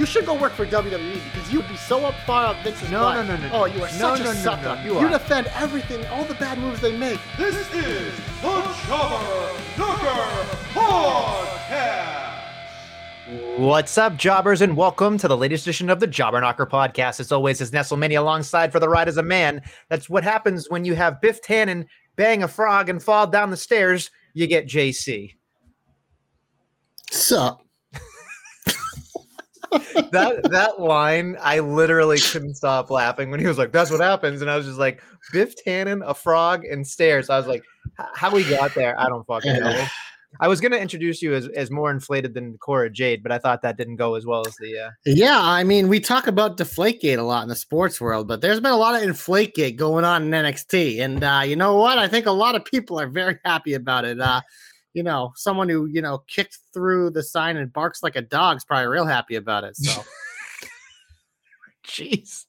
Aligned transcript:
You 0.00 0.06
should 0.06 0.24
go 0.24 0.32
work 0.32 0.52
for 0.52 0.64
WWE 0.64 1.20
because 1.30 1.52
you'd 1.52 1.68
be 1.68 1.76
so 1.76 2.06
up 2.06 2.14
far 2.24 2.46
up 2.46 2.56
Vince's 2.64 2.90
No, 2.90 3.00
butt. 3.00 3.26
no, 3.26 3.36
no, 3.36 3.42
no, 3.42 3.48
oh, 3.48 3.50
no. 3.50 3.62
Oh, 3.64 3.64
you 3.66 3.82
are 3.84 3.92
No, 3.98 4.16
such 4.16 4.20
no, 4.20 4.30
a 4.30 4.34
no, 4.34 4.40
sucker. 4.40 4.62
no, 4.76 4.82
you 4.82 4.92
you 4.98 5.06
are. 5.06 5.10
defend 5.10 5.46
everything, 5.48 6.06
all 6.06 6.24
the 6.24 6.32
bad 6.36 6.56
moves 6.56 6.80
they 6.80 6.96
make. 6.96 7.20
This 7.36 7.54
is 7.54 7.68
the 7.68 8.10
Jobber 8.40 9.76
Knocker 9.76 10.46
Podcast. 10.72 12.38
What's 13.58 13.98
up, 13.98 14.16
jobbers, 14.16 14.62
and 14.62 14.74
welcome 14.74 15.18
to 15.18 15.28
the 15.28 15.36
latest 15.36 15.66
edition 15.66 15.90
of 15.90 16.00
the 16.00 16.06
Jobber 16.06 16.40
Knocker 16.40 16.64
podcast. 16.64 17.20
As 17.20 17.30
always, 17.30 17.60
is 17.60 17.70
Nestlemania 17.70 18.20
alongside 18.20 18.72
for 18.72 18.80
the 18.80 18.88
ride 18.88 19.06
as 19.06 19.18
a 19.18 19.22
man. 19.22 19.60
That's 19.90 20.08
what 20.08 20.24
happens 20.24 20.70
when 20.70 20.86
you 20.86 20.94
have 20.94 21.20
Biff 21.20 21.42
Tannen 21.42 21.84
bang 22.16 22.42
a 22.42 22.48
frog 22.48 22.88
and 22.88 23.02
fall 23.02 23.26
down 23.26 23.50
the 23.50 23.56
stairs. 23.58 24.10
You 24.32 24.46
get 24.46 24.66
JC. 24.66 25.34
Sup? 27.10 27.60
That 29.70 30.48
that 30.50 30.80
line, 30.80 31.36
I 31.40 31.60
literally 31.60 32.18
couldn't 32.18 32.54
stop 32.54 32.90
laughing 32.90 33.30
when 33.30 33.40
he 33.40 33.46
was 33.46 33.58
like, 33.58 33.72
"That's 33.72 33.90
what 33.90 34.00
happens," 34.00 34.42
and 34.42 34.50
I 34.50 34.56
was 34.56 34.66
just 34.66 34.78
like, 34.78 35.02
"Biff 35.32 35.54
Tannen, 35.64 36.02
a 36.04 36.14
frog, 36.14 36.64
and 36.64 36.86
stairs." 36.86 37.30
I 37.30 37.38
was 37.38 37.46
like, 37.46 37.62
"How 38.14 38.34
we 38.34 38.48
got 38.48 38.74
there? 38.74 38.98
I 38.98 39.08
don't 39.08 39.26
fucking 39.26 39.60
know." 39.60 39.86
I 40.38 40.46
was 40.46 40.60
gonna 40.60 40.76
introduce 40.76 41.22
you 41.22 41.34
as, 41.34 41.48
as 41.48 41.70
more 41.70 41.90
inflated 41.90 42.34
than 42.34 42.56
Cora 42.58 42.88
Jade, 42.88 43.22
but 43.22 43.32
I 43.32 43.38
thought 43.38 43.62
that 43.62 43.76
didn't 43.76 43.96
go 43.96 44.14
as 44.14 44.26
well 44.26 44.46
as 44.46 44.54
the. 44.56 44.78
Uh, 44.78 44.90
Yeah, 45.04 45.40
I 45.40 45.64
mean, 45.64 45.88
we 45.88 45.98
talk 45.98 46.28
about 46.28 46.56
Deflategate 46.56 47.18
a 47.18 47.22
lot 47.22 47.42
in 47.42 47.48
the 47.48 47.56
sports 47.56 48.00
world, 48.00 48.28
but 48.28 48.40
there's 48.40 48.60
been 48.60 48.70
a 48.70 48.76
lot 48.76 48.94
of 48.94 49.02
Inflategate 49.08 49.76
going 49.76 50.04
on 50.04 50.22
in 50.22 50.30
NXT. 50.30 51.00
And 51.00 51.24
uh, 51.24 51.42
you 51.44 51.56
know 51.56 51.76
what? 51.76 51.98
I 51.98 52.06
think 52.06 52.26
a 52.26 52.32
lot 52.32 52.54
of 52.54 52.64
people 52.64 53.00
are 53.00 53.08
very 53.08 53.38
happy 53.44 53.74
about 53.74 54.04
it. 54.04 54.20
Uh, 54.20 54.40
you 54.94 55.02
know, 55.02 55.32
someone 55.36 55.68
who, 55.68 55.86
you 55.86 56.02
know, 56.02 56.18
kicked 56.28 56.58
through 56.72 57.10
the 57.10 57.22
sign 57.22 57.56
and 57.56 57.72
barks 57.72 58.02
like 58.02 58.16
a 58.16 58.22
dog's 58.22 58.64
probably 58.64 58.86
real 58.88 59.06
happy 59.06 59.36
about 59.36 59.64
it. 59.64 59.76
So, 59.76 60.02
Jesus, 61.84 62.46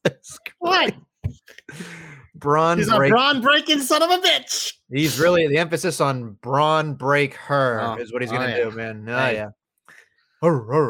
what? 0.59 0.93
Bron 2.35 2.77
He's 2.79 2.87
a 2.89 2.95
break. 2.97 3.11
brawn 3.11 3.41
breaking 3.41 3.81
son 3.81 4.01
of 4.01 4.09
a 4.09 4.17
bitch. 4.17 4.73
He's 4.91 5.19
really 5.19 5.47
the 5.47 5.57
emphasis 5.57 6.01
on 6.01 6.31
brawn 6.41 6.95
break 6.95 7.35
her 7.35 7.79
Oh, 7.81 7.95
is 7.95 8.11
what 8.11 8.21
he's 8.21 8.31
oh, 8.31 8.35
gonna 8.35 8.49
yeah. 8.49 8.63
do, 8.63 8.71
man. 8.71 9.05
Oh 9.07 9.15
Hey. 9.17 9.35
yeah. 9.35 9.49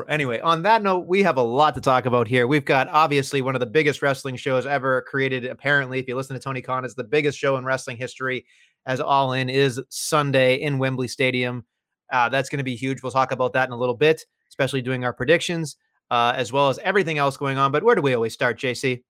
Anyway, 0.08 0.40
on 0.40 0.62
that 0.62 0.82
note, 0.82 1.08
we 1.08 1.24
have 1.24 1.36
a 1.36 1.42
lot 1.44 1.76
to 1.76 1.82
talk 1.82 2.06
about 2.06 2.26
here. 2.26 2.48
We've 2.48 2.64
got 2.64 2.88
obviously 2.88 3.42
one 3.42 3.54
of 3.54 3.60
the 3.60 3.66
biggest 3.66 4.02
wrestling 4.02 4.38
shows 4.38 4.66
ever 4.66 5.02
created. 5.02 5.46
Apparently, 5.46 6.00
if 6.00 6.08
you 6.08 6.16
listen 6.16 6.38
to 6.38 6.42
Tony 6.42 6.62
Khan, 6.62 6.86
it's 6.86 6.94
the 6.94 7.04
biggest 7.04 7.38
show 7.38 7.58
in 7.58 7.66
wrestling 7.66 7.98
history. 7.98 8.46
As 8.86 9.00
All 9.00 9.34
In 9.34 9.50
is 9.50 9.80
Sunday 9.90 10.56
in 10.56 10.78
Wembley 10.78 11.08
Stadium. 11.08 11.66
Uh, 12.12 12.30
that's 12.30 12.50
going 12.50 12.58
to 12.58 12.64
be 12.64 12.76
huge. 12.76 13.02
We'll 13.02 13.12
talk 13.12 13.32
about 13.32 13.54
that 13.54 13.68
in 13.68 13.74
a 13.74 13.78
little 13.78 13.96
bit, 13.96 14.26
especially 14.50 14.82
doing 14.82 15.04
our 15.06 15.14
predictions, 15.14 15.78
uh, 16.10 16.34
as 16.36 16.52
well 16.52 16.70
as 16.70 16.78
everything 16.80 17.18
else 17.18 17.38
going 17.38 17.58
on. 17.58 17.72
But 17.72 17.84
where 17.84 17.96
do 17.96 18.02
we 18.02 18.14
always 18.14 18.34
start, 18.34 18.60
JC? 18.60 19.04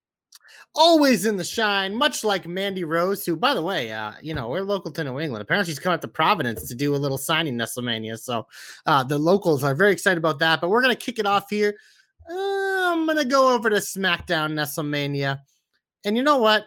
Always 0.76 1.26
in 1.26 1.36
the 1.36 1.44
shine, 1.44 1.96
much 1.96 2.24
like 2.24 2.48
Mandy 2.48 2.84
Rose, 2.84 3.26
who, 3.26 3.36
by 3.36 3.54
the 3.54 3.62
way, 3.62 3.92
uh, 3.92 4.14
you 4.22 4.34
know, 4.34 4.48
we're 4.48 4.62
local 4.62 4.92
to 4.92 5.04
New 5.04 5.20
England. 5.20 5.42
Apparently, 5.42 5.70
she's 5.70 5.80
coming 5.80 5.96
up 5.96 6.02
to 6.02 6.08
Providence 6.08 6.68
to 6.70 6.76
do 6.76 6.96
a 6.96 6.98
little 6.98 7.18
signing 7.18 7.58
Nestlemania. 7.58 8.18
So 8.18 8.48
uh, 8.86 9.04
the 9.04 9.18
locals 9.18 9.64
are 9.64 9.76
very 9.76 9.92
excited 9.92 10.18
about 10.18 10.40
that. 10.40 10.62
But 10.62 10.70
we're 10.70 10.82
going 10.82 10.96
to 10.96 11.06
kick 11.06 11.20
it 11.20 11.26
off 11.26 11.50
here. 11.50 11.76
Uh, 12.30 12.92
I'm 12.94 13.06
going 13.06 13.18
to 13.18 13.26
go 13.26 13.54
over 13.54 13.70
to 13.70 13.78
SmackDown 13.78 14.54
Nestlemania. 14.54 15.40
And 16.06 16.16
you 16.16 16.24
know 16.24 16.38
what? 16.38 16.66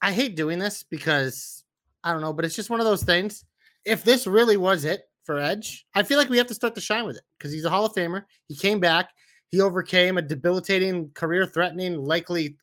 I 0.00 0.12
hate 0.12 0.36
doing 0.36 0.58
this 0.58 0.82
because 0.82 1.61
I 2.04 2.12
don't 2.12 2.20
know, 2.20 2.32
but 2.32 2.44
it's 2.44 2.56
just 2.56 2.70
one 2.70 2.80
of 2.80 2.86
those 2.86 3.02
things. 3.02 3.44
If 3.84 4.04
this 4.04 4.26
really 4.26 4.56
was 4.56 4.84
it 4.84 5.02
for 5.24 5.38
Edge, 5.38 5.86
I 5.94 6.02
feel 6.02 6.18
like 6.18 6.28
we 6.28 6.38
have 6.38 6.46
to 6.48 6.54
start 6.54 6.74
to 6.74 6.80
shine 6.80 7.04
with 7.04 7.16
it 7.16 7.22
because 7.38 7.52
he's 7.52 7.64
a 7.64 7.70
Hall 7.70 7.84
of 7.84 7.92
Famer. 7.94 8.24
He 8.48 8.56
came 8.56 8.80
back. 8.80 9.10
He 9.50 9.60
overcame 9.60 10.16
a 10.16 10.22
debilitating, 10.22 11.10
career-threatening, 11.10 11.98
likely 11.98 12.56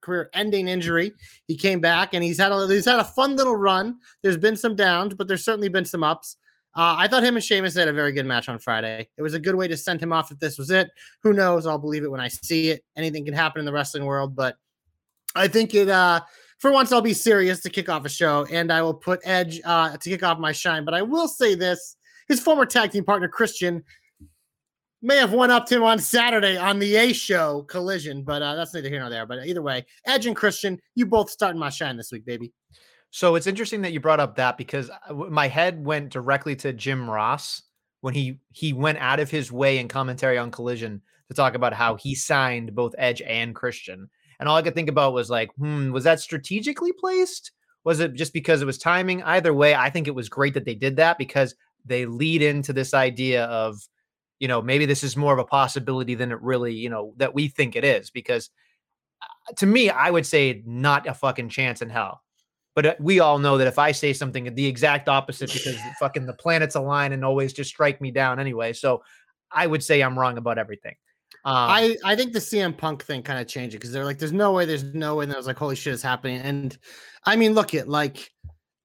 career-ending 0.00 0.68
injury. 0.68 1.12
He 1.46 1.56
came 1.56 1.80
back 1.80 2.14
and 2.14 2.24
he's 2.24 2.38
had 2.38 2.50
a 2.50 2.66
he's 2.66 2.86
had 2.86 2.98
a 2.98 3.04
fun 3.04 3.36
little 3.36 3.56
run. 3.56 3.98
There's 4.22 4.38
been 4.38 4.56
some 4.56 4.74
downs, 4.74 5.12
but 5.14 5.28
there's 5.28 5.44
certainly 5.44 5.68
been 5.68 5.84
some 5.84 6.02
ups. 6.02 6.36
Uh, 6.74 6.94
I 6.96 7.08
thought 7.08 7.24
him 7.24 7.34
and 7.34 7.44
Sheamus 7.44 7.74
had 7.74 7.88
a 7.88 7.92
very 7.92 8.12
good 8.12 8.26
match 8.26 8.48
on 8.48 8.58
Friday. 8.58 9.08
It 9.18 9.22
was 9.22 9.34
a 9.34 9.40
good 9.40 9.54
way 9.54 9.68
to 9.68 9.76
send 9.76 10.00
him 10.00 10.12
off 10.12 10.30
if 10.30 10.38
this 10.38 10.56
was 10.56 10.70
it. 10.70 10.88
Who 11.24 11.32
knows? 11.32 11.66
I'll 11.66 11.78
believe 11.78 12.04
it 12.04 12.10
when 12.10 12.20
I 12.20 12.28
see 12.28 12.70
it. 12.70 12.84
Anything 12.96 13.24
can 13.24 13.34
happen 13.34 13.58
in 13.58 13.66
the 13.66 13.72
wrestling 13.72 14.06
world, 14.06 14.34
but 14.34 14.56
I 15.34 15.46
think 15.48 15.74
it. 15.74 15.88
uh 15.88 16.20
For 16.60 16.70
once, 16.70 16.92
I'll 16.92 17.00
be 17.00 17.14
serious 17.14 17.60
to 17.60 17.70
kick 17.70 17.88
off 17.88 18.04
a 18.04 18.10
show, 18.10 18.46
and 18.50 18.70
I 18.70 18.82
will 18.82 18.94
put 18.94 19.20
Edge 19.24 19.60
uh, 19.64 19.96
to 19.96 20.10
kick 20.10 20.22
off 20.22 20.38
my 20.38 20.52
shine. 20.52 20.84
But 20.84 20.94
I 20.94 21.02
will 21.02 21.26
say 21.26 21.54
this: 21.54 21.96
his 22.28 22.38
former 22.38 22.66
tag 22.66 22.92
team 22.92 23.04
partner 23.04 23.28
Christian 23.28 23.82
may 25.02 25.16
have 25.16 25.32
one 25.32 25.50
upped 25.50 25.72
him 25.72 25.82
on 25.82 25.98
Saturday 25.98 26.58
on 26.58 26.78
the 26.78 26.96
A 26.96 27.14
show 27.14 27.62
collision, 27.62 28.22
but 28.22 28.42
uh, 28.42 28.54
that's 28.54 28.74
neither 28.74 28.90
here 28.90 29.00
nor 29.00 29.08
there. 29.08 29.24
But 29.24 29.46
either 29.46 29.62
way, 29.62 29.86
Edge 30.06 30.26
and 30.26 30.36
Christian, 30.36 30.78
you 30.94 31.06
both 31.06 31.30
starting 31.30 31.58
my 31.58 31.70
shine 31.70 31.96
this 31.96 32.12
week, 32.12 32.26
baby. 32.26 32.52
So 33.10 33.34
it's 33.34 33.46
interesting 33.46 33.80
that 33.82 33.92
you 33.92 34.00
brought 34.00 34.20
up 34.20 34.36
that 34.36 34.56
because 34.56 34.90
my 35.10 35.48
head 35.48 35.84
went 35.84 36.10
directly 36.10 36.54
to 36.56 36.72
Jim 36.72 37.08
Ross 37.08 37.62
when 38.02 38.14
he 38.14 38.38
he 38.52 38.72
went 38.72 38.98
out 38.98 39.18
of 39.18 39.30
his 39.30 39.50
way 39.50 39.78
in 39.78 39.88
commentary 39.88 40.38
on 40.38 40.50
Collision 40.50 41.02
to 41.28 41.34
talk 41.34 41.54
about 41.54 41.72
how 41.72 41.96
he 41.96 42.14
signed 42.14 42.74
both 42.74 42.94
Edge 42.98 43.22
and 43.22 43.54
Christian, 43.54 44.10
and 44.40 44.48
all 44.48 44.56
I 44.56 44.62
could 44.62 44.74
think 44.74 44.88
about 44.88 45.12
was 45.12 45.28
like, 45.28 45.50
hmm, 45.58 45.92
was 45.92 46.04
that 46.04 46.18
strategically 46.18 46.92
placed? 46.92 47.52
Was 47.84 48.00
it 48.00 48.14
just 48.14 48.32
because 48.32 48.62
it 48.62 48.66
was 48.66 48.78
timing? 48.78 49.22
Either 49.22 49.52
way, 49.52 49.74
I 49.74 49.90
think 49.90 50.08
it 50.08 50.14
was 50.14 50.30
great 50.30 50.54
that 50.54 50.64
they 50.64 50.74
did 50.74 50.96
that 50.96 51.18
because 51.18 51.54
they 51.84 52.06
lead 52.06 52.42
into 52.42 52.72
this 52.72 52.94
idea 52.94 53.44
of, 53.44 53.76
you 54.38 54.48
know, 54.48 54.62
maybe 54.62 54.86
this 54.86 55.04
is 55.04 55.16
more 55.16 55.34
of 55.34 55.38
a 55.38 55.44
possibility 55.44 56.14
than 56.14 56.32
it 56.32 56.40
really, 56.40 56.74
you 56.74 56.88
know, 56.88 57.12
that 57.18 57.34
we 57.34 57.48
think 57.48 57.76
it 57.76 57.84
is. 57.84 58.10
Because 58.10 58.48
uh, 59.22 59.52
to 59.58 59.66
me, 59.66 59.90
I 59.90 60.10
would 60.10 60.26
say 60.26 60.62
not 60.64 61.06
a 61.06 61.14
fucking 61.14 61.50
chance 61.50 61.82
in 61.82 61.90
hell. 61.90 62.22
But 62.74 62.86
uh, 62.86 62.94
we 62.98 63.20
all 63.20 63.38
know 63.38 63.58
that 63.58 63.66
if 63.66 63.78
I 63.78 63.92
say 63.92 64.14
something 64.14 64.54
the 64.54 64.66
exact 64.66 65.08
opposite, 65.08 65.52
because 65.52 65.76
fucking 65.98 66.24
the 66.24 66.32
planets 66.32 66.76
align 66.76 67.12
and 67.12 67.24
always 67.26 67.52
just 67.52 67.68
strike 67.68 68.00
me 68.00 68.10
down 68.10 68.40
anyway. 68.40 68.72
So 68.72 69.02
I 69.52 69.66
would 69.66 69.84
say 69.84 70.00
I'm 70.00 70.18
wrong 70.18 70.38
about 70.38 70.56
everything. 70.56 70.94
Um, 71.44 71.54
I, 71.54 71.96
I 72.04 72.16
think 72.16 72.32
the 72.32 72.38
CM 72.38 72.76
Punk 72.76 73.04
thing 73.04 73.22
kind 73.22 73.40
of 73.40 73.46
changed 73.46 73.74
it 73.74 73.78
because 73.78 73.92
they're 73.92 74.04
like, 74.04 74.18
there's 74.18 74.32
no 74.32 74.52
way, 74.52 74.66
there's 74.66 74.84
no 74.84 75.16
way. 75.16 75.24
And 75.24 75.32
I 75.32 75.36
was 75.36 75.46
like, 75.46 75.56
holy 75.56 75.76
shit, 75.76 75.94
is 75.94 76.02
happening. 76.02 76.40
And 76.40 76.76
I 77.24 77.36
mean, 77.36 77.54
look 77.54 77.74
at 77.74 77.88
like 77.88 78.30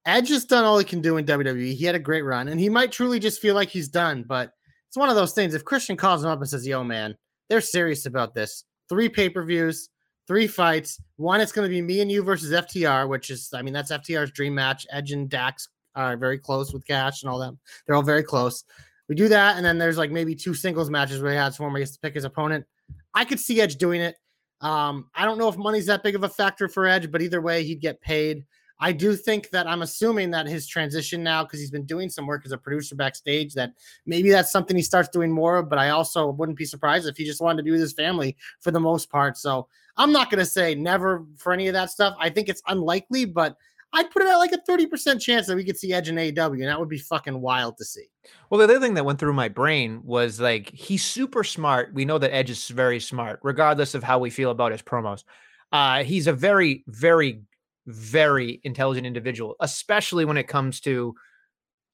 Edge 0.06 0.30
has 0.30 0.46
done 0.46 0.64
all 0.64 0.78
he 0.78 0.86
can 0.86 1.02
do 1.02 1.18
in 1.18 1.26
WWE. 1.26 1.74
He 1.74 1.86
had 1.86 1.96
a 1.96 2.00
great 2.00 2.24
run, 2.24 2.48
and 2.48 2.60
he 2.60 2.70
might 2.70 2.92
truly 2.92 3.20
just 3.20 3.42
feel 3.42 3.56
like 3.56 3.70
he's 3.70 3.90
done. 3.90 4.24
But 4.28 4.52
it's 4.88 4.98
one 4.98 5.10
of 5.10 5.16
those 5.16 5.34
things. 5.34 5.54
If 5.54 5.66
Christian 5.66 5.98
calls 5.98 6.24
him 6.24 6.30
up 6.30 6.40
and 6.40 6.50
says, 6.50 6.66
"Yo, 6.66 6.84
man, 6.84 7.16
they're 7.50 7.62
serious 7.62 8.06
about 8.06 8.34
this. 8.34 8.64
Three 8.88 9.10
pay 9.10 9.30
per 9.30 9.44
views, 9.44 9.90
three 10.28 10.48
fights. 10.48 11.00
One, 11.18 11.42
it's 11.42 11.52
going 11.52 11.68
to 11.68 11.74
be 11.74 11.82
me 11.82 12.02
and 12.02 12.12
you 12.12 12.24
versus 12.24 12.52
FTR, 12.52 13.08
which 13.08 13.30
is, 13.30 13.50
I 13.54 13.62
mean, 13.62 13.74
that's 13.74 13.92
FTR's 13.92 14.32
dream 14.32 14.56
match. 14.56 14.86
Edge 14.92 15.12
and 15.12 15.30
Dax 15.30 15.68
are 15.96 16.18
very 16.18 16.38
close 16.38 16.74
with 16.74 16.86
Cash 16.86 17.24
and 17.24 17.32
all 17.32 17.40
them. 17.40 17.60
They're 17.86 17.96
all 17.96 18.04
very 18.04 18.24
close. 18.24 18.64
We 19.08 19.16
do 19.16 19.28
that, 19.30 19.58
and 19.58 19.66
then 19.66 19.78
there's 19.78 19.98
like 19.98 20.12
maybe 20.12 20.36
two 20.36 20.54
singles 20.54 20.90
matches 20.90 21.22
where 21.22 21.32
he 21.32 21.38
where 21.38 21.72
he 21.72 21.80
gets 21.80 21.92
to 21.92 22.00
pick 22.00 22.16
his 22.16 22.24
opponent. 22.24 22.66
I 23.14 23.26
could 23.26 23.40
see 23.40 23.62
Edge 23.62 23.76
doing 23.76 24.02
it. 24.02 24.16
Um, 24.62 25.10
I 25.14 25.26
don't 25.26 25.38
know 25.38 25.48
if 25.48 25.58
money's 25.58 25.86
that 25.88 26.04
big 26.04 26.16
of 26.16 26.24
a 26.24 26.30
factor 26.30 26.68
for 26.68 26.88
Edge, 26.88 27.12
but 27.12 27.22
either 27.22 27.42
way, 27.42 27.64
he'd 27.64 27.82
get 27.82 28.02
paid. 28.02 28.46
I 28.80 28.92
do 28.92 29.16
think 29.16 29.52
that 29.52 29.68
I'm 29.68 29.84
assuming 29.84 30.32
that 30.32 30.48
his 30.48 30.68
transition 30.68 31.24
now, 31.24 31.44
because 31.44 31.60
he's 31.60 31.72
been 31.72 31.86
doing 31.86 32.10
some 32.10 32.26
work 32.26 32.46
as 32.46 32.52
a 32.52 32.58
producer 32.58 32.96
backstage, 32.96 33.54
that 33.54 33.72
maybe 34.06 34.30
that's 34.30 34.52
something 34.52 34.76
he 34.76 34.84
starts 34.84 35.08
doing 35.10 35.32
more 35.32 35.58
of. 35.58 35.70
But 35.70 35.80
I 35.80 35.90
also 35.90 36.30
wouldn't 36.32 36.58
be 36.58 36.66
surprised 36.66 37.08
if 37.08 37.16
he 37.16 37.24
just 37.24 37.42
wanted 37.42 37.58
to 37.58 37.64
be 37.64 37.72
with 37.72 37.80
his 37.80 37.94
family 37.94 38.36
for 38.60 38.72
the 38.72 38.80
most 38.80 39.10
part. 39.10 39.38
So 39.38 39.68
I'm 39.98 40.12
not 40.12 40.30
going 40.30 40.40
to 40.40 40.46
say 40.46 40.76
never 40.76 41.26
for 41.38 41.54
any 41.54 41.68
of 41.68 41.74
that 41.74 41.90
stuff. 41.90 42.16
I 42.20 42.30
think 42.30 42.50
it's 42.50 42.62
unlikely, 42.68 43.26
but 43.26 43.56
I'd 43.96 44.12
put 44.12 44.22
it 44.22 44.28
at 44.28 44.36
like 44.36 44.52
a 44.52 44.60
30% 44.70 45.20
chance 45.20 45.48
that 45.48 45.56
we 45.56 45.64
could 45.64 45.78
see 45.78 45.94
Edge 45.94 46.10
in 46.10 46.16
AEW, 46.16 46.60
and 46.60 46.68
that 46.68 46.80
would 46.80 46.90
be 46.90 47.00
fucking 47.00 47.42
wild 47.42 47.78
to 47.78 47.86
see. 47.86 48.06
Well, 48.50 48.60
the 48.60 48.66
other 48.66 48.80
thing 48.80 48.94
that 48.96 49.06
went 49.06 49.20
through 49.20 49.34
my 49.34 49.50
brain 49.50 50.02
was 50.04 50.40
like 50.40 50.70
he's 50.70 51.04
super 51.04 51.44
smart. 51.44 51.94
We 51.94 52.06
know 52.06 52.18
that 52.18 52.34
Edge 52.34 52.50
is 52.50 52.68
very 52.68 53.00
smart, 53.00 53.40
regardless 53.42 53.96
of 53.96 54.04
how 54.04 54.20
we 54.20 54.30
feel 54.30 54.52
about 54.52 54.72
his 54.72 54.82
promos. 54.82 55.24
Uh, 55.72 56.04
he's 56.04 56.28
a 56.28 56.34
very, 56.34 56.84
very 56.88 57.42
very 57.88 58.60
intelligent 58.64 59.06
individual, 59.06 59.56
especially 59.60 60.26
when 60.26 60.38
it 60.38 60.48
comes 60.48 60.80
to, 60.82 61.16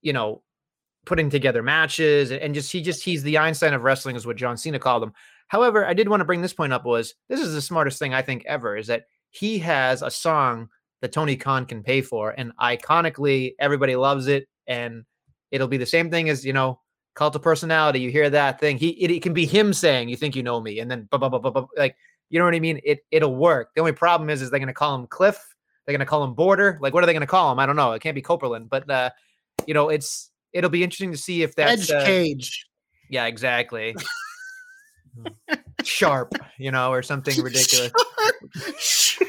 you 0.02 0.14
know, 0.14 0.42
putting 1.06 1.30
together 1.30 1.64
matches 1.64 2.32
and 2.32 2.54
just 2.54 2.72
he 2.72 2.82
just 2.82 3.04
he's 3.04 3.24
the 3.24 3.38
Einstein 3.38 3.74
of 3.74 3.82
wrestling 3.82 4.16
is 4.16 4.26
what 4.26 4.38
John 4.38 4.56
Cena 4.56 4.80
called 4.80 5.04
him. 5.04 5.14
However, 5.48 5.86
I 5.86 5.94
did 5.94 6.08
want 6.08 6.22
to 6.22 6.26
bring 6.26 6.42
this 6.42 6.54
point 6.54 6.74
up 6.74 6.86
was 6.86 7.16
this 7.28 7.40
is 7.40 7.54
the 7.54 7.62
smartest 7.62 8.00
thing 8.00 8.14
I 8.14 8.22
think 8.22 8.46
ever 8.46 8.78
is 8.78 8.88
that 8.88 9.06
he 9.32 9.58
has 9.60 10.02
a 10.02 10.12
song 10.12 10.70
that 11.02 11.12
Tony 11.12 11.36
Khan 11.36 11.66
can 11.66 11.84
pay 11.84 12.02
for 12.02 12.32
and 12.38 12.56
iconically 12.58 13.56
everybody 13.60 13.96
loves 13.96 14.28
it 14.28 14.48
and 14.68 15.04
it'll 15.52 15.68
be 15.68 15.78
the 15.78 15.86
same 15.86 16.10
thing 16.10 16.30
as, 16.30 16.46
you 16.46 16.54
know, 16.54 16.80
cult 17.14 17.36
of 17.36 17.42
personality. 17.42 18.00
You 18.00 18.10
hear 18.10 18.30
that 18.30 18.60
thing. 18.60 18.78
He 18.78 18.90
it, 18.90 19.12
it 19.12 19.22
can 19.22 19.34
be 19.34 19.46
him 19.46 19.74
saying, 19.74 20.10
"You 20.10 20.16
think 20.16 20.36
you 20.36 20.44
know 20.44 20.62
me," 20.62 20.80
and 20.80 20.90
then 20.90 21.08
blah, 21.12 21.20
blah, 21.20 21.30
blah, 21.30 21.40
blah, 21.40 21.52
blah, 21.52 21.66
like 21.78 21.96
you 22.30 22.40
know 22.40 22.46
what 22.46 22.56
I 22.56 22.60
mean. 22.60 22.80
It 22.84 23.06
it'll 23.12 23.36
work. 23.36 23.70
The 23.76 23.82
only 23.82 23.92
problem 23.92 24.30
is, 24.30 24.42
is 24.42 24.50
they're 24.50 24.60
going 24.60 24.68
to 24.68 24.74
call 24.74 24.96
him 24.96 25.08
Cliff. 25.08 25.56
They're 25.86 25.94
going 25.94 26.00
to 26.00 26.06
call 26.06 26.24
him 26.24 26.34
Border. 26.34 26.78
Like, 26.82 26.94
what 26.94 27.04
are 27.04 27.08
they 27.08 27.14
going 27.14 27.22
to 27.22 27.28
call 27.28 27.52
him? 27.52 27.60
I 27.60 27.66
don't 27.66 27.76
know. 27.76 27.92
It 27.92 28.02
can't 28.02 28.16
be 28.16 28.22
Copeland, 28.22 28.70
but 28.70 28.90
uh, 28.90 29.10
you 29.68 29.74
know, 29.74 29.90
it's 29.90 30.32
it'll 30.54 30.70
be 30.70 30.84
interesting 30.84 31.12
to 31.12 31.18
see 31.18 31.44
if 31.44 31.56
that's 31.56 31.90
Edge 31.90 31.92
uh, 31.92 32.06
Cage. 32.06 32.66
yeah, 33.10 33.26
exactly. 33.26 33.96
Sharp, 35.84 36.34
you 36.58 36.72
know, 36.72 36.92
or 36.92 37.02
something 37.02 37.42
ridiculous. 37.44 37.92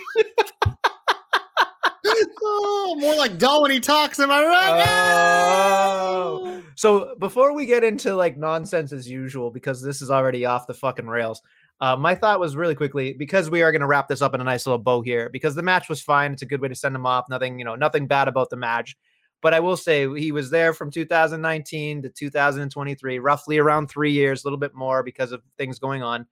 oh, 2.43 2.97
more 2.99 3.15
like 3.17 3.39
dull 3.39 3.63
when 3.63 3.71
he 3.71 3.81
talks. 3.81 4.19
Am 4.19 4.31
I 4.31 4.45
right? 4.45 4.85
Oh. 4.87 6.63
So 6.75 7.15
before 7.19 7.55
we 7.55 7.67
get 7.67 7.85
into 7.85 8.15
like 8.15 8.37
nonsense 8.37 8.93
as 8.93 9.09
usual, 9.09 9.51
because 9.51 9.83
this 9.83 10.03
is 10.03 10.11
already 10.11 10.45
off 10.45 10.67
the 10.67 10.75
fucking 10.75 11.07
rails, 11.07 11.43
uh, 11.81 11.97
my 11.97 12.15
thought 12.15 12.41
was 12.41 12.55
really 12.57 12.75
quickly 12.75 13.13
because 13.13 13.51
we 13.51 13.63
are 13.63 13.73
going 13.73 13.81
to 13.81 13.87
wrap 13.87 14.09
this 14.09 14.23
up 14.23 14.35
in 14.35 14.41
a 14.41 14.45
nice 14.45 14.67
little 14.67 14.79
bow 14.79 15.03
here 15.03 15.29
because 15.31 15.55
the 15.55 15.63
match 15.63 15.89
was 15.89 16.01
fine. 16.01 16.33
It's 16.33 16.43
a 16.43 16.47
good 16.47 16.61
way 16.61 16.69
to 16.69 16.75
send 16.75 16.95
him 16.95 17.07
off. 17.07 17.27
Nothing, 17.29 17.59
you 17.59 17.65
know, 17.65 17.75
nothing 17.75 18.07
bad 18.07 18.29
about 18.29 18.51
the 18.51 18.57
match. 18.57 18.97
But 19.41 19.53
I 19.53 19.61
will 19.61 19.77
say 19.77 20.09
he 20.17 20.31
was 20.31 20.51
there 20.51 20.73
from 20.73 20.93
2019 20.93 22.03
to 22.03 22.09
2023, 22.09 23.19
roughly 23.19 23.59
around 23.59 23.89
three 23.89 24.13
years, 24.13 24.45
a 24.45 24.47
little 24.47 24.59
bit 24.59 24.75
more 24.75 25.03
because 25.03 25.33
of 25.33 25.43
things 25.59 25.81
going 25.81 26.05
on. 26.05 26.27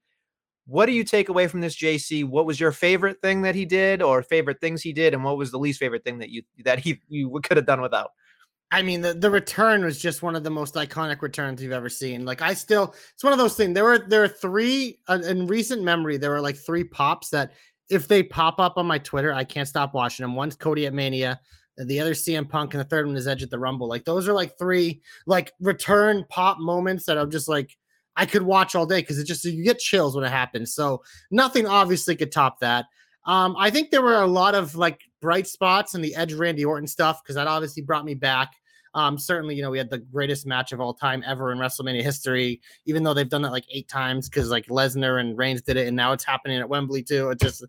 What 0.71 0.85
do 0.85 0.93
you 0.93 1.03
take 1.03 1.27
away 1.27 1.47
from 1.47 1.59
this, 1.59 1.75
JC? 1.75 2.23
What 2.23 2.45
was 2.45 2.57
your 2.57 2.71
favorite 2.71 3.21
thing 3.21 3.41
that 3.41 3.55
he 3.55 3.65
did, 3.65 4.01
or 4.01 4.23
favorite 4.23 4.61
things 4.61 4.81
he 4.81 4.93
did, 4.93 5.13
and 5.13 5.21
what 5.21 5.37
was 5.37 5.51
the 5.51 5.59
least 5.59 5.79
favorite 5.79 6.05
thing 6.05 6.19
that 6.19 6.29
you 6.29 6.43
that 6.63 6.79
he 6.79 7.01
you 7.09 7.29
could 7.43 7.57
have 7.57 7.65
done 7.65 7.81
without? 7.81 8.11
I 8.71 8.81
mean, 8.81 9.01
the, 9.01 9.13
the 9.13 9.29
return 9.29 9.83
was 9.83 9.99
just 10.01 10.21
one 10.23 10.33
of 10.33 10.45
the 10.45 10.49
most 10.49 10.75
iconic 10.75 11.21
returns 11.21 11.61
you've 11.61 11.73
ever 11.73 11.89
seen. 11.89 12.23
Like, 12.23 12.41
I 12.41 12.53
still, 12.53 12.95
it's 13.13 13.21
one 13.21 13.33
of 13.33 13.39
those 13.39 13.57
things. 13.57 13.73
There 13.73 13.83
were 13.83 13.99
there 13.99 14.23
are 14.23 14.29
three 14.29 14.99
uh, 15.09 15.19
in 15.25 15.45
recent 15.45 15.83
memory. 15.83 16.15
There 16.15 16.29
were 16.29 16.39
like 16.39 16.55
three 16.55 16.85
pops 16.85 17.31
that, 17.31 17.51
if 17.89 18.07
they 18.07 18.23
pop 18.23 18.57
up 18.57 18.77
on 18.77 18.85
my 18.85 18.97
Twitter, 18.97 19.33
I 19.33 19.43
can't 19.43 19.67
stop 19.67 19.93
watching 19.93 20.23
them. 20.23 20.35
One's 20.35 20.55
Cody 20.55 20.85
at 20.85 20.93
Mania, 20.93 21.41
the 21.75 21.99
other 21.99 22.13
CM 22.13 22.47
Punk, 22.47 22.73
and 22.73 22.79
the 22.79 22.85
third 22.85 23.07
one 23.07 23.17
is 23.17 23.27
Edge 23.27 23.43
at 23.43 23.49
the 23.49 23.59
Rumble. 23.59 23.89
Like, 23.89 24.05
those 24.05 24.29
are 24.29 24.33
like 24.33 24.57
three 24.57 25.01
like 25.27 25.51
return 25.59 26.23
pop 26.29 26.57
moments 26.57 27.05
that 27.07 27.17
I'm 27.17 27.29
just 27.29 27.49
like 27.49 27.77
I 28.21 28.27
could 28.27 28.43
watch 28.43 28.75
all 28.75 28.85
day 28.85 29.01
because 29.01 29.17
it 29.17 29.25
just 29.25 29.43
you 29.45 29.63
get 29.63 29.79
chills 29.79 30.15
when 30.15 30.23
it 30.23 30.29
happens. 30.29 30.75
So 30.75 31.01
nothing 31.31 31.65
obviously 31.65 32.15
could 32.15 32.31
top 32.31 32.59
that. 32.59 32.85
Um, 33.25 33.55
I 33.57 33.71
think 33.71 33.89
there 33.89 34.03
were 34.03 34.21
a 34.21 34.27
lot 34.27 34.53
of 34.53 34.75
like 34.75 35.01
bright 35.21 35.47
spots 35.47 35.95
in 35.95 36.01
the 36.03 36.13
Edge 36.13 36.33
Randy 36.33 36.63
Orton 36.63 36.85
stuff 36.85 37.23
because 37.23 37.33
that 37.33 37.47
obviously 37.47 37.81
brought 37.81 38.05
me 38.05 38.13
back. 38.13 38.51
Um, 38.93 39.17
certainly, 39.17 39.55
you 39.55 39.63
know, 39.63 39.71
we 39.71 39.79
had 39.79 39.89
the 39.89 39.97
greatest 39.97 40.45
match 40.45 40.71
of 40.71 40.79
all 40.79 40.93
time 40.93 41.23
ever 41.25 41.51
in 41.51 41.57
WrestleMania 41.57 42.03
history, 42.03 42.61
even 42.85 43.01
though 43.01 43.15
they've 43.15 43.27
done 43.27 43.41
that 43.41 43.51
like 43.51 43.65
eight 43.71 43.87
times 43.87 44.29
because 44.29 44.51
like 44.51 44.67
Lesnar 44.67 45.19
and 45.19 45.35
Reigns 45.35 45.63
did 45.63 45.77
it, 45.77 45.87
and 45.87 45.97
now 45.97 46.11
it's 46.11 46.23
happening 46.23 46.59
at 46.59 46.69
Wembley 46.69 47.01
too. 47.01 47.31
It 47.31 47.39
just 47.39 47.65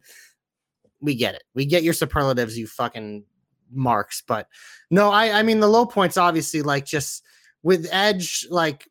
we 1.00 1.14
get 1.14 1.34
it. 1.34 1.44
We 1.54 1.64
get 1.64 1.82
your 1.82 1.94
superlatives, 1.94 2.58
you 2.58 2.66
fucking 2.66 3.24
marks. 3.72 4.22
But 4.26 4.48
no, 4.90 5.08
I 5.08 5.38
I 5.38 5.42
mean 5.44 5.60
the 5.60 5.68
low 5.68 5.86
points 5.86 6.18
obviously 6.18 6.60
like 6.60 6.84
just 6.84 7.22
with 7.62 7.88
Edge, 7.90 8.46
like 8.50 8.86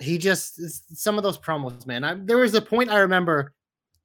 he 0.00 0.18
just 0.18 0.60
some 0.96 1.16
of 1.16 1.22
those 1.22 1.38
promos, 1.38 1.86
man. 1.86 2.04
I, 2.04 2.14
there 2.14 2.38
was 2.38 2.54
a 2.54 2.62
point 2.62 2.90
I 2.90 2.98
remember 2.98 3.52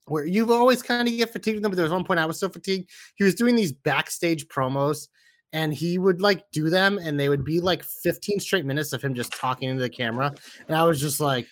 where 0.05 0.25
you've 0.25 0.51
always 0.51 0.81
kind 0.81 1.07
of 1.07 1.15
get 1.15 1.31
fatigued 1.31 1.55
with 1.55 1.63
them, 1.63 1.71
but 1.71 1.75
there 1.75 1.85
was 1.85 1.93
one 1.93 2.03
point 2.03 2.19
I 2.19 2.25
was 2.25 2.39
so 2.39 2.49
fatigued. 2.49 2.89
He 3.15 3.23
was 3.23 3.35
doing 3.35 3.55
these 3.55 3.71
backstage 3.71 4.47
promos 4.47 5.07
and 5.53 5.73
he 5.73 5.97
would 5.97 6.21
like 6.21 6.43
do 6.51 6.69
them 6.69 6.97
and 6.97 7.19
they 7.19 7.29
would 7.29 7.45
be 7.45 7.61
like 7.61 7.83
15 7.83 8.39
straight 8.39 8.65
minutes 8.65 8.91
of 8.91 9.01
him 9.01 9.13
just 9.13 9.33
talking 9.33 9.69
into 9.69 9.81
the 9.81 9.89
camera. 9.89 10.33
And 10.67 10.75
I 10.75 10.83
was 10.83 10.99
just 10.99 11.19
like, 11.19 11.47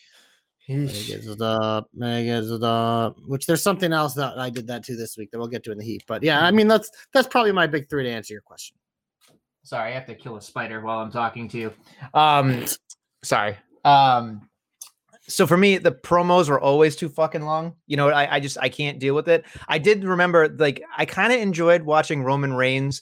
Megas 0.68 1.28
it 1.28 1.42
up, 1.42 1.90
Megas 1.94 2.50
it 2.50 2.64
up. 2.64 3.18
Which 3.28 3.46
there's 3.46 3.64
something 3.64 3.92
else 3.94 4.14
that 4.16 4.38
I 4.38 4.50
did 4.50 4.68
that 4.68 4.84
too 4.84 4.96
this 4.96 5.18
week 5.18 5.32
that 5.32 5.40
we'll 5.40 5.48
get 5.48 5.64
to 5.66 5.72
in 5.72 5.78
the 5.78 5.84
heat. 5.84 6.04
But 6.08 6.24
yeah, 6.24 6.42
I 6.42 6.52
mean 6.52 6.68
that's 6.68 6.90
that's 7.14 7.28
probably 7.28 7.52
my 7.52 7.68
big 7.68 7.90
three 7.90 8.04
to 8.04 8.10
answer 8.10 8.34
your 8.34 8.42
question. 8.42 8.78
Sorry, 9.64 9.92
I 9.92 9.94
have 9.94 10.08
to 10.08 10.16
kill 10.16 10.38
a 10.38 10.42
spider 10.42 10.82
while 10.82 11.00
I'm 11.00 11.12
talking 11.12 11.48
to 11.50 11.58
you. 11.58 11.74
Um, 12.14 12.66
sorry. 13.24 13.58
Um, 13.84 14.50
so 15.28 15.48
for 15.48 15.58
me, 15.58 15.78
the 15.78 15.92
promos 15.92 16.50
were 16.50 16.60
always 16.60 16.96
too 16.96 17.10
fucking 17.10 17.44
long. 17.44 17.76
You 17.88 17.98
know, 17.98 18.10
I, 18.10 18.36
I 18.36 18.40
just 18.40 18.58
I 18.60 18.70
can't 18.70 19.00
deal 19.00 19.16
with 19.16 19.28
it. 19.28 19.46
I 19.68 19.78
did 19.78 20.04
remember 20.04 20.50
like 20.50 20.84
I 20.98 21.06
kind 21.06 21.32
of 21.32 21.40
enjoyed 21.40 21.84
watching 21.84 22.24
Roman 22.24 22.54
Reigns 22.54 23.02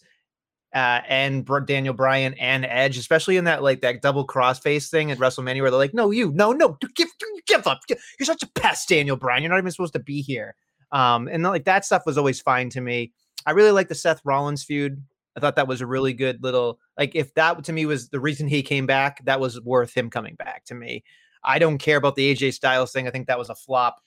uh, 0.75 1.01
and 1.07 1.47
Daniel 1.65 1.93
Bryan 1.93 2.35
and 2.35 2.65
Edge, 2.65 2.97
especially 2.97 3.37
in 3.37 3.45
that 3.45 3.63
like 3.63 3.81
that 3.81 4.01
double 4.01 4.27
crossface 4.27 4.89
thing 4.89 5.11
at 5.11 5.17
WrestleMania, 5.17 5.61
where 5.61 5.71
they're 5.71 5.79
like, 5.79 5.93
"No, 5.93 6.11
you, 6.11 6.31
no, 6.31 6.51
no, 6.51 6.77
give, 6.95 7.09
give 7.47 7.65
up. 7.65 7.79
You're 7.89 8.25
such 8.25 8.43
a 8.43 8.49
pest, 8.53 8.89
Daniel 8.89 9.15
Bryan. 9.15 9.41
You're 9.41 9.51
not 9.51 9.59
even 9.59 9.71
supposed 9.71 9.93
to 9.93 9.99
be 9.99 10.21
here." 10.21 10.55
Um, 10.91 11.27
and 11.27 11.43
like 11.43 11.65
that 11.65 11.85
stuff 11.85 12.03
was 12.05 12.17
always 12.17 12.39
fine 12.39 12.69
to 12.71 12.81
me. 12.81 13.11
I 13.45 13.51
really 13.51 13.71
like 13.71 13.87
the 13.87 13.95
Seth 13.95 14.21
Rollins 14.23 14.63
feud. 14.63 15.03
I 15.39 15.41
thought 15.41 15.55
that 15.55 15.67
was 15.67 15.81
a 15.81 15.87
really 15.87 16.13
good 16.13 16.43
little 16.43 16.79
like 16.97 17.15
if 17.15 17.33
that 17.35 17.63
to 17.63 17.73
me 17.73 17.85
was 17.85 18.09
the 18.09 18.19
reason 18.19 18.47
he 18.47 18.61
came 18.61 18.85
back, 18.85 19.23
that 19.25 19.39
was 19.39 19.59
worth 19.61 19.95
him 19.95 20.09
coming 20.09 20.35
back 20.35 20.65
to 20.65 20.75
me. 20.75 21.03
I 21.43 21.59
don't 21.59 21.77
care 21.77 21.97
about 21.97 22.15
the 22.15 22.35
AJ 22.35 22.53
Styles 22.53 22.91
thing. 22.91 23.07
I 23.07 23.11
think 23.11 23.27
that 23.27 23.39
was 23.39 23.49
a 23.49 23.55
flop 23.55 24.01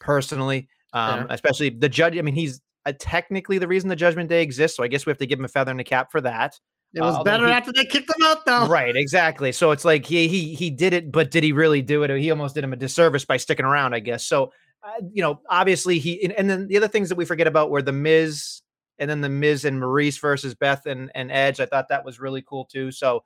personally. 0.00 0.68
Um, 0.94 1.20
yeah. 1.20 1.26
especially 1.30 1.70
the 1.70 1.88
judge. 1.88 2.18
I 2.18 2.22
mean, 2.22 2.34
he's 2.34 2.60
uh, 2.84 2.92
technically 2.98 3.58
the 3.58 3.68
reason 3.68 3.88
the 3.88 3.96
Judgment 3.96 4.28
Day 4.28 4.42
exists. 4.42 4.76
So 4.76 4.82
I 4.82 4.88
guess 4.88 5.06
we 5.06 5.10
have 5.10 5.18
to 5.18 5.26
give 5.26 5.38
him 5.38 5.44
a 5.44 5.48
feather 5.48 5.70
in 5.70 5.78
the 5.78 5.84
cap 5.84 6.10
for 6.10 6.20
that. 6.20 6.58
It 6.94 7.00
was 7.00 7.16
uh, 7.16 7.22
better 7.22 7.46
he, 7.46 7.52
after 7.52 7.72
they 7.72 7.86
kicked 7.86 8.10
him 8.10 8.26
out, 8.26 8.44
though. 8.44 8.66
Right, 8.66 8.94
exactly. 8.94 9.52
So 9.52 9.70
it's 9.70 9.84
like 9.84 10.04
he 10.04 10.28
he 10.28 10.54
he 10.54 10.68
did 10.68 10.92
it, 10.92 11.10
but 11.10 11.30
did 11.30 11.42
he 11.42 11.52
really 11.52 11.80
do 11.80 12.02
it? 12.02 12.10
He 12.18 12.30
almost 12.30 12.54
did 12.54 12.64
him 12.64 12.74
a 12.74 12.76
disservice 12.76 13.24
by 13.24 13.38
sticking 13.38 13.64
around, 13.64 13.94
I 13.94 14.00
guess. 14.00 14.24
So 14.24 14.52
uh, 14.82 15.00
you 15.12 15.22
know, 15.22 15.40
obviously 15.48 15.98
he 15.98 16.22
and, 16.24 16.32
and 16.32 16.50
then 16.50 16.68
the 16.68 16.76
other 16.76 16.88
things 16.88 17.08
that 17.08 17.16
we 17.16 17.24
forget 17.24 17.46
about 17.46 17.70
were 17.70 17.82
the 17.82 17.92
Miz 17.92 18.60
and 19.02 19.10
then 19.10 19.20
the 19.20 19.28
Miz 19.28 19.64
and 19.64 19.82
Maryse 19.82 20.20
versus 20.20 20.54
Beth 20.54 20.86
and, 20.86 21.10
and 21.16 21.32
Edge. 21.32 21.58
I 21.58 21.66
thought 21.66 21.88
that 21.88 22.04
was 22.04 22.20
really 22.20 22.40
cool 22.40 22.66
too. 22.66 22.92
So 22.92 23.24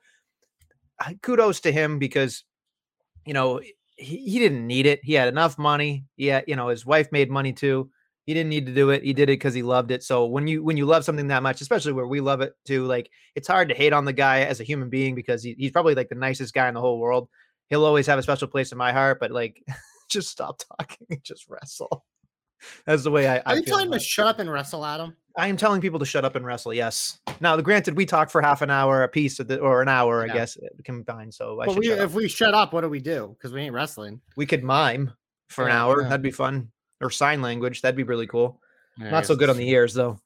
kudos 1.21 1.61
to 1.61 1.71
him 1.71 1.99
because 1.99 2.45
you 3.27 3.35
know 3.35 3.61
he, 3.97 4.17
he 4.17 4.39
didn't 4.39 4.67
need 4.67 4.87
it. 4.87 5.01
He 5.05 5.13
had 5.13 5.29
enough 5.29 5.59
money. 5.59 6.07
Yeah, 6.17 6.41
you 6.47 6.57
know, 6.57 6.69
his 6.69 6.87
wife 6.87 7.13
made 7.13 7.31
money 7.31 7.53
too. 7.53 7.91
He 8.25 8.33
didn't 8.33 8.49
need 8.49 8.65
to 8.67 8.75
do 8.75 8.89
it. 8.89 9.05
He 9.05 9.13
did 9.13 9.25
it 9.25 9.39
because 9.39 9.53
he 9.53 9.63
loved 9.63 9.91
it. 9.91 10.03
So 10.03 10.25
when 10.25 10.47
you 10.47 10.65
when 10.65 10.79
you 10.79 10.87
love 10.87 11.05
something 11.05 11.29
that 11.29 11.43
much, 11.43 11.61
especially 11.61 11.93
where 11.93 12.07
we 12.07 12.21
love 12.21 12.41
it 12.41 12.55
too, 12.65 12.87
like 12.87 13.11
it's 13.35 13.47
hard 13.47 13.69
to 13.69 13.75
hate 13.75 13.93
on 13.93 14.07
the 14.07 14.15
guy 14.15 14.41
as 14.41 14.61
a 14.61 14.65
human 14.65 14.89
being 14.89 15.15
because 15.15 15.43
he, 15.43 15.55
he's 15.59 15.73
probably 15.73 15.95
like 15.95 16.09
the 16.09 16.15
nicest 16.15 16.55
guy 16.55 16.69
in 16.69 16.75
the 16.75 16.81
whole 16.81 16.99
world. 16.99 17.29
He'll 17.69 17.85
always 17.85 18.07
have 18.07 18.19
a 18.19 18.23
special 18.23 18.49
place 18.49 18.73
in 18.73 18.79
my 18.79 18.93
heart. 18.93 19.21
But 19.21 19.31
like, 19.31 19.63
just 20.09 20.31
stop 20.31 20.59
talking 20.79 21.07
and 21.11 21.23
just 21.23 21.51
wrestle. 21.51 22.07
That's 22.87 23.05
the 23.05 23.11
way 23.11 23.29
I. 23.29 23.39
Are 23.39 23.43
I 23.47 23.55
you 23.57 23.63
telling 23.63 23.87
him 23.87 23.93
to 23.93 24.01
shut 24.01 24.27
up 24.27 24.39
and 24.39 24.51
wrestle, 24.51 24.85
Adam? 24.85 25.15
I 25.37 25.49
am 25.49 25.57
telling 25.57 25.81
people 25.81 25.99
to 25.99 26.07
shut 26.07 26.25
up 26.25 26.35
and 26.35 26.47
wrestle. 26.47 26.73
Yes. 26.73 27.19
Now, 27.41 27.57
granted, 27.61 27.97
we 27.97 28.07
talk 28.07 28.31
for 28.31 28.41
half 28.41 28.63
an 28.63 28.71
hour 28.71 29.03
a 29.03 29.09
piece, 29.09 29.37
the, 29.37 29.59
or 29.59 29.83
an 29.83 29.89
hour, 29.89 30.25
yeah. 30.25 30.33
I 30.33 30.37
guess, 30.37 30.57
uh, 30.57 30.69
combined. 30.85 31.35
So, 31.35 31.61
I 31.61 31.69
we, 31.73 31.91
if 31.91 32.15
we 32.15 32.27
shut 32.29 32.55
up, 32.55 32.73
what 32.73 32.81
do 32.81 32.89
we 32.89 33.01
do? 33.01 33.37
Because 33.37 33.53
we 33.53 33.61
ain't 33.61 33.75
wrestling. 33.75 34.21
We 34.37 34.47
could 34.47 34.65
mime 34.65 35.13
for 35.49 35.65
yeah, 35.65 35.71
an 35.71 35.77
hour. 35.77 36.03
Yeah. 36.03 36.09
That'd 36.09 36.23
be 36.23 36.31
fun. 36.31 36.71
Or 37.03 37.11
sign 37.11 37.43
language. 37.43 37.83
That'd 37.83 37.97
be 37.97 38.03
really 38.03 38.27
cool. 38.27 38.61
Not 38.99 39.27
so 39.27 39.37
good 39.37 39.51
on 39.51 39.59
the 39.59 39.69
ears, 39.69 39.93
though. 39.93 40.19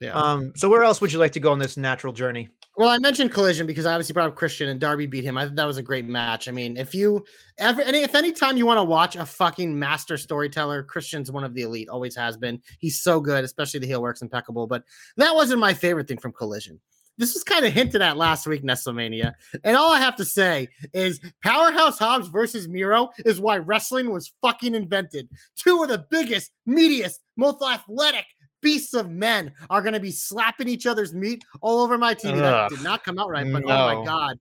Yeah. 0.00 0.14
Um. 0.14 0.52
So, 0.56 0.70
where 0.70 0.82
else 0.82 1.02
would 1.02 1.12
you 1.12 1.18
like 1.18 1.32
to 1.32 1.40
go 1.40 1.52
on 1.52 1.58
this 1.58 1.76
natural 1.76 2.14
journey? 2.14 2.48
Well, 2.76 2.88
I 2.88 2.98
mentioned 2.98 3.30
Collision 3.30 3.68
because 3.68 3.86
I 3.86 3.92
obviously 3.92 4.14
brought 4.14 4.28
up 4.28 4.34
Christian 4.34 4.68
and 4.68 4.80
Darby 4.80 5.06
beat 5.06 5.22
him. 5.22 5.38
I 5.38 5.44
thought 5.44 5.54
that 5.54 5.66
was 5.66 5.76
a 5.76 5.82
great 5.82 6.06
match. 6.06 6.48
I 6.48 6.50
mean, 6.50 6.76
if 6.76 6.92
you 6.92 7.24
ever, 7.56 7.80
any, 7.82 7.98
if 8.02 8.16
any 8.16 8.32
time 8.32 8.56
you 8.56 8.66
want 8.66 8.78
to 8.78 8.84
watch 8.84 9.14
a 9.14 9.24
fucking 9.24 9.78
master 9.78 10.16
storyteller, 10.16 10.82
Christian's 10.82 11.30
one 11.30 11.44
of 11.44 11.54
the 11.54 11.62
elite, 11.62 11.88
always 11.88 12.16
has 12.16 12.36
been. 12.36 12.60
He's 12.80 13.00
so 13.00 13.20
good, 13.20 13.44
especially 13.44 13.78
the 13.78 13.86
heel 13.86 14.02
works 14.02 14.22
impeccable. 14.22 14.66
But 14.66 14.82
that 15.16 15.36
wasn't 15.36 15.60
my 15.60 15.72
favorite 15.72 16.08
thing 16.08 16.18
from 16.18 16.32
Collision. 16.32 16.80
This 17.16 17.32
was 17.32 17.44
kind 17.44 17.64
of 17.64 17.72
hinted 17.72 18.02
at 18.02 18.16
last 18.16 18.44
week, 18.44 18.64
Nestlemania. 18.64 19.34
And 19.62 19.76
all 19.76 19.92
I 19.92 20.00
have 20.00 20.16
to 20.16 20.24
say 20.24 20.68
is 20.92 21.20
Powerhouse 21.44 21.96
Hobbs 21.96 22.26
versus 22.26 22.66
Miro 22.66 23.10
is 23.24 23.40
why 23.40 23.58
wrestling 23.58 24.10
was 24.10 24.32
fucking 24.42 24.74
invented. 24.74 25.28
Two 25.56 25.80
of 25.84 25.88
the 25.88 26.04
biggest, 26.10 26.50
meatiest, 26.68 27.20
most 27.36 27.62
athletic, 27.62 28.26
beasts 28.64 28.94
of 28.94 29.10
men 29.10 29.52
are 29.70 29.80
going 29.80 29.94
to 29.94 30.00
be 30.00 30.10
slapping 30.10 30.68
each 30.68 30.86
other's 30.86 31.14
meat 31.14 31.44
all 31.60 31.82
over 31.82 31.96
my 31.96 32.14
TV. 32.14 32.32
Ugh. 32.32 32.40
That 32.40 32.70
did 32.70 32.82
not 32.82 33.04
come 33.04 33.20
out 33.20 33.30
right, 33.30 33.46
but 33.52 33.64
no. 33.64 33.68
oh 33.68 33.94
my 33.94 34.04
god, 34.04 34.38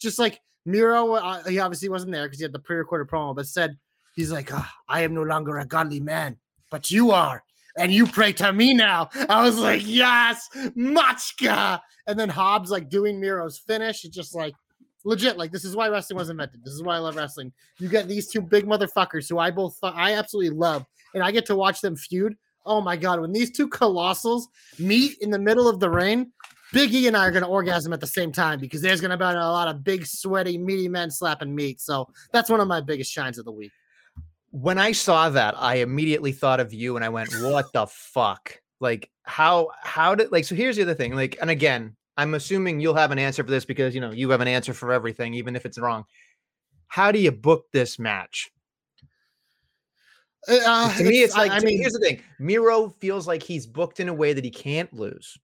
just 0.00 0.18
like 0.18 0.40
Miro, 0.64 1.12
uh, 1.12 1.44
he 1.44 1.60
obviously 1.60 1.88
wasn't 1.88 2.10
there 2.10 2.24
because 2.24 2.40
he 2.40 2.42
had 2.42 2.52
the 2.52 2.58
pre-recorded 2.58 3.06
promo, 3.08 3.36
but 3.36 3.46
said 3.46 3.76
he's 4.16 4.32
like, 4.32 4.50
oh, 4.52 4.66
"I 4.88 5.02
am 5.02 5.14
no 5.14 5.22
longer 5.22 5.58
a 5.58 5.64
godly 5.66 6.00
man, 6.00 6.38
but 6.72 6.90
you 6.90 7.12
are." 7.12 7.44
and 7.78 7.92
you 7.92 8.06
pray 8.06 8.32
to 8.32 8.52
me 8.52 8.74
now. 8.74 9.10
I 9.28 9.44
was 9.44 9.58
like, 9.58 9.82
yes, 9.84 10.48
Machka. 10.76 11.80
And 12.06 12.18
then 12.18 12.28
Hobbs 12.28 12.70
like 12.70 12.88
doing 12.88 13.20
Miro's 13.20 13.58
finish. 13.58 14.04
It's 14.04 14.14
just 14.14 14.34
like 14.34 14.54
legit. 15.04 15.36
Like 15.36 15.52
this 15.52 15.64
is 15.64 15.76
why 15.76 15.88
wrestling 15.88 16.18
was 16.18 16.30
invented. 16.30 16.64
This 16.64 16.74
is 16.74 16.82
why 16.82 16.96
I 16.96 16.98
love 16.98 17.16
wrestling. 17.16 17.52
You 17.78 17.88
get 17.88 18.08
these 18.08 18.28
two 18.28 18.40
big 18.40 18.66
motherfuckers 18.66 19.28
who 19.28 19.38
I 19.38 19.50
both 19.50 19.76
I 19.82 20.14
absolutely 20.14 20.56
love, 20.56 20.84
and 21.14 21.22
I 21.22 21.30
get 21.30 21.46
to 21.46 21.56
watch 21.56 21.80
them 21.80 21.96
feud. 21.96 22.34
Oh 22.66 22.80
my 22.80 22.96
god, 22.96 23.20
when 23.20 23.32
these 23.32 23.50
two 23.50 23.68
colossals 23.68 24.42
meet 24.78 25.16
in 25.20 25.30
the 25.30 25.38
middle 25.38 25.68
of 25.68 25.80
the 25.80 25.88
rain, 25.88 26.32
Big 26.72 26.92
E 26.92 27.06
and 27.06 27.16
I 27.16 27.26
are 27.26 27.30
going 27.30 27.44
to 27.44 27.48
orgasm 27.48 27.92
at 27.92 28.00
the 28.00 28.06
same 28.06 28.32
time 28.32 28.58
because 28.58 28.82
there's 28.82 29.00
going 29.00 29.12
to 29.12 29.16
be 29.16 29.24
a 29.24 29.28
lot 29.28 29.68
of 29.68 29.84
big, 29.84 30.04
sweaty, 30.04 30.58
meaty 30.58 30.88
men 30.88 31.10
slapping 31.10 31.54
meat. 31.54 31.80
So 31.80 32.08
that's 32.32 32.50
one 32.50 32.60
of 32.60 32.66
my 32.66 32.80
biggest 32.80 33.12
shines 33.12 33.38
of 33.38 33.44
the 33.44 33.52
week. 33.52 33.72
When 34.50 34.78
I 34.78 34.92
saw 34.92 35.28
that, 35.30 35.54
I 35.56 35.76
immediately 35.76 36.32
thought 36.32 36.60
of 36.60 36.72
you 36.72 36.96
and 36.96 37.04
I 37.04 37.08
went, 37.08 37.30
"What 37.40 37.72
the 37.72 37.86
fuck?" 37.86 38.60
Like 38.80 39.10
how 39.22 39.70
how 39.82 40.14
did 40.14 40.32
like 40.32 40.44
so 40.44 40.54
here's 40.54 40.76
the 40.76 40.82
other 40.82 40.94
thing. 40.94 41.14
Like 41.14 41.36
and 41.40 41.50
again, 41.50 41.96
I'm 42.16 42.34
assuming 42.34 42.80
you'll 42.80 42.94
have 42.94 43.10
an 43.10 43.18
answer 43.18 43.44
for 43.44 43.50
this 43.50 43.64
because 43.64 43.94
you 43.94 44.00
know 44.00 44.12
you 44.12 44.30
have 44.30 44.40
an 44.40 44.48
answer 44.48 44.72
for 44.72 44.92
everything, 44.92 45.34
even 45.34 45.56
if 45.56 45.66
it's 45.66 45.78
wrong. 45.78 46.04
How 46.88 47.12
do 47.12 47.18
you 47.18 47.32
book 47.32 47.66
this 47.72 47.98
match? 47.98 48.50
Uh, 50.48 50.96
to 50.96 51.04
me, 51.04 51.22
it's 51.22 51.36
like 51.36 51.50
I, 51.50 51.56
I 51.56 51.60
mean, 51.60 51.78
here's 51.78 51.92
the 51.92 51.98
thing: 51.98 52.22
Miro 52.38 52.88
feels 53.00 53.26
like 53.26 53.42
he's 53.42 53.66
booked 53.66 54.00
in 54.00 54.08
a 54.08 54.14
way 54.14 54.32
that 54.32 54.44
he 54.44 54.50
can't 54.50 54.92
lose. 54.92 55.36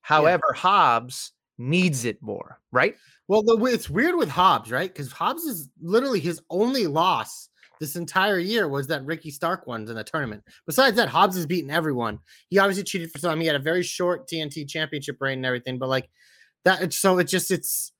However, 0.00 0.52
Hobbs 0.54 1.32
needs 1.58 2.04
it 2.04 2.20
more, 2.22 2.60
right? 2.72 2.96
well, 3.28 3.42
the 3.42 3.56
it's 3.64 3.90
weird 3.90 4.14
with 4.14 4.28
Hobbs, 4.28 4.70
right? 4.70 4.92
Because 4.92 5.10
Hobbs 5.10 5.44
is 5.44 5.68
literally 5.80 6.20
his 6.20 6.40
only 6.50 6.86
loss 6.86 7.48
this 7.80 7.96
entire 7.96 8.38
year 8.38 8.68
was 8.68 8.86
that 8.86 9.04
Ricky 9.04 9.30
Stark 9.30 9.66
ones 9.66 9.90
in 9.90 9.96
the 9.96 10.04
tournament. 10.04 10.42
Besides 10.66 10.96
that, 10.96 11.08
Hobbs 11.08 11.36
has 11.36 11.44
beaten 11.44 11.70
everyone. 11.70 12.20
He 12.48 12.58
obviously 12.58 12.84
cheated 12.84 13.10
for 13.10 13.18
some. 13.18 13.40
He 13.40 13.46
had 13.46 13.56
a 13.56 13.60
very 13.60 13.82
short 13.82 14.28
TNT 14.28 14.68
championship 14.68 15.16
reign 15.20 15.38
and 15.38 15.46
everything, 15.46 15.78
but 15.78 15.88
like 15.88 16.08
that. 16.64 16.92
So 16.92 17.18
it 17.18 17.24
just 17.24 17.50
it's 17.50 17.92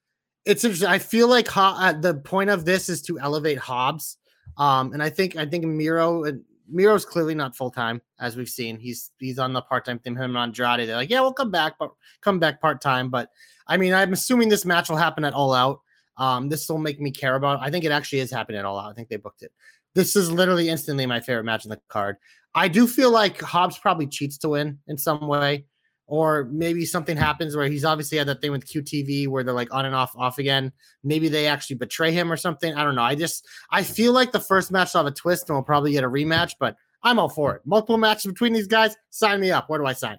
it's. 0.44 0.82
I 0.82 0.98
feel 0.98 1.28
like 1.28 1.48
Ho- 1.48 1.76
uh, 1.76 1.92
the 1.92 2.14
point 2.14 2.50
of 2.50 2.64
this 2.64 2.88
is 2.88 3.02
to 3.02 3.18
elevate 3.18 3.58
Hobbs, 3.58 4.16
um, 4.56 4.92
and 4.92 5.02
I 5.02 5.10
think 5.10 5.36
I 5.36 5.46
think 5.46 5.64
Miro 5.64 6.24
Miro's 6.68 7.04
clearly 7.04 7.34
not 7.34 7.56
full 7.56 7.70
time 7.70 8.00
as 8.18 8.36
we've 8.36 8.48
seen. 8.48 8.78
He's 8.78 9.10
he's 9.18 9.38
on 9.38 9.52
the 9.52 9.62
part 9.62 9.84
time 9.84 9.98
thing. 9.98 10.14
Him 10.14 10.36
and 10.36 10.36
Andrade, 10.36 10.88
they're 10.88 10.96
like, 10.96 11.10
yeah, 11.10 11.20
we'll 11.20 11.32
come 11.32 11.50
back, 11.50 11.74
but 11.78 11.90
come 12.20 12.38
back 12.38 12.60
part 12.60 12.80
time. 12.80 13.10
But 13.10 13.30
I 13.66 13.76
mean, 13.76 13.92
I'm 13.92 14.12
assuming 14.12 14.48
this 14.48 14.64
match 14.64 14.88
will 14.88 14.96
happen 14.96 15.24
at 15.24 15.34
All 15.34 15.52
Out. 15.52 15.80
Um, 16.18 16.48
this 16.48 16.68
will 16.68 16.78
make 16.78 17.00
me 17.00 17.10
care 17.10 17.36
about. 17.36 17.60
I 17.60 17.70
think 17.70 17.84
it 17.84 17.92
actually 17.92 18.20
is 18.20 18.30
happening 18.30 18.58
at 18.58 18.64
All 18.64 18.78
Out. 18.78 18.90
I 18.90 18.94
think 18.94 19.08
they 19.08 19.16
booked 19.16 19.42
it. 19.42 19.52
This 19.94 20.16
is 20.16 20.30
literally 20.30 20.68
instantly 20.68 21.06
my 21.06 21.20
favorite 21.20 21.44
match 21.44 21.64
on 21.64 21.70
the 21.70 21.80
card. 21.88 22.16
I 22.54 22.68
do 22.68 22.86
feel 22.86 23.10
like 23.10 23.40
Hobbs 23.40 23.78
probably 23.78 24.06
cheats 24.06 24.38
to 24.38 24.50
win 24.50 24.78
in 24.88 24.96
some 24.96 25.26
way, 25.26 25.66
or 26.06 26.44
maybe 26.52 26.84
something 26.84 27.16
happens 27.16 27.56
where 27.56 27.66
he's 27.68 27.84
obviously 27.84 28.18
had 28.18 28.28
that 28.28 28.40
thing 28.40 28.52
with 28.52 28.66
QTV 28.66 29.28
where 29.28 29.42
they're 29.42 29.54
like 29.54 29.72
on 29.74 29.84
and 29.86 29.94
off, 29.94 30.14
off 30.16 30.38
again. 30.38 30.72
Maybe 31.02 31.28
they 31.28 31.46
actually 31.48 31.76
betray 31.76 32.12
him 32.12 32.30
or 32.30 32.36
something. 32.36 32.74
I 32.74 32.84
don't 32.84 32.94
know. 32.94 33.02
I 33.02 33.14
just 33.14 33.46
I 33.70 33.82
feel 33.82 34.12
like 34.12 34.32
the 34.32 34.40
first 34.40 34.70
match 34.70 34.94
will 34.94 35.04
have 35.04 35.12
a 35.12 35.14
twist 35.14 35.48
and 35.48 35.56
we'll 35.56 35.64
probably 35.64 35.92
get 35.92 36.04
a 36.04 36.08
rematch, 36.08 36.54
but 36.60 36.76
I'm 37.02 37.18
all 37.18 37.28
for 37.28 37.56
it. 37.56 37.62
Multiple 37.64 37.98
matches 37.98 38.26
between 38.26 38.52
these 38.52 38.66
guys. 38.68 38.96
Sign 39.10 39.40
me 39.40 39.50
up. 39.50 39.68
Where 39.68 39.78
do 39.78 39.86
I 39.86 39.92
sign? 39.92 40.18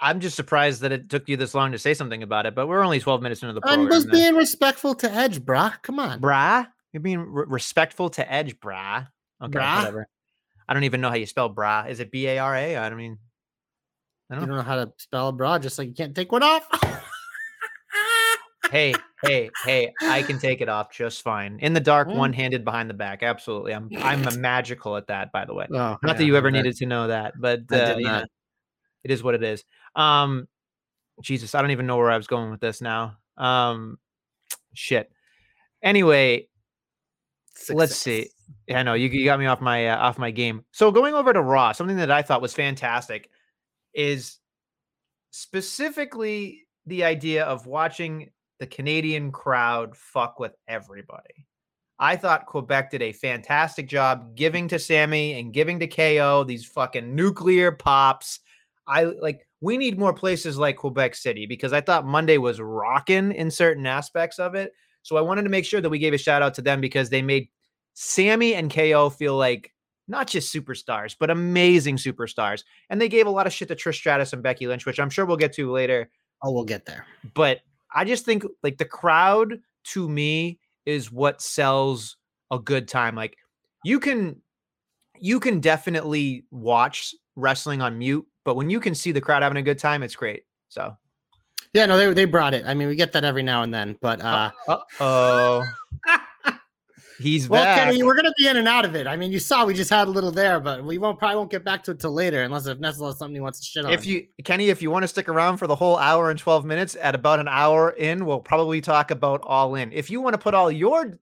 I'm 0.00 0.20
just 0.20 0.36
surprised 0.36 0.82
that 0.82 0.92
it 0.92 1.08
took 1.08 1.28
you 1.28 1.36
this 1.36 1.54
long 1.54 1.72
to 1.72 1.78
say 1.78 1.92
something 1.92 2.22
about 2.22 2.46
it, 2.46 2.54
but 2.54 2.68
we're 2.68 2.84
only 2.84 3.00
12 3.00 3.20
minutes 3.20 3.42
into 3.42 3.54
the 3.54 3.60
I'm 3.64 3.88
just 3.88 4.10
being 4.10 4.36
respectful 4.36 4.94
to 4.96 5.10
Edge, 5.10 5.40
brah. 5.40 5.74
Come 5.82 5.98
on. 5.98 6.20
brah. 6.20 6.68
You're 6.92 7.00
being 7.00 7.20
re- 7.20 7.44
respectful 7.48 8.08
to 8.10 8.32
Edge, 8.32 8.58
brah. 8.60 9.08
Okay, 9.42 9.58
Brah? 9.58 9.78
whatever. 9.78 10.08
I 10.68 10.74
don't 10.74 10.84
even 10.84 11.00
know 11.00 11.08
how 11.08 11.16
you 11.16 11.26
spell 11.26 11.52
brah. 11.52 11.88
Is 11.88 12.00
it 12.00 12.10
B 12.10 12.26
A 12.28 12.38
R 12.38 12.54
A? 12.54 12.76
I 12.76 12.88
don't 12.88 12.98
mean. 12.98 13.18
I 14.30 14.34
You 14.34 14.40
don't 14.40 14.48
don't 14.48 14.56
know. 14.56 14.62
know 14.62 14.62
how 14.68 14.76
to 14.84 14.92
spell 14.98 15.28
a 15.28 15.32
bra, 15.32 15.58
just 15.58 15.78
like 15.78 15.88
you 15.88 15.94
can't 15.94 16.14
take 16.14 16.32
one 16.32 16.42
off. 16.42 16.66
Hey, 18.70 18.94
hey, 19.22 19.48
hey! 19.64 19.94
I 20.02 20.20
can 20.20 20.38
take 20.38 20.60
it 20.60 20.68
off 20.68 20.92
just 20.92 21.22
fine. 21.22 21.58
In 21.60 21.72
the 21.72 21.80
dark, 21.80 22.08
Mm. 22.08 22.16
one-handed 22.16 22.66
behind 22.66 22.90
the 22.90 22.94
back. 22.94 23.22
Absolutely. 23.22 23.72
I'm 23.72 23.88
I'm 24.02 24.26
a 24.28 24.32
magical 24.36 24.96
at 24.98 25.06
that. 25.06 25.32
By 25.32 25.46
the 25.46 25.54
way, 25.54 25.66
Oh, 25.70 25.74
not 25.74 25.98
yeah, 26.04 26.12
that 26.12 26.24
you 26.24 26.36
ever 26.36 26.48
okay. 26.48 26.58
needed 26.58 26.76
to 26.76 26.84
know 26.86 27.06
that, 27.06 27.32
but 27.40 27.60
uh, 27.72 27.94
you 27.96 28.04
know, 28.04 28.24
it 29.04 29.10
is 29.10 29.22
what 29.22 29.34
it 29.34 29.42
is. 29.42 29.64
Um, 29.96 30.48
Jesus, 31.22 31.54
I 31.54 31.62
don't 31.62 31.70
even 31.70 31.86
know 31.86 31.96
where 31.96 32.10
I 32.10 32.18
was 32.18 32.26
going 32.26 32.50
with 32.50 32.60
this 32.60 32.82
now. 32.82 33.16
Um, 33.38 33.98
shit. 34.74 35.10
Anyway, 35.82 36.48
let's 37.70 37.96
see. 37.96 38.28
Yeah, 38.66 38.80
I 38.80 38.82
know 38.82 38.92
you, 38.92 39.08
you 39.08 39.24
got 39.24 39.38
me 39.40 39.46
off 39.46 39.62
my 39.62 39.88
uh, 39.88 39.96
off 39.96 40.18
my 40.18 40.30
game. 40.30 40.62
So 40.72 40.90
going 40.92 41.14
over 41.14 41.32
to 41.32 41.40
Raw, 41.40 41.72
something 41.72 41.96
that 41.96 42.10
I 42.10 42.20
thought 42.20 42.42
was 42.42 42.52
fantastic 42.52 43.30
is 43.94 44.38
specifically 45.30 46.66
the 46.86 47.04
idea 47.04 47.44
of 47.44 47.66
watching 47.66 48.30
the 48.58 48.66
Canadian 48.66 49.30
crowd 49.30 49.96
fuck 49.96 50.40
with 50.40 50.52
everybody. 50.66 51.46
I 51.98 52.16
thought 52.16 52.46
Quebec 52.46 52.92
did 52.92 53.02
a 53.02 53.12
fantastic 53.12 53.88
job 53.88 54.36
giving 54.36 54.68
to 54.68 54.78
Sammy 54.78 55.38
and 55.38 55.52
giving 55.52 55.80
to 55.80 55.86
KO 55.86 56.44
these 56.44 56.64
fucking 56.64 57.14
nuclear 57.14 57.72
pops. 57.72 58.40
I 58.86 59.04
like 59.04 59.46
we 59.60 59.76
need 59.76 59.98
more 59.98 60.14
places 60.14 60.56
like 60.56 60.76
Quebec 60.76 61.14
City 61.14 61.46
because 61.46 61.72
I 61.72 61.80
thought 61.80 62.06
Monday 62.06 62.38
was 62.38 62.60
rocking 62.60 63.32
in 63.32 63.50
certain 63.50 63.86
aspects 63.86 64.38
of 64.38 64.54
it. 64.54 64.72
So 65.02 65.16
I 65.16 65.20
wanted 65.20 65.42
to 65.42 65.48
make 65.48 65.64
sure 65.64 65.80
that 65.80 65.90
we 65.90 65.98
gave 65.98 66.14
a 66.14 66.18
shout 66.18 66.42
out 66.42 66.54
to 66.54 66.62
them 66.62 66.80
because 66.80 67.10
they 67.10 67.22
made 67.22 67.48
Sammy 67.94 68.54
and 68.54 68.72
KO 68.72 69.10
feel 69.10 69.36
like 69.36 69.72
not 70.08 70.26
just 70.26 70.52
superstars, 70.52 71.14
but 71.18 71.30
amazing 71.30 71.96
superstars. 71.96 72.64
And 72.90 73.00
they 73.00 73.08
gave 73.08 73.26
a 73.26 73.30
lot 73.30 73.46
of 73.46 73.52
shit 73.52 73.68
to 73.68 73.76
Trish 73.76 73.96
Stratus 73.96 74.32
and 74.32 74.42
Becky 74.42 74.66
Lynch, 74.66 74.86
which 74.86 74.98
I'm 74.98 75.10
sure 75.10 75.26
we'll 75.26 75.36
get 75.36 75.52
to 75.54 75.70
later. 75.70 76.10
Oh, 76.42 76.50
we'll 76.50 76.64
get 76.64 76.86
there. 76.86 77.06
But 77.34 77.60
I 77.94 78.04
just 78.04 78.24
think 78.24 78.44
like 78.62 78.78
the 78.78 78.84
crowd 78.84 79.60
to 79.84 80.08
me 80.08 80.58
is 80.86 81.12
what 81.12 81.42
sells 81.42 82.16
a 82.50 82.58
good 82.58 82.88
time. 82.88 83.14
Like 83.14 83.36
you 83.84 84.00
can 84.00 84.40
you 85.20 85.40
can 85.40 85.60
definitely 85.60 86.44
watch 86.50 87.14
wrestling 87.36 87.82
on 87.82 87.98
mute, 87.98 88.26
but 88.44 88.56
when 88.56 88.70
you 88.70 88.80
can 88.80 88.94
see 88.94 89.12
the 89.12 89.20
crowd 89.20 89.42
having 89.42 89.58
a 89.58 89.62
good 89.62 89.78
time, 89.78 90.02
it's 90.02 90.16
great. 90.16 90.44
So 90.68 90.96
Yeah, 91.74 91.86
no, 91.86 91.98
they 91.98 92.12
they 92.14 92.24
brought 92.24 92.54
it. 92.54 92.64
I 92.66 92.74
mean, 92.74 92.88
we 92.88 92.96
get 92.96 93.12
that 93.12 93.24
every 93.24 93.42
now 93.42 93.62
and 93.62 93.74
then, 93.74 93.96
but 94.00 94.22
uh 94.22 94.50
oh. 95.00 95.64
He's 97.18 97.48
well, 97.48 97.64
back. 97.64 97.78
Kenny, 97.78 98.02
we're 98.04 98.14
gonna 98.14 98.32
be 98.38 98.46
in 98.46 98.56
and 98.56 98.68
out 98.68 98.84
of 98.84 98.94
it. 98.94 99.08
I 99.08 99.16
mean, 99.16 99.32
you 99.32 99.40
saw 99.40 99.64
we 99.64 99.74
just 99.74 99.90
had 99.90 100.06
a 100.06 100.10
little 100.10 100.30
there, 100.30 100.60
but 100.60 100.84
we 100.84 100.98
won't 100.98 101.18
probably 101.18 101.36
won't 101.36 101.50
get 101.50 101.64
back 101.64 101.82
to 101.84 101.90
it 101.90 101.98
till 101.98 102.12
later, 102.12 102.42
unless 102.42 102.66
if 102.66 102.78
Nestle 102.78 103.06
has 103.06 103.18
something 103.18 103.34
he 103.34 103.40
wants 103.40 103.58
to 103.58 103.66
shit 103.66 103.84
on. 103.84 103.92
If 103.92 104.06
you 104.06 104.26
Kenny, 104.44 104.68
if 104.68 104.80
you 104.80 104.90
want 104.90 105.02
to 105.02 105.08
stick 105.08 105.28
around 105.28 105.56
for 105.56 105.66
the 105.66 105.74
whole 105.74 105.96
hour 105.96 106.30
and 106.30 106.38
12 106.38 106.64
minutes, 106.64 106.96
at 107.00 107.16
about 107.16 107.40
an 107.40 107.48
hour 107.48 107.90
in, 107.90 108.24
we'll 108.24 108.38
probably 108.38 108.80
talk 108.80 109.10
about 109.10 109.40
all 109.42 109.74
in. 109.74 109.92
If 109.92 110.10
you 110.10 110.20
want 110.20 110.34
to 110.34 110.38
put 110.38 110.54
all 110.54 110.70
your 110.70 111.18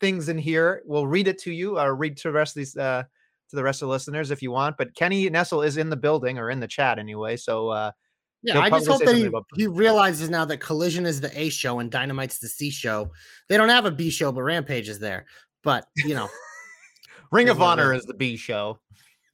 things 0.00 0.28
in 0.28 0.36
here, 0.36 0.82
we'll 0.84 1.06
read 1.06 1.28
it 1.28 1.38
to 1.38 1.52
you 1.52 1.78
or 1.78 1.94
read 1.94 2.18
to 2.18 2.28
the 2.28 2.32
rest 2.32 2.54
of 2.54 2.60
these 2.60 2.76
uh 2.76 3.04
to 3.48 3.56
the 3.56 3.62
rest 3.62 3.80
of 3.80 3.88
the 3.88 3.92
listeners 3.92 4.30
if 4.30 4.42
you 4.42 4.50
want. 4.50 4.76
But 4.76 4.94
Kenny 4.94 5.30
Nessel 5.30 5.64
is 5.64 5.78
in 5.78 5.88
the 5.88 5.96
building 5.96 6.38
or 6.38 6.50
in 6.50 6.60
the 6.60 6.68
chat 6.68 6.98
anyway. 6.98 7.38
So 7.38 7.70
uh 7.70 7.92
yeah, 8.42 8.54
he'll 8.54 8.62
I 8.62 8.70
just 8.70 8.86
hope 8.86 9.04
that 9.04 9.16
he, 9.16 9.30
he 9.56 9.66
realizes 9.66 10.30
now 10.30 10.44
that 10.44 10.58
Collision 10.58 11.06
is 11.06 11.20
the 11.20 11.38
A 11.38 11.48
show 11.48 11.80
and 11.80 11.90
Dynamite's 11.90 12.38
the 12.38 12.48
C 12.48 12.70
show. 12.70 13.10
They 13.48 13.56
don't 13.56 13.68
have 13.68 13.84
a 13.84 13.90
B 13.90 14.10
show, 14.10 14.30
but 14.30 14.42
Rampage 14.42 14.88
is 14.88 14.98
there. 14.98 15.26
But 15.64 15.86
you 15.96 16.14
know, 16.14 16.28
Ring 17.32 17.48
of 17.48 17.60
Honor 17.60 17.94
is. 17.94 18.04
the 18.04 18.14
B 18.14 18.36
show. 18.36 18.78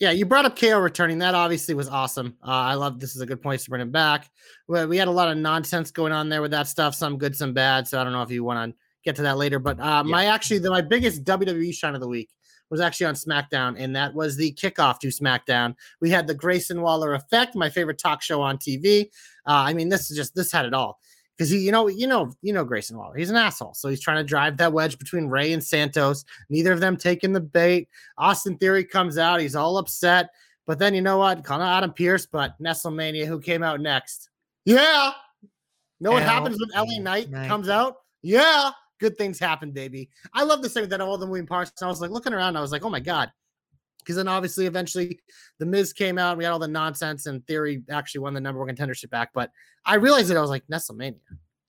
yeah, 0.00 0.10
you 0.10 0.24
brought 0.24 0.46
up 0.46 0.58
KO 0.58 0.78
returning. 0.78 1.18
That 1.18 1.34
obviously 1.34 1.74
was 1.74 1.88
awesome. 1.88 2.36
Uh, 2.42 2.50
I 2.50 2.74
love 2.74 2.98
this 2.98 3.14
is 3.14 3.20
a 3.20 3.26
good 3.26 3.42
point 3.42 3.60
to 3.60 3.70
bring 3.70 3.82
him 3.82 3.90
back. 3.90 4.30
We, 4.68 4.84
we 4.86 4.96
had 4.96 5.08
a 5.08 5.12
lot 5.12 5.30
of 5.30 5.36
nonsense 5.36 5.90
going 5.90 6.12
on 6.12 6.28
there 6.28 6.40
with 6.40 6.52
that 6.52 6.66
stuff, 6.66 6.94
some 6.94 7.18
good, 7.18 7.36
some 7.36 7.52
bad. 7.52 7.86
So 7.86 8.00
I 8.00 8.04
don't 8.04 8.12
know 8.12 8.22
if 8.22 8.30
you 8.30 8.42
want 8.42 8.72
to 8.72 8.76
get 9.04 9.16
to 9.16 9.22
that 9.22 9.36
later. 9.36 9.58
But 9.58 9.78
uh, 9.80 10.02
my 10.02 10.26
actually 10.26 10.60
the, 10.60 10.70
my 10.70 10.80
biggest 10.80 11.24
WWE 11.24 11.74
shine 11.74 11.94
of 11.94 12.00
the 12.00 12.08
week 12.08 12.30
was 12.74 12.80
actually 12.80 13.06
on 13.06 13.14
SmackDown, 13.14 13.76
and 13.78 13.94
that 13.94 14.12
was 14.12 14.36
the 14.36 14.52
kickoff 14.54 14.98
to 14.98 15.06
SmackDown. 15.06 15.76
We 16.00 16.10
had 16.10 16.26
the 16.26 16.34
Grayson 16.34 16.82
Waller 16.82 17.14
effect, 17.14 17.54
my 17.54 17.70
favorite 17.70 17.98
talk 17.98 18.20
show 18.20 18.42
on 18.42 18.58
TV. 18.58 19.04
Uh, 19.46 19.62
I 19.62 19.74
mean, 19.74 19.88
this 19.90 20.10
is 20.10 20.16
just 20.16 20.34
this 20.34 20.50
had 20.50 20.66
it 20.66 20.74
all 20.74 20.98
because 21.38 21.50
he, 21.50 21.58
you 21.58 21.70
know, 21.70 21.86
you 21.86 22.08
know, 22.08 22.32
you 22.42 22.52
know, 22.52 22.64
Grayson 22.64 22.98
Waller. 22.98 23.14
He's 23.14 23.30
an 23.30 23.36
asshole, 23.36 23.74
so 23.74 23.88
he's 23.88 24.00
trying 24.00 24.16
to 24.16 24.24
drive 24.24 24.56
that 24.56 24.72
wedge 24.72 24.98
between 24.98 25.28
Rey 25.28 25.52
and 25.52 25.62
Santos. 25.62 26.24
Neither 26.50 26.72
of 26.72 26.80
them 26.80 26.96
taking 26.96 27.32
the 27.32 27.40
bait. 27.40 27.88
Austin 28.18 28.58
Theory 28.58 28.82
comes 28.82 29.18
out, 29.18 29.38
he's 29.38 29.54
all 29.54 29.78
upset. 29.78 30.30
But 30.66 30.80
then 30.80 30.94
you 30.94 31.00
know 31.00 31.18
what? 31.18 31.44
Call 31.44 31.60
out 31.60 31.76
Adam 31.76 31.92
Pearce, 31.92 32.26
but 32.26 32.60
Nestlemania, 32.60 33.24
who 33.26 33.38
came 33.38 33.62
out 33.62 33.80
next? 33.80 34.30
Yeah. 34.64 35.12
Know 36.00 36.10
what 36.10 36.24
happens 36.24 36.58
when 36.58 36.70
LA 36.74 36.94
LA 36.96 37.02
Knight 37.02 37.30
Knight. 37.30 37.46
comes 37.46 37.68
out? 37.68 37.98
Yeah. 38.22 38.72
Good 39.04 39.18
things 39.18 39.38
happen, 39.38 39.70
baby. 39.70 40.08
I 40.32 40.44
love 40.44 40.62
the 40.62 40.70
segment 40.70 40.88
that 40.88 41.02
all 41.02 41.18
the 41.18 41.26
moving 41.26 41.46
parts. 41.46 41.82
I 41.82 41.86
was 41.88 42.00
like 42.00 42.10
looking 42.10 42.32
around, 42.32 42.56
I 42.56 42.62
was 42.62 42.72
like, 42.72 42.86
oh 42.86 42.88
my 42.88 43.00
God. 43.00 43.30
Because 43.98 44.16
then 44.16 44.28
obviously 44.28 44.64
eventually 44.64 45.20
the 45.58 45.66
Miz 45.66 45.92
came 45.92 46.16
out, 46.16 46.30
and 46.30 46.38
we 46.38 46.44
had 46.44 46.54
all 46.54 46.58
the 46.58 46.66
nonsense, 46.66 47.26
and 47.26 47.46
Theory 47.46 47.82
actually 47.90 48.22
won 48.22 48.32
the 48.32 48.40
number 48.40 48.64
one 48.64 48.74
contendership 48.74 49.10
back. 49.10 49.34
But 49.34 49.50
I 49.84 49.96
realized 49.96 50.28
that 50.28 50.38
I 50.38 50.40
was 50.40 50.48
like, 50.48 50.66
Nestlemania, 50.72 51.18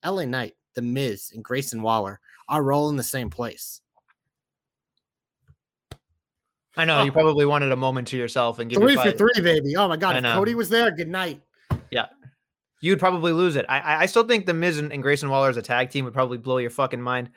LA 0.06 0.24
Knight, 0.24 0.54
the 0.76 0.82
Miz, 0.82 1.34
and 1.36 1.44
Grayson 1.44 1.82
Waller 1.82 2.22
are 2.48 2.72
all 2.72 2.88
in 2.88 2.96
the 2.96 3.04
same 3.04 3.30
place. 3.30 3.82
I 6.78 6.86
know 6.86 7.04
you 7.04 7.12
Oh. 7.12 7.14
probably 7.14 7.46
wanted 7.46 7.74
a 7.74 7.76
moment 7.76 8.08
to 8.10 8.18
yourself 8.18 8.60
and 8.60 8.70
give 8.70 8.80
Three 8.82 8.96
for 8.96 9.12
three, 9.12 9.42
baby. 9.42 9.76
Oh 9.76 9.90
my 9.90 9.98
god, 9.98 10.16
if. 10.16 10.24
Cody 10.24 10.56
was 10.56 10.70
there, 10.70 10.90
good 10.90 11.10
night. 11.10 11.42
You'd 12.86 13.00
probably 13.00 13.32
lose 13.32 13.56
it. 13.56 13.66
I 13.70 14.04
I- 14.04 14.06
still 14.06 14.24
think 14.24 14.46
the 14.46 14.54
Miz 14.54 14.78
and, 14.80 14.92
and 14.94 15.02
Grayson 15.04 15.30
Waller 15.30 15.50
as 15.50 15.58
a 15.58 15.62
tag 15.62 15.90
team 15.90 16.06
would 16.06 16.14
probably 16.14 16.38
blow 16.38 16.58
your 16.58 16.70
fucking 16.70 17.02
mind. 17.02 17.30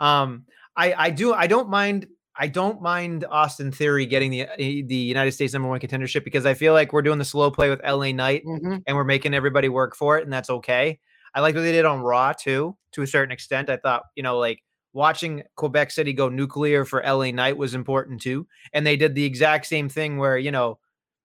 Um, 0.00 0.46
I 0.76 0.94
I 0.94 1.10
do 1.10 1.32
I 1.34 1.46
don't 1.46 1.68
mind 1.68 2.06
I 2.36 2.48
don't 2.48 2.82
mind 2.82 3.24
Austin 3.30 3.70
Theory 3.70 4.06
getting 4.06 4.30
the 4.32 4.42
uh, 4.48 4.56
the 4.56 4.96
United 4.96 5.32
States 5.32 5.52
number 5.52 5.68
one 5.68 5.78
contendership 5.80 6.24
because 6.24 6.46
I 6.46 6.54
feel 6.54 6.72
like 6.72 6.92
we're 6.92 7.02
doing 7.02 7.18
the 7.18 7.24
slow 7.24 7.50
play 7.50 7.70
with 7.70 7.80
LA 7.84 8.10
Knight 8.12 8.44
Mhm. 8.44 8.82
and 8.86 8.96
we're 8.96 9.04
making 9.04 9.34
everybody 9.34 9.68
work 9.68 9.94
for 9.94 10.18
it, 10.18 10.24
and 10.24 10.32
that's 10.32 10.50
okay. 10.50 10.98
I 11.34 11.40
like 11.40 11.54
what 11.54 11.62
they 11.62 11.72
did 11.72 11.84
on 11.84 12.00
Raw 12.00 12.32
too, 12.32 12.76
to 12.92 13.02
a 13.02 13.06
certain 13.06 13.32
extent. 13.32 13.70
I 13.70 13.76
thought 13.76 14.02
you 14.16 14.22
know 14.22 14.38
like. 14.38 14.60
Watching 14.96 15.42
Quebec 15.56 15.90
City 15.90 16.12
go 16.12 16.28
nuclear 16.28 16.84
for 16.84 17.02
LA 17.04 17.32
Knight 17.32 17.56
was 17.56 17.74
important 17.74 18.20
too. 18.22 18.46
And 18.72 18.86
they 18.86 18.96
did 18.96 19.16
the 19.16 19.24
exact 19.24 19.66
same 19.66 19.88
thing 19.88 20.18
where, 20.18 20.38
you 20.38 20.52
know, 20.52 20.78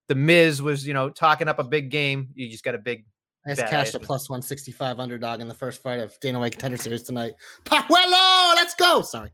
the 0.08 0.16
Miz 0.16 0.60
was, 0.60 0.84
you 0.84 0.92
know, 0.92 1.08
talking 1.08 1.46
up 1.46 1.60
a 1.60 1.62
big 1.62 1.88
game. 1.88 2.30
You 2.34 2.50
just 2.50 2.64
got 2.64 2.74
a 2.74 2.78
big 2.78 3.04
Nice 3.46 3.56
Bad 3.56 3.70
cash 3.70 3.90
the 3.92 3.98
idea. 3.98 4.06
plus 4.06 4.28
165 4.28 5.00
underdog 5.00 5.40
in 5.40 5.48
the 5.48 5.54
first 5.54 5.82
fight 5.82 5.98
of 5.98 6.18
Dana 6.20 6.38
White 6.38 6.52
Contender 6.52 6.76
Series 6.76 7.02
tonight. 7.02 7.32
Pajuelo, 7.64 8.54
let's 8.54 8.74
go. 8.74 9.00
Sorry. 9.02 9.30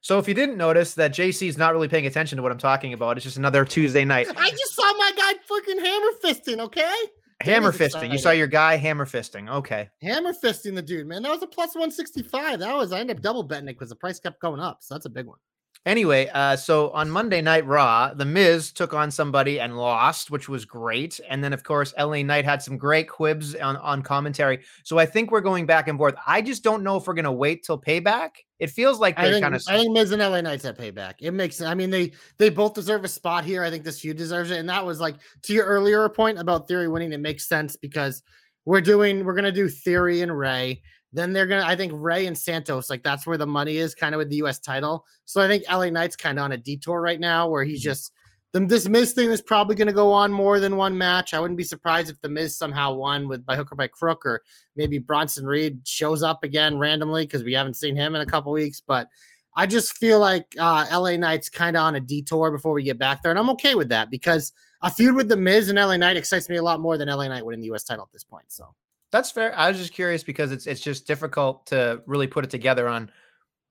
So 0.00 0.18
if 0.18 0.28
you 0.28 0.34
didn't 0.34 0.56
notice 0.56 0.94
that 0.94 1.12
JC's 1.12 1.58
not 1.58 1.72
really 1.72 1.88
paying 1.88 2.06
attention 2.06 2.36
to 2.36 2.42
what 2.42 2.52
I'm 2.52 2.58
talking 2.58 2.92
about, 2.92 3.16
it's 3.16 3.24
just 3.24 3.36
another 3.36 3.64
Tuesday 3.64 4.04
night. 4.04 4.26
I 4.36 4.50
just 4.50 4.74
saw 4.74 4.92
my 4.92 5.12
guy 5.16 5.32
fucking 5.46 5.80
hammer 5.80 6.10
fisting, 6.22 6.60
okay? 6.60 6.94
Hammer 7.40 7.72
fisting. 7.72 8.10
You 8.10 8.18
saw 8.18 8.30
your 8.30 8.46
guy 8.46 8.76
hammer 8.76 9.06
fisting. 9.06 9.48
Okay. 9.48 9.88
Hammer 10.02 10.32
fisting 10.32 10.74
the 10.74 10.82
dude, 10.82 11.06
man. 11.06 11.22
That 11.22 11.30
was 11.30 11.42
a 11.42 11.46
plus 11.46 11.74
165. 11.74 12.58
That 12.58 12.74
was, 12.74 12.92
I 12.92 13.00
ended 13.00 13.16
up 13.16 13.22
double 13.22 13.42
betting 13.42 13.68
it 13.68 13.74
because 13.74 13.90
the 13.90 13.96
price 13.96 14.18
kept 14.18 14.40
going 14.40 14.60
up. 14.60 14.78
So 14.80 14.94
that's 14.94 15.06
a 15.06 15.10
big 15.10 15.26
one. 15.26 15.38
Anyway, 15.86 16.28
uh, 16.34 16.54
so 16.54 16.90
on 16.90 17.08
Monday 17.08 17.40
Night 17.40 17.64
Raw, 17.66 18.12
The 18.12 18.24
Miz 18.24 18.72
took 18.72 18.92
on 18.92 19.10
somebody 19.10 19.58
and 19.58 19.78
lost, 19.78 20.30
which 20.30 20.48
was 20.48 20.64
great. 20.64 21.18
And 21.28 21.42
then, 21.42 21.52
of 21.52 21.64
course, 21.64 21.94
LA 21.98 22.22
Knight 22.22 22.44
had 22.44 22.62
some 22.62 22.76
great 22.76 23.08
quibs 23.08 23.54
on, 23.54 23.76
on 23.78 24.02
commentary. 24.02 24.60
So 24.82 24.98
I 24.98 25.06
think 25.06 25.30
we're 25.30 25.40
going 25.40 25.64
back 25.64 25.88
and 25.88 25.96
forth. 25.96 26.14
I 26.26 26.42
just 26.42 26.62
don't 26.62 26.82
know 26.82 26.96
if 26.96 27.06
we're 27.06 27.14
going 27.14 27.24
to 27.24 27.32
wait 27.32 27.64
till 27.64 27.80
payback. 27.80 28.30
It 28.58 28.70
feels 28.70 28.98
like 28.98 29.18
I 29.18 29.30
they're 29.30 29.40
kind 29.40 29.54
of. 29.54 29.62
I 29.68 29.78
think 29.78 29.92
Miz 29.92 30.10
and 30.10 30.20
LA 30.20 30.40
Knights 30.40 30.64
at 30.64 30.76
payback. 30.76 31.14
It 31.20 31.30
makes 31.30 31.60
I 31.60 31.74
mean 31.74 31.90
they 31.90 32.12
they 32.38 32.50
both 32.50 32.74
deserve 32.74 33.04
a 33.04 33.08
spot 33.08 33.44
here. 33.44 33.62
I 33.62 33.70
think 33.70 33.84
this 33.84 34.00
feud 34.00 34.16
deserves 34.16 34.50
it. 34.50 34.58
And 34.58 34.68
that 34.68 34.84
was 34.84 35.00
like 35.00 35.14
to 35.44 35.54
your 35.54 35.64
earlier 35.64 36.08
point 36.08 36.40
about 36.40 36.66
Theory 36.66 36.88
winning, 36.88 37.12
it 37.12 37.20
makes 37.20 37.48
sense 37.48 37.76
because 37.76 38.22
we're 38.64 38.80
doing 38.80 39.24
we're 39.24 39.34
gonna 39.34 39.52
do 39.52 39.68
Theory 39.68 40.22
and 40.22 40.36
Rey. 40.36 40.82
Then 41.12 41.32
they're 41.32 41.46
gonna 41.46 41.64
I 41.64 41.76
think 41.76 41.92
Rey 41.94 42.26
and 42.26 42.36
Santos, 42.36 42.90
like 42.90 43.02
that's 43.02 43.26
where 43.26 43.38
the 43.38 43.46
money 43.46 43.76
is 43.76 43.94
kind 43.94 44.14
of 44.14 44.18
with 44.18 44.30
the 44.30 44.36
US 44.36 44.58
title. 44.58 45.06
So 45.24 45.40
I 45.40 45.48
think 45.48 45.64
LA 45.70 45.90
Knight's 45.90 46.16
kind 46.16 46.38
of 46.38 46.44
on 46.44 46.52
a 46.52 46.56
detour 46.56 47.00
right 47.00 47.20
now 47.20 47.48
where 47.48 47.64
he's 47.64 47.82
just 47.82 48.12
the, 48.52 48.60
this 48.60 48.88
Miz 48.88 49.12
thing 49.12 49.30
is 49.30 49.42
probably 49.42 49.76
going 49.76 49.88
to 49.88 49.92
go 49.92 50.12
on 50.12 50.32
more 50.32 50.58
than 50.58 50.76
one 50.76 50.96
match. 50.96 51.34
I 51.34 51.40
wouldn't 51.40 51.58
be 51.58 51.64
surprised 51.64 52.10
if 52.10 52.20
the 52.20 52.28
Miz 52.28 52.56
somehow 52.56 52.94
won 52.94 53.28
with 53.28 53.44
by 53.44 53.56
hook 53.56 53.72
or 53.72 53.76
by 53.76 53.88
crook, 53.88 54.24
or 54.24 54.42
maybe 54.74 54.98
Bronson 54.98 55.44
Reed 55.46 55.86
shows 55.86 56.22
up 56.22 56.44
again 56.44 56.78
randomly 56.78 57.24
because 57.24 57.44
we 57.44 57.52
haven't 57.52 57.76
seen 57.76 57.94
him 57.94 58.14
in 58.14 58.22
a 58.22 58.26
couple 58.26 58.52
weeks. 58.52 58.80
But 58.80 59.08
I 59.54 59.66
just 59.66 59.96
feel 59.98 60.18
like 60.18 60.46
uh, 60.58 60.86
LA 60.90 61.16
Knight's 61.16 61.50
kind 61.50 61.76
of 61.76 61.82
on 61.82 61.96
a 61.96 62.00
detour 62.00 62.50
before 62.50 62.72
we 62.72 62.82
get 62.82 62.98
back 62.98 63.22
there, 63.22 63.30
and 63.30 63.38
I'm 63.38 63.50
okay 63.50 63.74
with 63.74 63.90
that 63.90 64.10
because 64.10 64.52
a 64.82 64.90
feud 64.90 65.14
with 65.14 65.28
the 65.28 65.36
Miz 65.36 65.68
and 65.68 65.78
LA 65.78 65.96
Knight 65.96 66.16
excites 66.16 66.48
me 66.48 66.56
a 66.56 66.62
lot 66.62 66.80
more 66.80 66.96
than 66.96 67.08
LA 67.08 67.28
Knight 67.28 67.44
winning 67.44 67.60
the 67.60 67.66
U.S. 67.66 67.84
title 67.84 68.04
at 68.04 68.12
this 68.12 68.24
point. 68.24 68.46
So 68.48 68.74
That's 69.10 69.30
fair. 69.30 69.56
I 69.56 69.68
was 69.68 69.78
just 69.78 69.92
curious 69.92 70.22
because 70.22 70.52
it's 70.52 70.66
it's 70.66 70.80
just 70.80 71.06
difficult 71.06 71.66
to 71.66 72.02
really 72.06 72.26
put 72.26 72.44
it 72.44 72.50
together 72.50 72.88
on 72.88 73.10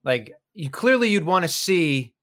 like 0.04 0.34
you 0.54 0.70
clearly 0.70 1.10
you'd 1.10 1.26
want 1.26 1.44
to 1.44 1.50
see 1.50 2.14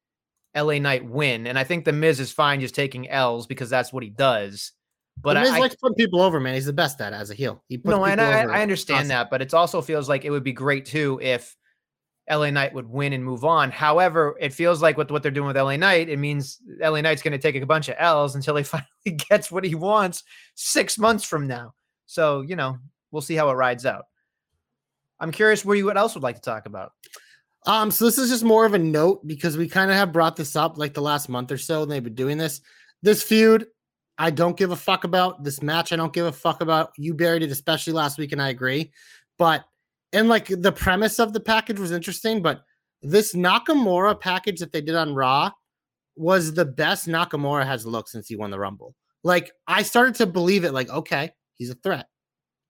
LA 0.57 0.79
Knight 0.79 1.05
win. 1.05 1.47
And 1.47 1.59
I 1.59 1.65
think 1.65 1.85
the 1.85 1.93
Miz 1.93 2.21
is 2.21 2.33
fine 2.33 2.61
just 2.61 2.75
taking 2.75 3.09
L's 3.09 3.47
because 3.47 3.71
that's 3.71 3.93
what 3.93 4.03
he 4.03 4.11
does. 4.11 4.73
But 5.21 5.35
the 5.35 5.41
Miz 5.41 5.51
I, 5.51 5.59
likes 5.61 5.77
putting 5.77 5.95
people 5.95 6.21
over, 6.21 6.41
man. 6.41 6.55
He's 6.55 6.67
the 6.67 6.73
best 6.73 7.01
at 7.01 7.13
it 7.13 7.17
as 7.17 7.31
a 7.31 7.35
heel. 7.35 7.63
He 7.69 7.79
puts 7.79 7.97
no, 7.97 8.05
and 8.05 8.21
I, 8.21 8.43
I 8.43 8.63
understand 8.63 8.99
constantly. 8.99 9.09
that, 9.09 9.31
but 9.31 9.43
it 9.43 9.55
also 9.55 9.81
feels 9.81 10.09
like 10.09 10.25
it 10.25 10.31
would 10.31 10.43
be 10.43 10.53
great 10.53 10.87
too 10.87 11.21
if 11.23 11.57
LA 12.31 12.51
Knight 12.51 12.73
would 12.75 12.89
win 12.89 13.13
and 13.13 13.25
move 13.25 13.45
on. 13.45 13.71
However, 13.71 14.37
it 14.41 14.53
feels 14.53 14.83
like 14.83 14.97
with 14.97 15.11
what 15.11 15.23
they're 15.23 15.31
doing 15.31 15.47
with 15.47 15.57
LA 15.57 15.77
Knight, 15.77 16.09
it 16.09 16.19
means 16.19 16.59
LA 16.81 17.01
Knight's 17.01 17.23
going 17.23 17.33
to 17.33 17.39
take 17.39 17.55
a 17.55 17.67
bunch 17.67 17.89
of 17.89 17.97
L's 17.99 18.35
until 18.35 18.57
he 18.57 18.63
finally 18.65 18.87
gets 19.29 19.53
what 19.53 19.65
he 19.65 19.75
wants 19.75 20.25
six 20.55 20.99
months 20.99 21.25
from 21.25 21.47
now. 21.47 21.75
So, 22.07 22.41
you 22.41 22.57
know, 22.57 22.79
we'll 23.15 23.23
see 23.23 23.37
how 23.37 23.49
it 23.49 23.55
rides 23.55 23.87
out. 23.87 24.05
I'm 25.21 25.33
curious 25.33 25.65
where 25.65 25.77
you 25.77 25.87
what 25.87 25.97
else 25.97 26.15
would 26.15 26.23
like 26.25 26.35
to 26.35 26.43
talk 26.43 26.67
about. 26.67 26.93
Um, 27.67 27.91
so 27.91 28.05
this 28.05 28.19
is 28.19 28.29
just 28.29 28.45
more 28.45 28.67
of 28.67 28.75
a 28.75 28.79
note 28.79 29.27
because 29.27 29.57
we 29.57 29.69
kind 29.69 29.91
of 29.91 29.97
have 29.97 30.13
brought 30.13 30.37
this 30.37 30.55
up 30.55 30.77
like 30.77 30.93
the 30.93 31.01
last 31.01 31.31
month 31.31 31.51
or 31.51 31.57
so, 31.57 31.83
and 31.83 31.91
they've 31.91 32.05
been 32.05 32.15
doing 32.15 32.37
this. 32.37 32.61
This 33.03 33.23
feud, 33.23 33.67
I 34.19 34.31
don't 34.31 34.57
give 34.57 34.71
a 34.71 34.77
fuck 34.77 35.05
about. 35.05 35.45
This 35.45 35.63
match, 35.63 35.93
I 35.93 35.97
don't 35.97 36.13
give 36.13 36.27
a 36.27 36.33
fuck 36.33 36.61
about. 36.61 36.91
You 36.99 37.15
buried 37.15 37.43
it, 37.43 37.51
especially 37.51 37.95
last 37.95 38.19
week, 38.19 38.33
and 38.33 38.43
I 38.43 38.51
agree. 38.51 38.93
But 39.39 39.65
and 40.13 40.29
like 40.29 40.49
the 40.49 40.73
premise 40.73 41.19
of 41.19 41.33
the 41.33 41.41
package 41.41 41.79
was 41.79 41.93
interesting, 41.93 42.43
but 42.43 42.63
this 43.03 43.35
Nakamura 43.35 44.21
package 44.21 44.61
that 44.61 44.73
they 44.73 44.81
did 44.81 44.95
on 44.95 45.15
Raw 45.15 45.51
was 46.17 46.55
the 46.55 46.65
best 46.65 47.07
Nakamura 47.07 47.67
has 47.67 47.87
looked 47.87 48.11
since 48.11 48.29
he 48.29 48.37
won 48.37 48.51
the 48.51 48.59
Rumble. 48.59 48.95
Like 49.23 49.53
I 49.67 49.83
started 49.83 50.17
to 50.17 50.27
believe 50.27 50.65
it, 50.65 50.73
like, 50.73 50.91
okay, 50.91 51.31
he's 51.57 51.71
a 51.71 51.75
threat. 51.75 52.07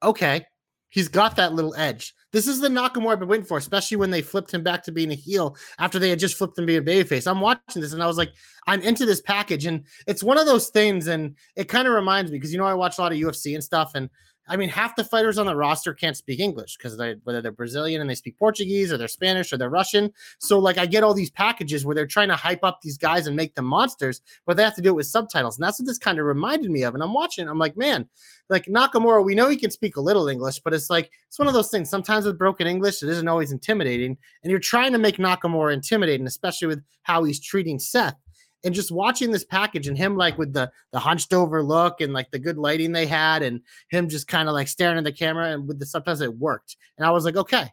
Okay, 0.02 0.44
he's 0.90 1.08
got 1.08 1.36
that 1.36 1.54
little 1.54 1.74
edge. 1.76 2.14
This 2.32 2.48
is 2.48 2.60
the 2.60 2.68
Nakamura 2.68 3.12
I've 3.12 3.20
been 3.20 3.28
waiting 3.28 3.46
for, 3.46 3.58
especially 3.58 3.96
when 3.96 4.10
they 4.10 4.20
flipped 4.20 4.52
him 4.52 4.62
back 4.64 4.82
to 4.84 4.92
being 4.92 5.12
a 5.12 5.14
heel 5.14 5.56
after 5.78 5.98
they 5.98 6.10
had 6.10 6.18
just 6.18 6.36
flipped 6.36 6.58
him 6.58 6.66
being 6.66 6.80
a 6.80 6.82
babyface. 6.82 7.30
I'm 7.30 7.40
watching 7.40 7.80
this 7.80 7.92
and 7.92 8.02
I 8.02 8.06
was 8.06 8.18
like, 8.18 8.32
I'm 8.66 8.80
into 8.80 9.06
this 9.06 9.20
package. 9.20 9.66
And 9.66 9.84
it's 10.06 10.22
one 10.22 10.38
of 10.38 10.46
those 10.46 10.68
things, 10.68 11.06
and 11.06 11.36
it 11.56 11.68
kind 11.68 11.86
of 11.86 11.94
reminds 11.94 12.30
me 12.30 12.38
because 12.38 12.52
you 12.52 12.58
know, 12.58 12.66
I 12.66 12.74
watch 12.74 12.98
a 12.98 13.02
lot 13.02 13.12
of 13.12 13.18
UFC 13.18 13.54
and 13.54 13.62
stuff, 13.62 13.92
and 13.94 14.10
I 14.46 14.56
mean, 14.56 14.68
half 14.68 14.94
the 14.94 15.04
fighters 15.04 15.38
on 15.38 15.46
the 15.46 15.56
roster 15.56 15.94
can't 15.94 16.16
speak 16.16 16.38
English 16.38 16.76
because 16.76 16.96
they 16.98 17.16
whether 17.24 17.40
they're 17.40 17.52
Brazilian 17.52 18.00
and 18.00 18.10
they 18.10 18.14
speak 18.14 18.38
Portuguese 18.38 18.92
or 18.92 18.98
they're 18.98 19.08
Spanish 19.08 19.52
or 19.52 19.56
they're 19.56 19.70
Russian. 19.70 20.12
So 20.38 20.58
like 20.58 20.76
I 20.76 20.86
get 20.86 21.02
all 21.02 21.14
these 21.14 21.30
packages 21.30 21.84
where 21.84 21.94
they're 21.94 22.06
trying 22.06 22.28
to 22.28 22.36
hype 22.36 22.62
up 22.62 22.80
these 22.82 22.98
guys 22.98 23.26
and 23.26 23.36
make 23.36 23.54
them 23.54 23.64
monsters, 23.64 24.20
but 24.46 24.56
they 24.56 24.62
have 24.62 24.74
to 24.76 24.82
do 24.82 24.90
it 24.90 24.96
with 24.96 25.06
subtitles. 25.06 25.56
And 25.56 25.64
that's 25.64 25.78
what 25.78 25.86
this 25.86 25.98
kind 25.98 26.18
of 26.18 26.26
reminded 26.26 26.70
me 26.70 26.82
of. 26.82 26.94
And 26.94 27.02
I'm 27.02 27.14
watching, 27.14 27.48
I'm 27.48 27.58
like, 27.58 27.76
man, 27.76 28.08
like 28.50 28.66
Nakamura, 28.66 29.24
we 29.24 29.34
know 29.34 29.48
he 29.48 29.56
can 29.56 29.70
speak 29.70 29.96
a 29.96 30.00
little 30.00 30.28
English, 30.28 30.60
but 30.60 30.74
it's 30.74 30.90
like 30.90 31.10
it's 31.26 31.38
one 31.38 31.48
of 31.48 31.54
those 31.54 31.70
things. 31.70 31.88
Sometimes 31.88 32.26
with 32.26 32.38
broken 32.38 32.66
English, 32.66 33.02
it 33.02 33.08
isn't 33.08 33.28
always 33.28 33.52
intimidating. 33.52 34.16
And 34.42 34.50
you're 34.50 34.60
trying 34.60 34.92
to 34.92 34.98
make 34.98 35.16
Nakamura 35.16 35.72
intimidating, 35.72 36.26
especially 36.26 36.68
with 36.68 36.82
how 37.02 37.24
he's 37.24 37.40
treating 37.40 37.78
Seth 37.78 38.16
and 38.64 38.74
just 38.74 38.90
watching 38.90 39.30
this 39.30 39.44
package 39.44 39.86
and 39.86 39.96
him 39.96 40.16
like 40.16 40.36
with 40.38 40.52
the 40.52 40.70
the 40.92 40.98
hunched 40.98 41.32
over 41.32 41.62
look 41.62 42.00
and 42.00 42.12
like 42.12 42.30
the 42.30 42.38
good 42.38 42.58
lighting 42.58 42.92
they 42.92 43.06
had 43.06 43.42
and 43.42 43.60
him 43.88 44.08
just 44.08 44.26
kind 44.26 44.48
of 44.48 44.54
like 44.54 44.68
staring 44.68 44.98
at 44.98 45.04
the 45.04 45.12
camera 45.12 45.52
and 45.52 45.68
with 45.68 45.78
the 45.78 45.86
subtitles 45.86 46.20
it 46.20 46.38
worked 46.38 46.76
and 46.98 47.06
i 47.06 47.10
was 47.10 47.24
like 47.24 47.36
okay 47.36 47.70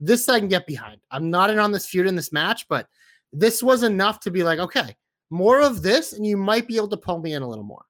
this 0.00 0.28
i 0.28 0.38
can 0.38 0.48
get 0.48 0.66
behind 0.66 1.00
i'm 1.10 1.30
not 1.30 1.50
in 1.50 1.58
on 1.58 1.72
this 1.72 1.86
feud 1.86 2.06
in 2.06 2.16
this 2.16 2.32
match 2.32 2.66
but 2.68 2.88
this 3.32 3.62
was 3.62 3.82
enough 3.82 4.20
to 4.20 4.30
be 4.30 4.42
like 4.42 4.58
okay 4.58 4.96
more 5.30 5.60
of 5.60 5.82
this 5.82 6.12
and 6.12 6.26
you 6.26 6.36
might 6.36 6.68
be 6.68 6.76
able 6.76 6.88
to 6.88 6.96
pull 6.96 7.18
me 7.18 7.32
in 7.32 7.42
a 7.42 7.48
little 7.48 7.64
more 7.64 7.84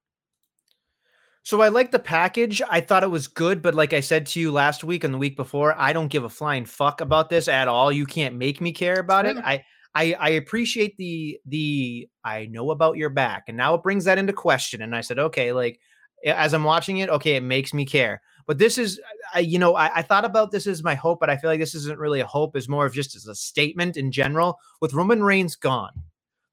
So 1.45 1.61
I 1.61 1.67
like 1.67 1.91
the 1.91 1.99
package. 1.99 2.61
I 2.69 2.79
thought 2.79 3.03
it 3.03 3.11
was 3.11 3.27
good, 3.27 3.61
but 3.61 3.75
like 3.75 3.91
I 3.91 3.99
said 3.99 4.25
to 4.27 4.39
you 4.39 4.49
last 4.53 4.85
week 4.85 5.03
and 5.03 5.13
the 5.13 5.17
week 5.17 5.35
before, 5.35 5.75
I 5.77 5.91
don't 5.91 6.07
give 6.07 6.23
a 6.23 6.29
flying 6.29 6.63
fuck 6.65 7.01
about 7.01 7.29
this 7.29 7.49
at 7.49 7.67
all. 7.67 7.91
You 7.91 8.05
can't 8.05 8.35
make 8.35 8.61
me 8.61 8.71
care 8.71 8.97
about 8.99 9.25
it. 9.25 9.35
I 9.43 9.65
I 9.95 10.13
I 10.19 10.29
appreciate 10.31 10.97
the 10.97 11.39
the 11.45 12.09
I 12.23 12.45
know 12.47 12.71
about 12.71 12.97
your 12.97 13.09
back. 13.09 13.45
And 13.47 13.57
now 13.57 13.75
it 13.75 13.83
brings 13.83 14.05
that 14.05 14.17
into 14.17 14.33
question. 14.33 14.81
And 14.81 14.95
I 14.95 15.01
said, 15.01 15.19
okay, 15.19 15.53
like 15.53 15.79
as 16.25 16.53
I'm 16.53 16.63
watching 16.63 16.97
it, 16.97 17.09
okay, 17.09 17.35
it 17.35 17.43
makes 17.43 17.73
me 17.73 17.85
care. 17.85 18.21
But 18.47 18.57
this 18.57 18.77
is 18.77 18.99
I 19.33 19.39
you 19.39 19.59
know, 19.59 19.75
I, 19.75 19.97
I 19.97 20.01
thought 20.01 20.25
about 20.25 20.51
this 20.51 20.67
as 20.67 20.83
my 20.83 20.95
hope, 20.95 21.19
but 21.19 21.29
I 21.29 21.37
feel 21.37 21.49
like 21.49 21.59
this 21.59 21.75
isn't 21.75 21.99
really 21.99 22.21
a 22.21 22.27
hope, 22.27 22.55
is 22.55 22.69
more 22.69 22.85
of 22.85 22.93
just 22.93 23.15
as 23.15 23.27
a 23.27 23.35
statement 23.35 23.97
in 23.97 24.11
general. 24.11 24.59
With 24.81 24.93
Roman 24.93 25.23
Reigns 25.23 25.55
gone, 25.55 26.03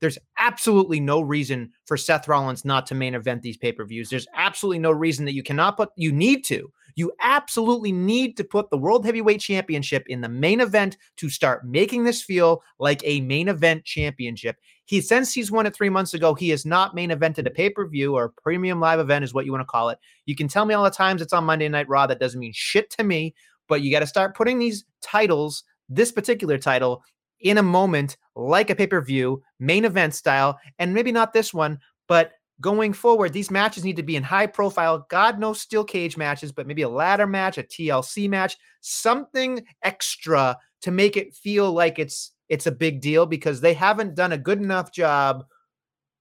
there's 0.00 0.18
absolutely 0.38 1.00
no 1.00 1.20
reason 1.20 1.72
for 1.86 1.96
Seth 1.96 2.28
Rollins 2.28 2.64
not 2.64 2.86
to 2.88 2.94
main 2.94 3.14
event 3.14 3.42
these 3.42 3.56
pay 3.56 3.72
per 3.72 3.84
views. 3.84 4.10
There's 4.10 4.28
absolutely 4.34 4.80
no 4.80 4.92
reason 4.92 5.24
that 5.26 5.34
you 5.34 5.42
cannot 5.42 5.76
put, 5.76 5.90
you 5.96 6.12
need 6.12 6.44
to. 6.46 6.72
You 6.94 7.12
absolutely 7.20 7.92
need 7.92 8.36
to 8.36 8.44
put 8.44 8.70
the 8.70 8.78
World 8.78 9.04
Heavyweight 9.04 9.40
Championship 9.40 10.04
in 10.08 10.20
the 10.20 10.28
main 10.28 10.60
event 10.60 10.96
to 11.18 11.28
start 11.28 11.66
making 11.66 12.04
this 12.04 12.22
feel 12.22 12.62
like 12.78 13.00
a 13.04 13.20
main 13.20 13.48
event 13.48 13.84
championship. 13.84 14.56
He, 14.84 15.00
since 15.00 15.32
he's 15.32 15.50
won 15.50 15.66
it 15.66 15.74
three 15.74 15.88
months 15.88 16.14
ago, 16.14 16.34
he 16.34 16.48
has 16.50 16.66
not 16.66 16.94
main 16.94 17.10
evented 17.10 17.46
a 17.46 17.50
pay 17.50 17.70
per 17.70 17.86
view 17.86 18.16
or 18.16 18.32
premium 18.42 18.80
live 18.80 18.98
event, 18.98 19.24
is 19.24 19.34
what 19.34 19.46
you 19.46 19.52
want 19.52 19.62
to 19.62 19.66
call 19.66 19.88
it. 19.88 19.98
You 20.26 20.34
can 20.34 20.48
tell 20.48 20.64
me 20.64 20.74
all 20.74 20.84
the 20.84 20.90
times 20.90 21.22
it's 21.22 21.32
on 21.32 21.44
Monday 21.44 21.68
Night 21.68 21.88
Raw. 21.88 22.06
That 22.06 22.20
doesn't 22.20 22.40
mean 22.40 22.52
shit 22.54 22.90
to 22.90 23.04
me, 23.04 23.34
but 23.68 23.82
you 23.82 23.90
got 23.90 24.00
to 24.00 24.06
start 24.06 24.36
putting 24.36 24.58
these 24.58 24.84
titles, 25.02 25.62
this 25.88 26.12
particular 26.12 26.58
title, 26.58 27.04
in 27.40 27.58
a 27.58 27.62
moment 27.62 28.16
like 28.36 28.70
a 28.70 28.74
pay 28.74 28.86
per 28.86 29.00
view, 29.00 29.42
main 29.58 29.84
event 29.84 30.14
style, 30.14 30.58
and 30.78 30.92
maybe 30.92 31.12
not 31.12 31.32
this 31.32 31.54
one, 31.54 31.78
but 32.08 32.32
going 32.60 32.92
forward, 32.92 33.32
these 33.32 33.50
matches 33.50 33.84
need 33.84 33.96
to 33.96 34.02
be 34.02 34.16
in 34.16 34.22
high 34.22 34.46
profile, 34.46 35.06
God 35.08 35.38
knows 35.38 35.60
steel 35.60 35.84
cage 35.84 36.16
matches, 36.16 36.52
but 36.52 36.66
maybe 36.66 36.82
a 36.82 36.88
ladder 36.88 37.26
match, 37.26 37.58
a 37.58 37.62
TLC 37.62 38.28
match, 38.28 38.56
something 38.80 39.64
extra 39.82 40.56
to 40.82 40.90
make 40.90 41.16
it 41.16 41.34
feel 41.34 41.72
like 41.72 41.98
it's 41.98 42.32
it's 42.48 42.66
a 42.66 42.72
big 42.72 43.00
deal 43.00 43.26
because 43.26 43.60
they 43.60 43.74
haven't 43.74 44.16
done 44.16 44.32
a 44.32 44.38
good 44.38 44.60
enough 44.60 44.92
job 44.92 45.44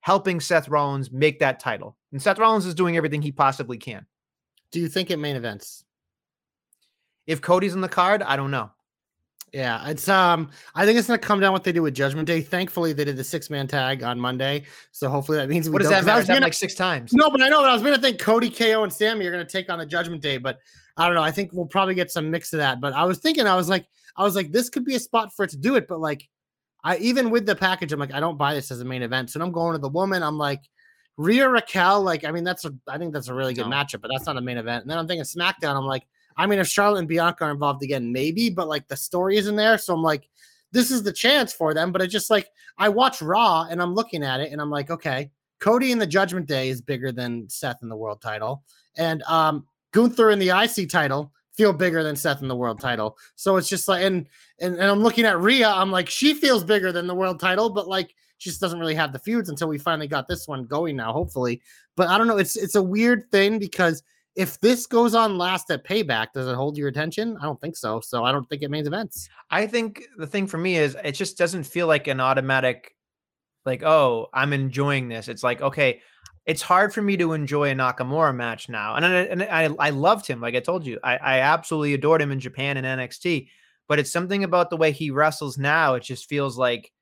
helping 0.01 0.39
Seth 0.39 0.69
Rollins 0.69 1.11
make 1.11 1.39
that 1.39 1.59
title. 1.59 1.97
And 2.11 2.21
Seth 2.21 2.37
Rollins 2.37 2.65
is 2.65 2.75
doing 2.75 2.95
everything 2.95 3.21
he 3.21 3.31
possibly 3.31 3.77
can. 3.77 4.05
Do 4.71 4.79
you 4.79 4.87
think 4.87 5.09
it 5.09 5.17
main 5.17 5.35
events? 5.35 5.83
If 7.25 7.41
Cody's 7.41 7.73
on 7.73 7.81
the 7.81 7.89
card, 7.89 8.21
I 8.21 8.35
don't 8.35 8.51
know. 8.51 8.71
Yeah, 9.53 9.87
it's 9.89 10.07
um 10.07 10.49
I 10.75 10.85
think 10.85 10.99
it's 10.99 11.07
gonna 11.07 11.17
come 11.19 11.39
down 11.39 11.53
what 11.53 11.63
they 11.63 11.71
do 11.71 11.81
with 11.81 11.93
Judgment 11.95 12.27
Day. 12.27 12.41
Thankfully, 12.41 12.93
they 12.93 13.03
did 13.03 13.17
the 13.17 13.23
six 13.23 13.49
man 13.49 13.67
tag 13.67 14.03
on 14.03 14.19
Monday. 14.19 14.63
So 14.91 15.09
hopefully 15.09 15.37
that 15.39 15.49
means 15.49 15.69
what 15.69 15.81
does 15.81 15.89
that 15.89 16.01
'cause 16.01 16.07
I 16.07 16.17
was 16.17 16.27
gonna- 16.27 16.41
like 16.41 16.53
six 16.53 16.75
times. 16.75 17.13
No, 17.13 17.29
but 17.31 17.41
I 17.41 17.49
know, 17.49 17.61
but 17.61 17.69
I 17.69 17.73
was 17.73 17.81
gonna 17.81 17.97
think 17.97 18.19
Cody, 18.19 18.49
KO, 18.49 18.83
and 18.83 18.93
Sammy 18.93 19.25
are 19.25 19.31
gonna 19.31 19.45
take 19.45 19.69
on 19.71 19.79
the 19.79 19.85
Judgment 19.85 20.21
Day, 20.21 20.37
but 20.37 20.59
I 20.97 21.05
don't 21.07 21.15
know. 21.15 21.23
I 21.23 21.31
think 21.31 21.51
we'll 21.53 21.65
probably 21.65 21.95
get 21.95 22.11
some 22.11 22.29
mix 22.29 22.53
of 22.53 22.57
that. 22.59 22.79
But 22.81 22.93
I 22.93 23.05
was 23.05 23.19
thinking, 23.19 23.47
I 23.47 23.55
was 23.55 23.69
like, 23.69 23.85
I 24.17 24.23
was 24.23 24.35
like, 24.35 24.51
this 24.51 24.69
could 24.69 24.85
be 24.85 24.95
a 24.95 24.99
spot 24.99 25.33
for 25.35 25.45
it 25.45 25.49
to 25.51 25.57
do 25.57 25.75
it, 25.75 25.87
but 25.87 25.99
like 25.99 26.27
I 26.83 26.97
even 26.97 27.29
with 27.29 27.45
the 27.45 27.55
package, 27.55 27.91
I'm 27.91 27.99
like, 27.99 28.13
I 28.13 28.19
don't 28.19 28.37
buy 28.37 28.53
this 28.53 28.69
as 28.71 28.81
a 28.81 28.85
main 28.85 29.01
event. 29.01 29.29
So 29.31 29.41
I'm 29.41 29.51
going 29.51 29.73
to 29.73 29.79
the 29.79 29.89
woman, 29.89 30.21
I'm 30.23 30.37
like 30.37 30.61
Rhea 31.17 31.49
Raquel, 31.49 32.01
like, 32.01 32.23
I 32.23 32.31
mean, 32.31 32.43
that's 32.45 32.63
a 32.65 32.73
I 32.87 32.97
think 32.97 33.13
that's 33.13 33.27
a 33.29 33.33
really 33.33 33.53
good 33.53 33.67
No. 33.67 33.75
matchup, 33.75 34.01
but 34.01 34.09
that's 34.13 34.25
not 34.25 34.37
a 34.37 34.41
main 34.41 34.57
event. 34.57 34.83
And 34.83 34.91
then 34.91 34.97
I'm 34.97 35.07
thinking 35.07 35.23
SmackDown, 35.25 35.75
I'm 35.75 35.85
like, 35.85 36.05
I 36.39 36.47
mean, 36.47 36.59
if 36.59 36.67
Charlotte 36.67 36.99
and 36.99 37.07
Bianca 37.07 37.43
are 37.43 37.51
involved 37.51 37.83
again, 37.83 38.13
maybe, 38.13 38.49
but 38.49 38.69
like 38.69 38.87
the 38.87 38.95
story 38.95 39.35
isn't 39.35 39.57
there. 39.57 39.77
So 39.77 39.93
I'm 39.93 40.01
like, 40.01 40.29
this 40.71 40.89
is 40.89 41.03
the 41.03 41.11
chance 41.11 41.51
for 41.51 41.73
them. 41.73 41.91
But 41.91 42.01
it's 42.01 42.13
just 42.13 42.29
like 42.29 42.49
I 42.77 42.87
watch 42.87 43.21
Raw 43.21 43.67
and 43.69 43.81
I'm 43.81 43.93
looking 43.93 44.23
at 44.23 44.39
it 44.39 44.53
and 44.53 44.61
I'm 44.61 44.69
like, 44.69 44.89
okay, 44.89 45.31
Cody 45.59 45.91
in 45.91 45.99
the 45.99 46.07
Judgment 46.07 46.47
Day 46.47 46.69
is 46.69 46.81
bigger 46.81 47.11
than 47.11 47.49
Seth 47.49 47.83
in 47.83 47.89
the 47.89 47.97
world 47.97 48.21
title. 48.21 48.63
And 48.97 49.21
um 49.23 49.67
Gunther 49.91 50.29
in 50.29 50.39
the 50.39 50.49
IC 50.49 50.89
title 50.89 51.33
feel 51.57 51.73
bigger 51.73 52.03
than 52.03 52.15
Seth 52.15 52.41
in 52.41 52.47
the 52.47 52.55
world 52.55 52.79
title. 52.79 53.17
So 53.35 53.57
it's 53.57 53.67
just 53.67 53.89
like 53.89 54.03
and 54.05 54.25
and, 54.61 54.75
and 54.75 54.85
I'm 54.85 55.03
looking 55.03 55.25
at 55.25 55.41
Rhea, 55.41 55.67
I'm 55.67 55.91
like, 55.91 56.09
she 56.09 56.33
feels 56.33 56.63
bigger 56.63 56.93
than 56.93 57.05
the 57.05 57.15
world 57.15 57.41
title, 57.41 57.69
but 57.69 57.89
like 57.89 58.15
she 58.37 58.49
just 58.49 58.61
doesn't 58.61 58.79
really 58.79 58.95
have 58.95 59.11
the 59.11 59.19
feuds 59.19 59.49
until 59.49 59.67
we 59.67 59.77
finally 59.77 60.07
got 60.07 60.29
this 60.29 60.47
one 60.47 60.63
going 60.63 60.95
now, 60.95 61.11
hopefully. 61.11 61.61
But 61.97 62.07
I 62.07 62.17
don't 62.17 62.27
know, 62.27 62.37
it's 62.37 62.55
it's 62.55 62.75
a 62.75 62.83
weird 62.83 63.29
thing 63.29 63.59
because 63.59 64.03
if 64.39 64.57
this 64.61 64.87
goes 64.87 65.15
on 65.15 65.37
last 65.37 65.69
at 65.69 65.83
payback, 65.83 66.27
does 66.33 66.47
it 66.47 66.55
hold 66.55 66.77
your 66.77 66.87
attention? 66.87 67.35
I 67.41 67.43
don't 67.43 67.59
think 67.59 67.75
so. 67.75 67.99
So 67.99 68.23
I 68.23 68.31
don't 68.31 68.47
think 68.47 68.61
it 68.61 68.71
means 68.71 68.87
events. 68.87 69.27
I 69.51 69.67
think 69.67 70.03
the 70.17 70.25
thing 70.25 70.47
for 70.47 70.57
me 70.57 70.77
is 70.77 70.95
it 71.03 71.11
just 71.11 71.37
doesn't 71.37 71.65
feel 71.65 71.87
like 71.87 72.07
an 72.07 72.21
automatic, 72.21 72.95
like, 73.65 73.83
oh, 73.83 74.29
I'm 74.33 74.53
enjoying 74.53 75.09
this. 75.09 75.27
It's 75.27 75.43
like, 75.43 75.61
okay, 75.61 75.99
it's 76.45 76.61
hard 76.61 76.93
for 76.93 77.01
me 77.01 77.17
to 77.17 77.33
enjoy 77.33 77.71
a 77.71 77.75
Nakamura 77.75 78.33
match 78.33 78.69
now. 78.69 78.95
And 78.95 79.05
I, 79.05 79.09
and 79.09 79.43
I, 79.43 79.87
I 79.87 79.89
loved 79.89 80.25
him. 80.25 80.39
Like 80.39 80.55
I 80.55 80.61
told 80.61 80.85
you, 80.85 80.99
I, 81.03 81.17
I 81.17 81.39
absolutely 81.39 81.93
adored 81.93 82.21
him 82.21 82.31
in 82.31 82.39
Japan 82.39 82.77
and 82.77 82.87
NXT. 82.87 83.49
But 83.89 83.99
it's 83.99 84.11
something 84.11 84.45
about 84.45 84.69
the 84.69 84.77
way 84.77 84.93
he 84.93 85.11
wrestles 85.11 85.57
now. 85.57 85.95
It 85.95 86.03
just 86.03 86.29
feels 86.29 86.57
like 86.57 86.93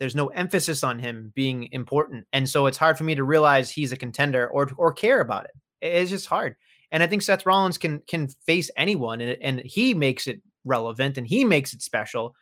there's 0.00 0.16
no 0.16 0.28
emphasis 0.28 0.82
on 0.82 0.98
him 0.98 1.32
being 1.34 1.68
important. 1.72 2.26
And 2.32 2.48
so 2.48 2.64
it's 2.64 2.78
hard 2.78 2.96
for 2.96 3.04
me 3.04 3.14
to 3.14 3.24
realize 3.24 3.70
he's 3.70 3.92
a 3.92 3.96
contender 3.98 4.48
or 4.48 4.70
or 4.78 4.94
care 4.94 5.20
about 5.20 5.44
it. 5.44 5.50
It's 5.82 6.10
just 6.10 6.26
hard. 6.26 6.56
And 6.90 7.02
I 7.02 7.06
think 7.06 7.22
Seth 7.22 7.46
Rollins 7.46 7.78
can 7.78 8.00
can 8.06 8.28
face 8.46 8.70
anyone 8.76 9.20
and, 9.20 9.36
and 9.40 9.60
he 9.60 9.94
makes 9.94 10.26
it 10.26 10.40
relevant 10.64 11.18
and 11.18 11.26
he 11.26 11.44
makes 11.44 11.72
it 11.74 11.82
special. 11.82 12.34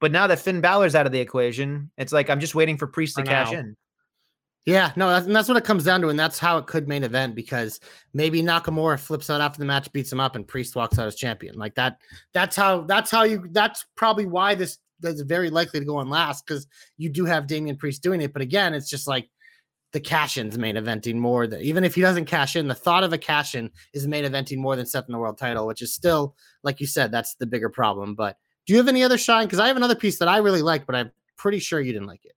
But 0.00 0.12
now 0.12 0.26
that 0.26 0.40
Finn 0.40 0.60
Balor's 0.60 0.94
out 0.94 1.06
of 1.06 1.12
the 1.12 1.20
equation, 1.20 1.90
it's 1.96 2.12
like 2.12 2.28
I'm 2.28 2.40
just 2.40 2.54
waiting 2.54 2.76
for 2.76 2.86
Priest 2.86 3.16
to 3.16 3.22
cash 3.22 3.52
in. 3.52 3.76
Yeah, 4.64 4.92
no, 4.94 5.08
that's, 5.08 5.26
and 5.26 5.34
that's 5.34 5.48
what 5.48 5.56
it 5.56 5.64
comes 5.64 5.82
down 5.84 6.00
to, 6.02 6.08
and 6.08 6.18
that's 6.18 6.38
how 6.38 6.56
it 6.58 6.66
could 6.66 6.86
main 6.86 7.02
event 7.02 7.34
because 7.34 7.80
maybe 8.14 8.42
Nakamura 8.42 8.98
flips 8.98 9.28
out 9.28 9.40
after 9.40 9.58
the 9.58 9.64
match, 9.64 9.92
beats 9.92 10.12
him 10.12 10.20
up, 10.20 10.36
and 10.36 10.46
Priest 10.46 10.76
walks 10.76 11.00
out 11.00 11.08
as 11.08 11.16
champion. 11.16 11.56
Like 11.56 11.74
that. 11.74 11.98
That's 12.32 12.54
how. 12.54 12.82
That's 12.82 13.10
how 13.10 13.24
you. 13.24 13.48
That's 13.50 13.84
probably 13.96 14.26
why 14.26 14.54
this 14.54 14.78
is 15.02 15.22
very 15.22 15.50
likely 15.50 15.80
to 15.80 15.86
go 15.86 15.96
on 15.96 16.08
last 16.08 16.46
because 16.46 16.68
you 16.96 17.08
do 17.08 17.24
have 17.24 17.48
Damian 17.48 17.76
Priest 17.76 18.04
doing 18.04 18.20
it. 18.20 18.32
But 18.32 18.42
again, 18.42 18.72
it's 18.72 18.88
just 18.88 19.08
like 19.08 19.28
the 19.92 20.00
cash 20.00 20.38
ins 20.38 20.56
main 20.58 20.76
eventing 20.76 21.16
more 21.16 21.46
than 21.46 21.60
even 21.60 21.84
if 21.84 21.94
he 21.94 22.00
doesn't 22.00 22.24
cash 22.24 22.56
in, 22.56 22.68
the 22.68 22.74
thought 22.74 23.04
of 23.04 23.12
a 23.12 23.18
cash 23.18 23.54
in 23.54 23.70
is 23.92 24.06
main 24.06 24.24
eventing 24.24 24.58
more 24.58 24.76
than 24.76 24.86
Seth 24.86 25.04
in 25.08 25.12
the 25.12 25.18
world 25.18 25.38
title, 25.38 25.66
which 25.66 25.82
is 25.82 25.94
still 25.94 26.34
like 26.62 26.80
you 26.80 26.86
said, 26.86 27.12
that's 27.12 27.34
the 27.34 27.46
bigger 27.46 27.68
problem. 27.68 28.14
But 28.14 28.36
do 28.66 28.72
you 28.72 28.78
have 28.78 28.88
any 28.88 29.02
other 29.02 29.18
shine? 29.18 29.46
Because 29.46 29.58
I 29.58 29.66
have 29.66 29.76
another 29.76 29.94
piece 29.94 30.18
that 30.18 30.28
I 30.28 30.38
really 30.38 30.62
like, 30.62 30.86
but 30.86 30.94
I'm 30.94 31.10
pretty 31.36 31.58
sure 31.58 31.80
you 31.80 31.92
didn't 31.92 32.08
like 32.08 32.24
it. 32.24 32.32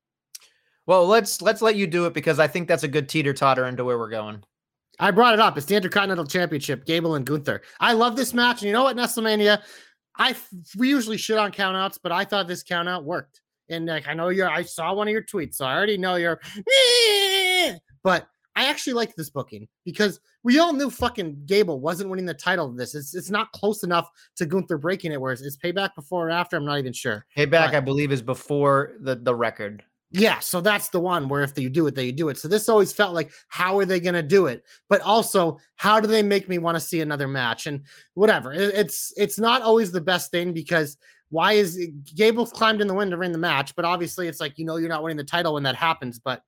Well, 0.87 1.07
let's 1.07 1.41
let's 1.41 1.61
let 1.61 1.75
you 1.75 1.87
do 1.87 2.05
it 2.05 2.13
because 2.13 2.39
I 2.39 2.47
think 2.47 2.67
that's 2.67 2.83
a 2.83 2.87
good 2.87 3.09
teeter 3.09 3.33
totter 3.33 3.65
into 3.65 3.83
where 3.83 3.97
we're 3.97 4.09
going. 4.09 4.43
I 4.99 5.11
brought 5.11 5.33
it 5.33 5.39
up. 5.39 5.57
It's 5.57 5.65
the 5.65 5.75
Intercontinental 5.75 6.25
Championship, 6.25 6.85
Gable 6.85 7.15
and 7.15 7.25
Gunther. 7.25 7.61
I 7.79 7.93
love 7.93 8.15
this 8.15 8.33
match. 8.33 8.61
And 8.61 8.67
you 8.67 8.73
know 8.73 8.83
what, 8.83 8.95
Nestlemania? 8.95 9.61
I 10.17 10.35
we 10.77 10.89
usually 10.89 11.17
shit 11.17 11.37
on 11.37 11.51
countouts, 11.51 11.99
but 12.01 12.11
I 12.11 12.23
thought 12.23 12.47
this 12.47 12.63
countout 12.63 13.03
worked. 13.03 13.41
And 13.69 13.87
like 13.87 14.07
I 14.07 14.13
know 14.13 14.29
you're 14.29 14.49
I 14.49 14.63
saw 14.63 14.93
one 14.93 15.07
of 15.07 15.11
your 15.11 15.23
tweets, 15.23 15.55
so 15.55 15.65
I 15.65 15.75
already 15.75 15.97
know 15.97 16.15
you're 16.15 16.39
Eh. 17.55 17.77
but 18.03 18.27
I 18.57 18.67
actually 18.69 18.93
liked 18.93 19.17
this 19.17 19.29
booking 19.29 19.67
because 19.83 20.21
we 20.43 20.59
all 20.59 20.71
knew 20.71 20.89
fucking 20.89 21.41
Gable 21.45 21.81
wasn't 21.81 22.09
winning 22.09 22.25
the 22.25 22.33
title 22.33 22.67
of 22.67 22.77
this. 22.77 22.95
It's 22.95 23.13
it's 23.13 23.29
not 23.29 23.51
close 23.51 23.83
enough 23.83 24.09
to 24.37 24.45
Gunther 24.45 24.77
breaking 24.77 25.11
it, 25.11 25.19
whereas 25.19 25.41
it's 25.41 25.57
payback 25.57 25.93
before 25.95 26.27
or 26.27 26.31
after. 26.31 26.55
I'm 26.55 26.63
not 26.65 26.79
even 26.79 26.93
sure. 26.93 27.25
Payback, 27.35 27.51
Right. 27.67 27.75
I 27.75 27.79
believe, 27.81 28.11
is 28.13 28.21
before 28.21 28.93
the 29.01 29.15
the 29.15 29.35
record. 29.35 29.83
Yeah, 30.11 30.39
so 30.39 30.61
that's 30.61 30.87
the 30.89 30.99
one 31.01 31.27
where 31.27 31.43
if 31.43 31.53
they 31.53 31.67
do 31.67 31.85
it, 31.87 31.95
they 31.95 32.13
do 32.13 32.29
it. 32.29 32.37
So 32.37 32.47
this 32.47 32.69
always 32.69 32.93
felt 32.93 33.13
like, 33.13 33.31
how 33.49 33.77
are 33.77 33.83
they 33.83 33.99
going 33.99 34.13
to 34.13 34.23
do 34.23 34.45
it? 34.45 34.63
But 34.87 35.01
also, 35.01 35.57
how 35.75 35.99
do 35.99 36.07
they 36.07 36.23
make 36.23 36.47
me 36.47 36.57
want 36.57 36.75
to 36.77 36.79
see 36.79 37.01
another 37.01 37.27
match? 37.27 37.67
And 37.67 37.81
whatever, 38.13 38.53
it- 38.53 38.73
it's 38.75 39.11
it's 39.17 39.37
not 39.37 39.61
always 39.63 39.91
the 39.91 39.99
best 39.99 40.31
thing 40.31 40.53
because 40.53 40.95
why 41.29 41.53
is 41.53 41.89
Gable 42.15 42.45
climbed 42.45 42.79
in 42.79 42.87
the 42.87 42.93
wind 42.93 43.11
to 43.11 43.17
win 43.17 43.33
the 43.33 43.37
match? 43.37 43.75
But 43.75 43.83
obviously, 43.83 44.29
it's 44.29 44.39
like 44.39 44.57
you 44.57 44.63
know 44.63 44.77
you're 44.77 44.87
not 44.87 45.03
winning 45.03 45.17
the 45.17 45.25
title 45.25 45.55
when 45.55 45.63
that 45.63 45.75
happens. 45.75 46.19
But 46.19 46.41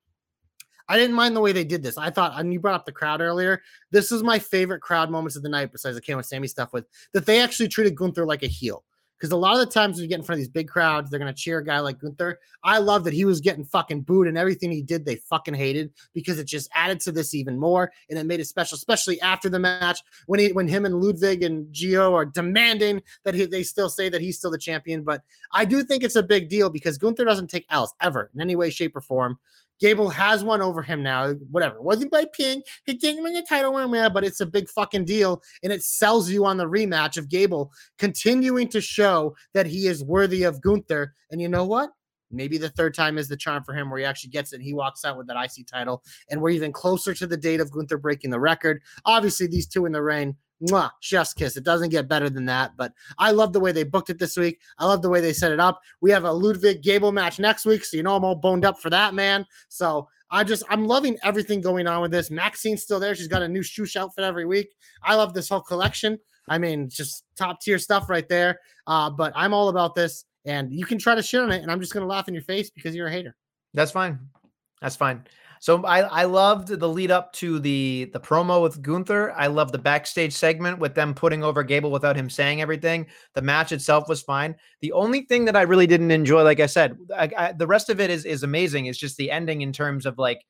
I 0.90 0.98
didn't 0.98 1.16
mind 1.16 1.36
the 1.36 1.42
way 1.42 1.52
they 1.52 1.64
did 1.64 1.84
this. 1.84 1.98
I 1.98 2.10
thought, 2.10 2.40
and 2.40 2.54
you 2.54 2.60
brought 2.60 2.76
up 2.76 2.86
the 2.86 2.92
crowd 2.92 3.22
earlier. 3.22 3.62
This 3.92 4.12
is 4.12 4.24
my 4.24 4.40
favorite 4.40 4.82
crowd 4.82 5.10
moments 5.10 5.36
of 5.36 5.44
the 5.44 5.50
night, 5.50 5.72
besides 5.72 5.96
the 5.96 6.02
Cam 6.02 6.18
and 6.18 6.26
Sammy 6.26 6.48
stuff, 6.48 6.74
with 6.74 6.86
that 7.14 7.26
they 7.26 7.42
actually 7.42 7.68
treated 7.68 7.96
Gunther 7.96 8.26
like 8.26 8.44
a 8.44 8.48
heel. 8.48 8.84
Because 9.18 9.32
a 9.32 9.38
lot 9.38 9.54
of 9.54 9.60
the 9.60 9.74
times 9.74 9.96
when 9.96 10.04
you 10.04 10.10
get 10.10 10.20
in 10.20 10.24
front 10.24 10.38
of 10.38 10.42
these 10.42 10.50
big 10.50 10.68
crowds, 10.68 11.10
they're 11.10 11.20
gonna 11.20 11.34
cheer 11.34 11.58
a 11.58 11.66
guy 11.66 11.80
like 11.80 12.00
Gunther. 12.00 12.40
I 12.64 12.78
love 12.78 13.04
that 13.06 13.14
he 13.14 13.26
was 13.26 13.42
getting 13.42 13.66
fucking 13.66 14.02
booed 14.02 14.28
and 14.28 14.38
everything 14.38 14.72
he 14.72 14.84
did, 14.84 15.06
they 15.06 15.16
fucking 15.16 15.56
hated 15.56 15.92
because 16.14 16.38
it 16.38 16.46
just 16.46 16.70
added 16.74 17.00
to 17.02 17.12
this 17.12 17.34
even 17.34 17.58
more 17.58 17.92
and 18.10 18.20
it 18.20 18.26
made 18.26 18.40
it 18.40 18.46
special, 18.46 18.76
especially 18.76 19.20
after 19.22 19.50
the 19.50 19.58
match 19.58 20.02
when 20.28 20.40
he 20.40 20.52
when 20.54 20.68
him 20.68 20.86
and 20.86 21.02
Ludwig 21.02 21.42
and 21.42 21.66
Gio 21.74 22.14
are 22.14 22.26
demanding 22.26 23.02
that 23.24 23.34
he, 23.34 23.46
they 23.46 23.64
still 23.64 23.90
say 23.90 24.08
that 24.08 24.22
he's 24.22 24.38
still 24.38 24.52
the 24.52 24.58
champion. 24.58 25.04
But 25.04 25.24
I 25.52 25.66
do 25.66 25.84
think 25.84 26.04
it's 26.04 26.16
a 26.16 26.24
big 26.24 26.48
deal 26.48 26.70
because 26.70 27.00
Gunther 27.00 27.26
doesn't 27.26 27.50
take 27.50 27.66
L's 27.72 27.96
ever 28.02 28.30
in 28.36 28.42
any 28.42 28.56
way, 28.56 28.70
shape, 28.70 28.96
or 28.96 29.02
form. 29.02 29.40
Gable 29.80 30.10
has 30.10 30.44
one 30.44 30.62
over 30.62 30.82
him 30.82 31.04
now. 31.04 31.34
Whatever. 31.52 31.82
Wasn't 31.82 32.12
by 32.12 32.26
pin. 32.34 32.64
He 32.86 32.94
didn't 32.94 33.24
win 33.24 33.34
the 33.34 33.46
title 33.48 33.74
one, 33.74 33.94
yeah, 33.94 34.10
but 34.10 34.24
it's 34.24 34.42
a 34.42 34.46
big 34.46 34.70
fucking 34.70 35.06
deal. 35.06 35.42
And 35.64 35.72
it 35.72 35.84
sells 35.84 36.30
you 36.30 36.46
on 36.46 36.58
the 36.58 36.66
rematch 36.66 37.18
of 37.18 37.30
Gable 37.30 37.72
continuing 37.98 38.68
to 38.70 38.82
show 38.82 39.36
that 39.54 39.68
he 39.68 39.88
is 39.88 40.04
worthy 40.04 40.44
of 40.44 40.62
Gunther. 40.62 41.14
And 41.32 41.42
you 41.42 41.48
know 41.48 41.66
what? 41.66 41.92
Maybe 42.30 42.58
the 42.58 42.70
third 42.70 42.94
time 42.94 43.18
is 43.18 43.30
the 43.30 43.38
charm 43.38 43.64
for 43.64 43.74
him 43.74 43.90
where 43.90 44.00
he 44.00 44.06
actually 44.06 44.32
gets 44.32 44.52
it 44.52 44.58
and 44.58 44.64
he 44.64 44.74
walks 44.74 45.06
out 45.06 45.18
with 45.18 45.28
that 45.28 45.42
IC 45.42 45.68
title. 45.68 46.04
And 46.30 46.42
we're 46.42 46.50
even 46.50 46.74
closer 46.74 47.14
to 47.14 47.28
the 47.28 47.38
date 47.38 47.62
of 47.62 47.72
Gunther 47.72 48.00
breaking 48.00 48.32
the 48.32 48.40
record. 48.40 48.82
Obviously, 49.06 49.48
these 49.48 49.68
two 49.68 49.86
in 49.86 49.94
the 49.94 50.04
ring, 50.04 50.36
mwah, 50.62 50.92
chef's 51.00 51.34
kiss. 51.34 51.58
It 51.58 51.64
doesn't 51.64 51.90
get 51.90 52.08
better 52.08 52.30
than 52.30 52.46
that. 52.46 52.72
But 52.78 52.94
I 53.18 53.32
love 53.32 53.54
the 53.54 53.60
way 53.60 53.72
they 53.72 53.84
booked 53.84 54.10
it 54.10 54.20
this 54.20 54.38
week. 54.38 54.60
I 54.78 54.86
love 54.86 55.02
the 55.02 55.10
way 55.10 55.22
they 55.22 55.34
set 55.34 55.52
it 55.52 55.60
up. 55.60 55.82
We 56.02 56.12
have 56.12 56.26
a 56.26 56.32
Ludwig 56.32 56.82
Gable 56.82 57.12
match 57.12 57.40
next 57.40 57.66
week. 57.66 57.86
So 57.86 57.98
you 57.98 58.04
know 58.04 58.16
I'm 58.16 58.24
all 58.24 58.36
boned 58.36 58.66
up 58.66 58.80
for 58.80 58.90
that, 58.90 59.14
man. 59.14 59.46
So 59.70 60.08
I 60.30 60.44
just 60.44 60.64
I'm 60.70 60.86
loving 60.86 61.18
everything 61.24 61.62
going 61.62 61.88
on 61.88 62.02
with 62.02 62.12
this. 62.12 62.30
Maxxine's 62.30 62.84
still 62.84 63.00
there. 63.00 63.16
She's 63.16 63.28
got 63.28 63.42
a 63.42 63.48
new 63.48 63.64
shoe 63.64 63.88
outfit 63.98 64.24
every 64.24 64.46
week. 64.46 64.74
I 65.04 65.16
love 65.16 65.34
this 65.34 65.50
whole 65.50 65.62
collection. 65.62 66.20
I 66.50 66.58
mean, 66.58 66.90
just 66.90 67.24
top 67.36 67.62
tier 67.62 67.78
stuff 67.78 68.10
right 68.10 68.28
there. 68.28 68.60
Uh, 68.86 69.10
but 69.10 69.34
I'm 69.36 69.54
all 69.54 69.70
about 69.70 69.96
this, 69.96 70.26
and 70.46 70.74
you 70.74 70.86
can 70.86 70.98
try 70.98 71.14
to 71.16 71.22
shit 71.22 71.42
on 71.42 71.52
it, 71.52 71.62
and 71.62 71.72
I'm 71.72 71.80
just 71.80 71.94
gonna 71.94 72.08
laugh 72.08 72.28
in 72.28 72.34
your 72.34 72.44
face 72.44 72.70
because 72.70 72.96
you're 72.96 73.08
a 73.08 73.12
hater. 73.12 73.36
That's 73.74 73.92
fine. 73.92 74.20
That's 74.82 74.96
fine. 74.96 75.24
So 75.60 75.84
I 75.86 76.00
I 76.02 76.24
loved 76.26 76.68
the 76.68 76.90
lead 76.90 77.12
up 77.12 77.34
to 77.34 77.60
the 77.60 78.10
the 78.14 78.20
promo 78.20 78.62
with 78.62 78.82
Gunther. 78.82 79.34
I 79.34 79.48
love 79.48 79.72
the 79.72 79.78
backstage 79.78 80.34
segment 80.34 80.80
with 80.80 80.96
them 80.96 81.14
putting 81.14 81.44
over 81.44 81.64
Gable 81.64 81.92
without 81.92 82.16
him 82.16 82.30
saying 82.30 82.62
everything. 82.62 83.08
The 83.34 83.42
match 83.42 83.72
itself 83.72 84.08
was 84.08 84.22
fine. 84.22 84.56
The 84.82 84.92
only 84.92 85.22
thing 85.22 85.46
that 85.46 85.56
I 85.56 85.64
really 85.64 85.88
didn't 85.88 86.12
enjoy, 86.12 86.44
like 86.44 86.60
I 86.60 86.66
said, 86.66 86.98
I, 87.16 87.30
I, 87.38 87.52
the 87.54 87.68
rest 87.68 87.90
of 87.90 88.00
it 88.00 88.10
is 88.10 88.26
is 88.26 88.44
amazing. 88.44 88.86
It's 88.86 89.00
just 89.00 89.18
the 89.18 89.32
ending 89.32 89.62
in 89.62 89.74
terms 89.74 90.06
of 90.06 90.18
like 90.18 90.44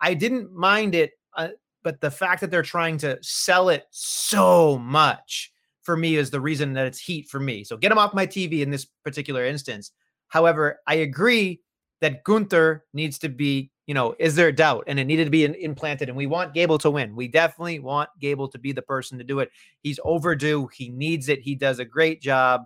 I 0.00 0.14
didn't 0.14 0.52
mind 0.52 0.94
it, 0.94 1.12
uh, 1.36 1.48
but 1.82 2.00
the 2.00 2.10
fact 2.10 2.40
that 2.40 2.50
they're 2.50 2.62
trying 2.62 2.98
to 2.98 3.18
sell 3.22 3.68
it 3.68 3.84
so 3.90 4.78
much 4.78 5.52
for 5.82 5.96
me 5.96 6.16
is 6.16 6.30
the 6.30 6.40
reason 6.40 6.72
that 6.72 6.86
it's 6.86 6.98
heat 6.98 7.28
for 7.28 7.38
me. 7.38 7.62
So 7.62 7.76
get 7.76 7.90
them 7.90 7.98
off 7.98 8.14
my 8.14 8.26
TV 8.26 8.62
in 8.62 8.70
this 8.70 8.86
particular 9.04 9.44
instance. 9.44 9.92
However, 10.28 10.80
I 10.86 10.94
agree 10.94 11.60
that 12.00 12.24
Gunther 12.24 12.84
needs 12.92 13.18
to 13.20 13.28
be, 13.28 13.70
you 13.86 13.94
know, 13.94 14.14
is 14.18 14.34
there 14.34 14.50
doubt? 14.52 14.84
And 14.86 14.98
it 14.98 15.04
needed 15.04 15.24
to 15.24 15.30
be 15.30 15.44
in, 15.44 15.54
implanted. 15.56 16.08
And 16.08 16.16
we 16.16 16.26
want 16.26 16.54
Gable 16.54 16.78
to 16.78 16.90
win. 16.90 17.14
We 17.14 17.28
definitely 17.28 17.80
want 17.80 18.08
Gable 18.20 18.48
to 18.48 18.58
be 18.58 18.72
the 18.72 18.82
person 18.82 19.18
to 19.18 19.24
do 19.24 19.40
it. 19.40 19.50
He's 19.82 20.00
overdue. 20.04 20.68
He 20.72 20.88
needs 20.88 21.28
it. 21.28 21.40
He 21.40 21.54
does 21.54 21.78
a 21.78 21.84
great 21.84 22.22
job. 22.22 22.62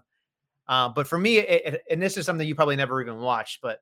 Uh, 0.68 0.88
but 0.88 1.06
for 1.08 1.18
me, 1.18 1.38
it, 1.38 1.74
it- 1.74 1.82
and 1.90 2.00
this 2.00 2.16
is 2.16 2.26
something 2.26 2.46
you 2.46 2.54
probably 2.54 2.76
never 2.76 3.00
even 3.00 3.18
watched, 3.18 3.60
but 3.62 3.80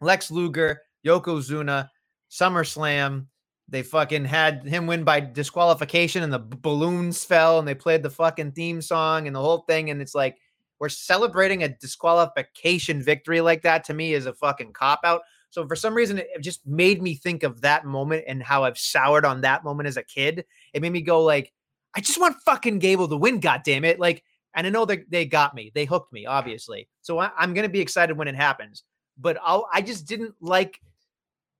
Lex 0.00 0.30
Luger, 0.30 0.80
Yokozuna, 1.04 1.88
SummerSlam. 2.30 3.26
They 3.68 3.82
fucking 3.82 4.26
had 4.26 4.62
him 4.64 4.86
win 4.86 5.04
by 5.04 5.20
disqualification 5.20 6.22
and 6.22 6.32
the 6.32 6.38
b- 6.38 6.58
balloons 6.60 7.24
fell 7.24 7.58
and 7.58 7.66
they 7.66 7.74
played 7.74 8.02
the 8.02 8.10
fucking 8.10 8.52
theme 8.52 8.82
song 8.82 9.26
and 9.26 9.34
the 9.34 9.40
whole 9.40 9.64
thing. 9.66 9.88
And 9.88 10.02
it's 10.02 10.14
like, 10.14 10.36
we're 10.78 10.90
celebrating 10.90 11.62
a 11.62 11.68
disqualification 11.78 13.02
victory 13.02 13.40
like 13.40 13.62
that 13.62 13.84
to 13.84 13.94
me 13.94 14.12
is 14.12 14.26
a 14.26 14.34
fucking 14.34 14.74
cop 14.74 15.00
out. 15.04 15.22
So 15.54 15.68
for 15.68 15.76
some 15.76 15.94
reason, 15.94 16.18
it 16.18 16.26
just 16.40 16.66
made 16.66 17.00
me 17.00 17.14
think 17.14 17.44
of 17.44 17.60
that 17.60 17.84
moment 17.84 18.24
and 18.26 18.42
how 18.42 18.64
I've 18.64 18.76
soured 18.76 19.24
on 19.24 19.42
that 19.42 19.62
moment 19.62 19.86
as 19.86 19.96
a 19.96 20.02
kid. 20.02 20.44
It 20.72 20.82
made 20.82 20.90
me 20.90 21.00
go 21.00 21.22
like, 21.22 21.52
I 21.94 22.00
just 22.00 22.20
want 22.20 22.34
fucking 22.44 22.80
Gable 22.80 23.06
to 23.06 23.16
win, 23.16 23.38
God 23.38 23.62
damn 23.64 23.84
it! 23.84 24.00
Like, 24.00 24.24
and 24.56 24.66
I 24.66 24.70
know 24.70 24.84
that 24.84 25.08
they 25.08 25.26
got 25.26 25.54
me, 25.54 25.70
they 25.72 25.84
hooked 25.84 26.12
me, 26.12 26.26
obviously. 26.26 26.88
So 27.02 27.20
I, 27.20 27.30
I'm 27.38 27.54
gonna 27.54 27.68
be 27.68 27.78
excited 27.78 28.18
when 28.18 28.26
it 28.26 28.34
happens. 28.34 28.82
But 29.16 29.38
I'll, 29.44 29.68
I 29.72 29.80
just 29.80 30.08
didn't 30.08 30.34
like 30.40 30.80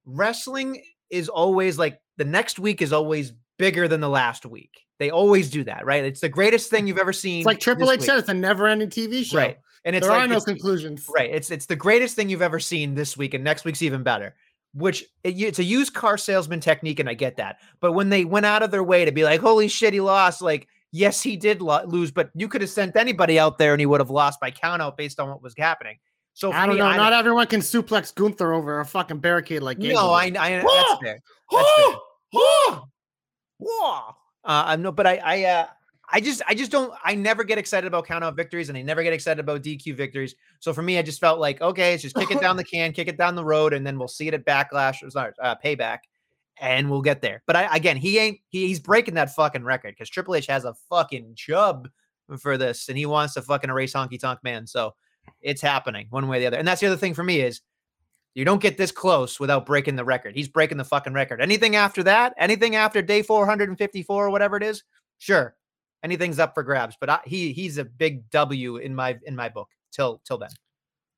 wrestling 0.05 0.83
is 1.09 1.29
always 1.29 1.79
like 1.79 2.01
the 2.17 2.25
next 2.25 2.59
week 2.59 2.83
is 2.83 2.93
always 2.93 3.33
bigger 3.61 3.87
than 3.87 4.01
the 4.01 4.09
last 4.09 4.45
week. 4.45 4.73
They 4.99 5.11
always 5.11 5.51
do 5.51 5.63
that, 5.65 5.87
right? 5.87 6.05
It's 6.05 6.21
the 6.21 6.29
greatest 6.29 6.69
thing 6.69 6.89
you've 6.89 6.99
ever 6.99 7.13
seen. 7.13 7.41
It's 7.41 7.47
like 7.47 7.61
Triple 7.61 7.93
H 7.93 8.01
week. 8.01 8.07
said, 8.07 8.19
it's 8.19 8.29
a 8.29 8.35
never-ending 8.35 8.91
TV 8.91 9.25
show. 9.25 9.39
right? 9.39 9.59
And 9.85 9.95
it's 9.95 10.07
there 10.07 10.17
like 10.17 10.25
are 10.25 10.33
no 10.33 10.41
conclusions. 10.41 11.09
Right. 11.15 11.31
It's 11.33 11.51
it's 11.51 11.67
the 11.67 11.77
greatest 11.77 12.17
thing 12.17 12.29
you've 12.29 12.43
ever 12.43 12.61
seen 12.61 12.95
this 12.95 13.17
week, 13.17 13.35
and 13.35 13.45
next 13.45 13.65
week's 13.65 13.83
even 13.83 14.03
better. 14.03 14.35
Which 14.73 15.05
it, 15.23 15.41
it's 15.41 15.59
a 15.59 15.65
used 15.65 15.95
car 15.95 16.17
salesman 16.17 16.61
technique, 16.61 17.01
and 17.01 17.09
I 17.09 17.15
get 17.15 17.37
that. 17.37 17.59
But 17.81 17.93
when 17.93 18.09
they 18.09 18.25
went 18.25 18.47
out 18.47 18.63
of 18.63 18.71
their 18.71 18.83
way 18.83 19.05
to 19.05 19.13
be 19.13 19.25
like, 19.25 19.41
"Holy 19.41 19.69
shit, 19.69 19.93
he 19.93 20.01
lost!" 20.01 20.41
Like, 20.43 20.69
yes, 20.91 21.23
he 21.23 21.37
did 21.37 21.61
lo- 21.61 21.85
lose, 21.87 22.11
but 22.11 22.31
you 22.35 22.49
could 22.49 22.63
have 22.63 22.71
sent 22.71 22.97
anybody 22.97 23.39
out 23.39 23.59
there, 23.59 23.73
and 23.73 23.81
he 23.81 23.87
would 23.87 24.01
have 24.01 24.11
lost 24.11 24.41
by 24.41 24.51
count 24.51 24.81
out 24.81 24.97
based 24.97 25.21
on 25.21 25.29
what 25.29 25.43
was 25.43 25.55
happening. 25.57 25.99
So 26.33 26.51
I 26.51 26.67
don't 26.67 26.75
me, 26.75 26.81
know. 26.81 26.87
I 26.87 26.97
Not 26.97 27.13
everyone 27.13 27.47
can 27.47 27.61
suplex 27.61 28.13
Gunther 28.13 28.53
over 28.53 28.81
a 28.81 28.85
fucking 28.85 29.19
barricade 29.19 29.63
like 29.63 29.79
Gable 29.79 29.95
no, 29.95 30.11
I. 30.11 30.25
I 30.25 30.63
that's 30.63 31.03
fair. 31.03 31.21
That's 31.53 31.71
fair. 31.79 32.01
Uh, 34.47 34.65
I'm 34.67 34.83
no, 34.83 34.93
but 34.93 35.07
I, 35.07 35.17
I, 35.25 35.45
uh, 35.45 35.67
I 36.15 36.21
just, 36.21 36.43
I 36.47 36.55
just 36.55 36.71
don't. 36.71 36.95
I 37.05 37.17
never 37.17 37.43
get 37.43 37.59
excited 37.59 37.89
about 37.89 38.07
count 38.07 38.23
out 38.23 38.37
victories, 38.37 38.69
and 38.69 38.79
I 38.79 38.83
never 38.83 39.03
get 39.03 39.13
excited 39.13 39.41
about 39.41 39.63
DQ 39.63 39.97
victories. 39.97 40.37
So 40.61 40.73
for 40.73 40.81
me, 40.81 40.97
I 40.97 41.03
just 41.03 41.21
felt 41.21 41.41
like, 41.41 41.61
okay, 41.61 41.93
it's 41.93 42.05
just 42.05 42.15
kick 42.15 42.31
it 42.31 42.41
down 42.41 42.57
the 42.57 42.63
can, 42.73 42.93
kick 42.93 43.09
it 43.09 43.19
down 43.19 43.35
the 43.35 43.45
road, 43.45 43.73
and 43.73 43.85
then 43.85 43.99
we'll 43.99 44.07
see 44.07 44.29
it 44.29 44.35
at 44.35 44.47
Backlash 44.47 45.03
or 45.03 45.11
sorry, 45.11 45.33
uh, 45.43 45.57
Payback, 45.57 45.99
and 46.61 46.89
we'll 46.89 47.03
get 47.03 47.21
there. 47.21 47.43
But 47.49 47.57
I, 47.57 47.75
again, 47.75 47.97
he 47.97 48.19
ain't. 48.19 48.39
He, 48.47 48.69
he's 48.69 48.79
breaking 48.79 49.15
that 49.15 49.35
fucking 49.35 49.65
record 49.65 49.97
because 49.97 50.09
Triple 50.09 50.37
H 50.37 50.47
has 50.47 50.65
a 50.65 50.75
fucking 50.89 51.35
chub 51.35 51.89
for 52.39 52.57
this, 52.57 52.89
and 52.89 52.97
he 52.97 53.07
wants 53.07 53.35
to 53.35 53.43
fucking 53.43 53.71
erase 53.71 53.93
Honky 53.93 54.21
Tonk 54.21 54.39
Man. 54.45 54.69
So 54.69 54.95
it's 55.41 55.61
happening 55.61 56.07
one 56.11 56.29
way 56.29 56.37
or 56.37 56.41
the 56.41 56.47
other. 56.47 56.59
And 56.59 56.69
that's 56.69 56.81
the 56.81 56.87
other 56.87 56.97
thing 56.97 57.15
for 57.15 57.25
me 57.25 57.41
is 57.41 57.61
you 58.35 58.45
don't 58.45 58.63
get 58.63 58.77
this 58.77 58.93
close 58.93 59.41
without 59.41 59.67
breaking 59.67 59.97
the 59.97 60.05
record. 60.05 60.37
He's 60.37 60.49
breaking 60.49 60.79
the 60.79 60.85
fucking 60.85 61.13
record. 61.13 61.41
Anything 61.41 61.75
after 61.75 62.05
that, 62.05 62.35
anything 62.39 62.77
after 62.77 63.03
day 63.03 63.23
454 63.23 64.27
or 64.27 64.31
whatever 64.31 64.57
it 64.57 64.63
is, 64.63 64.85
sure, 65.19 65.57
anything's 66.05 66.39
up 66.39 66.55
for 66.55 66.63
grabs. 66.63 66.97
But 67.01 67.11
I, 67.11 67.19
he 67.25 67.53
he's 67.53 67.79
a 67.79 67.85
big 67.85 68.31
W 68.31 68.77
in 68.77 68.95
my 68.95 69.19
in 69.27 69.35
my 69.35 69.49
book 69.49 69.69
till 69.91 70.21
till 70.25 70.39
then. 70.39 70.51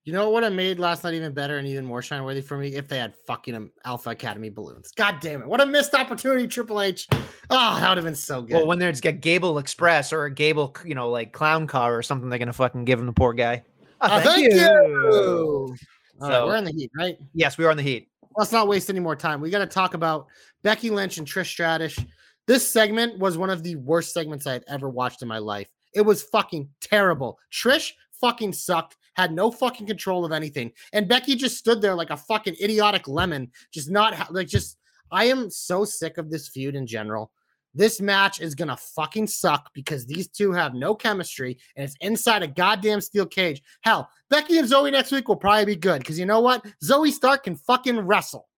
You 0.05 0.12
know 0.12 0.31
what? 0.31 0.44
It 0.44 0.51
made 0.53 0.79
last 0.79 1.03
night 1.03 1.14
even 1.14 1.33
better 1.35 1.59
and 1.59 1.66
even 1.66 1.85
more 1.85 2.01
shine 2.01 2.22
worthy 2.22 2.40
for 2.40 2.57
me 2.57 2.68
if 2.77 2.87
they 2.87 2.96
had 2.99 3.14
fucking 3.27 3.57
um, 3.57 3.72
Alpha 3.85 4.11
Academy 4.11 4.51
balloons. 4.51 4.92
God 4.96 5.16
damn 5.20 5.42
it! 5.42 5.49
What 5.49 5.61
a 5.61 5.66
missed 5.66 5.94
opportunity, 5.94 6.46
Triple 6.46 6.81
H. 6.81 7.09
Oh, 7.51 7.77
that 7.81 7.88
would 7.88 7.99
have 7.99 8.05
been 8.05 8.14
so 8.14 8.40
good. 8.40 8.55
Well, 8.55 8.66
when 8.68 8.79
there's 8.79 9.01
a 9.05 9.11
Gable 9.11 9.59
Express 9.59 10.12
or 10.12 10.25
a 10.27 10.31
Gable, 10.31 10.77
you 10.85 10.94
know, 10.94 11.11
like 11.11 11.33
clown 11.33 11.66
car 11.66 11.96
or 11.96 12.03
something, 12.05 12.29
they're 12.31 12.38
gonna 12.38 12.53
fucking 12.53 12.85
give 12.85 13.01
him 13.01 13.07
the 13.07 13.12
poor 13.12 13.33
guy. 13.35 13.62
Oh, 14.01 14.09
Oh, 14.12 14.20
thank 14.20 14.53
you. 14.53 15.77
Right, 16.20 16.31
So- 16.33 16.46
we're 16.46 16.57
in 16.57 16.64
the 16.64 16.70
heat, 16.72 16.90
right? 16.96 17.16
Yes, 17.35 17.57
we 17.59 17.64
are 17.64 17.70
in 17.70 17.77
the 17.79 17.83
heat. 17.83 18.09
let's 18.37 18.53
not 18.53 18.68
waste 18.68 18.90
any 18.90 19.01
more 19.01 19.16
time. 19.16 19.40
We 19.40 19.49
got 19.51 19.61
to 19.61 19.66
talk 19.66 19.94
about 19.94 20.27
Becky 20.62 20.90
Lynch 20.90 21.16
and 21.18 21.27
Trish 21.27 21.46
Stratus. 21.46 21.99
This 22.47 22.69
segment 22.71 23.19
was 23.19 23.37
one 23.37 23.51
of 23.51 23.63
the 23.63 23.77
worst 23.77 24.13
segments 24.13 24.47
I 24.47 24.53
had 24.53 24.65
ever 24.69 24.89
watched 24.89 25.23
in 25.23 25.29
my 25.29 25.39
life. 25.39 25.69
It 25.95 26.03
was 26.03 26.23
fucking 26.23 26.69
terrible. 26.81 27.39
Trish 27.53 27.93
fucking 28.21 28.53
sucked, 28.53 28.97
had 29.15 29.33
no 29.33 29.51
fucking 29.51 29.87
control 29.87 30.25
of 30.25 30.33
anything. 30.33 30.73
And 30.93 31.09
Becky 31.09 31.35
just 31.35 31.57
stood 31.57 31.81
there 31.81 31.95
like 31.95 32.11
a 32.11 32.17
fucking 32.17 32.57
idiotic 32.63 33.09
lemon, 33.09 33.51
just 33.73 33.91
not 33.91 34.15
ha- 34.15 34.29
like 34.31 34.49
just 34.49 34.79
I 35.11 35.25
am 35.25 35.51
so 35.51 35.85
sick 35.85 36.19
of 36.19 36.31
this 36.31 36.49
feud 36.49 36.75
in 36.75 36.87
general. 36.87 37.31
This 37.75 38.01
match 38.01 38.41
is 38.41 38.55
gonna 38.55 38.77
fucking 38.77 39.27
suck 39.27 39.71
because 39.75 40.07
these 40.07 40.29
two 40.29 40.53
have 40.53 40.75
no 40.75 40.95
chemistry 40.95 41.59
and 41.77 41.85
it's 41.85 41.97
inside 42.01 42.43
a 42.43 42.49
goddamn 42.49 43.01
steel 43.01 43.27
cage. 43.27 43.63
Hell, 43.83 44.09
Becky 44.31 44.59
and 44.59 44.69
Zoey 44.69 44.93
next 44.93 45.13
week 45.13 45.29
will 45.29 45.37
probably 45.37 45.67
be 45.67 45.77
good 45.77 45.99
because 45.99 46.19
you 46.19 46.27
know 46.27 46.41
what? 46.41 46.65
Zoey 46.83 47.13
Stark 47.13 47.45
can 47.45 47.57
fucking 47.57 48.01
wrestle. 48.01 48.49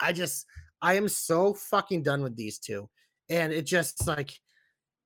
I 0.00 0.12
just, 0.12 0.46
I 0.80 0.94
am 0.94 1.08
so 1.08 1.54
fucking 1.54 2.02
done 2.02 2.22
with 2.22 2.36
these 2.36 2.58
two. 2.58 2.88
And 3.30 3.52
it 3.52 3.66
just 3.66 4.06
like, 4.06 4.32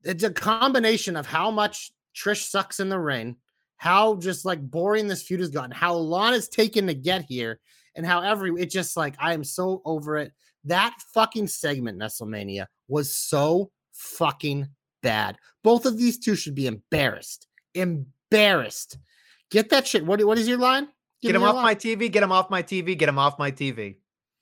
it's 0.05 0.25
a 0.25 0.31
combination 0.31 1.17
of 1.17 1.27
how 1.27 1.51
much 1.51 1.93
Trish 2.15 2.49
sucks 2.49 2.81
in 2.81 2.89
the 2.89 2.99
ring, 2.99 3.37
how 3.77 4.17
just 4.17 4.45
like 4.45 4.61
boring 4.61 5.09
this 5.09 5.23
feud 5.23 5.41
has 5.41 5.49
gotten, 5.51 5.71
how 5.71 5.95
long 5.95 6.35
it's 6.35 6.49
taken 6.49 6.87
to 6.87 6.95
get 6.95 7.25
here, 7.25 7.61
and 7.95 8.07
how 8.07 8.21
every, 8.21 8.51
it 8.61 8.71
just 8.71 8.97
like, 8.97 9.15
I 9.19 9.35
am 9.35 9.45
so 9.45 9.83
over 9.85 10.17
it. 10.19 10.33
That 10.65 10.95
fucking 11.15 11.49
segment, 11.49 11.99
Nestlemania, 11.99 12.67
was 12.89 13.15
so 13.15 13.71
fucking 13.93 14.69
bad. 15.03 15.37
Both 15.65 15.87
of 15.87 15.99
these 15.99 16.19
two 16.19 16.37
should 16.37 16.55
be 16.55 16.67
embarrassed. 16.67 17.49
Embarrassed. 17.75 18.99
Get 19.51 19.71
that 19.71 19.87
shit. 19.87 20.07
What, 20.07 20.25
what 20.25 20.39
is 20.39 20.49
your 20.49 20.59
line? 20.59 20.89
Give 21.21 21.31
Get 21.31 21.37
him 21.37 21.43
off 21.43 21.57
line. 21.57 21.65
my 21.65 21.75
TV. 21.75 22.11
Get 22.11 22.23
him 22.23 22.33
off 22.33 22.51
my 22.51 22.63
TV. 22.63 22.97
Get 22.97 23.09
him 23.09 23.19
off 23.19 23.39
my 23.39 23.51
TV. 23.51 23.97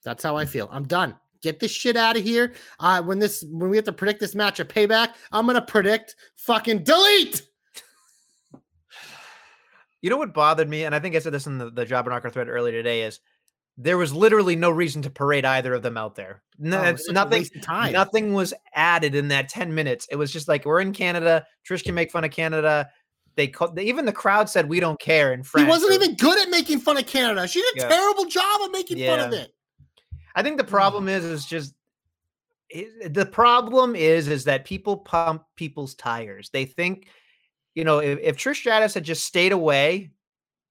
That's 0.05 0.23
how 0.23 0.37
I 0.37 0.45
feel. 0.47 0.69
I'm 0.73 0.85
done. 0.85 1.15
Get 1.43 1.59
this 1.61 1.71
shit 1.71 1.97
out 1.97 2.17
of 2.17 2.23
here. 2.23 2.53
Uh, 2.79 3.03
when 3.03 3.19
this 3.19 3.45
when 3.51 3.71
we 3.71 3.77
have 3.77 3.87
to 3.87 3.93
predict 3.93 4.21
this 4.21 4.35
match 4.35 4.61
of 4.61 4.69
payback, 4.69 5.15
I'm 5.33 5.47
gonna 5.47 5.63
predict 5.63 6.17
fucking 6.37 6.85
delete. 6.85 7.43
You 10.03 10.09
know 10.11 10.17
what 10.17 10.33
bothered 10.33 10.69
me, 10.69 10.85
and 10.85 10.95
I 10.95 10.99
think 10.99 11.15
I 11.15 11.19
said 11.19 11.33
this 11.35 11.47
in 11.47 11.59
the, 11.59 11.71
the 11.71 11.95
Archer 11.95 12.31
thread 12.31 12.49
earlier 12.49 12.73
today, 12.73 13.03
is 13.03 13.21
there 13.77 13.99
was 13.99 14.13
literally 14.15 14.57
no 14.57 14.71
reason 14.71 15.03
to 15.03 15.11
parade 15.11 15.45
either 15.45 15.75
of 15.75 15.83
them 15.83 15.97
out 15.99 16.15
there. 16.15 16.43
No, 16.59 16.81
Oh, 16.81 16.85
it's 16.85 17.11
nothing. 17.11 17.45
Nothing 17.93 18.33
was 18.33 18.55
added 18.75 19.15
in 19.15 19.29
that 19.29 19.49
10 19.51 19.75
minutes. 19.75 20.07
It 20.11 20.17
was 20.17 20.33
just 20.33 20.49
like 20.49 20.65
we're 20.65 20.81
in 20.81 20.93
Canada. 20.93 21.45
Trish 21.69 21.85
can 21.85 21.95
make 21.95 22.11
fun 22.11 22.25
of 22.25 22.31
Canada. 22.31 22.89
They, 23.37 23.47
call, 23.49 23.73
they 23.73 23.85
even 23.85 24.05
the 24.07 24.13
crowd 24.13 24.49
said 24.51 24.69
we 24.69 24.81
don't 24.81 24.99
care 25.01 25.33
in 25.33 25.41
He 25.41 25.45
France. 25.45 25.69
wasn't 25.69 25.93
or- 25.93 25.95
even 25.95 26.15
good 26.17 26.39
at 26.39 26.51
making 26.51 26.81
fun 26.81 26.97
of 26.99 27.07
Canada. 27.07 27.47
She 27.47 27.61
did 27.61 27.77
a 27.77 27.81
Yeah. 27.83 27.89
terrible 27.89 28.25
job 28.25 28.61
of 28.63 28.71
making 28.73 28.99
fun 29.07 29.21
of 29.21 29.33
it. 29.33 29.53
I 30.35 30.43
think 30.43 30.59
the 30.59 30.65
mm. 30.65 30.69
problem 30.69 31.09
is 31.09 31.25
is 31.25 31.47
just 31.47 31.75
it- 32.69 33.15
the 33.15 33.27
problem 33.27 33.97
is 33.97 34.29
is 34.29 34.45
that 34.45 34.65
people 34.65 34.99
pump 34.99 35.45
people's 35.57 35.95
tires. 35.95 36.51
They 36.51 36.65
think, 36.65 37.09
you 37.75 37.85
know, 37.85 37.99
if, 37.99 38.19
if 38.21 38.37
Trish 38.37 38.57
Stratus 38.57 38.95
had 38.95 39.05
just 39.05 39.25
stayed 39.25 39.53
away 39.53 40.11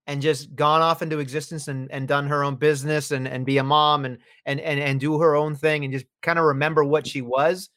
and 0.07 0.21
just 0.21 0.55
gone 0.55 0.81
off 0.81 1.01
into 1.01 1.19
existence 1.19 1.67
and, 1.67 1.91
and 1.91 2.07
done 2.07 2.27
her 2.27 2.43
own 2.43 2.55
business 2.55 3.11
and, 3.11 3.27
and 3.27 3.45
be 3.45 3.57
a 3.59 3.63
mom 3.63 4.05
and 4.05 4.17
and 4.45 4.59
and 4.59 4.79
and 4.79 4.99
do 4.99 5.19
her 5.19 5.35
own 5.35 5.55
thing 5.55 5.83
and 5.83 5.93
just 5.93 6.05
kind 6.21 6.39
of 6.39 6.45
remember 6.45 6.83
what 6.83 7.05
she 7.05 7.21
was, 7.21 7.69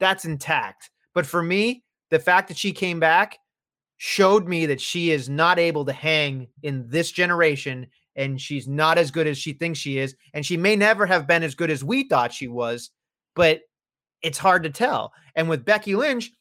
that's 0.00 0.24
intact. 0.24 0.90
But 1.14 1.26
for 1.26 1.42
me, 1.42 1.84
the 2.10 2.18
fact 2.18 2.48
that 2.48 2.56
she 2.56 2.72
came 2.72 3.00
back 3.00 3.38
showed 3.98 4.46
me 4.46 4.66
that 4.66 4.80
she 4.80 5.10
is 5.10 5.28
not 5.28 5.58
able 5.58 5.84
to 5.84 5.92
hang 5.92 6.48
in 6.62 6.88
this 6.88 7.10
generation 7.10 7.86
and 8.16 8.40
she's 8.40 8.66
not 8.66 8.98
as 8.98 9.10
good 9.10 9.26
as 9.26 9.38
she 9.38 9.52
thinks 9.52 9.78
she 9.78 9.98
is 9.98 10.16
and 10.34 10.44
she 10.44 10.56
may 10.56 10.74
never 10.74 11.06
have 11.06 11.26
been 11.26 11.42
as 11.42 11.54
good 11.54 11.70
as 11.70 11.84
we 11.84 12.08
thought 12.08 12.32
she 12.32 12.48
was 12.48 12.90
but 13.34 13.60
it's 14.22 14.38
hard 14.38 14.62
to 14.62 14.70
tell. 14.70 15.12
And 15.34 15.48
with 15.48 15.64
Becky 15.64 15.94
Lynch 15.94 16.32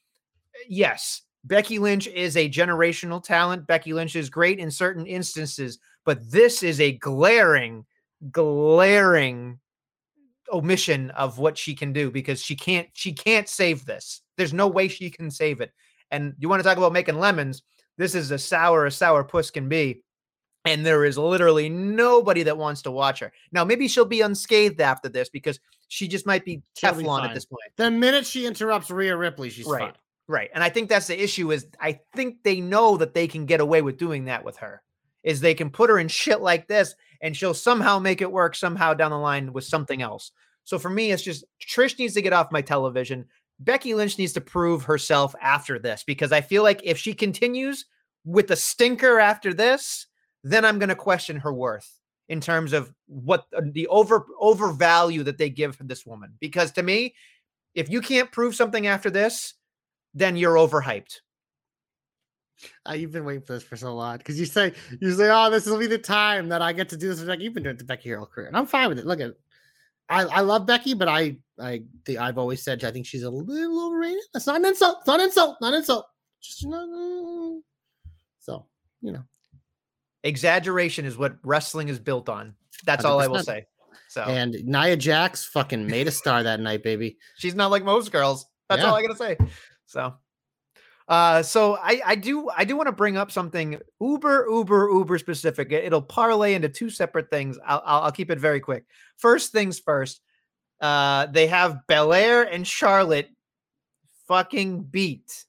yes 0.67 1.21
Becky 1.43 1.77
Lynch 1.77 2.07
is 2.07 2.38
a 2.38 2.49
generational 2.49 3.21
talent. 3.23 3.67
Becky 3.67 3.93
Lynch 3.93 4.15
is 4.15 4.29
great 4.29 4.59
in 4.59 4.71
certain 4.71 5.05
instances 5.05 5.79
but 6.05 6.31
this 6.31 6.63
is 6.63 6.79
a 6.79 6.93
glaring 6.93 7.85
glaring 8.31 9.59
omission 10.53 11.09
of 11.11 11.39
what 11.39 11.57
she 11.57 11.73
can 11.73 11.91
do 11.91 12.11
because 12.11 12.41
she 12.41 12.55
can't 12.55 12.88
she 12.93 13.11
can't 13.11 13.49
save 13.49 13.85
this. 13.85 14.21
There's 14.38 14.53
no 14.53 14.67
way 14.67 14.88
she 14.88 15.09
can 15.09 15.29
save 15.29 15.61
it. 15.61 15.71
And 16.11 16.33
you 16.39 16.47
want 16.47 16.61
to 16.61 16.67
talk 16.67 16.77
about 16.77 16.93
making 16.93 17.19
lemons? 17.19 17.63
This 17.97 18.15
is 18.15 18.31
as 18.31 18.43
sour 18.43 18.85
as 18.85 18.95
sour 18.95 19.23
puss 19.23 19.49
can 19.51 19.67
be 19.67 20.03
and 20.65 20.86
there 20.86 21.06
is 21.06 21.17
literally 21.17 21.69
nobody 21.69 22.43
that 22.43 22.58
wants 22.58 22.82
to 22.84 22.91
watch 22.91 23.19
her. 23.19 23.32
Now, 23.51 23.63
maybe 23.63 23.88
she'll 23.88 24.06
be 24.06 24.21
unscathed 24.21 24.82
after 24.82 25.10
this 25.10 25.30
because 25.30 25.60
she 25.88 26.08
just 26.08 26.25
might 26.25 26.43
be 26.43 26.63
She'll 26.75 26.93
be 26.95 27.04
Teflon 27.04 27.23
at 27.23 27.34
this 27.34 27.45
point. 27.45 27.62
The 27.78 27.91
minute 27.91 28.25
she 28.25 28.45
interrupts 28.45 28.89
Rhea 28.89 29.15
Ripley, 29.15 29.49
she's 29.49 29.65
Right. 29.67 29.82
fine. 29.82 29.93
Right. 30.28 30.49
And 30.54 30.63
I 30.63 30.69
think 30.69 30.89
that's 30.89 31.08
the 31.08 31.23
issue 31.23 31.51
is 31.51 31.67
I 31.80 31.99
think 32.15 32.38
they 32.43 32.60
know 32.60 32.97
that 32.97 33.13
they 33.13 33.28
can 33.28 33.45
get 33.45 33.60
away 33.62 33.84
with 33.84 33.97
doing 33.97 34.25
that 34.25 34.43
with 34.43 34.58
her. 34.58 34.82
Is 35.23 35.39
they 35.39 35.54
can 35.54 35.69
put 35.69 35.89
her 35.89 35.99
in 35.99 36.08
shit 36.08 36.41
like 36.41 36.67
this 36.67 36.95
and 37.21 37.38
she'll 37.38 37.54
somehow 37.54 37.99
make 37.99 38.21
it 38.21 38.32
work 38.32 38.56
somehow 38.56 38.93
down 38.95 39.12
the 39.12 39.17
line 39.17 39.54
with 39.54 39.63
something 39.63 40.01
else. 40.01 40.32
So 40.63 40.80
for 40.80 40.89
me, 40.89 41.12
it's 41.12 41.21
just 41.21 41.45
Trish 41.62 41.97
needs 41.99 42.15
to 42.15 42.21
get 42.23 42.34
off 42.34 42.51
my 42.51 42.62
television. 42.62 43.25
Becky 43.60 43.93
Lynch 43.93 44.17
needs 44.17 44.34
to 44.34 44.41
prove 44.41 44.84
herself 44.84 45.36
after 45.39 45.78
this 45.80 46.04
because 46.04 46.32
I 46.32 46.41
feel 46.41 46.63
like 46.63 46.82
if 46.84 46.97
she 46.97 47.13
continues 47.13 47.86
with 48.25 48.47
the 48.47 48.56
stinker 48.56 49.19
after 49.19 49.54
this, 49.54 50.08
then 50.45 50.63
I'm 50.63 50.79
going 50.79 50.89
to 50.89 50.95
question 50.95 51.38
her 51.38 51.51
worth. 51.51 51.91
in 52.27 52.41
terms 52.41 52.73
of 52.73 52.91
what 53.08 53.45
the 53.71 53.88
over 53.88 54.25
overvalue 54.39 55.23
that 55.23 55.38
they 55.38 55.49
give 55.49 55.77
this 55.81 56.05
woman. 56.05 56.34
Because 56.39 56.71
to 56.73 56.84
me, 56.84 57.15
if 57.73 57.89
you 57.89 58.01
can't 58.01 58.31
prove 58.31 58.55
something 58.55 58.88
after 58.88 59.10
this, 59.10 59.53
then 60.13 60.36
you're 60.36 60.55
overhyped. 60.55 61.19
Uh, 62.89 62.93
you've 62.93 63.12
been 63.12 63.25
waiting 63.25 63.43
for 63.43 63.53
this 63.53 63.63
for 63.63 63.75
so 63.75 63.93
long 63.93 64.17
because 64.17 64.39
you 64.39 64.45
say 64.45 64.73
you 65.01 65.12
say, 65.12 65.29
"Oh, 65.29 65.51
this 65.51 65.65
will 65.65 65.77
be 65.77 65.88
the 65.88 65.97
time 65.97 66.47
that 66.49 66.62
I 66.62 66.71
get 66.73 66.89
to 66.89 66.97
do 66.97 67.10
this." 67.10 67.21
Like 67.21 67.41
you've 67.41 67.53
been 67.53 67.63
doing 67.63 67.75
it 67.75 67.79
to 67.79 67.86
Becky 67.86 68.10
your 68.10 68.25
career, 68.25 68.47
and 68.47 68.55
I'm 68.58 68.65
fine 68.65 68.88
with 68.89 68.97
it. 68.97 69.05
Look 69.05 69.19
at, 69.19 69.34
I 70.10 70.23
I 70.23 70.39
love 70.41 70.65
Becky, 70.65 70.93
but 70.93 71.10
I 71.10 71.38
I 71.60 71.84
the, 72.05 72.17
I've 72.17 72.38
always 72.38 72.63
said 72.63 72.84
I 72.84 72.91
think 72.91 73.05
she's 73.05 73.23
a 73.23 73.29
little 73.29 73.88
overrated. 73.88 74.23
That's 74.34 74.47
not 74.47 74.55
an 74.55 74.65
insult. 74.65 74.99
It's 74.99 75.08
not 75.08 75.19
an 75.19 75.25
insult. 75.27 75.58
Not 75.62 75.73
an 75.73 75.79
insult. 75.79 76.08
Just 76.41 76.65
not. 76.65 76.84
uh, 76.89 77.60
so 78.39 78.65
you 79.01 79.12
know, 79.12 79.23
Exaggeration 80.25 81.05
is 81.05 81.17
what 81.17 81.38
wrestling 81.43 81.88
is 81.88 81.99
built 81.99 82.27
on. 82.29 82.55
That's 82.85 83.05
all 83.05 83.21
I 83.21 83.27
will 83.27 83.43
say. 83.43 83.67
So 84.09 84.21
and 84.23 84.53
Nia 84.65 84.97
Jax 84.97 85.45
fucking 85.45 85.88
made 85.88 86.07
a 86.07 86.11
star 86.11 86.43
that 86.43 86.59
night, 86.59 86.83
baby. 86.83 87.17
she's 87.38 87.55
not 87.55 87.71
like 87.71 87.83
most 87.83 88.11
girls. 88.11 88.45
That's 88.69 88.81
Yeah. 88.81 88.89
all 88.89 88.95
I 88.95 89.01
gotta 89.01 89.15
say. 89.15 89.38
So, 89.85 90.15
uh, 91.07 91.43
so 91.43 91.75
I 91.81 92.01
I 92.05 92.15
do 92.15 92.49
I 92.49 92.65
do 92.65 92.75
want 92.75 92.88
to 92.88 92.91
bring 92.91 93.17
up 93.17 93.31
something 93.31 93.79
uber 94.01 94.47
uber 94.49 94.89
uber 94.91 95.17
specific. 95.19 95.71
It- 95.71 95.85
It'll 95.85 96.01
parlay 96.01 96.55
into 96.55 96.69
two 96.69 96.89
separate 96.89 97.29
things. 97.29 97.57
I'll 97.65 97.81
I'll, 97.85 98.01
I'll 98.03 98.11
keep 98.11 98.31
it 98.31 98.39
very 98.39 98.59
quick. 98.59 98.85
First 99.17 99.51
things 99.51 99.79
first. 99.79 100.21
Uh, 100.81 101.27
they 101.27 101.47
have 101.47 101.79
Belair 101.88 102.43
and 102.43 102.65
Charlotte 102.67 103.29
fucking 104.27 104.83
beat 104.83 105.45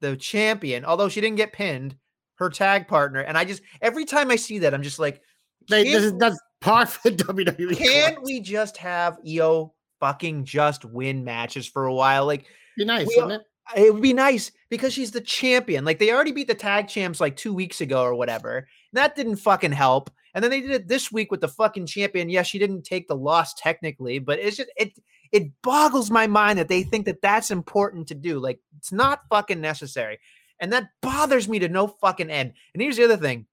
the 0.00 0.16
champion, 0.16 0.84
although 0.84 1.08
she 1.08 1.20
didn't 1.20 1.36
get 1.36 1.52
pinned. 1.52 1.96
Her 2.38 2.50
tag 2.50 2.88
partner, 2.88 3.20
and 3.20 3.36
I 3.36 3.44
just 3.44 3.62
every 3.82 4.04
time 4.04 4.30
I 4.30 4.36
see 4.36 4.60
that, 4.60 4.74
I'm 4.74 4.82
just 4.82 4.98
like, 4.98 5.22
They, 5.68 5.84
this 5.84 6.04
is 6.04 6.14
that's 6.14 6.38
par 6.60 6.86
for 6.86 7.10
WWE. 7.10 7.76
can't 7.76 8.22
we 8.22 8.40
just 8.40 8.76
have 8.76 9.18
Iyo 9.26 9.72
fucking 10.00 10.44
just 10.44 10.84
win 10.84 11.24
matches 11.24 11.66
for 11.66 11.86
a 11.86 11.94
while? 11.94 12.26
Like 12.26 12.46
be 12.76 12.84
nice, 12.84 13.06
we 13.08 13.16
wouldn't 13.16 13.42
it? 13.42 13.46
it 13.76 13.92
would 13.92 14.02
be 14.02 14.12
nice 14.12 14.52
because 14.70 14.92
she's 14.92 15.10
the 15.10 15.20
champion. 15.20 15.84
Like 15.84 15.98
they 15.98 16.12
already 16.12 16.32
beat 16.32 16.48
the 16.48 16.54
tag 16.54 16.88
champs 16.88 17.20
like 17.20 17.36
two 17.36 17.52
weeks 17.52 17.80
ago 17.80 18.02
or 18.02 18.14
whatever. 18.14 18.68
That 18.92 19.16
didn't 19.16 19.36
fucking 19.36 19.72
help. 19.72 20.10
And 20.34 20.42
then 20.42 20.50
they 20.50 20.60
did 20.60 20.70
it 20.70 20.88
this 20.88 21.10
week 21.10 21.30
with 21.30 21.40
the 21.40 21.48
fucking 21.48 21.86
champion. 21.86 22.28
Yes, 22.28 22.46
she 22.46 22.58
didn't 22.58 22.82
take 22.82 23.08
the 23.08 23.16
loss 23.16 23.54
technically, 23.54 24.18
but 24.18 24.38
it's 24.38 24.56
just 24.56 24.70
it 24.76 24.92
it 25.32 25.50
boggles 25.62 26.10
my 26.10 26.26
mind 26.26 26.58
that 26.58 26.68
they 26.68 26.82
think 26.82 27.06
that 27.06 27.22
that's 27.22 27.50
important 27.50 28.08
to 28.08 28.14
do. 28.14 28.38
Like 28.38 28.60
it's 28.76 28.92
not 28.92 29.22
fucking 29.28 29.60
necessary. 29.60 30.18
And 30.60 30.72
that 30.72 30.90
bothers 31.02 31.48
me 31.48 31.58
to 31.60 31.68
no 31.68 31.86
fucking 31.86 32.30
end. 32.30 32.52
And 32.74 32.82
here's 32.82 32.96
the 32.96 33.04
other 33.04 33.16
thing. 33.16 33.46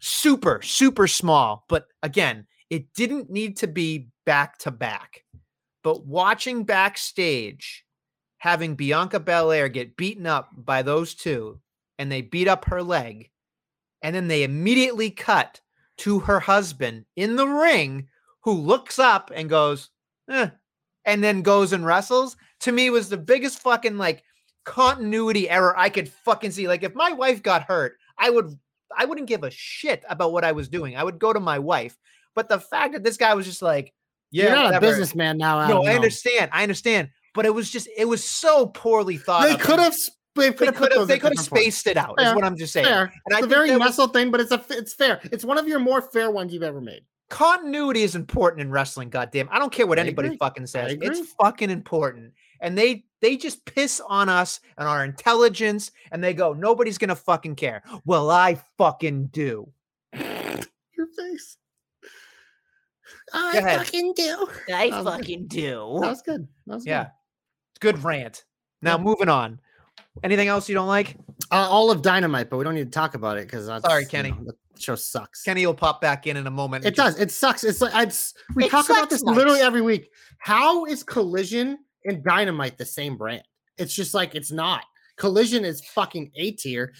Super, 0.00 0.60
super 0.62 1.06
small, 1.06 1.64
but 1.68 1.86
again, 2.02 2.46
it 2.70 2.92
didn't 2.94 3.30
need 3.30 3.58
to 3.58 3.66
be 3.66 4.08
back 4.26 4.58
to 4.58 4.70
back. 4.70 5.24
But 5.82 6.06
watching 6.06 6.64
backstage, 6.64 7.84
having 8.38 8.74
Bianca 8.74 9.20
Belair 9.20 9.68
get 9.68 9.96
beaten 9.96 10.26
up 10.26 10.48
by 10.56 10.82
those 10.82 11.14
two, 11.14 11.60
and 11.98 12.10
they 12.10 12.22
beat 12.22 12.48
up 12.48 12.64
her 12.66 12.82
leg, 12.82 13.30
and 14.02 14.14
then 14.14 14.28
they 14.28 14.42
immediately 14.42 15.10
cut 15.10 15.60
to 15.98 16.20
her 16.20 16.40
husband 16.40 17.04
in 17.16 17.36
the 17.36 17.46
ring, 17.46 18.08
who 18.40 18.52
looks 18.52 18.98
up 18.98 19.30
and 19.34 19.48
goes, 19.48 19.90
eh, 20.28 20.48
and 21.04 21.22
then 21.22 21.42
goes 21.42 21.72
and 21.72 21.86
wrestles. 21.86 22.36
To 22.60 22.72
me, 22.72 22.90
was 22.90 23.08
the 23.08 23.16
biggest 23.16 23.60
fucking 23.60 23.96
like 23.96 24.22
continuity 24.64 25.48
error 25.48 25.74
I 25.76 25.88
could 25.88 26.08
fucking 26.08 26.50
see. 26.50 26.68
Like 26.68 26.82
if 26.82 26.94
my 26.94 27.12
wife 27.12 27.42
got 27.42 27.62
hurt, 27.62 27.96
I 28.18 28.30
would 28.30 28.58
I 28.96 29.04
wouldn't 29.04 29.28
give 29.28 29.42
a 29.44 29.50
shit 29.50 30.04
about 30.08 30.32
what 30.32 30.44
I 30.44 30.52
was 30.52 30.68
doing. 30.68 30.96
I 30.96 31.04
would 31.04 31.18
go 31.18 31.32
to 31.32 31.40
my 31.40 31.58
wife. 31.58 31.96
But 32.34 32.48
the 32.48 32.58
fact 32.60 32.92
that 32.94 33.04
this 33.04 33.16
guy 33.16 33.34
was 33.34 33.46
just 33.46 33.62
like, 33.62 33.92
yeah, 34.30 34.44
You're 34.44 34.52
not 34.54 34.64
whatever. 34.66 34.86
a 34.86 34.88
businessman 34.88 35.38
now. 35.38 35.66
No, 35.68 35.78
Adam, 35.82 35.86
I 35.88 35.94
understand. 35.94 36.50
I 36.52 36.62
understand. 36.62 37.10
But 37.34 37.46
it 37.46 37.54
was 37.54 37.70
just 37.70 37.88
it 37.96 38.06
was 38.06 38.22
so 38.24 38.66
poorly 38.66 39.16
thought. 39.16 39.44
They 39.48 39.56
could 39.56 39.78
have. 39.78 39.94
They 40.36 40.52
could 40.52 40.74
have. 40.74 41.06
They 41.06 41.18
could 41.18 41.32
have 41.36 41.44
spaced 41.44 41.86
it 41.86 41.96
out. 41.96 42.20
Is 42.20 42.34
what 42.34 42.42
I'm 42.44 42.56
just 42.56 42.72
saying. 42.72 42.86
Fair. 42.86 43.02
And 43.04 43.12
it's 43.28 43.42
I 43.42 43.44
a 43.44 43.48
very 43.48 43.68
that 43.70 43.78
was- 43.78 43.86
muscle 43.90 44.08
thing, 44.08 44.30
but 44.32 44.40
it's 44.40 44.50
a. 44.50 44.64
It's 44.70 44.92
fair. 44.94 45.20
It's 45.24 45.44
one 45.44 45.58
of 45.58 45.68
your 45.68 45.78
more 45.78 46.02
fair 46.02 46.30
ones 46.30 46.52
you've 46.52 46.62
ever 46.64 46.80
made. 46.80 47.02
Continuity 47.30 48.02
is 48.02 48.14
important 48.14 48.60
in 48.62 48.70
wrestling. 48.70 49.10
Goddamn, 49.10 49.48
I 49.50 49.58
don't 49.58 49.72
care 49.72 49.86
what 49.86 49.98
I 49.98 50.02
anybody 50.02 50.28
agree. 50.28 50.38
fucking 50.38 50.66
says. 50.66 50.96
It's 51.00 51.32
fucking 51.40 51.70
important. 51.70 52.32
And 52.60 52.76
they 52.78 53.04
they 53.20 53.36
just 53.36 53.64
piss 53.64 54.00
on 54.08 54.28
us 54.28 54.60
and 54.78 54.86
our 54.88 55.04
intelligence, 55.04 55.90
and 56.12 56.22
they 56.22 56.34
go, 56.34 56.52
nobody's 56.52 56.98
gonna 56.98 57.16
fucking 57.16 57.56
care. 57.56 57.82
Well, 58.04 58.30
I 58.30 58.60
fucking 58.78 59.26
do. 59.28 59.70
Your 60.14 61.06
face. 61.16 61.56
I 63.32 63.60
fucking 63.60 64.14
do. 64.14 64.46
I 64.72 64.90
That 64.90 65.04
was 65.04 65.04
good. 65.04 65.18
fucking 65.20 65.46
do. 65.48 65.98
That 66.00 66.08
was 66.10 66.22
good. 66.22 66.48
That 66.66 66.74
was 66.74 66.86
Yeah, 66.86 67.04
good. 67.04 67.10
it's 67.70 67.78
good 67.80 68.04
rant. 68.04 68.44
Now 68.82 68.96
Yeah. 68.96 69.02
moving 69.02 69.28
on. 69.28 69.60
Anything 70.22 70.46
else 70.48 70.68
you 70.68 70.74
don't 70.76 70.86
like? 70.86 71.16
Uh, 71.50 71.66
all 71.68 71.90
of 71.90 72.00
Dynamite, 72.02 72.48
but 72.48 72.58
we 72.58 72.64
don't 72.64 72.74
need 72.74 72.84
to 72.84 72.90
talk 72.90 73.14
about 73.14 73.36
it 73.38 73.46
because 73.46 73.66
Sorry, 73.82 74.06
Kenny. 74.06 74.32
The 74.76 74.82
show 74.82 74.94
sucks. 74.94 75.42
Kenny 75.42 75.66
will 75.66 75.74
pop 75.74 76.00
back 76.00 76.26
in 76.26 76.36
in 76.36 76.46
a 76.46 76.50
moment. 76.50 76.84
and 76.84 76.92
It 76.92 76.96
just- 76.96 77.16
does. 77.16 77.20
It 77.22 77.30
sucks. 77.30 77.64
It's 77.64 77.80
like 77.80 77.94
I'd, 77.94 78.12
we 78.54 78.64
It 78.64 78.70
talk 78.70 78.86
about 78.86 79.10
sucks, 79.10 79.12
this 79.14 79.22
literally 79.22 79.60
every 79.60 79.82
week. 79.82 80.10
How 80.38 80.84
is 80.84 81.02
Collision 81.02 81.78
and 82.04 82.22
Dynamite 82.24 82.78
the 82.78 82.84
same 82.86 83.16
brand? 83.16 83.42
It's 83.78 83.94
just 83.94 84.14
like 84.14 84.34
it's 84.34 84.52
not. 84.52 84.84
Collision 85.16 85.64
is 85.64 85.84
fucking 85.84 86.30
A 86.36 86.52
tier. 86.52 86.92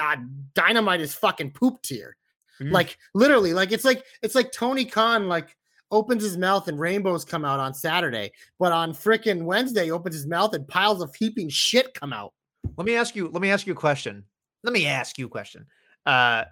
Uh, 0.00 0.16
Dynamite 0.54 1.00
is 1.00 1.14
fucking 1.14 1.50
poop 1.52 1.82
tier. 1.82 2.16
Mm. 2.60 2.72
Like 2.72 2.96
literally, 3.14 3.52
like 3.52 3.72
it's 3.72 3.84
like 3.84 4.02
it's 4.22 4.34
like 4.34 4.50
Tony 4.52 4.84
Khan 4.84 5.28
like 5.28 5.54
opens 5.90 6.22
his 6.22 6.36
mouth 6.38 6.68
and 6.68 6.78
rainbows 6.80 7.24
come 7.24 7.44
out 7.44 7.60
on 7.60 7.74
Saturday, 7.74 8.32
but 8.58 8.72
on 8.72 8.92
frickin' 8.92 9.42
Wednesday 9.44 9.90
opens 9.90 10.14
his 10.14 10.26
mouth 10.26 10.54
and 10.54 10.66
piles 10.66 11.02
of 11.02 11.14
heaping 11.14 11.48
shit 11.48 11.92
come 11.94 12.12
out. 12.12 12.32
Let 12.76 12.86
me 12.86 12.94
ask 12.96 13.14
you. 13.14 13.28
Let 13.28 13.42
me 13.42 13.50
ask 13.50 13.66
you 13.66 13.72
a 13.72 13.76
question. 13.76 14.24
Let 14.64 14.72
me 14.72 14.86
ask 14.86 15.18
you 15.18 15.26
a 15.26 15.28
question. 15.28 15.66
Uh, 16.06 16.44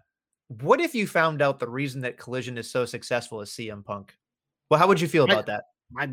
what 0.49 0.81
if 0.81 0.95
you 0.95 1.07
found 1.07 1.43
out 1.43 1.59
the 1.59 1.69
reason 1.69 2.01
that 2.03 2.19
Collision 2.19 2.59
is 2.59 2.71
so 2.71 2.85
successful 2.85 3.41
is 3.41 3.51
CM 3.51 3.85
Punk? 3.85 4.15
Well, 4.71 4.81
how 4.81 4.89
would 4.89 5.01
you 5.01 5.09
feel 5.09 5.27
I- 5.29 5.33
about 5.33 5.47
that? 5.47 5.65
I, 5.97 6.07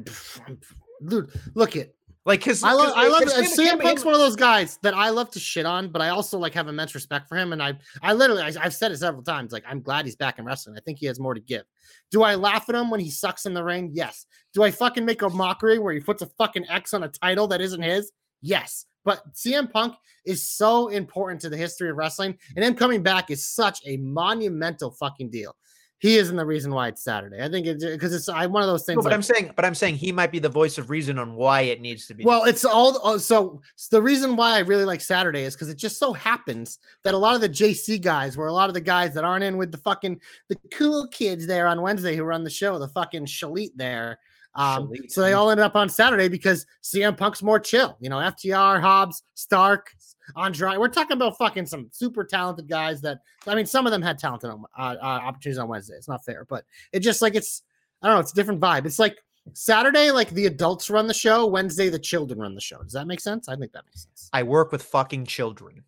dude, 1.08 1.32
look 1.56 1.76
it. 1.76 1.96
Like, 2.24 2.42
because 2.42 2.64
I 2.64 2.74
love, 2.74 2.94
I 2.96 3.08
love. 3.08 3.24
CM 3.24 3.82
Punk's 3.82 4.06
one 4.06 4.14
of 4.14 4.20
those 4.20 4.36
guys 4.36 4.78
that 4.84 4.94
I 4.94 5.10
love 5.10 5.32
to 5.32 5.40
shit 5.40 5.66
on, 5.66 5.92
but 5.92 6.04
I 6.04 6.10
also 6.10 6.38
like 6.38 6.54
have 6.54 6.68
immense 6.68 6.94
respect 6.94 7.28
for 7.28 7.36
him. 7.36 7.52
And 7.52 7.64
I, 7.64 7.74
I 8.04 8.14
literally, 8.14 8.44
I, 8.44 8.54
I've 8.62 8.76
said 8.76 8.92
it 8.92 8.98
several 8.98 9.24
times. 9.24 9.52
Like, 9.52 9.64
I'm 9.68 9.82
glad 9.82 10.06
he's 10.06 10.16
back 10.16 10.38
in 10.38 10.46
wrestling. 10.46 10.78
I 10.78 10.82
think 10.82 11.00
he 11.00 11.08
has 11.08 11.20
more 11.20 11.34
to 11.34 11.40
give. 11.40 11.64
Do 12.12 12.22
I 12.22 12.36
laugh 12.36 12.70
at 12.70 12.76
him 12.76 12.92
when 12.92 13.00
he 13.00 13.10
sucks 13.10 13.48
in 13.48 13.56
the 13.56 13.64
ring? 13.64 13.90
Yes. 13.92 14.28
Do 14.54 14.62
I 14.62 14.70
fucking 14.70 15.04
make 15.04 15.24
a 15.24 15.30
mockery 15.30 15.80
where 15.80 15.94
he 15.94 16.00
puts 16.00 16.22
a 16.22 16.28
fucking 16.38 16.70
X 16.70 16.94
on 16.94 17.02
a 17.02 17.08
title 17.08 17.48
that 17.48 17.60
isn't 17.60 17.82
his? 17.82 18.12
Yes. 18.44 18.86
But 19.04 19.34
CM 19.34 19.72
Punk 19.72 19.96
is 20.26 20.48
so 20.48 20.90
important 20.90 21.42
to 21.42 21.50
the 21.50 21.58
history 21.58 21.90
of 21.90 21.98
wrestling, 21.98 22.38
and 22.56 22.64
him 22.64 22.76
coming 22.76 23.02
back 23.02 23.32
is 23.32 23.48
such 23.48 23.80
a 23.86 23.98
monumental 23.98 24.92
fucking 24.92 25.30
deal. 25.30 25.56
He 26.02 26.18
isn't 26.18 26.36
the 26.36 26.46
reason 26.46 26.74
why 26.74 26.88
it's 26.88 27.04
Saturday. 27.04 27.44
I 27.44 27.48
think 27.48 27.68
it's 27.68 27.86
because 27.86 28.12
it's 28.12 28.28
I, 28.28 28.48
one 28.48 28.64
of 28.64 28.68
those 28.68 28.86
things. 28.86 28.98
No, 28.98 29.04
but 29.04 29.10
like- 29.10 29.14
I'm 29.14 29.22
saying, 29.22 29.54
but 29.56 29.66
I'm 29.66 29.76
saying 29.76 29.98
he 29.98 30.12
might 30.12 30.32
be 30.32 30.40
the 30.40 30.50
voice 30.50 30.80
of 30.80 30.90
reason 30.90 31.20
on 31.20 31.36
why 31.36 31.62
it 31.62 31.80
needs 31.80 32.08
to 32.08 32.16
be. 32.16 32.26
Well, 32.26 32.46
it's 32.46 32.66
all 32.66 33.00
oh, 33.04 33.18
so 33.18 33.62
the 33.92 34.02
reason 34.02 34.36
why 34.36 34.56
I 34.56 34.60
really 34.60 34.84
like 34.84 35.00
Saturday 35.00 35.44
is 35.44 35.54
because 35.54 35.70
it 35.70 35.78
just 35.78 36.00
so 36.00 36.12
happens 36.12 36.80
that 37.04 37.14
a 37.14 37.18
lot 37.18 37.36
of 37.36 37.42
the 37.42 37.50
JC 37.50 38.02
guys 38.02 38.36
were 38.36 38.48
a 38.48 38.54
lot 38.54 38.68
of 38.68 38.74
the 38.74 38.82
guys 38.82 39.14
that 39.14 39.24
aren't 39.24 39.44
in 39.44 39.58
with 39.58 39.72
the 39.72 39.78
fucking 39.78 40.20
the 40.50 40.58
cool 40.72 41.08
kids 41.10 41.46
there 41.46 41.68
on 41.68 41.84
Wednesday 41.84 42.16
who 42.16 42.24
run 42.24 42.44
the 42.44 42.50
show, 42.50 42.80
the 42.80 42.88
fucking 42.88 43.28
Shalit 43.28 43.74
there. 43.76 44.18
Um, 44.56 44.92
so 45.08 45.22
they 45.22 45.34
all 45.34 45.50
ended 45.50 45.66
up 45.66 45.76
on 45.76 45.88
Saturday 45.88 46.28
because 46.28 46.66
CM 46.84 47.16
Punk's 47.16 47.42
more 47.42 47.60
chill. 47.60 47.98
You 48.00 48.10
know, 48.10 48.18
FTR, 48.18 48.82
Hobbs, 48.82 49.24
Stark, 49.34 49.94
Andrade. 50.36 50.78
We're 50.78 50.90
talking 50.90 51.16
about 51.16 51.38
fucking 51.38 51.66
some 51.66 51.90
super 51.92 52.24
talented 52.24 52.68
guys 52.68 53.02
that 53.02 53.20
I 53.48 53.56
mean, 53.56 53.66
some 53.66 53.86
of 53.86 53.92
them 53.92 54.02
had 54.02 54.20
talented 54.20 54.50
on, 54.50 54.66
uh, 54.78 54.96
uh, 55.02 55.06
opportunities 55.06 55.58
on 55.58 55.68
Wednesday. 55.68 55.96
It's 55.96 56.08
not 56.08 56.26
fair, 56.26 56.46
but 56.50 56.66
it 56.92 57.00
just 57.00 57.22
like 57.22 57.36
it's 57.36 57.64
I 58.02 58.08
don't 58.08 58.18
know, 58.18 58.22
it's 58.22 58.32
a 58.32 58.36
different 58.36 58.60
vibe. 58.60 58.86
It's 58.86 59.00
like 59.00 59.18
Saturday, 59.54 60.12
like 60.12 60.30
the 60.32 60.46
adults 60.48 60.90
run 60.90 61.08
the 61.08 61.14
show. 61.14 61.46
Wednesday, 61.48 61.90
the 61.90 62.00
children 62.00 62.40
run 62.40 62.56
the 62.56 62.62
show. 62.62 62.82
Does 62.84 62.94
that 62.94 63.08
make 63.08 63.20
sense? 63.20 63.48
I 63.48 63.56
think 63.56 63.72
that 63.72 63.86
makes 63.86 64.04
sense. 64.04 64.30
I 64.34 64.44
work 64.44 64.72
with 64.72 64.84
fucking 64.84 65.26
children. 65.26 65.84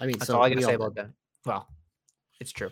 I 0.00 0.06
mean, 0.06 0.18
That's 0.18 0.28
so 0.28 0.36
all 0.36 0.44
I 0.44 0.50
gotta 0.50 0.62
say 0.62 0.74
about 0.74 0.94
that. 0.96 1.10
Well, 1.44 1.68
it's 2.40 2.52
true. 2.52 2.70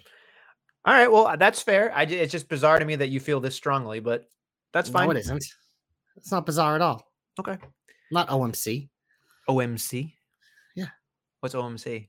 All 0.84 0.94
right. 0.94 1.10
Well, 1.10 1.36
that's 1.36 1.60
fair. 1.62 1.92
I, 1.94 2.02
it's 2.04 2.30
just 2.30 2.48
bizarre 2.48 2.78
to 2.78 2.84
me 2.84 2.94
that 2.96 3.08
you 3.08 3.18
feel 3.18 3.40
this 3.40 3.56
strongly, 3.56 3.98
but 3.98 4.28
that's 4.76 4.90
fine. 4.90 5.06
No, 5.06 5.10
it 5.12 5.16
isn't. 5.18 5.44
It's 6.16 6.30
not 6.30 6.46
bizarre 6.46 6.74
at 6.74 6.82
all. 6.82 7.06
Okay. 7.40 7.56
Not 8.12 8.28
OMC. 8.28 8.88
OMC. 9.48 10.12
Yeah. 10.74 10.86
What's 11.40 11.54
OMC? 11.54 12.08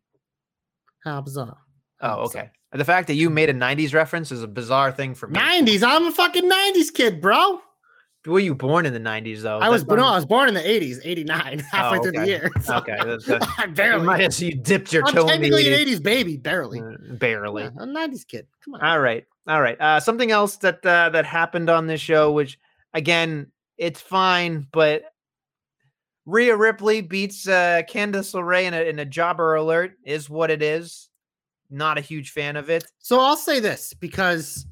How 1.04 1.22
bizarre. 1.22 1.58
Oh, 2.02 2.26
okay. 2.26 2.50
The 2.74 2.86
fact 2.86 3.08
that 3.08 3.16
you 3.16 3.30
made 3.30 3.50
a 3.50 3.54
'90s 3.54 3.94
reference 3.94 4.32
is 4.32 4.44
a 4.44 4.48
bizarre 4.48 4.92
thing 4.92 5.16
for 5.16 5.28
me. 5.28 5.40
90s. 5.40 5.84
I'm 5.84 6.06
a 6.08 6.12
fucking 6.12 6.50
90s 6.50 6.94
kid, 6.94 7.22
bro. 7.22 7.62
were 8.26 8.40
you 8.40 8.54
born 8.54 8.86
in 8.86 8.94
the 8.94 9.00
'90s 9.00 9.42
though? 9.42 9.60
I 9.60 9.70
was, 9.70 9.84
That's 9.86 9.98
no, 9.98 10.06
I 10.06 10.16
was 10.16 10.26
born 10.26 10.50
in 10.50 10.54
the 10.54 10.60
'80s, 10.62 11.00
'89, 11.04 11.60
halfway 11.72 12.00
Oh, 12.00 12.02
through 12.04 12.12
the 12.12 12.28
year. 12.28 12.52
So 12.62 12.76
Okay, 12.78 12.98
that's- 12.98 13.26
that's- 13.26 13.50
I 13.58 13.66
You 13.66 13.72
barely. 13.72 14.06
might 14.06 14.20
have 14.22 14.34
so 14.34 14.46
you 14.46 14.56
dipped 14.56 14.92
your 14.94 15.04
I'm 15.08 15.14
toe 15.14 15.28
in 15.30 15.42
the 15.42 15.50
80s. 15.50 15.68
an 15.82 15.88
'80s 15.88 16.04
baby, 16.04 16.38
barely. 16.38 16.82
Uh, 16.82 17.14
barely. 17.14 17.64
Yeah, 17.64 17.70
a 17.80 17.86
'90s 17.88 18.28
kid. 18.28 18.48
Come 18.66 18.76
on. 18.76 18.82
All 18.82 19.00
right, 19.00 19.26
all 19.48 19.62
right. 19.62 19.80
Uh, 19.80 20.00
something 20.00 20.32
else 20.32 20.58
that 20.58 20.86
uh, 20.86 21.10
that 21.10 21.26
happened 21.26 21.70
on 21.70 21.88
this 21.88 22.02
show, 22.02 22.32
which 22.32 22.60
again, 22.94 23.52
it's 23.78 24.02
fine, 24.02 24.68
but 24.72 25.04
Rhea 26.26 26.56
Ripley 26.58 27.02
beats 27.02 27.48
uh, 27.48 27.84
Candice 27.90 28.34
LeRae 28.34 28.66
in 28.66 28.74
a, 28.74 28.82
in 28.82 29.00
a 29.00 29.06
jobber 29.06 29.56
alert 29.56 29.94
is 30.04 30.30
what 30.30 30.52
it 30.52 30.62
is. 30.62 31.10
Not 31.70 31.98
a 31.98 32.02
huge 32.02 32.32
fan 32.32 32.58
of 32.58 32.70
it. 32.70 32.86
So 33.00 33.20
I'll 33.20 33.38
say 33.38 33.62
this 33.62 33.94
because, 33.94 34.66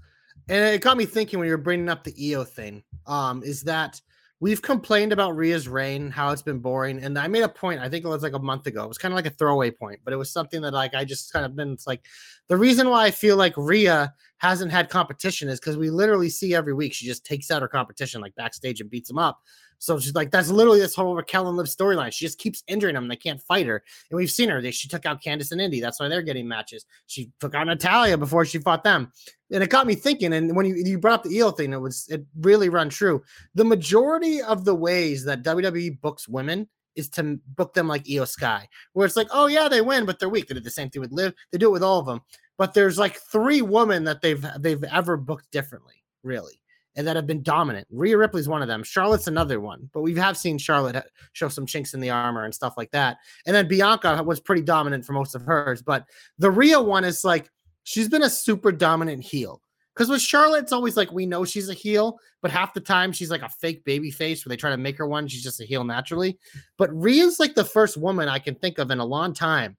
and 0.49 0.75
it 0.75 0.81
got 0.81 0.97
me 0.97 1.05
thinking 1.05 1.39
when 1.39 1.47
you 1.47 1.53
were 1.53 1.57
bringing 1.57 1.89
up 1.89 2.03
the 2.03 2.11
Iyo 2.13 2.45
thing. 2.45 2.83
Um, 3.07 3.41
is 3.43 3.61
that 3.63 4.01
we've 4.39 4.61
complained 4.61 5.13
about 5.13 5.35
Rhea's 5.35 5.67
reign, 5.67 6.11
how 6.11 6.31
it's 6.31 6.41
been 6.41 6.59
boring, 6.59 6.99
and 6.99 7.17
I 7.17 7.27
made 7.27 7.43
a 7.43 7.49
point. 7.49 7.79
I 7.79 7.89
think 7.89 8.05
it 8.05 8.09
was 8.09 8.23
like 8.23 8.33
a 8.33 8.39
month 8.39 8.67
ago. 8.67 8.83
It 8.83 8.87
was 8.87 8.97
kind 8.97 9.13
of 9.13 9.15
like 9.15 9.25
a 9.25 9.31
throwaway 9.31 9.71
point, 9.71 10.01
but 10.03 10.13
it 10.13 10.17
was 10.17 10.31
something 10.31 10.61
that 10.61 10.73
like 10.73 10.93
I 10.93 11.05
just 11.05 11.31
kind 11.31 11.45
of 11.45 11.55
been. 11.55 11.71
It's 11.71 11.87
like 11.87 12.05
the 12.47 12.57
reason 12.57 12.89
why 12.89 13.05
I 13.05 13.11
feel 13.11 13.37
like 13.37 13.53
Rhea 13.55 14.13
hasn't 14.37 14.71
had 14.71 14.89
competition 14.89 15.49
is 15.49 15.59
because 15.59 15.77
we 15.77 15.89
literally 15.89 16.29
see 16.29 16.53
every 16.53 16.73
week 16.73 16.93
she 16.93 17.05
just 17.05 17.25
takes 17.25 17.49
out 17.49 17.61
her 17.61 17.67
competition 17.67 18.21
like 18.21 18.35
backstage 18.35 18.81
and 18.81 18.89
beats 18.89 19.07
them 19.07 19.17
up. 19.17 19.39
So 19.79 19.99
she's 19.99 20.15
like, 20.15 20.31
that's 20.31 20.49
literally 20.49 20.79
this 20.79 20.95
whole 20.95 21.15
Raquel 21.15 21.47
and 21.47 21.57
Liv 21.57 21.67
storyline. 21.67 22.11
She 22.11 22.25
just 22.25 22.39
keeps 22.39 22.63
injuring 22.67 22.95
them. 22.95 23.07
They 23.07 23.15
can't 23.15 23.41
fight 23.41 23.67
her. 23.67 23.83
And 24.09 24.17
we've 24.17 24.31
seen 24.31 24.49
her. 24.49 24.61
They, 24.61 24.71
she 24.71 24.87
took 24.87 25.05
out 25.05 25.21
Candice 25.21 25.51
and 25.51 25.61
Indi. 25.61 25.81
That's 25.81 25.99
why 25.99 26.07
they're 26.07 26.21
getting 26.21 26.47
matches. 26.47 26.85
She 27.07 27.31
took 27.39 27.55
out 27.55 27.67
Natalya 27.67 28.17
before 28.17 28.45
she 28.45 28.59
fought 28.59 28.83
them. 28.83 29.11
And 29.51 29.63
it 29.63 29.69
got 29.69 29.87
me 29.87 29.95
thinking. 29.95 30.33
And 30.33 30.55
when 30.55 30.65
you, 30.65 30.75
you 30.75 30.97
brought 30.97 31.19
up 31.19 31.23
the 31.23 31.37
Iyo 31.37 31.55
thing, 31.55 31.73
it 31.73 31.81
was 31.81 32.07
it 32.09 32.25
really 32.41 32.69
run 32.69 32.89
true. 32.89 33.23
The 33.53 33.65
majority 33.65 34.41
of 34.41 34.65
the 34.65 34.75
ways 34.75 35.23
that 35.25 35.43
WWE 35.43 36.01
books 36.01 36.27
women 36.27 36.67
is 36.95 37.09
to 37.09 37.39
book 37.49 37.73
them 37.73 37.87
like 37.87 38.05
Iyo 38.05 38.27
Sky, 38.27 38.67
where 38.93 39.05
it's 39.05 39.17
like, 39.17 39.27
oh 39.31 39.47
yeah, 39.47 39.67
they 39.67 39.81
win, 39.81 40.05
but 40.05 40.17
they're 40.17 40.29
weak. 40.29 40.47
They 40.47 40.53
did 40.53 40.63
the 40.63 40.71
same 40.71 40.89
thing 40.89 41.01
with 41.01 41.11
Liv. 41.11 41.33
They 41.51 41.57
do 41.57 41.67
it 41.67 41.73
with 41.73 41.83
all 41.83 41.99
of 41.99 42.05
them. 42.05 42.21
But 42.57 42.73
there's 42.73 42.97
like 42.97 43.17
three 43.17 43.61
women 43.61 44.05
that 44.05 44.21
they've 44.21 44.45
they've 44.59 44.83
ever 44.85 45.17
booked 45.17 45.51
differently, 45.51 46.03
really 46.23 46.61
and 46.95 47.05
that 47.07 47.15
have 47.15 47.27
been 47.27 47.43
dominant. 47.43 47.87
Rhea 47.91 48.17
Ripley's 48.17 48.47
one 48.47 48.61
of 48.61 48.67
them. 48.67 48.83
Charlotte's 48.83 49.27
another 49.27 49.59
one, 49.59 49.89
but 49.93 50.01
we 50.01 50.15
have 50.15 50.37
seen 50.37 50.57
Charlotte 50.57 50.95
uh, 50.95 51.01
show 51.33 51.49
some 51.49 51.65
chinks 51.65 51.93
in 51.93 51.99
the 51.99 52.09
armor 52.09 52.45
and 52.45 52.53
stuff 52.53 52.75
like 52.77 52.91
that. 52.91 53.17
And 53.45 53.55
then 53.55 53.67
Bianca 53.67 54.23
was 54.23 54.39
pretty 54.39 54.61
dominant 54.61 55.05
for 55.05 55.13
most 55.13 55.35
of 55.35 55.41
hers, 55.41 55.81
but 55.81 56.05
the 56.37 56.51
Rhea 56.51 56.81
one 56.81 57.03
is 57.03 57.23
like 57.23 57.49
she's 57.83 58.09
been 58.09 58.23
a 58.23 58.29
super 58.29 58.71
dominant 58.71 59.23
heel. 59.23 59.61
Because 59.93 60.09
with 60.09 60.21
Charlotte, 60.21 60.63
it's 60.63 60.73
always 60.73 60.97
like 60.97 61.13
we 61.13 61.25
know 61.25 61.45
she's 61.45 61.69
a 61.69 61.73
heel, 61.73 62.19
but 62.41 62.51
half 62.51 62.73
the 62.73 62.81
time 62.81 63.13
she's 63.13 63.31
like 63.31 63.43
a 63.43 63.49
fake 63.49 63.85
baby 63.85 64.11
face 64.11 64.45
where 64.45 64.49
they 64.49 64.57
try 64.57 64.69
to 64.69 64.77
make 64.77 64.97
her 64.97 65.07
one. 65.07 65.25
She's 65.25 65.43
just 65.43 65.61
a 65.61 65.65
heel 65.65 65.85
naturally. 65.85 66.37
But 66.77 66.93
Rhea's 66.93 67.39
like 67.39 67.55
the 67.55 67.63
first 67.63 67.95
woman 67.95 68.27
I 68.27 68.39
can 68.39 68.55
think 68.55 68.77
of 68.77 68.91
in 68.91 68.99
a 68.99 69.05
long 69.05 69.33
time 69.33 69.77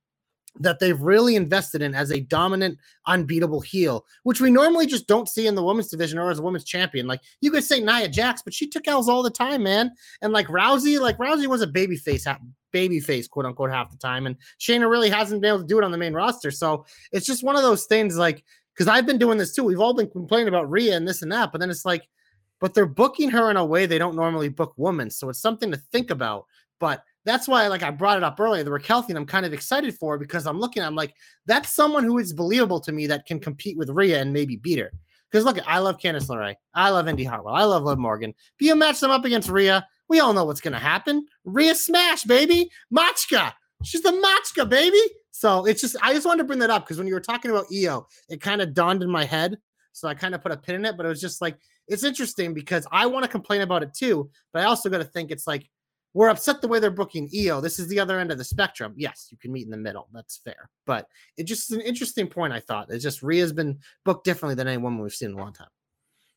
that 0.61 0.79
they've 0.79 1.01
really 1.01 1.37
invested 1.37 1.83
in 1.83 1.95
as 1.95 2.11
a 2.11 2.21
dominant, 2.21 2.79
unbeatable 3.07 3.61
heel, 3.61 4.05
which 4.23 4.41
we 4.41 4.51
normally 4.51 4.87
just 4.87 5.07
don't 5.07 5.29
see 5.29 5.47
in 5.47 5.55
the 5.55 5.63
women's 5.63 5.89
division 5.89 6.19
or 6.19 6.31
as 6.31 6.39
a 6.39 6.43
women's 6.43 6.65
champion. 6.65 7.07
Like 7.07 7.21
you 7.41 7.51
could 7.51 7.65
say 7.65 7.81
Nia 7.81 8.09
Jax, 8.09 8.43
but 8.43 8.55
she 8.55 8.67
took 8.69 8.89
L's 8.89 9.09
all 9.09 9.23
the 9.23 9.31
time, 9.31 9.63
man. 9.63 9.91
And 10.23 10.33
like 10.33 10.49
Rousey, 10.49 11.01
like 11.01 11.19
Rousey 11.19 11.47
was 11.47 11.63
a 11.63 11.67
baby 11.67 11.97
face, 11.97 12.27
baby 12.73 13.01
face, 13.01 13.29
quote 13.29 13.47
unquote, 13.47 13.71
half 13.71 13.91
the 13.91 13.99
time. 13.99 14.27
And 14.27 14.37
Shayna 14.61 14.89
really 14.91 15.11
hasn't 15.11 15.43
been 15.43 15.49
able 15.49 15.61
to 15.61 15.67
do 15.67 15.79
it 15.79 15.85
on 15.85 15.93
the 15.93 15.99
main 15.99 16.15
roster. 16.15 16.51
So 16.51 16.87
it's 17.13 17.27
just 17.27 17.45
one 17.45 17.57
of 17.57 17.63
those 17.63 17.85
things 17.85 18.17
like, 18.17 18.45
because 18.75 18.89
I've 18.89 19.07
been 19.07 19.19
doing 19.19 19.39
this 19.39 19.55
too. 19.55 19.65
We've 19.65 19.81
all 19.81 19.95
been 19.95 20.11
complaining 20.11 20.49
about 20.49 20.71
Rhea 20.71 20.97
and 20.97 21.09
this 21.09 21.23
and 21.23 21.33
that, 21.33 21.53
but 21.53 21.61
then 21.61 21.71
it's 21.71 21.85
like, 21.85 22.07
but 22.61 22.75
they're 22.75 22.87
booking 22.87 23.31
her 23.31 23.51
in 23.51 23.57
a 23.57 23.65
way 23.65 23.87
they 23.87 23.99
don't 23.99 24.17
normally 24.17 24.49
book 24.49 24.73
women. 24.77 25.11
So 25.11 25.29
it's 25.29 25.41
something 25.41 25.71
to 25.71 25.77
think 25.77 26.11
about. 26.11 26.47
But 26.79 27.03
that's 27.27 27.49
why, 27.49 27.67
like 27.67 27.83
I 27.83 27.91
brought 27.91 28.17
it 28.17 28.23
up 28.23 28.41
earlier, 28.41 28.63
the 28.63 28.71
Raquel 28.71 29.03
thing 29.03 29.17
I'm 29.17 29.27
kind 29.27 29.45
of 29.45 29.53
excited 29.53 29.95
for 29.99 30.17
because 30.17 30.47
I'm 30.47 30.61
looking, 30.61 30.83
I'm 30.83 30.95
like, 30.95 31.13
that's 31.45 31.75
someone 31.75 32.05
who 32.05 32.19
is 32.19 32.33
believable 32.33 32.81
to 32.81 32.93
me 32.93 33.09
that 33.09 33.27
can 33.27 33.41
compete 33.41 33.77
with 33.77 33.91
Rhea 33.91 34.23
and 34.23 34.33
maybe 34.33 34.57
beat 34.57 34.79
her. 34.79 34.93
Because 35.31 35.45
look, 35.45 35.59
I 35.67 35.81
love 35.81 35.99
Candice 35.99 36.29
LeRae. 36.29 36.55
I 36.73 36.91
love 36.91 37.09
Indi 37.09 37.25
Hartwell. 37.25 37.55
I 37.55 37.65
love 37.65 37.83
Liv 37.83 37.99
Morgan. 37.99 38.31
If 38.31 38.67
you 38.67 38.77
match 38.77 39.01
them 39.01 39.11
up 39.11 39.25
against 39.25 39.49
Rhea, 39.49 39.85
we 40.09 40.21
all 40.21 40.33
know 40.33 40.45
what's 40.45 40.61
going 40.61 40.73
to 40.73 40.79
happen. 40.79 41.27
Rhea 41.45 41.75
smash, 41.75 42.23
baby. 42.23 42.71
Machka. 42.95 43.53
She's 43.83 44.03
the 44.03 44.11
Machka, 44.11 44.69
baby. 44.69 45.01
So 45.33 45.67
it's 45.67 45.81
just, 45.81 45.97
I 46.01 46.15
just 46.15 46.27
wanted 46.27 46.39
to 46.39 46.47
bring 46.47 46.61
that 46.61 46.71
up 46.71 46.85
because 46.85 46.97
when 46.97 47.09
you 47.09 47.15
were 47.15 47.21
talking 47.21 47.51
about 47.51 47.67
Iyo, 47.71 48.05
it 48.31 48.41
kind 48.41 48.63
of 48.63 48.73
dawned 48.73 49.03
in 49.03 49.11
my 49.11 49.25
head. 49.25 49.59
So 49.93 50.07
I 50.07 50.15
kind 50.15 50.35
of 50.35 50.43
put 50.43 50.53
a 50.53 50.57
pin 50.57 50.77
in 50.77 50.85
it, 50.85 50.97
but 50.97 51.05
it 51.05 51.09
was 51.09 51.21
just 51.21 51.43
like, 51.43 51.59
it's 51.89 52.05
interesting 52.05 52.55
because 52.55 52.87
I 52.93 53.07
want 53.07 53.25
to 53.25 53.31
complain 53.31 53.63
about 53.63 53.83
it 53.83 53.95
too. 53.95 54.31
But 54.53 54.63
I 54.63 54.67
also 54.67 54.89
got 54.89 54.99
to 54.99 55.05
think 55.05 55.31
it's 55.31 55.47
like, 55.47 55.69
we're 56.17 56.31
upset 56.31 56.63
the 56.63 56.69
way 56.69 56.79
they're 56.79 56.91
booking 56.91 57.29
Iyo. 57.29 57.61
This 57.61 57.79
is 57.79 57.89
the 57.89 58.01
other 58.01 58.19
end 58.19 58.33
of 58.33 58.39
the 58.39 58.45
spectrum. 58.45 58.95
Yes, 58.97 59.29
you 59.31 59.37
can 59.37 59.53
meet 59.53 59.67
in 59.67 59.71
the 59.71 59.77
middle. 59.77 60.09
That's 60.15 60.39
fair. 60.39 60.71
But 60.87 61.09
it 61.37 61.45
just 61.45 61.71
is 61.71 61.77
an 61.77 61.83
interesting 61.83 62.27
point, 62.27 62.55
I 62.55 62.61
thought. 62.61 62.91
It's 62.91 63.05
just 63.05 63.23
Rhea's 63.23 63.53
been 63.53 63.79
booked 64.03 64.25
differently 64.25 64.55
than 64.55 64.67
any 64.67 64.79
woman 64.79 65.03
we've 65.03 65.13
seen 65.13 65.33
in 65.33 65.35
a 65.35 65.39
long 65.39 65.53
time. 65.53 65.69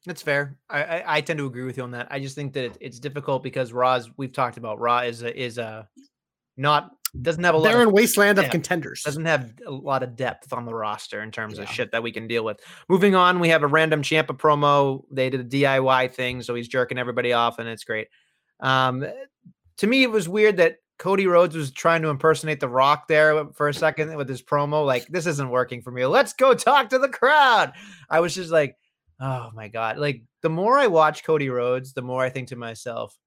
That's 0.06 0.22
fair. 0.22 0.58
I, 0.70 0.84
I, 0.84 1.04
I 1.16 1.22
tend 1.22 1.40
to 1.40 1.46
agree 1.46 1.64
with 1.64 1.78
you 1.78 1.84
on 1.84 1.92
that. 1.92 2.10
I 2.12 2.20
just 2.20 2.36
think 2.36 2.52
that 2.54 2.66
it, 2.66 2.78
it's 2.82 3.00
difficult 3.00 3.42
because 3.42 3.72
Raw's 3.72 4.10
we've 4.18 4.34
talked 4.34 4.58
about 4.58 4.82
Raw 4.82 5.00
is 5.00 5.24
a, 5.24 5.42
is 5.42 5.58
a 5.58 5.88
not 6.58 6.92
doesn't 7.22 7.44
have 7.46 7.56
a 7.56 7.58
lot 7.58 7.70
They're 7.70 7.82
of 7.82 7.88
in 7.88 7.94
wasteland 7.94 8.38
of 8.38 8.50
contenders. 8.50 9.04
doesn't 9.04 9.26
have 9.26 9.54
a 9.66 9.72
lot 9.72 10.04
of 10.04 10.18
depth 10.18 10.52
on 10.52 10.66
the 10.66 10.74
roster 10.74 11.24
in 11.24 11.32
terms 11.32 11.58
of 11.58 11.70
shit 11.70 11.94
that 11.94 12.04
we 12.04 12.12
can 12.12 12.28
deal 12.28 12.44
with. 12.44 12.60
Moving 12.90 13.16
on, 13.16 13.40
we 13.40 13.48
have 13.48 13.64
a 13.64 13.68
random 13.68 14.04
Champa 14.04 14.34
promo. 14.34 15.04
They 15.10 15.30
did 15.30 15.40
a 15.40 15.46
DIY 15.46 16.14
thing, 16.14 16.42
so 16.42 16.54
he's 16.54 16.68
jerking 16.68 16.98
everybody 16.98 17.32
off, 17.32 17.60
and 17.60 17.68
it's 17.70 17.86
great. 17.86 18.10
Um, 18.60 19.06
to 19.80 19.88
me, 19.88 20.04
it 20.04 20.12
was 20.12 20.30
weird 20.30 20.58
that 20.58 20.78
Cody 20.98 21.28
Rhodes 21.28 21.56
was 21.56 21.72
trying 21.72 22.02
to 22.04 22.10
impersonate 22.10 22.60
The 22.60 22.70
Rock 22.70 23.08
there 23.08 23.46
for 23.54 23.68
a 23.70 23.74
second 23.74 24.16
with 24.16 24.28
his 24.30 24.42
promo. 24.42 24.86
Like, 24.86 25.08
this 25.08 25.26
isn't 25.26 25.50
working 25.50 25.82
for 25.82 25.92
me. 25.92 26.06
Let's 26.06 26.34
go 26.34 26.54
talk 26.54 26.90
to 26.90 27.00
the 27.00 27.10
crowd. 27.10 27.74
I 28.10 28.20
was 28.20 28.36
just 28.36 28.52
like, 28.52 28.76
oh 29.20 29.50
my 29.54 29.68
god. 29.70 29.98
Like, 29.98 30.24
the 30.42 30.50
more 30.50 30.78
I 30.78 30.88
watch 30.88 31.24
Cody 31.24 31.50
Rhodes, 31.50 31.94
the 31.94 32.02
more 32.02 32.22
I 32.24 32.30
think 32.30 32.50
to 32.50 32.56
myself, 32.56 33.18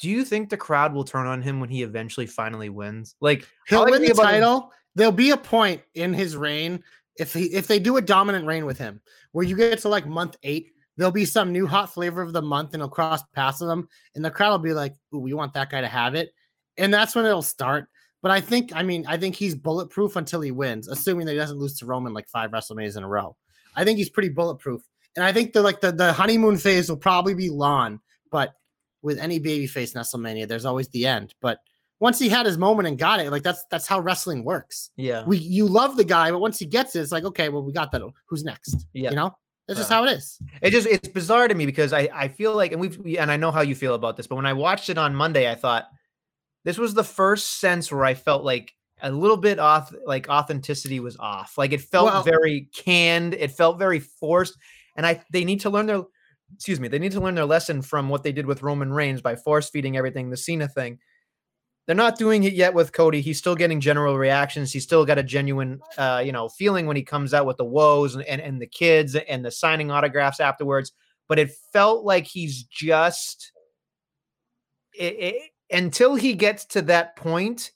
do 0.00 0.08
you 0.08 0.24
think 0.24 0.48
the 0.48 0.56
crowd 0.56 0.92
will 0.94 1.04
turn 1.04 1.26
on 1.26 1.42
him 1.42 1.58
when 1.60 1.68
he 1.70 1.82
eventually 1.82 2.26
finally 2.26 2.68
wins? 2.68 3.14
Like, 3.20 3.46
He'll 3.68 3.84
win 3.84 4.02
the 4.02 4.10
about 4.12 4.22
him- 4.26 4.40
title. 4.40 4.72
There'll 4.94 5.12
be 5.12 5.30
a 5.30 5.36
point 5.36 5.82
in 5.94 6.12
his 6.12 6.36
reign 6.36 6.82
if 7.16 7.32
he 7.32 7.44
if 7.54 7.66
they 7.68 7.78
do 7.78 7.96
a 7.98 8.02
dominant 8.02 8.46
reign 8.46 8.66
with 8.66 8.78
him, 8.78 9.00
where 9.32 9.44
you 9.44 9.56
get 9.56 9.78
to 9.80 9.88
like 9.88 10.06
month 10.08 10.36
eight, 10.42 10.72
there'll 10.98 11.12
be 11.12 11.24
some 11.24 11.52
new 11.52 11.66
hot 11.66 11.94
flavor 11.94 12.20
of 12.20 12.32
the 12.32 12.42
month, 12.42 12.74
and 12.74 12.82
he'll 12.82 12.90
cross 12.90 13.22
past 13.34 13.60
them, 13.60 13.88
and 14.14 14.24
the 14.24 14.30
crowd 14.30 14.50
will 14.50 14.58
be 14.58 14.74
like, 14.74 14.94
"Ooh, 15.14 15.20
we 15.20 15.32
want 15.32 15.54
that 15.54 15.70
guy 15.70 15.80
to 15.80 15.88
have 15.88 16.14
it," 16.14 16.34
and 16.76 16.92
that's 16.92 17.14
when 17.14 17.24
it'll 17.24 17.40
start. 17.40 17.88
But 18.20 18.32
I 18.32 18.40
think, 18.40 18.72
I 18.74 18.82
mean, 18.82 19.06
I 19.06 19.16
think 19.16 19.36
he's 19.36 19.54
bulletproof 19.54 20.16
until 20.16 20.40
he 20.40 20.50
wins, 20.50 20.88
assuming 20.88 21.26
that 21.26 21.32
he 21.32 21.38
doesn't 21.38 21.58
lose 21.58 21.78
to 21.78 21.86
Roman 21.86 22.12
like 22.12 22.28
five 22.28 22.50
WrestleManias 22.50 22.96
in 22.96 23.04
a 23.04 23.08
row. 23.08 23.36
I 23.76 23.84
think 23.84 23.96
he's 23.96 24.10
pretty 24.10 24.28
bulletproof, 24.30 24.82
and 25.16 25.24
I 25.24 25.32
think 25.32 25.52
the 25.52 25.62
like 25.62 25.80
the 25.80 25.92
the 25.92 26.12
honeymoon 26.12 26.58
phase 26.58 26.90
will 26.90 26.96
probably 26.98 27.34
be 27.34 27.48
long, 27.48 28.00
but 28.30 28.52
with 29.00 29.18
any 29.18 29.38
babyface 29.38 29.94
WrestleMania, 29.94 30.48
there's 30.48 30.64
always 30.64 30.88
the 30.88 31.06
end. 31.06 31.32
But 31.40 31.60
once 32.00 32.18
he 32.18 32.28
had 32.28 32.46
his 32.46 32.58
moment 32.58 32.88
and 32.88 32.98
got 32.98 33.20
it, 33.20 33.30
like 33.30 33.44
that's 33.44 33.64
that's 33.70 33.86
how 33.86 34.00
wrestling 34.00 34.44
works. 34.44 34.90
yeah. 34.96 35.24
We 35.24 35.38
you 35.38 35.66
love 35.66 35.96
the 35.96 36.04
guy, 36.04 36.32
but 36.32 36.40
once 36.40 36.58
he 36.58 36.66
gets 36.66 36.96
it, 36.96 37.00
it's 37.00 37.12
like 37.12 37.24
okay, 37.24 37.48
well 37.48 37.62
we 37.62 37.72
got 37.72 37.92
that. 37.92 38.02
Who's 38.26 38.42
next? 38.42 38.86
Yeah. 38.92 39.10
you 39.10 39.16
know 39.16 39.32
that's 39.68 39.78
just 39.80 39.90
how 39.90 40.04
it 40.04 40.10
is. 40.12 40.38
It 40.62 40.70
just 40.70 40.86
it's 40.88 41.08
bizarre 41.08 41.46
to 41.46 41.54
me 41.54 41.66
because 41.66 41.92
I 41.92 42.08
I 42.12 42.28
feel 42.28 42.56
like 42.56 42.72
and 42.72 42.80
we've 42.80 42.98
we- 42.98 43.18
and 43.18 43.30
I 43.30 43.36
know 43.36 43.50
how 43.52 43.60
you 43.60 43.74
feel 43.74 43.94
about 43.94 44.16
this, 44.16 44.26
but 44.26 44.36
when 44.36 44.46
I 44.46 44.54
watched 44.54 44.88
it 44.90 44.98
on 44.98 45.14
Monday, 45.14 45.48
I 45.50 45.54
thought 45.54 45.86
this 46.64 46.78
was 46.78 46.94
the 46.94 47.04
first 47.04 47.60
sense 47.60 47.92
where 47.92 48.04
I 48.04 48.14
felt 48.14 48.42
like 48.44 48.72
a 49.00 49.12
little 49.12 49.36
bit 49.36 49.60
off, 49.60 49.94
like 50.06 50.28
authenticity 50.28 50.98
was 50.98 51.16
off. 51.18 51.56
Like 51.56 51.72
it 51.72 51.80
felt 51.82 52.06
Well- 52.06 52.22
very 52.24 52.68
canned. 52.74 53.34
It 53.34 53.52
felt 53.52 53.78
very 53.78 54.00
forced, 54.00 54.56
and 54.96 55.06
I 55.06 55.22
they 55.32 55.44
need 55.44 55.60
to 55.60 55.70
learn 55.70 55.86
their 55.86 56.02
excuse 56.54 56.80
me 56.80 56.88
they 56.88 56.98
need 56.98 57.12
to 57.12 57.20
learn 57.20 57.34
their 57.34 57.44
lesson 57.44 57.82
from 57.82 58.08
what 58.08 58.22
they 58.22 58.32
did 58.32 58.46
with 58.46 58.62
Roman 58.62 58.90
Reigns 58.92 59.20
by 59.20 59.36
force 59.36 59.68
feeding 59.68 59.96
everything 59.98 60.30
the 60.30 60.36
Cena 60.36 60.66
thing. 60.66 60.98
They're 61.88 61.96
not 61.96 62.18
doing 62.18 62.44
it 62.44 62.52
yet 62.52 62.74
with 62.74 62.92
Cody. 62.92 63.22
He's 63.22 63.38
still 63.38 63.54
getting 63.54 63.80
general 63.80 64.18
reactions. 64.18 64.70
He's 64.70 64.82
still 64.82 65.06
got 65.06 65.16
a 65.16 65.22
genuine, 65.22 65.80
uh, 65.96 66.22
you 66.22 66.32
know, 66.32 66.50
feeling 66.50 66.84
when 66.84 66.96
he 66.96 67.02
comes 67.02 67.32
out 67.32 67.46
with 67.46 67.56
the 67.56 67.64
woes 67.64 68.14
and, 68.14 68.22
and, 68.24 68.42
and 68.42 68.60
the 68.60 68.66
kids 68.66 69.14
and 69.16 69.42
the 69.42 69.50
signing 69.50 69.90
autographs 69.90 70.38
afterwards. 70.38 70.92
But 71.28 71.38
it 71.38 71.50
felt 71.72 72.04
like 72.04 72.26
he's 72.26 72.64
just 72.64 73.52
it, 74.92 75.16
it, 75.18 75.42
until 75.70 76.14
he 76.14 76.34
gets 76.34 76.66
to 76.66 76.82
that 76.82 77.16
point. 77.16 77.72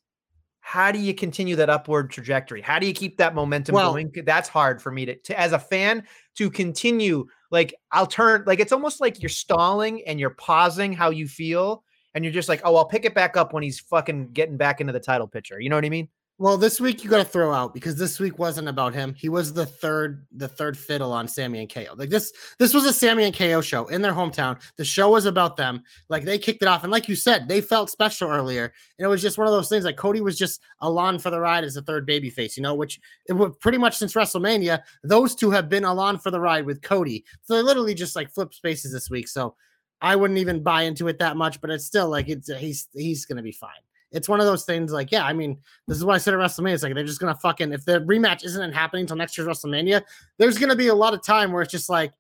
How 0.61 0.93
do 0.93 0.99
you 0.99 1.15
continue 1.15 1.57
that 1.57 1.71
upward 1.71 2.11
trajectory? 2.11 2.61
How 2.61 2.79
do 2.79 2.87
you 2.87 2.93
keep 2.93 3.17
that 3.17 3.35
momentum 3.35 3.75
Well- 3.75 3.93
going? 3.93 4.13
That's 4.27 4.49
hard 4.49 4.83
for 4.83 4.93
me 4.93 5.07
to, 5.07 5.17
to, 5.17 5.41
as 5.41 5.53
a 5.53 5.59
fan, 5.59 6.05
to 6.37 6.51
continue. 6.51 7.27
Like 7.51 7.75
I'll 7.91 8.07
turn, 8.07 8.45
like 8.47 8.61
it's 8.61 8.73
almost 8.73 9.01
like 9.01 9.23
you're 9.23 9.31
stalling 9.31 10.03
and 10.07 10.21
you're 10.21 10.31
pausing 10.31 10.93
how 10.93 11.09
you 11.09 11.27
feel, 11.27 11.83
and 12.15 12.25
you're 12.25 12.33
just 12.33 12.49
like, 12.49 12.61
oh, 12.65 12.77
I'll 12.77 12.85
pick 12.85 13.05
it 13.05 13.15
back 13.15 13.37
up 13.37 13.53
when 13.53 13.63
he's 13.63 13.81
fucking 13.81 14.33
getting 14.33 14.57
back 14.57 14.81
into 14.81 14.93
the 14.93 15.01
title 15.01 15.27
picture. 15.27 15.61
You 15.61 15.71
know 15.71 15.77
what 15.77 15.85
I 15.85 15.91
mean? 15.91 16.09
Well, 16.39 16.57
this 16.57 16.81
week 16.81 17.05
you 17.05 17.11
got 17.11 17.19
to 17.19 17.25
throw 17.25 17.53
out 17.53 17.73
because 17.73 17.97
this 17.97 18.19
week 18.19 18.39
wasn't 18.39 18.67
about 18.67 18.95
him. 18.95 19.15
He 19.15 19.29
was 19.29 19.53
the 19.53 19.65
third, 19.65 20.27
the 20.33 20.49
third 20.49 20.77
fiddle 20.77 21.13
on 21.13 21.29
Sammy 21.29 21.61
and 21.61 21.73
KO. 21.73 21.95
Like 21.95 22.09
this, 22.09 22.33
this 22.59 22.75
was 22.75 22.85
a 22.85 22.93
Sammy 22.93 23.25
and 23.25 23.37
KO 23.37 23.61
show 23.61 23.87
in 23.87 24.03
their 24.03 24.15
hometown. 24.15 24.61
The 24.77 24.85
show 24.85 25.11
was 25.11 25.27
about 25.27 25.57
them. 25.57 25.85
Like 26.09 26.25
they 26.25 26.39
kicked 26.39 26.63
it 26.63 26.67
off, 26.67 26.83
and 26.83 26.91
like 26.91 27.09
you 27.09 27.15
said, 27.15 27.47
they 27.47 27.61
felt 27.61 27.91
special 27.91 28.29
earlier. 28.29 28.73
And 28.99 29.05
it 29.05 29.09
was 29.09 29.23
just 29.23 29.39
one 29.39 29.47
of 29.47 29.53
those 29.53 29.69
things. 29.69 29.85
Like 29.85 29.97
Cody 29.97 30.21
was 30.21 30.37
just 30.37 30.63
along 30.81 31.21
for 31.21 31.31
the 31.31 31.39
ride 31.39 31.63
as 31.65 31.75
the 31.75 31.83
third 31.83 32.07
baby 32.07 32.29
face, 32.29 32.57
you 32.57 32.63
know, 32.65 32.75
which 32.75 32.99
it 33.29 33.35
was 33.35 33.55
pretty 33.61 33.79
much 33.79 33.97
since 33.97 34.15
WrestleMania. 34.15 34.83
Those 35.05 35.37
two 35.37 35.51
have 35.51 35.69
been 35.69 35.85
along 35.85 36.19
for 36.19 36.33
the 36.33 36.41
ride 36.41 36.67
with 36.67 36.83
Cody. 36.83 37.25
So 37.43 37.55
they 37.55 37.63
literally 37.63 37.95
just 37.95 38.17
like 38.17 38.33
flipped 38.33 38.57
spaces 38.57 38.91
this 38.91 39.11
week. 39.11 39.29
So 39.29 39.55
I 40.03 40.16
wouldn't 40.16 40.38
even 40.38 40.62
buy 40.62 40.82
into 40.82 41.09
it 41.09 41.18
that 41.20 41.36
much, 41.36 41.61
but 41.61 41.70
it's 41.70 41.86
still 41.86 42.09
like 42.09 42.28
it's 42.28 42.50
uh, 42.50 42.57
he's 42.57 42.88
he's 42.92 43.24
gonna 43.24 43.42
be 43.42 43.53
fine 43.53 43.70
it's 44.12 44.28
one 44.28 44.40
of 44.40 44.46
those 44.46 44.64
things 44.64 44.92
like, 44.92 45.11
yeah, 45.11 45.24
I 45.24 45.32
mean, 45.32 45.59
this 45.88 45.96
is 45.96 46.05
what 46.05 46.14
I 46.14 46.18
said 46.18 46.34
at 46.34 46.40
WrestleMania. 46.40 46.74
It's 46.74 46.82
like 46.82 46.94
they're 46.94 47.05
just 47.05 47.20
gonna 47.20 47.34
fucking 47.34 47.72
if 47.72 47.84
the 47.84 48.00
rematch 48.00 48.44
isn't 48.44 48.72
happening 48.72 49.03
until 49.03 49.16
next 49.16 49.36
year's 49.36 49.48
WrestleMania, 49.48 50.03
there's 50.38 50.59
gonna 50.59 50.76
be 50.76 50.88
a 50.88 50.94
lot 50.94 51.14
of 51.14 51.22
time 51.22 51.53
where 51.53 51.62
it's 51.62 51.72
just 51.72 51.88
like, 51.88 52.12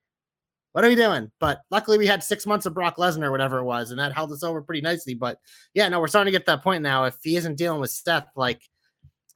what 0.72 0.84
are 0.84 0.88
we 0.88 0.94
doing? 0.94 1.30
But 1.38 1.60
luckily 1.70 1.98
we 1.98 2.06
had 2.06 2.22
six 2.22 2.46
months 2.46 2.64
of 2.64 2.72
Brock 2.72 2.96
Lesnar, 2.96 3.30
whatever 3.30 3.58
it 3.58 3.64
was, 3.64 3.90
and 3.90 4.00
that 4.00 4.14
held 4.14 4.32
us 4.32 4.42
over 4.42 4.62
pretty 4.62 4.80
nicely. 4.80 5.14
But 5.14 5.38
yeah, 5.74 5.88
no, 5.88 6.00
we're 6.00 6.08
starting 6.08 6.32
to 6.32 6.38
get 6.38 6.46
that 6.46 6.62
point 6.62 6.82
now. 6.82 7.04
If 7.04 7.16
he 7.22 7.36
isn't 7.36 7.56
dealing 7.56 7.80
with 7.80 7.90
Seth, 7.90 8.28
like 8.36 8.62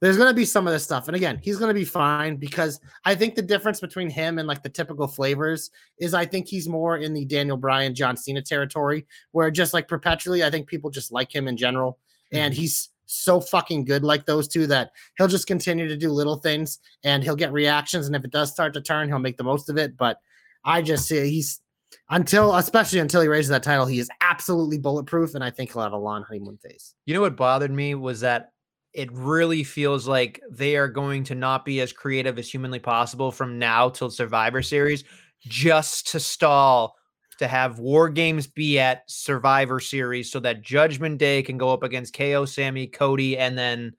there's 0.01 0.17
going 0.17 0.29
to 0.29 0.35
be 0.35 0.45
some 0.45 0.67
of 0.67 0.73
this 0.73 0.83
stuff. 0.83 1.07
And 1.07 1.15
again, 1.15 1.39
he's 1.41 1.57
going 1.57 1.69
to 1.69 1.79
be 1.79 1.85
fine 1.85 2.35
because 2.35 2.79
I 3.05 3.15
think 3.15 3.35
the 3.35 3.41
difference 3.41 3.79
between 3.79 4.09
him 4.09 4.37
and 4.37 4.47
like 4.47 4.61
the 4.61 4.69
typical 4.69 5.07
flavors 5.07 5.71
is 5.99 6.13
I 6.13 6.25
think 6.25 6.47
he's 6.47 6.69
more 6.69 6.97
in 6.97 7.13
the 7.13 7.25
Daniel 7.25 7.57
Bryan, 7.57 7.95
John 7.95 8.15
Cena 8.15 8.41
territory, 8.41 9.07
where 9.31 9.49
just 9.49 9.73
like 9.73 9.87
perpetually, 9.87 10.43
I 10.43 10.51
think 10.51 10.67
people 10.67 10.89
just 10.89 11.11
like 11.11 11.33
him 11.33 11.47
in 11.47 11.57
general 11.57 11.97
and 12.31 12.53
Mm-hmm. 12.53 12.61
he's 12.61 12.89
so 13.05 13.39
fucking 13.39 13.85
good 13.85 14.03
like 14.03 14.25
those 14.25 14.49
two 14.49 14.67
that 14.67 14.91
he'll 15.17 15.29
just 15.29 15.47
continue 15.47 15.87
to 15.87 15.95
do 15.95 16.11
little 16.11 16.35
things 16.35 16.79
and 17.05 17.23
he'll 17.23 17.37
get 17.37 17.53
reactions 17.53 18.05
and 18.05 18.15
if 18.17 18.25
it 18.25 18.31
does 18.31 18.51
start 18.51 18.73
to 18.73 18.81
turn 18.81 19.07
he'll 19.07 19.17
make 19.17 19.37
the 19.37 19.43
most 19.45 19.69
of 19.69 19.77
it 19.77 19.95
but 19.95 20.19
i 20.65 20.81
just 20.81 21.07
see 21.07 21.29
he's 21.29 21.61
until 22.09 22.53
especially 22.55 22.99
until 22.99 23.21
he 23.21 23.29
raises 23.29 23.47
that 23.47 23.63
title 23.63 23.85
he 23.85 23.99
is 23.99 24.09
absolutely 24.19 24.77
bulletproof 24.77 25.35
and 25.35 25.43
i 25.43 25.49
think 25.49 25.71
he'll 25.71 25.81
have 25.81 25.93
a 25.93 25.97
long 25.97 26.21
honeymoon 26.23 26.57
phase 26.57 26.95
You 27.05 27.13
know 27.13 27.21
what 27.21 27.37
bothered 27.37 27.71
me 27.71 27.95
was 27.95 28.19
that 28.19 28.51
it 28.97 29.11
really 29.13 29.63
feels 29.63 30.07
like 30.07 30.41
they 30.49 30.75
are 30.75 30.87
going 30.87 31.23
to 31.23 31.35
not 31.35 31.63
be 31.63 31.81
as 31.81 31.93
creative 31.93 32.39
as 32.39 32.49
humanly 32.49 32.79
possible 32.79 33.31
from 33.31 33.59
now 33.59 33.89
till 33.89 34.09
Survivor 34.09 34.63
Series 34.63 35.03
just 35.41 36.07
to 36.07 36.19
stall 36.19 36.95
to 37.37 37.47
have 37.47 37.77
War 37.77 38.09
Games 38.09 38.47
be 38.47 38.79
at 38.79 39.03
Survivor 39.07 39.79
Series 39.79 40.31
so 40.31 40.39
that 40.39 40.63
Judgment 40.63 41.19
Day 41.19 41.43
can 41.43 41.59
go 41.59 41.71
up 41.71 41.83
against 41.83 42.15
KO, 42.15 42.45
Sammy, 42.45 42.87
Cody, 42.87 43.37
and 43.37 43.55
then 43.55 43.93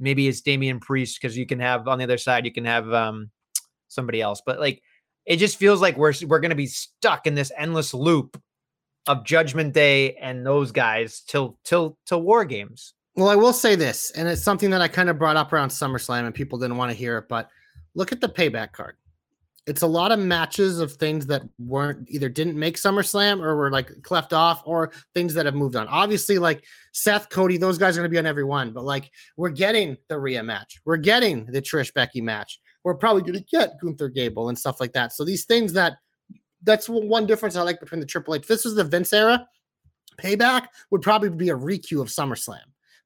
maybe 0.00 0.26
it's 0.26 0.40
Damian 0.40 0.80
Priest 0.80 1.20
because 1.22 1.38
you 1.38 1.46
can 1.46 1.60
have 1.60 1.86
on 1.86 1.98
the 1.98 2.04
other 2.04 2.18
side 2.18 2.44
you 2.44 2.52
can 2.52 2.64
have 2.64 2.92
um 2.92 3.30
somebody 3.86 4.20
else. 4.20 4.42
But 4.44 4.58
like 4.58 4.82
it 5.26 5.36
just 5.36 5.58
feels 5.58 5.80
like 5.80 5.96
we're 5.96 6.12
we're 6.26 6.40
gonna 6.40 6.56
be 6.56 6.66
stuck 6.66 7.28
in 7.28 7.36
this 7.36 7.52
endless 7.56 7.94
loop 7.94 8.36
of 9.06 9.24
Judgment 9.24 9.74
Day 9.74 10.14
and 10.16 10.44
those 10.44 10.72
guys 10.72 11.20
till 11.20 11.56
till 11.62 11.96
till 12.04 12.22
War 12.22 12.44
Games. 12.44 12.94
Well 13.16 13.28
i 13.28 13.36
will 13.36 13.52
say 13.52 13.74
this 13.74 14.10
and 14.12 14.28
it's 14.28 14.42
something 14.42 14.70
that 14.70 14.80
i 14.80 14.88
kind 14.88 15.08
of 15.08 15.18
brought 15.18 15.36
up 15.36 15.52
around 15.52 15.68
summerslam 15.68 16.26
and 16.26 16.34
people 16.34 16.58
didn't 16.58 16.76
want 16.76 16.90
to 16.90 16.96
hear 16.96 17.18
it 17.18 17.28
but 17.28 17.48
look 17.94 18.12
at 18.12 18.20
the 18.20 18.28
payback 18.28 18.72
card 18.72 18.96
it's 19.66 19.82
a 19.82 19.86
lot 19.86 20.10
of 20.10 20.18
matches 20.18 20.80
of 20.80 20.92
things 20.94 21.26
that 21.26 21.42
weren't 21.58 22.08
either 22.10 22.28
didn't 22.28 22.58
make 22.58 22.76
SummerSlam 22.76 23.40
or 23.40 23.56
were 23.56 23.70
like 23.70 24.02
cleft 24.02 24.32
off 24.32 24.62
or 24.64 24.90
things 25.14 25.34
that 25.34 25.46
have 25.46 25.54
moved 25.54 25.76
on. 25.76 25.86
Obviously, 25.86 26.38
like 26.38 26.64
Seth, 26.92 27.28
Cody, 27.28 27.56
those 27.56 27.78
guys 27.78 27.96
are 27.96 28.00
going 28.00 28.10
to 28.10 28.12
be 28.12 28.18
on 28.18 28.26
every 28.26 28.42
one, 28.42 28.72
but 28.72 28.84
like 28.84 29.10
we're 29.36 29.50
getting 29.50 29.96
the 30.08 30.18
Rhea 30.18 30.42
match, 30.42 30.80
we're 30.84 30.96
getting 30.96 31.44
the 31.46 31.60
Trish 31.60 31.92
Becky 31.92 32.20
match, 32.20 32.58
we're 32.84 32.94
probably 32.94 33.22
going 33.22 33.34
to 33.34 33.44
get 33.44 33.78
Gunther 33.80 34.08
Gable 34.08 34.48
and 34.48 34.58
stuff 34.58 34.80
like 34.80 34.92
that. 34.94 35.12
So 35.12 35.24
these 35.24 35.44
things 35.44 35.72
that 35.74 35.98
that's 36.62 36.88
one 36.88 37.26
difference 37.26 37.56
I 37.56 37.62
like 37.62 37.80
between 37.80 38.00
the 38.00 38.06
Triple 38.06 38.34
H. 38.34 38.42
If 38.42 38.48
this 38.48 38.64
was 38.64 38.74
the 38.74 38.84
Vince 38.84 39.12
era, 39.12 39.46
payback 40.18 40.66
would 40.90 41.02
probably 41.02 41.30
be 41.30 41.50
a 41.50 41.56
requeue 41.56 42.00
of 42.00 42.08
SummerSlam. 42.08 42.58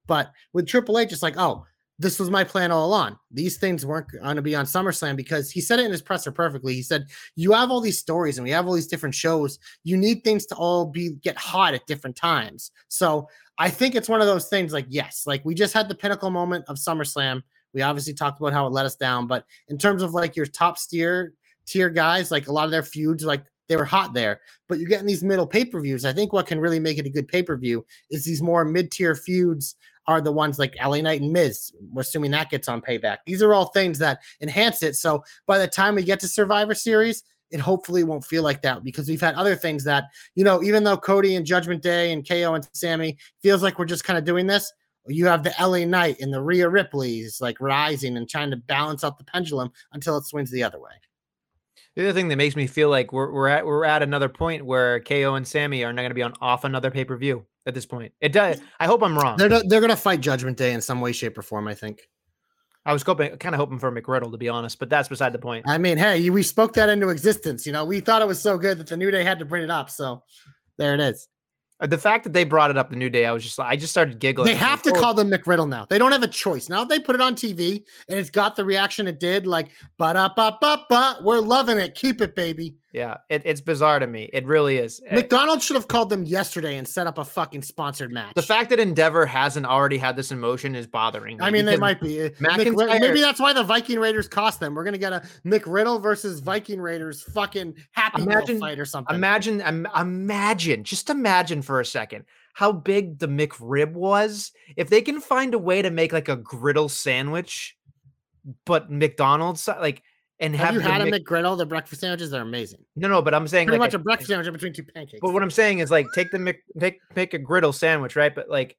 But 0.07 0.33
with 0.53 0.67
Triple 0.67 0.99
H, 0.99 1.13
it's 1.13 1.23
like, 1.23 1.37
oh, 1.39 1.65
this 1.99 2.19
was 2.19 2.31
my 2.31 2.43
plan 2.43 2.73
all 2.73 2.87
along. 2.87 3.17
These 3.31 3.59
things 3.59 3.87
weren't 3.87 4.11
going 4.11 4.37
to 4.37 4.43
be 4.43 4.55
on 4.55 4.65
SummerSlam 4.65 5.17
because 5.17 5.51
he 5.51 5.61
said 5.61 5.79
it 5.79 5.85
in 5.85 5.93
his 5.93 6.03
presser 6.03 6.33
perfectly. 6.33 6.75
He 6.75 6.83
said, 6.83 7.07
"You 7.37 7.53
have 7.53 7.71
all 7.71 7.81
these 7.81 7.99
stories 7.99 8.37
and 8.37 8.45
we 8.45 8.51
have 8.51 8.67
all 8.67 8.73
these 8.73 8.89
different 8.89 9.15
shows. 9.15 9.59
You 9.85 9.97
need 9.97 10.25
things 10.25 10.45
to 10.47 10.57
all 10.57 10.87
be 10.87 11.11
get 11.23 11.37
hot 11.37 11.75
at 11.75 11.87
different 11.87 12.17
times." 12.17 12.73
So 12.89 13.29
I 13.59 13.71
think 13.71 13.95
it's 13.95 14.09
one 14.09 14.21
of 14.21 14.27
those 14.27 14.49
things. 14.49 14.73
Like, 14.73 14.87
yes, 14.89 15.23
like 15.27 15.45
we 15.45 15.55
just 15.55 15.73
had 15.73 15.89
the 15.89 15.95
pinnacle 15.95 16.31
moment 16.31 16.65
of 16.69 16.77
SummerSlam. 16.79 17.43
We 17.73 17.83
obviously 17.83 18.15
talked 18.15 18.41
about 18.41 18.53
how 18.53 18.67
it 18.67 18.73
let 18.73 18.87
us 18.87 18.97
down, 18.97 19.27
but 19.29 19.45
in 19.69 19.79
terms 19.79 20.03
of 20.03 20.15
like 20.15 20.35
your 20.35 20.47
top 20.47 20.79
tier 20.81 21.33
tier 21.67 21.91
guys, 21.91 22.31
like 22.31 22.49
a 22.49 22.53
lot 22.53 22.65
of 22.65 22.71
their 22.71 22.83
feuds, 22.83 23.25
like 23.25 23.45
they 23.69 23.77
were 23.77 23.85
hot 23.85 24.13
there. 24.13 24.41
But 24.69 24.79
you're 24.79 24.89
getting 24.89 25.07
these 25.07 25.25
middle 25.25 25.47
pay 25.47 25.65
per 25.65 25.81
views. 25.81 26.05
I 26.05 26.13
think 26.13 26.33
what 26.33 26.47
can 26.47 26.61
really 26.61 26.81
make 26.81 26.99
it 26.99 27.07
a 27.07 27.11
good 27.11 27.29
pay 27.29 27.43
per 27.43 27.57
view 27.57 27.87
is 28.11 28.25
these 28.25 28.43
more 28.43 28.65
mid 28.65 28.91
tier 28.91 29.15
feuds 29.15 29.77
are 30.07 30.21
the 30.21 30.33
ones 30.33 30.59
like 30.59 30.77
LA 30.83 30.99
Knight 30.99 31.21
and 31.21 31.33
Miz. 31.33 31.73
We're 31.93 32.03
assuming 32.03 32.31
that 32.33 32.51
gets 32.51 32.69
on 32.69 32.81
payback. 32.81 33.19
These 33.27 33.43
are 33.43 33.55
all 33.55 33.67
things 33.67 33.99
that 33.99 34.21
enhance 34.41 34.83
it. 34.83 34.97
So 34.97 35.25
by 35.47 35.59
the 35.59 35.69
time 35.69 35.95
we 35.95 36.03
get 36.03 36.21
to 36.21 36.29
Survivor 36.29 36.75
Series, 36.75 37.23
it 37.51 37.61
hopefully 37.61 38.05
won't 38.05 38.25
feel 38.25 38.43
like 38.43 38.63
that 38.63 38.83
because 38.83 39.09
we've 39.09 39.21
had 39.21 39.35
other 39.35 39.55
things 39.55 39.85
that, 39.85 40.05
you 40.35 40.45
know, 40.45 40.63
even 40.63 40.83
though 40.83 40.97
Cody 40.97 41.37
and 41.37 41.47
Judgment 41.47 41.83
Day 41.83 42.13
and 42.13 42.27
KO 42.27 42.55
and 42.55 42.69
Sammy 42.73 43.17
feels 43.43 43.63
like 43.63 43.79
we're 43.79 43.85
just 43.85 44.05
kind 44.05 44.19
of 44.19 44.25
doing 44.25 44.47
this, 44.47 44.73
you 45.07 45.27
have 45.27 45.43
the 45.43 45.55
LA 45.61 45.85
Knight 45.85 46.17
and 46.21 46.33
the 46.33 46.43
Rhea 46.43 46.69
Ripley's 46.69 47.41
like 47.41 47.61
rising 47.61 48.17
and 48.17 48.29
trying 48.29 48.51
to 48.51 48.57
balance 48.57 49.05
out 49.05 49.19
the 49.19 49.25
pendulum 49.25 49.71
until 49.93 50.17
it 50.17 50.25
swings 50.25 50.51
the 50.51 50.63
other 50.63 50.81
way. 50.81 50.91
The 51.95 52.03
other 52.03 52.13
thing 52.13 52.29
that 52.29 52.37
makes 52.37 52.57
me 52.57 52.67
feel 52.67 52.89
like 52.89 53.13
we're 53.13 53.31
we're 53.31 53.49
at 53.49 53.65
we're 53.65 53.85
at 53.85 54.03
another 54.03 54.29
point 54.29 54.67
where 54.67 54.99
KO 55.01 55.35
and 55.37 55.47
Sammy 55.47 55.85
are 55.85 55.93
not 55.93 56.03
going 56.03 56.11
to 56.11 56.15
be 56.15 56.23
on 56.23 56.35
off 56.41 56.65
another 56.65 56.91
pay 56.91 57.05
per 57.05 57.17
view 57.17 57.47
at 57.67 57.75
this 57.75 57.87
point. 57.87 58.13
It 58.21 58.33
does. 58.33 58.61
I 58.79 58.87
hope 58.87 59.03
I'm 59.03 59.17
wrong. 59.19 59.37
They're 59.37 59.63
they're 59.65 59.81
gonna 59.81 59.97
fight 59.97 60.21
Judgment 60.21 60.57
Day 60.57 60.73
in 60.73 60.81
some 60.81 61.01
way, 61.01 61.13
shape, 61.13 61.37
or 61.39 61.43
form. 61.43 61.69
I 61.69 61.75
think. 61.75 62.09
I 62.87 62.93
was 62.93 63.03
hoping, 63.03 63.35
kind 63.39 63.55
of 63.55 63.59
hoping 63.59 63.79
for 63.79 63.91
McRiddle 63.91 64.31
to 64.31 64.37
be 64.37 64.51
honest, 64.51 64.79
but 64.79 64.91
that's 64.91 65.09
beside 65.09 65.33
the 65.33 65.39
point. 65.39 65.65
I 65.67 65.79
mean, 65.79 65.97
hey, 65.97 66.29
we 66.29 66.43
spoke 66.43 66.75
that 66.75 66.91
into 66.91 67.09
existence. 67.09 67.65
You 67.65 67.73
know, 67.73 67.85
we 67.87 68.01
thought 68.01 68.21
it 68.21 68.29
was 68.29 68.39
so 68.41 68.59
good 68.59 68.77
that 68.79 68.89
the 68.89 68.97
New 68.99 69.11
Day 69.11 69.25
had 69.25 69.39
to 69.39 69.47
bring 69.47 69.63
it 69.63 69.71
up. 69.71 69.89
So 69.89 70.23
there 70.77 70.93
it 70.93 71.01
is. 71.01 71.27
Uh, 71.81 71.87
The 71.87 71.97
fact 71.97 72.25
that 72.25 72.35
they 72.35 72.45
brought 72.45 72.71
it 72.71 72.77
up 72.77 72.91
the 72.91 72.97
new 72.97 73.09
day, 73.09 73.25
I 73.25 73.33
was 73.33 73.43
just 73.43 73.59
I 73.59 73.77
just 73.77 73.91
started 73.91 74.19
giggling. 74.19 74.49
They 74.49 74.55
have 74.55 74.83
to 74.83 74.93
call 74.93 75.15
them 75.15 75.31
McRiddle 75.31 75.69
now. 75.69 75.87
They 75.89 75.99
don't 75.99 76.13
have 76.13 76.23
a 76.23 76.29
choice. 76.29 76.69
Now 76.69 76.85
they 76.85 76.99
put 77.01 77.15
it 77.15 77.23
on 77.23 77.35
TV 77.35 77.85
and 78.09 78.19
it's 78.19 78.31
got 78.31 78.55
the 78.55 78.65
reaction 78.67 79.09
it 79.09 79.19
did, 79.19 79.47
like 79.47 79.71
ba 79.97 80.13
da 80.13 80.29
ba 80.37 80.59
ba 80.61 80.85
ba. 80.91 81.19
We're 81.23 81.41
loving 81.41 81.79
it. 81.79 81.95
Keep 81.95 82.21
it, 82.21 82.37
baby. 82.37 82.77
Yeah, 82.95 83.17
it, 83.29 83.43
it's 83.45 83.61
bizarre 83.61 83.99
to 83.99 84.07
me. 84.07 84.31
It 84.33 84.47
really 84.47 84.79
is. 84.79 85.03
Uh, 85.11 85.17
McDonald's 85.17 85.65
should 85.65 85.75
have 85.75 85.89
called 85.89 86.11
them 86.11 86.23
yesterday 86.23 86.77
and 86.77 86.87
set 86.87 87.09
up 87.09 87.19
a 87.19 87.25
fucking 87.25 87.63
sponsored 87.63 88.13
match. 88.13 88.35
The 88.37 88.43
fact 88.43 88.71
that 88.71 88.79
Endeavor 88.79 89.27
hasn't 89.27 89.67
already 89.67 89.99
had 89.99 90.15
this 90.15 90.31
emotion 90.31 90.77
is 90.77 90.87
bothering. 90.87 91.39
me 91.39 91.45
I 91.45 91.51
mean, 91.51 91.65
they 91.65 91.77
might 91.77 92.01
be. 92.01 92.23
Uh, 92.23 92.29
McIntyre- 92.41 93.01
maybe 93.01 93.21
that's 93.21 93.41
why 93.41 93.53
the 93.53 93.65
Viking 93.65 93.99
Raiders 93.99 94.29
cost 94.29 94.61
them. 94.61 94.77
We're 94.77 94.85
gonna 94.85 94.99
get 94.99 95.13
a 95.13 95.25
McRiddle 95.45 96.01
versus 96.01 96.39
Viking 96.39 96.81
Raiders 96.81 97.21
fucking 97.21 97.75
happy 97.91 98.23
Imagine- 98.23 98.61
fight 98.61 98.79
or 98.79 98.85
something. 98.85 99.13
Imagine, 99.17 99.61
im- 99.61 99.89
imagine, 99.99 100.85
just 100.85 101.11
imagine 101.11 101.63
for 101.63 101.81
a 101.81 101.85
second 101.85 102.27
how 102.53 102.71
big 102.71 103.19
the 103.19 103.27
McRib 103.27 103.91
was. 103.95 104.53
If 104.77 104.89
they 104.89 105.03
can 105.03 105.21
find 105.21 105.53
a 105.53 105.59
way 105.59 105.83
to 105.83 105.91
make 105.91 106.13
like 106.13 106.29
a 106.29 106.37
griddle 106.37 106.89
sandwich, 106.89 107.77
but 108.65 108.89
McDonald's 108.89 109.67
like 109.67 110.05
and 110.41 110.55
have 110.57 110.67
have, 110.67 110.75
you 110.75 110.81
had 110.81 111.01
a 111.03 111.07
Mc- 111.07 111.25
McGriddle? 111.27 111.57
The 111.57 111.67
breakfast 111.67 112.01
sandwiches 112.01 112.33
are 112.35 112.43
amazing. 112.43 112.81
no, 112.97 113.09
no, 113.09 113.23
but 113.23 113.35
I'm 113.35 113.47
saying 113.47 113.67
Pretty 113.69 113.79
like 113.79 113.89
much 113.89 113.95
a- 113.95 113.99
a 113.99 114.03
breakfast 114.03 114.29
sandwich 114.29 114.53
between 114.53 114.73
two 114.73 114.83
pancakes. 114.85 115.21
But 115.23 115.33
what 115.33 115.43
I'm 115.43 115.51
saying 115.51 115.79
is 115.79 115.91
like 115.91 116.07
take 116.15 116.31
the 116.31 116.39
Mc 116.39 116.57
make 116.75 117.01
make 117.15 117.35
a 117.35 117.39
griddle 117.39 117.73
sandwich, 117.73 118.17
right? 118.17 118.35
But 118.35 118.49
like 118.49 118.77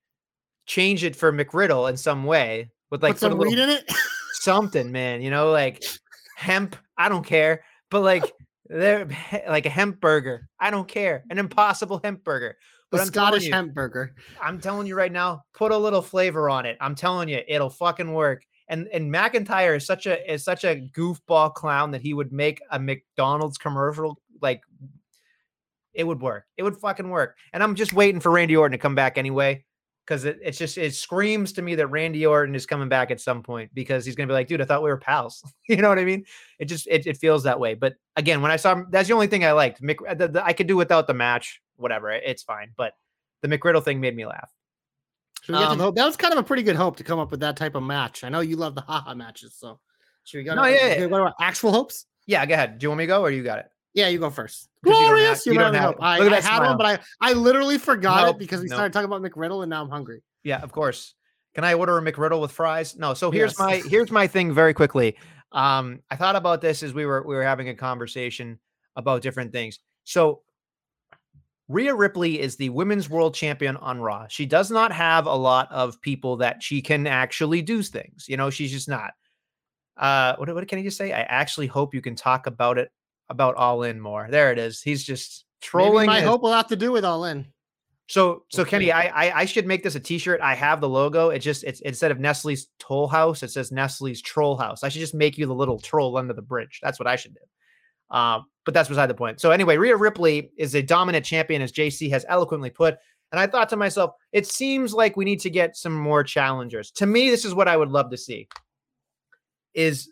change 0.65 1.03
it 1.03 1.15
for 1.15 1.31
McGriddle 1.31 1.89
in 1.89 1.97
some 1.97 2.23
way 2.25 2.71
with 2.91 3.03
like 3.03 3.13
Put 3.13 3.19
some 3.19 3.37
weed 3.37 3.57
in 3.59 3.69
it. 3.69 3.89
something, 4.33 4.91
man. 4.91 5.21
You 5.21 5.29
know, 5.31 5.51
like 5.51 5.83
hemp. 6.35 6.75
I 6.97 7.09
don't 7.09 7.25
care, 7.25 7.63
but 7.89 8.01
like 8.01 8.31
they're 8.67 9.07
like 9.47 9.65
a 9.65 9.69
hemp 9.69 9.99
burger. 10.01 10.47
I 10.59 10.71
don't 10.71 10.87
care. 10.87 11.23
An 11.29 11.37
impossible 11.39 12.01
hemp 12.03 12.23
burger. 12.23 12.57
But 12.91 12.97
the 12.97 13.01
I'm 13.03 13.07
Scottish 13.07 13.45
you, 13.45 13.51
hemp 13.53 13.73
burger. 13.73 14.13
I'm 14.41 14.59
telling 14.61 14.87
you 14.87 14.95
right 14.95 15.11
now, 15.11 15.43
put 15.53 15.71
a 15.71 15.77
little 15.77 16.01
flavor 16.01 16.49
on 16.49 16.65
it. 16.65 16.77
I'm 16.79 16.95
telling 16.95 17.29
you, 17.29 17.41
it'll 17.47 17.69
fucking 17.69 18.11
work. 18.13 18.43
And 18.67 18.87
and 18.91 19.13
McIntyre 19.13 19.77
is 19.77 19.85
such 19.85 20.07
a 20.07 20.31
is 20.33 20.43
such 20.43 20.63
a 20.63 20.89
goofball 20.95 21.53
clown 21.53 21.91
that 21.91 22.01
he 22.01 22.13
would 22.13 22.31
make 22.31 22.61
a 22.71 22.79
McDonald's 22.79 23.57
commercial 23.57 24.19
like 24.41 24.61
it 25.93 26.05
would 26.05 26.21
work. 26.21 26.45
It 26.57 26.63
would 26.63 26.75
fucking 26.77 27.09
work. 27.09 27.37
And 27.53 27.63
I'm 27.63 27.75
just 27.75 27.93
waiting 27.93 28.19
for 28.19 28.31
Randy 28.31 28.55
Orton 28.55 28.77
to 28.77 28.81
come 28.81 28.95
back 28.95 29.17
anyway. 29.17 29.63
Cause 30.07 30.23
it, 30.23 30.37
it's 30.43 30.59
just 30.59 30.77
it 30.77 30.93
screams 30.93 31.51
to 31.53 31.63
me 31.63 31.73
that 31.75 31.87
Randy 31.87 32.27
Orton 32.27 32.53
is 32.53 32.67
coming 32.67 32.89
back 32.89 33.09
at 33.09 33.19
some 33.19 33.41
point 33.41 33.71
because 33.73 34.05
he's 34.05 34.15
gonna 34.15 34.27
be 34.27 34.33
like, 34.33 34.47
dude, 34.47 34.61
I 34.61 34.65
thought 34.65 34.83
we 34.83 34.89
were 34.89 34.97
pals. 34.97 35.43
you 35.67 35.77
know 35.77 35.89
what 35.89 35.97
I 35.97 36.05
mean? 36.05 36.25
It 36.59 36.65
just 36.65 36.85
it, 36.87 37.07
it 37.07 37.17
feels 37.17 37.41
that 37.43 37.59
way. 37.59 37.73
But 37.73 37.95
again, 38.15 38.43
when 38.43 38.51
I 38.51 38.57
saw 38.57 38.83
that's 38.91 39.07
the 39.07 39.15
only 39.15 39.25
thing 39.27 39.43
I 39.45 39.53
liked. 39.53 39.81
Mc, 39.81 39.97
the, 40.15 40.27
the- 40.27 40.45
I 40.45 40.53
could 40.53 40.67
do 40.67 40.75
without 40.75 41.07
the 41.07 41.15
match, 41.15 41.59
whatever. 41.77 42.11
It's 42.11 42.43
fine. 42.43 42.71
But 42.77 42.93
the 43.41 43.47
McGriddle 43.47 43.83
thing 43.83 43.99
made 43.99 44.15
me 44.15 44.27
laugh. 44.27 44.51
Should 45.45 45.53
we 45.53 45.59
get 45.59 45.79
Um? 45.79 45.93
That 45.93 46.05
was 46.05 46.17
kind 46.17 46.33
of 46.33 46.39
a 46.39 46.43
pretty 46.43 46.63
good 46.63 46.75
hope 46.75 46.97
to 46.97 47.03
come 47.03 47.19
up 47.19 47.31
with 47.31 47.39
that 47.41 47.55
type 47.55 47.75
of 47.75 47.83
match. 47.83 48.23
I 48.23 48.29
know 48.29 48.39
you 48.39 48.55
love 48.55 48.73
the 48.75 48.81
haha 48.81 49.13
matches, 49.13 49.55
so 49.55 49.79
should 50.23 50.39
we 50.39 50.43
go? 50.43 50.55
No, 50.55 50.63
to, 50.63 50.71
yeah, 50.71 50.95
yeah. 50.99 51.05
What 51.05 51.21
about 51.21 51.33
actual 51.39 51.71
hopes? 51.71 52.05
Yeah, 52.25 52.45
go 52.45 52.55
ahead. 52.55 52.79
Do 52.79 52.85
you 52.85 52.89
want 52.89 52.97
me 52.99 53.03
to 53.03 53.07
go 53.07 53.21
or 53.21 53.29
you 53.29 53.43
got 53.43 53.59
it? 53.59 53.67
Yeah, 53.93 54.07
you 54.07 54.17
go 54.19 54.29
first. 54.29 54.67
'Cause 54.83 54.89
you 54.89 54.93
don't 54.93 55.01
have- 55.03 55.09
Glorious! 55.09 55.45
you 55.45 55.53
You 55.53 55.59
don't 55.59 55.73
don't 55.73 55.81
have- 55.81 55.95
I, 56.01 56.17
look 56.19 56.27
at 56.27 56.33
I 56.33 56.35
had 56.41 56.57
smile. 56.57 56.69
one, 56.69 56.77
but 56.77 56.85
I, 57.21 57.29
I 57.29 57.33
literally 57.33 57.77
forgot 57.77 58.25
Nope, 58.25 58.35
it 58.35 58.39
because 58.39 58.59
we 58.61 58.67
nope. 58.67 58.75
started 58.75 58.91
talking 58.93 59.05
about 59.05 59.21
McRiddle, 59.21 59.61
and 59.63 59.69
now 59.69 59.81
I'm 59.83 59.89
hungry. 59.89 60.21
Yeah, 60.43 60.59
of 60.61 60.71
course. 60.71 61.13
Can 61.53 61.63
I 61.63 61.75
order 61.75 61.97
a 61.97 62.01
McRiddle 62.01 62.41
with 62.41 62.51
fries? 62.51 62.95
No. 62.97 63.13
So 63.13 63.31
here's 63.31 63.51
Yes. 63.51 63.59
my 63.59 63.75
here's 63.89 64.11
my 64.11 64.27
thing 64.27 64.51
very 64.53 64.73
quickly. 64.73 65.15
Um, 65.53 66.01
I 66.11 66.15
thought 66.17 66.35
about 66.35 66.59
this 66.59 66.83
as 66.83 66.93
we 66.93 67.05
were 67.05 67.21
we 67.25 67.35
were 67.35 67.43
having 67.43 67.69
a 67.69 67.75
conversation 67.75 68.59
about 68.97 69.21
different 69.21 69.53
things. 69.53 69.79
So 70.03 70.41
Rhea 71.67 71.95
Ripley 71.95 72.39
is 72.39 72.55
the 72.57 72.69
women's 72.69 73.09
world 73.09 73.33
champion 73.33 73.75
on 73.77 73.99
Raw. 73.99 74.27
She 74.27 74.45
does 74.45 74.69
not 74.69 74.91
have 74.91 75.25
a 75.25 75.33
lot 75.35 75.71
of 75.71 75.99
people 76.01 76.37
that 76.37 76.61
she 76.61 76.81
can 76.81 77.07
actually 77.07 77.61
do 77.61 77.81
things. 77.81 78.25
You 78.27 78.37
know, 78.37 78.49
she's 78.49 78.71
just 78.71 78.87
not. 78.87 79.11
Uh, 79.97 80.35
what, 80.37 80.53
what 80.53 80.67
can 80.67 80.79
I 80.79 80.83
just 80.83 80.97
say? 80.97 81.11
I 81.11 81.21
actually 81.21 81.67
hope 81.67 81.93
you 81.95 82.01
can 82.01 82.15
talk 82.15 82.47
about 82.47 82.77
it 82.77 82.91
about 83.29 83.55
All 83.55 83.81
In 83.83 83.99
more. 83.99 84.27
There 84.29 84.51
it 84.51 84.59
is. 84.59 84.81
He's 84.81 85.03
just 85.03 85.45
trolling. 85.61 85.87
Maybe 85.87 85.93
trolling. 85.93 86.07
my 86.07 86.19
his- 86.19 86.29
hope 86.29 86.41
will 86.43 86.53
have 86.53 86.67
to 86.67 86.75
do 86.75 86.91
with 86.91 87.03
all 87.05 87.25
in. 87.25 87.47
so, 88.07 88.43
so 88.51 88.61
We'll 88.61 88.65
Kenny. 88.67 88.91
I, 88.91 89.07
I 89.07 89.39
I 89.41 89.45
should 89.45 89.65
make 89.65 89.81
this 89.81 89.95
a 89.95 89.99
T-shirt. 89.99 90.41
I 90.41 90.53
have 90.53 90.81
the 90.81 90.89
logo. 90.89 91.29
It 91.29 91.39
just 91.39 91.63
it's 91.63 91.79
instead 91.81 92.11
of 92.11 92.19
Nestle's 92.19 92.67
Toll 92.77 93.07
House, 93.07 93.41
it 93.41 93.49
says 93.49 93.71
Nestle's 93.71 94.21
Troll 94.21 94.55
House. 94.57 94.83
I 94.83 94.89
should 94.89 94.99
just 94.99 95.15
make 95.15 95.37
you 95.39 95.47
the 95.47 95.55
little 95.55 95.79
troll 95.79 96.17
under 96.17 96.33
the 96.33 96.43
bridge. 96.43 96.79
That's 96.83 96.99
what 96.99 97.07
I 97.07 97.15
should 97.15 97.33
do. 97.33 98.15
Um, 98.15 98.45
but 98.65 98.73
that's 98.73 98.89
beside 98.89 99.07
the 99.07 99.13
point. 99.13 99.39
So 99.39 99.51
anyway, 99.51 99.77
Rhea 99.77 99.95
Ripley 99.95 100.51
is 100.57 100.75
a 100.75 100.81
dominant 100.81 101.25
champion, 101.25 101.61
as 101.61 101.71
JC 101.71 102.09
has 102.09 102.25
eloquently 102.27 102.69
put. 102.69 102.97
And 103.31 103.39
I 103.39 103.47
thought 103.47 103.69
to 103.69 103.77
myself, 103.77 104.11
it 104.31 104.47
seems 104.47 104.93
like 104.93 105.15
we 105.15 105.25
need 105.25 105.39
to 105.41 105.49
get 105.49 105.77
some 105.77 105.93
more 105.93 106.23
challengers. 106.23 106.91
To 106.91 107.05
me, 107.05 107.29
this 107.29 107.45
is 107.45 107.53
what 107.53 107.67
I 107.67 107.77
would 107.77 107.89
love 107.89 108.09
to 108.11 108.17
see. 108.17 108.47
Is 109.73 110.09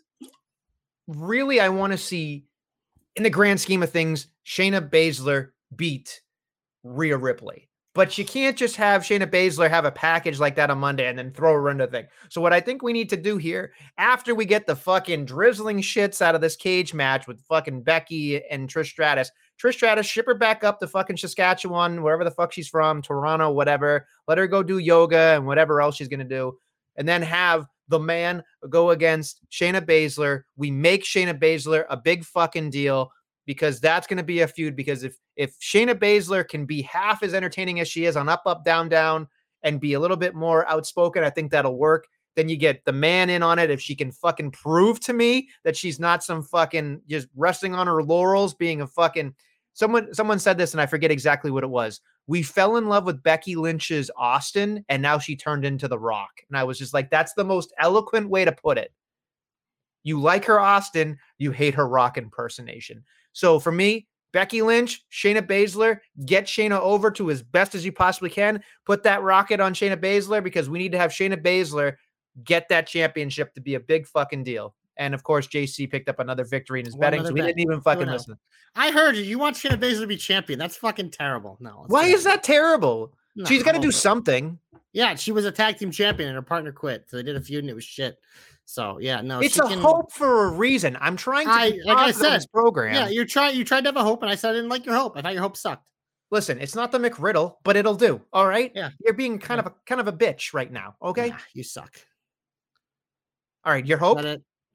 really 1.06 1.60
I 1.60 1.68
want 1.68 1.92
to 1.92 1.98
see, 1.98 2.44
in 3.16 3.22
the 3.22 3.30
grand 3.30 3.60
scheme 3.60 3.82
of 3.82 3.90
things, 3.90 4.28
Shayna 4.46 4.88
Baszler 4.88 5.50
beat 5.74 6.20
Rhea 6.82 7.16
Ripley. 7.16 7.68
But 7.94 8.18
you 8.18 8.24
can't 8.24 8.56
just 8.56 8.74
have 8.74 9.02
Shayna 9.02 9.30
Baszler 9.30 9.70
have 9.70 9.84
a 9.84 9.92
package 9.92 10.40
like 10.40 10.56
that 10.56 10.68
on 10.68 10.78
Monday 10.78 11.06
and 11.06 11.16
then 11.16 11.30
throw 11.30 11.52
her 11.52 11.70
into 11.70 11.86
the 11.86 11.92
thing. 11.92 12.06
So 12.28 12.40
what 12.40 12.52
I 12.52 12.60
think 12.60 12.82
we 12.82 12.92
need 12.92 13.08
to 13.10 13.16
do 13.16 13.36
here, 13.36 13.72
after 13.98 14.34
we 14.34 14.46
get 14.46 14.66
the 14.66 14.74
fucking 14.74 15.26
drizzling 15.26 15.78
shits 15.78 16.20
out 16.20 16.34
of 16.34 16.40
this 16.40 16.56
cage 16.56 16.92
match 16.92 17.28
with 17.28 17.40
fucking 17.42 17.82
Becky 17.82 18.44
and 18.46 18.68
Trish 18.68 18.86
Stratus, 18.86 19.30
Trish 19.62 19.74
Stratus 19.74 20.06
ship 20.06 20.26
her 20.26 20.34
back 20.34 20.64
up 20.64 20.80
to 20.80 20.88
fucking 20.88 21.16
Saskatchewan, 21.16 22.02
wherever 22.02 22.24
the 22.24 22.32
fuck 22.32 22.52
she's 22.52 22.66
from, 22.66 23.00
Toronto, 23.00 23.52
whatever. 23.52 24.08
Let 24.26 24.38
her 24.38 24.48
go 24.48 24.64
do 24.64 24.78
yoga 24.78 25.34
and 25.36 25.46
whatever 25.46 25.80
else 25.80 25.94
she's 25.94 26.08
gonna 26.08 26.24
do, 26.24 26.58
and 26.96 27.06
then 27.06 27.22
have 27.22 27.68
the 27.86 28.00
man 28.00 28.42
go 28.70 28.90
against 28.90 29.40
Shayna 29.52 29.80
Baszler. 29.80 30.42
We 30.56 30.72
make 30.72 31.04
Shayna 31.04 31.38
Baszler 31.38 31.84
a 31.88 31.96
big 31.96 32.24
fucking 32.24 32.70
deal 32.70 33.12
because 33.46 33.80
that's 33.80 34.06
going 34.06 34.16
to 34.16 34.22
be 34.22 34.40
a 34.40 34.48
feud. 34.48 34.76
Because 34.76 35.04
if 35.04 35.18
if 35.36 35.58
Shayna 35.60 35.94
Baszler 35.94 36.46
can 36.46 36.66
be 36.66 36.82
half 36.82 37.22
as 37.22 37.34
entertaining 37.34 37.80
as 37.80 37.88
she 37.88 38.04
is 38.04 38.16
on 38.16 38.28
Up 38.28 38.42
Up 38.46 38.64
Down 38.64 38.88
Down 38.88 39.28
and 39.62 39.80
be 39.80 39.94
a 39.94 40.00
little 40.00 40.16
bit 40.16 40.34
more 40.34 40.68
outspoken, 40.68 41.24
I 41.24 41.30
think 41.30 41.50
that'll 41.50 41.76
work. 41.78 42.06
Then 42.36 42.48
you 42.48 42.56
get 42.56 42.84
the 42.84 42.92
man 42.92 43.30
in 43.30 43.42
on 43.42 43.58
it. 43.58 43.70
If 43.70 43.80
she 43.80 43.94
can 43.94 44.10
fucking 44.10 44.50
prove 44.50 45.00
to 45.00 45.12
me 45.12 45.48
that 45.62 45.76
she's 45.76 46.00
not 46.00 46.24
some 46.24 46.42
fucking 46.42 47.02
just 47.08 47.28
resting 47.36 47.74
on 47.74 47.86
her 47.86 48.02
laurels, 48.02 48.54
being 48.54 48.80
a 48.80 48.86
fucking 48.86 49.34
someone 49.72 50.12
someone 50.14 50.38
said 50.38 50.58
this 50.58 50.72
and 50.72 50.80
I 50.80 50.86
forget 50.86 51.10
exactly 51.10 51.50
what 51.50 51.64
it 51.64 51.70
was. 51.70 52.00
We 52.26 52.42
fell 52.42 52.76
in 52.76 52.88
love 52.88 53.04
with 53.04 53.22
Becky 53.22 53.54
Lynch's 53.54 54.10
Austin 54.16 54.84
and 54.88 55.02
now 55.02 55.18
she 55.18 55.36
turned 55.36 55.64
into 55.64 55.88
The 55.88 55.98
Rock. 55.98 56.30
And 56.48 56.56
I 56.56 56.64
was 56.64 56.78
just 56.78 56.94
like, 56.94 57.10
that's 57.10 57.34
the 57.34 57.44
most 57.44 57.72
eloquent 57.78 58.30
way 58.30 58.44
to 58.46 58.52
put 58.52 58.78
it. 58.78 58.92
You 60.04 60.20
like 60.20 60.44
her 60.46 60.60
Austin, 60.60 61.18
you 61.38 61.50
hate 61.50 61.74
her 61.74 61.86
Rock 61.86 62.16
impersonation. 62.16 63.04
So 63.34 63.60
for 63.60 63.70
me, 63.70 64.06
Becky 64.32 64.62
Lynch, 64.62 65.04
Shayna 65.12 65.42
Baszler, 65.42 66.00
get 66.24 66.46
Shayna 66.46 66.80
over 66.80 67.10
to 67.12 67.30
as 67.30 67.42
best 67.42 67.74
as 67.74 67.84
you 67.84 67.92
possibly 67.92 68.30
can. 68.30 68.62
Put 68.84 69.02
that 69.02 69.22
rocket 69.22 69.60
on 69.60 69.74
Shayna 69.74 69.96
Baszler 69.96 70.42
because 70.42 70.68
we 70.68 70.78
need 70.78 70.92
to 70.92 70.98
have 70.98 71.12
Shayna 71.12 71.40
Baszler 71.40 71.94
get 72.42 72.68
that 72.68 72.86
championship 72.86 73.54
to 73.54 73.60
be 73.60 73.74
a 73.74 73.80
big 73.80 74.06
fucking 74.06 74.42
deal. 74.42 74.74
And 74.96 75.14
of 75.14 75.22
course, 75.22 75.46
JC 75.46 75.90
picked 75.90 76.08
up 76.08 76.18
another 76.18 76.44
victory 76.44 76.80
in 76.80 76.86
his 76.86 76.94
One 76.94 77.00
betting, 77.00 77.24
so 77.24 77.32
we 77.32 77.40
bet. 77.40 77.48
didn't 77.48 77.60
even 77.60 77.80
fucking 77.80 78.08
oh. 78.08 78.12
listen. 78.12 78.38
I 78.74 78.90
heard 78.90 79.16
you. 79.16 79.22
You 79.22 79.38
want 79.38 79.56
Shayna 79.56 79.78
Baszler 79.78 80.00
to 80.00 80.06
be 80.06 80.16
champion. 80.16 80.58
That's 80.58 80.76
fucking 80.76 81.10
terrible. 81.10 81.56
No. 81.60 81.84
Why 81.86 82.06
is 82.06 82.24
that 82.24 82.42
terrible? 82.42 83.12
No, 83.36 83.44
She's 83.44 83.62
got 83.62 83.72
to 83.72 83.80
do 83.80 83.92
something. 83.92 84.58
Yeah, 84.92 85.16
she 85.16 85.32
was 85.32 85.44
a 85.44 85.52
tag 85.52 85.78
team 85.78 85.90
champion 85.90 86.28
and 86.28 86.36
her 86.36 86.42
partner 86.42 86.70
quit. 86.70 87.04
So 87.08 87.16
they 87.16 87.24
did 87.24 87.36
a 87.36 87.40
feud 87.40 87.64
and 87.64 87.70
it 87.70 87.74
was 87.74 87.84
shit. 87.84 88.18
So 88.66 88.98
yeah, 88.98 89.20
no. 89.20 89.40
it's 89.40 89.58
a 89.58 89.62
can- 89.62 89.78
hope 89.78 90.12
for 90.12 90.46
a 90.46 90.50
reason. 90.50 90.96
I'm 91.00 91.16
trying 91.16 91.46
to 91.46 91.52
I- 91.52 91.78
like 91.84 91.96
I 91.98 92.00
on 92.02 92.06
this 92.08 92.18
said, 92.18 92.44
program. 92.52 92.94
Yeah, 92.94 93.08
you 93.08 93.24
tried. 93.26 93.50
You 93.50 93.64
tried 93.64 93.82
to 93.82 93.88
have 93.88 93.96
a 93.96 94.02
hope, 94.02 94.22
and 94.22 94.30
I 94.30 94.34
said 94.34 94.50
I 94.50 94.54
didn't 94.54 94.70
like 94.70 94.86
your 94.86 94.94
hope. 94.96 95.16
I 95.16 95.22
thought 95.22 95.34
your 95.34 95.42
hope 95.42 95.56
sucked. 95.56 95.86
Listen, 96.30 96.58
it's 96.58 96.74
not 96.74 96.90
the 96.90 96.98
McRiddle, 96.98 97.56
but 97.62 97.76
it'll 97.76 97.94
do. 97.94 98.20
All 98.32 98.46
right. 98.46 98.72
Yeah. 98.74 98.90
You're 99.04 99.14
being 99.14 99.38
kind 99.38 99.58
Yeah. 99.58 99.66
of 99.66 99.72
a 99.72 99.74
kind 99.86 100.00
of 100.00 100.08
a 100.08 100.12
bitch 100.12 100.54
right 100.54 100.72
now. 100.72 100.96
Okay. 101.02 101.28
Nah, 101.30 101.36
you 101.52 101.62
suck. 101.62 101.94
All 103.64 103.72
right. 103.72 103.86
Your 103.86 103.98
hope. 103.98 104.18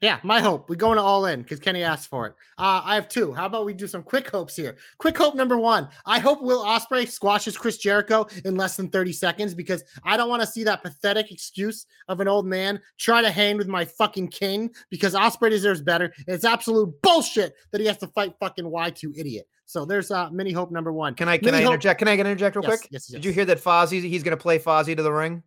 Yeah, 0.01 0.19
my 0.23 0.39
hope. 0.39 0.69
We're 0.69 0.75
going 0.77 0.95
to 0.95 1.01
all 1.03 1.25
in 1.25 1.41
because 1.41 1.59
Kenny 1.59 1.83
asked 1.83 2.09
for 2.09 2.25
it. 2.27 2.33
Uh, 2.57 2.81
I 2.85 2.95
have 2.95 3.09
two. 3.09 3.33
How 3.33 3.47
about 3.47 3.65
we 3.65 3.73
do 3.73 3.85
some 3.85 4.01
quick 4.01 4.29
hopes 4.29 4.55
here? 4.55 4.77
Quick 4.97 5.17
hope 5.17 5.35
number 5.35 5.57
one. 5.57 5.89
I 6.05 6.19
hope 6.19 6.41
Will 6.41 6.63
Ospreay 6.63 7.05
squashes 7.05 7.57
Chris 7.57 7.77
Jericho 7.77 8.25
in 8.45 8.55
less 8.55 8.77
than 8.77 8.87
30 8.89 9.11
seconds 9.11 9.53
because 9.53 9.83
I 10.05 10.15
don't 10.15 10.29
want 10.29 10.41
to 10.41 10.47
see 10.47 10.63
that 10.63 10.83
pathetic 10.83 11.31
excuse 11.31 11.85
of 12.07 12.21
an 12.21 12.29
old 12.29 12.45
man 12.45 12.79
try 12.97 13.21
to 13.21 13.29
hang 13.29 13.57
with 13.57 13.67
my 13.67 13.83
fucking 13.83 14.29
king 14.29 14.69
because 14.89 15.13
Ospreay 15.15 15.49
deserves 15.49 15.81
better. 15.81 16.13
It's 16.27 16.45
absolute 16.45 17.01
bullshit 17.01 17.55
that 17.71 17.81
he 17.81 17.87
has 17.87 17.97
to 17.97 18.07
fight 18.07 18.33
fucking 18.39 18.65
Y2 18.65 19.17
idiot. 19.17 19.47
So 19.65 19.83
there's 19.85 20.11
uh 20.11 20.29
mini 20.31 20.51
hope 20.53 20.71
number 20.71 20.93
one. 20.93 21.13
Can 21.13 21.27
I 21.27 21.37
can 21.37 21.53
I 21.53 21.57
hope- 21.61 21.67
interject? 21.73 21.99
Can 21.99 22.07
I 22.07 22.15
get 22.15 22.25
interject 22.25 22.55
real 22.55 22.63
Yes, 22.63 22.79
quick? 22.79 22.89
yes, 22.91 23.09
yes, 23.09 23.15
Did 23.21 23.25
you 23.25 23.33
hear 23.33 23.45
that 23.45 23.61
Fozzy 23.61 24.01
he's 24.01 24.23
going 24.23 24.35
to 24.35 24.41
play 24.41 24.59
Fozzy 24.59 24.95
to 24.95 25.03
the 25.03 25.11
ring? 25.11 25.43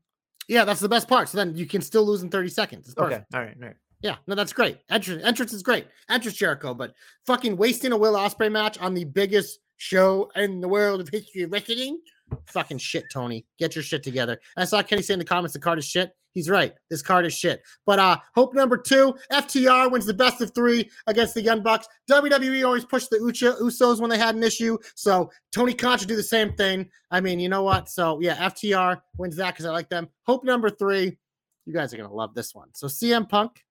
Yeah, 0.46 0.64
that's 0.66 0.80
the 0.80 0.88
best 0.90 1.09
part. 1.09 1.30
So 1.30 1.38
then 1.38 1.57
you 1.57 1.64
can 1.66 1.80
still 1.80 2.05
lose 2.05 2.22
in 2.22 2.28
30 2.28 2.48
seconds. 2.50 2.94
Okay. 2.98 3.03
All 3.32 3.40
right. 3.40 3.57
All 3.59 3.66
right. 3.68 3.76
Yeah, 4.03 4.16
no, 4.26 4.34
that's 4.34 4.53
great. 4.53 4.78
Entrance, 4.90 5.22
entrance 5.22 5.53
is 5.53 5.62
great. 5.62 5.86
Entrance 6.11 6.36
Jericho, 6.36 6.74
but 6.74 6.92
fucking 7.26 7.57
wasting 7.57 7.92
a 7.92 7.96
Will 7.96 8.14
Ospreay 8.14 8.50
match 8.50 8.76
on 8.78 8.94
the 8.94 9.05
biggest 9.05 9.61
show 9.76 10.30
in 10.36 10.61
the 10.61 10.68
world 10.68 11.00
of 11.00 11.09
history 11.09 11.42
of 11.42 11.53
wrestling. 11.53 11.98
Fucking 12.46 12.78
shit, 12.78 13.05
Tony. 13.12 13.46
Get 13.59 13.74
your 13.74 13.84
shit 13.84 14.03
together. 14.03 14.40
I 14.57 14.64
saw 14.64 14.82
Kenny 14.82 15.03
say 15.03 15.14
in 15.14 15.18
the 15.18 15.24
comments 15.24 15.55
the 15.55 15.61
card 15.61 15.78
is 15.78 15.84
shit. 15.84 16.12
He's 16.32 16.48
right. 16.48 16.72
This 16.88 17.03
card 17.03 17.26
is 17.26 17.34
shit. 17.34 17.62
But 17.84 17.98
uh 17.98 18.16
hope 18.34 18.55
number 18.55 18.76
two, 18.78 19.14
FTR 19.30 19.90
wins 19.90 20.07
the 20.07 20.14
best 20.14 20.40
of 20.40 20.55
three 20.55 20.90
against 21.07 21.34
the 21.34 21.42
Young 21.42 21.62
Bucks. 21.62 21.86
WWE 22.11 22.64
always 22.64 22.84
pushed 22.84 23.11
the 23.11 23.18
Ucha, 23.18 23.61
Usos 23.61 24.00
when 24.00 24.09
they 24.09 24.18
had 24.18 24.34
an 24.34 24.42
issue. 24.42 24.78
So 24.94 25.30
Tony 25.53 25.74
Khan 25.74 25.98
should 25.98 26.09
do 26.09 26.16
the 26.16 26.22
same 26.22 26.55
thing. 26.55 26.88
I 27.11 27.20
mean, 27.20 27.38
you 27.38 27.48
know 27.48 27.62
what? 27.62 27.90
So 27.90 28.18
yeah, 28.20 28.36
FTR 28.48 29.00
wins 29.18 29.36
that 29.36 29.53
because 29.53 29.66
I 29.66 29.70
like 29.70 29.90
them. 29.90 30.09
Hope 30.22 30.44
number 30.44 30.70
three, 30.70 31.18
you 31.66 31.72
guys 31.74 31.92
are 31.92 31.98
gonna 31.98 32.12
love 32.12 32.34
this 32.34 32.55
one. 32.55 32.68
So 32.72 32.86
CM 32.86 33.28
Punk, 33.28 33.62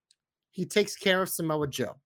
he 0.52 0.64
takes 0.64 0.94
care 0.94 1.22
of 1.22 1.28
Samoa 1.28 1.66
Joe. 1.66 1.96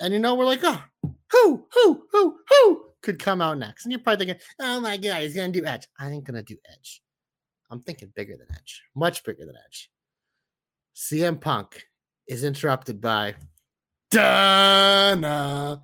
And 0.00 0.12
you 0.12 0.18
know, 0.18 0.34
we're 0.34 0.46
like, 0.46 0.60
oh, 0.62 0.82
who, 1.30 1.66
who, 1.72 2.04
who, 2.10 2.38
who 2.48 2.84
could 3.02 3.18
come 3.18 3.42
out 3.42 3.58
next? 3.58 3.84
And 3.84 3.92
you're 3.92 4.00
probably 4.00 4.26
thinking, 4.26 4.42
oh 4.60 4.80
my 4.80 4.96
God, 4.96 5.22
he's 5.22 5.34
going 5.34 5.52
to 5.52 5.60
do 5.60 5.66
Edge. 5.66 5.86
I 5.98 6.08
ain't 6.10 6.24
going 6.24 6.42
to 6.42 6.42
do 6.42 6.56
Edge. 6.70 7.02
I'm 7.70 7.80
thinking 7.80 8.12
bigger 8.14 8.36
than 8.36 8.46
Edge, 8.54 8.82
much 8.94 9.24
bigger 9.24 9.44
than 9.44 9.54
Edge. 9.66 9.90
CM 10.96 11.40
Punk 11.40 11.84
is 12.26 12.44
interrupted 12.44 13.00
by 13.00 13.34
Dana. 14.10 15.82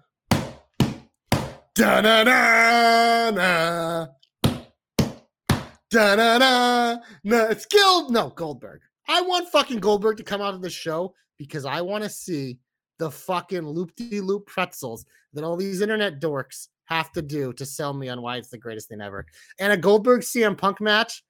Dana, 1.74 2.24
Dana. 2.24 4.08
Da-na-na, 5.90 6.98
na, 7.24 7.44
it's 7.46 7.64
Guild. 7.64 8.10
No, 8.10 8.28
Goldberg. 8.28 8.82
I 9.08 9.22
want 9.22 9.48
fucking 9.48 9.80
Goldberg 9.80 10.18
to 10.18 10.22
come 10.22 10.42
out 10.42 10.52
of 10.52 10.60
the 10.60 10.68
show 10.68 11.14
because 11.38 11.64
I 11.64 11.80
want 11.80 12.04
to 12.04 12.10
see 12.10 12.58
the 12.98 13.10
fucking 13.10 13.66
loop-de-loop 13.66 14.46
pretzels 14.46 15.06
that 15.32 15.44
all 15.44 15.56
these 15.56 15.80
internet 15.80 16.20
dorks 16.20 16.68
have 16.86 17.12
to 17.12 17.22
do 17.22 17.52
to 17.52 17.64
sell 17.64 17.94
me 17.94 18.08
on 18.08 18.22
why 18.22 18.36
it's 18.36 18.48
the 18.48 18.58
greatest 18.58 18.88
thing 18.88 19.00
ever. 19.00 19.24
And 19.58 19.72
a 19.72 19.76
Goldberg 19.76 20.22
CM 20.22 20.56
Punk 20.56 20.80
match. 20.80 21.22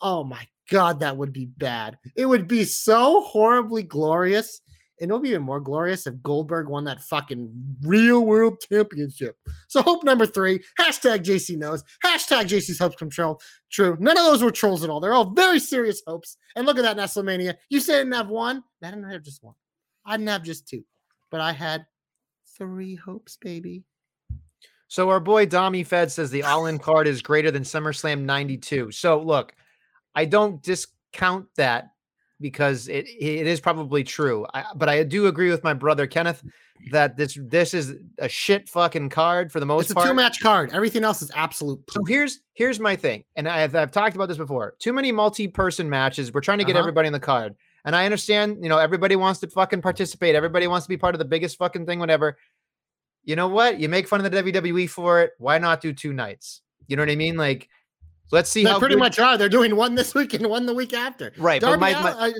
Oh 0.00 0.24
my 0.24 0.46
god, 0.70 1.00
that 1.00 1.16
would 1.16 1.32
be 1.32 1.46
bad. 1.46 1.98
It 2.16 2.26
would 2.26 2.48
be 2.48 2.64
so 2.64 3.20
horribly 3.22 3.82
glorious. 3.82 4.60
And 5.02 5.10
it 5.10 5.14
would 5.14 5.24
be 5.24 5.30
even 5.30 5.42
more 5.42 5.58
glorious 5.58 6.06
if 6.06 6.22
Goldberg 6.22 6.68
won 6.68 6.84
that 6.84 7.02
fucking 7.02 7.50
real 7.82 8.24
world 8.24 8.62
championship. 8.70 9.36
So 9.66 9.82
hope 9.82 10.04
number 10.04 10.26
three, 10.26 10.60
hashtag 10.80 11.24
JC 11.24 11.58
knows, 11.58 11.82
hashtag 12.06 12.44
JC's 12.44 12.78
hopes 12.78 12.94
come 12.96 13.10
true. 13.10 13.36
None 13.98 14.16
of 14.16 14.24
those 14.24 14.44
were 14.44 14.52
trolls 14.52 14.84
at 14.84 14.90
all. 14.90 15.00
They're 15.00 15.12
all 15.12 15.32
very 15.32 15.58
serious 15.58 16.00
hopes. 16.06 16.36
And 16.54 16.66
look 16.66 16.78
at 16.78 16.82
that 16.82 16.96
Nestlemania. 16.96 17.56
You 17.68 17.80
said 17.80 17.96
I 17.96 17.98
didn't 17.98 18.14
have 18.14 18.28
one. 18.28 18.62
I 18.80 18.90
didn't 18.90 19.10
have 19.10 19.22
just 19.22 19.42
one. 19.42 19.54
I 20.06 20.16
didn't 20.16 20.28
have 20.28 20.44
just 20.44 20.68
two. 20.68 20.84
But 21.32 21.40
I 21.40 21.52
had 21.52 21.84
three 22.56 22.94
hopes, 22.94 23.36
baby. 23.40 23.82
So 24.86 25.10
our 25.10 25.20
boy 25.20 25.46
Dommy 25.46 25.84
Fed 25.84 26.12
says 26.12 26.30
the 26.30 26.44
all-in 26.44 26.78
card 26.78 27.08
is 27.08 27.22
greater 27.22 27.50
than 27.50 27.64
SummerSlam 27.64 28.20
92. 28.20 28.92
So 28.92 29.20
look, 29.20 29.52
I 30.14 30.26
don't 30.26 30.62
discount 30.62 31.46
that 31.56 31.91
because 32.42 32.88
it 32.88 33.06
it 33.08 33.46
is 33.46 33.60
probably 33.60 34.04
true. 34.04 34.46
I, 34.52 34.64
but 34.74 34.88
I 34.88 35.02
do 35.04 35.26
agree 35.28 35.50
with 35.50 35.64
my 35.64 35.72
brother 35.72 36.06
Kenneth 36.06 36.42
that 36.90 37.16
this 37.16 37.38
this 37.40 37.72
is 37.72 37.94
a 38.18 38.28
shit 38.28 38.68
fucking 38.68 39.08
card 39.08 39.52
for 39.52 39.60
the 39.60 39.66
most 39.66 39.94
part. 39.94 40.04
It's 40.04 40.10
a 40.10 40.10
two 40.10 40.14
match 40.16 40.40
card. 40.40 40.72
Everything 40.74 41.04
else 41.04 41.22
is 41.22 41.30
absolute. 41.34 41.80
So 41.90 42.04
here's 42.04 42.40
here's 42.54 42.80
my 42.80 42.96
thing, 42.96 43.24
and 43.36 43.48
I've 43.48 43.74
I've 43.74 43.92
talked 43.92 44.16
about 44.16 44.26
this 44.28 44.36
before. 44.36 44.74
Too 44.78 44.92
many 44.92 45.12
multi-person 45.12 45.88
matches. 45.88 46.34
We're 46.34 46.40
trying 46.42 46.58
to 46.58 46.64
get 46.64 46.72
Uh-huh. 46.74 46.80
everybody 46.80 47.06
in 47.06 47.12
the 47.12 47.20
card, 47.20 47.54
and 47.84 47.94
I 47.96 48.04
understand. 48.04 48.58
You 48.62 48.68
know, 48.68 48.78
everybody 48.78 49.16
wants 49.16 49.40
to 49.40 49.48
fucking 49.48 49.80
participate. 49.80 50.34
Everybody 50.34 50.66
wants 50.66 50.84
to 50.86 50.88
be 50.88 50.96
part 50.96 51.14
of 51.14 51.20
the 51.20 51.24
biggest 51.24 51.56
fucking 51.56 51.86
thing, 51.86 52.00
whatever. 52.00 52.36
You 53.24 53.36
know 53.36 53.46
what? 53.48 53.78
You 53.78 53.88
make 53.88 54.08
fun 54.08 54.24
of 54.24 54.30
the 54.30 54.42
WWE 54.42 54.90
for 54.90 55.22
it. 55.22 55.30
Why 55.38 55.58
not 55.58 55.80
do 55.80 55.92
two 55.92 56.12
nights? 56.12 56.60
You 56.88 56.96
know 56.96 57.02
what 57.02 57.10
I 57.10 57.14
mean? 57.14 57.36
Like, 57.36 57.68
let's 58.32 58.50
see 58.50 58.64
They 58.64 58.70
how 58.70 58.78
pretty 58.80 58.94
good- 58.96 59.00
much 59.00 59.18
are. 59.20 59.38
They're 59.38 59.48
doing 59.48 59.76
one 59.76 59.94
this 59.94 60.14
week 60.14 60.34
and 60.34 60.46
one 60.48 60.66
the 60.66 60.74
week 60.74 60.92
after. 60.92 61.32
right. 61.38 61.60
But 61.60 61.68
Darby, 61.78 61.80
my, 61.80 61.92
my 62.02 62.10
uh, 62.10 62.30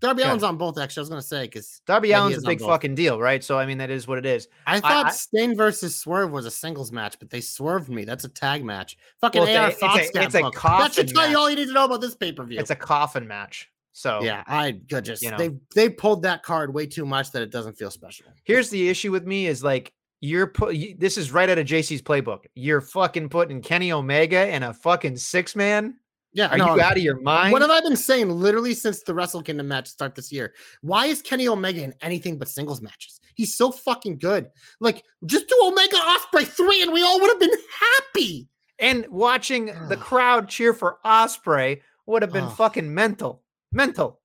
Darby 0.00 0.20
Yeah. 0.22 0.28
Allen's 0.28 0.44
on 0.44 0.56
both. 0.56 0.78
Actually, 0.78 1.00
I 1.00 1.02
was 1.02 1.08
gonna 1.08 1.22
say 1.22 1.42
because 1.44 1.80
Darby 1.86 2.12
Allin's 2.12 2.44
a 2.44 2.46
big 2.46 2.60
fucking 2.60 2.94
deal, 2.94 3.20
right? 3.20 3.42
So 3.42 3.58
I 3.58 3.66
mean, 3.66 3.78
that 3.78 3.90
is 3.90 4.06
what 4.06 4.18
it 4.18 4.26
is. 4.26 4.46
I 4.66 4.78
thought 4.80 5.06
I- 5.06 5.10
Sting 5.10 5.56
versus 5.56 5.96
Swerve 5.96 6.30
was 6.30 6.46
a 6.46 6.50
singles 6.50 6.92
match, 6.92 7.18
but 7.18 7.30
they 7.30 7.40
swerved 7.40 7.88
me. 7.88 8.04
That's 8.04 8.24
a 8.24 8.28
tag 8.28 8.64
match. 8.64 8.96
Fucking 9.20 9.40
Well, 9.40 9.48
it's 9.48 9.56
a- 9.56 9.60
AR 9.60 9.68
it's 9.70 9.76
a- 9.76 9.80
Fox 9.80 9.98
it's 10.14 10.34
a 10.36 10.40
booked. 10.42 10.54
That 10.54 10.60
coffin 10.60 10.92
should 10.92 11.08
tell 11.08 11.22
match. 11.22 11.30
you 11.32 11.38
all 11.38 11.50
you 11.50 11.56
need 11.56 11.66
to 11.66 11.72
know 11.72 11.86
about 11.86 12.00
this 12.00 12.14
pay 12.14 12.32
per 12.32 12.44
view. 12.44 12.60
It's 12.60 12.70
a 12.70 12.76
coffin 12.76 13.26
match. 13.26 13.68
So 13.92 14.20
yeah, 14.22 14.44
I 14.46 14.70
good 14.70 15.04
just 15.04 15.22
You 15.22 15.32
know. 15.32 15.38
they 15.38 15.50
they 15.74 15.88
pulled 15.88 16.22
that 16.22 16.44
card 16.44 16.72
way 16.72 16.86
too 16.86 17.04
much 17.04 17.32
that 17.32 17.42
it 17.42 17.50
doesn't 17.50 17.76
feel 17.76 17.90
special. 17.90 18.26
here's 18.44 18.70
the 18.70 18.88
issue 18.88 19.10
with 19.10 19.26
me 19.26 19.48
is 19.48 19.64
like 19.64 19.92
you're 20.20 20.46
put 20.48 20.74
you- 20.74 20.94
this 20.98 21.16
is 21.16 21.32
right 21.32 21.48
out 21.48 21.58
of 21.58 21.66
JC's 21.66 22.02
playbook. 22.02 22.44
You're 22.54 22.80
fucking 22.80 23.28
putting 23.28 23.62
Kenny 23.62 23.92
Omega 23.92 24.48
in 24.54 24.62
a 24.62 24.74
fucking 24.74 25.16
six 25.16 25.54
man. 25.54 25.96
Yeah, 26.34 26.48
Are 26.52 26.58
no, 26.58 26.74
you 26.74 26.80
out 26.80 26.96
of 26.96 27.02
your 27.02 27.20
mind? 27.20 27.52
What 27.52 27.62
have 27.62 27.70
I 27.70 27.80
been 27.80 27.96
saying 27.96 28.28
literally 28.28 28.74
since 28.74 29.02
the 29.02 29.14
Wrestle 29.14 29.42
Kingdom 29.42 29.66
match 29.68 29.88
start 29.88 30.14
this 30.14 30.30
year? 30.30 30.54
Why 30.82 31.06
is 31.06 31.22
Kenny 31.22 31.48
Omega 31.48 31.82
in 31.82 31.94
anything 32.02 32.38
but 32.38 32.48
singles 32.48 32.82
matches? 32.82 33.18
He's 33.34 33.56
so 33.56 33.72
fucking 33.72 34.18
good. 34.18 34.50
Like, 34.78 35.04
just 35.24 35.48
do 35.48 35.58
Omega 35.62 35.96
Ospreay 35.96 36.46
three, 36.46 36.82
and 36.82 36.92
we 36.92 37.02
all 37.02 37.18
would 37.20 37.30
have 37.30 37.40
been 37.40 37.58
happy. 37.80 38.48
and 38.78 39.06
watching 39.08 39.66
the 39.88 39.96
crowd 39.96 40.48
cheer 40.48 40.72
for 40.74 40.98
Ospreay 41.04 41.80
would 42.06 42.22
have 42.22 42.32
been 42.32 42.48
fucking 42.50 42.92
mental, 42.94 43.42
mental. 43.72 44.20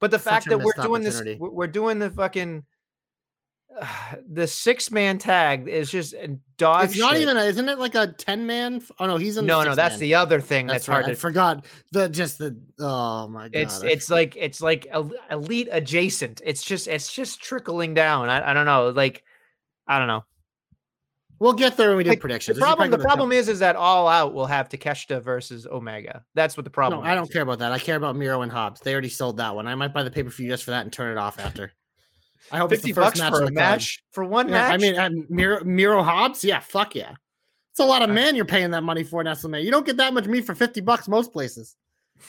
But 0.00 0.10
the 0.10 0.18
Such 0.18 0.32
fact 0.32 0.48
that 0.48 0.58
we're 0.58 0.72
doing 0.82 1.02
this, 1.02 1.22
we're 1.38 1.66
doing 1.68 1.98
the 2.00 2.10
fucking 2.10 2.64
the 4.28 4.46
six 4.46 4.90
man 4.90 5.18
tag 5.18 5.68
is 5.68 5.90
just 5.90 6.14
dog 6.56 6.84
it's 6.84 6.98
not 6.98 7.12
shit. 7.12 7.22
even. 7.22 7.36
A, 7.36 7.40
isn't 7.40 7.68
it 7.68 7.78
like 7.78 7.94
a 7.94 8.08
ten 8.08 8.46
man? 8.46 8.82
Oh 8.98 9.06
no, 9.06 9.16
he's 9.16 9.36
in. 9.36 9.46
no, 9.46 9.60
the 9.60 9.70
no, 9.70 9.74
that's 9.74 9.94
six-man. 9.94 10.08
the 10.08 10.14
other 10.14 10.40
thing 10.40 10.66
that's, 10.66 10.86
That's, 10.86 10.88
right. 10.88 11.04
hard 11.04 11.10
I 11.10 11.14
forgot 11.14 11.66
the 11.92 12.08
just 12.08 12.38
the. 12.38 12.56
Oh 12.78 13.28
my 13.28 13.48
god. 13.48 13.60
It's 13.60 13.82
I 13.82 13.88
it's 13.88 14.10
like 14.10 14.36
it's 14.36 14.60
like 14.60 14.86
elite 15.30 15.68
adjacent. 15.70 16.40
It's 16.44 16.64
just 16.64 16.88
it's 16.88 17.12
just 17.12 17.40
trickling 17.40 17.94
down. 17.94 18.28
I, 18.28 18.50
I 18.50 18.54
don't 18.54 18.66
know. 18.66 18.90
Like 18.90 19.22
I 19.86 19.98
don't 19.98 20.08
know. 20.08 20.24
We'll 21.38 21.52
get 21.52 21.76
there 21.76 21.88
when 21.88 21.98
we 21.98 22.04
do 22.04 22.10
Like, 22.10 22.20
predictions. 22.20 22.56
The 22.56 22.62
problem 22.62 22.90
the 22.90 22.98
problem 22.98 23.30
is 23.30 23.48
is 23.48 23.58
that 23.58 23.76
All 23.76 24.08
Out 24.08 24.32
will 24.32 24.46
have 24.46 24.70
Takeshita 24.70 25.22
versus 25.22 25.66
Omega. 25.66 26.24
That's 26.34 26.56
what 26.56 26.64
the 26.64 26.70
problem. 26.70 27.04
No, 27.04 27.10
I 27.10 27.14
don't 27.14 27.30
care 27.30 27.42
about 27.42 27.58
that. 27.58 27.72
I 27.72 27.78
care 27.78 27.96
about 27.96 28.16
Miro 28.16 28.40
and 28.40 28.50
Hobbs. 28.50 28.80
They 28.80 28.92
already 28.92 29.10
sold 29.10 29.36
that 29.36 29.54
one. 29.54 29.66
I 29.66 29.74
might 29.74 29.92
buy 29.92 30.02
the 30.02 30.10
pay 30.10 30.22
per 30.22 30.30
view 30.30 30.48
just 30.48 30.64
for 30.64 30.70
that 30.70 30.82
and 30.82 30.92
turn 30.92 31.12
it 31.12 31.18
off 31.18 31.38
after. 31.38 31.72
I 32.52 32.58
hope 32.58 32.72
it's 32.72 32.82
Fifty 32.82 32.92
the 32.92 33.00
first 33.00 33.16
bucks 33.16 33.18
match 33.18 33.32
for 33.32 33.44
a 33.44 33.50
match 33.50 34.04
for 34.12 34.24
one 34.24 34.48
Yeah, 34.48 34.54
match. 34.54 34.72
I 34.72 34.76
mean, 34.76 34.96
uh, 34.96 35.10
Miro, 35.28 35.64
Miro 35.64 36.02
Hobbs, 36.02 36.44
yeah, 36.44 36.60
fuck 36.60 36.94
yeah. 36.94 37.14
It's 37.72 37.80
a 37.80 37.84
lot 37.84 38.02
of 38.02 38.10
Uh, 38.10 38.14
man 38.14 38.36
you're 38.36 38.44
paying 38.44 38.70
that 38.70 38.82
money 38.82 39.04
for 39.04 39.20
in 39.20 39.34
SMA. 39.34 39.58
You 39.58 39.70
don't 39.70 39.84
get 39.84 39.96
that 39.98 40.14
much 40.14 40.26
meat 40.26 40.46
for 40.46 40.54
50 40.54 40.80
bucks 40.80 41.08
most 41.08 41.32
places. 41.32 41.76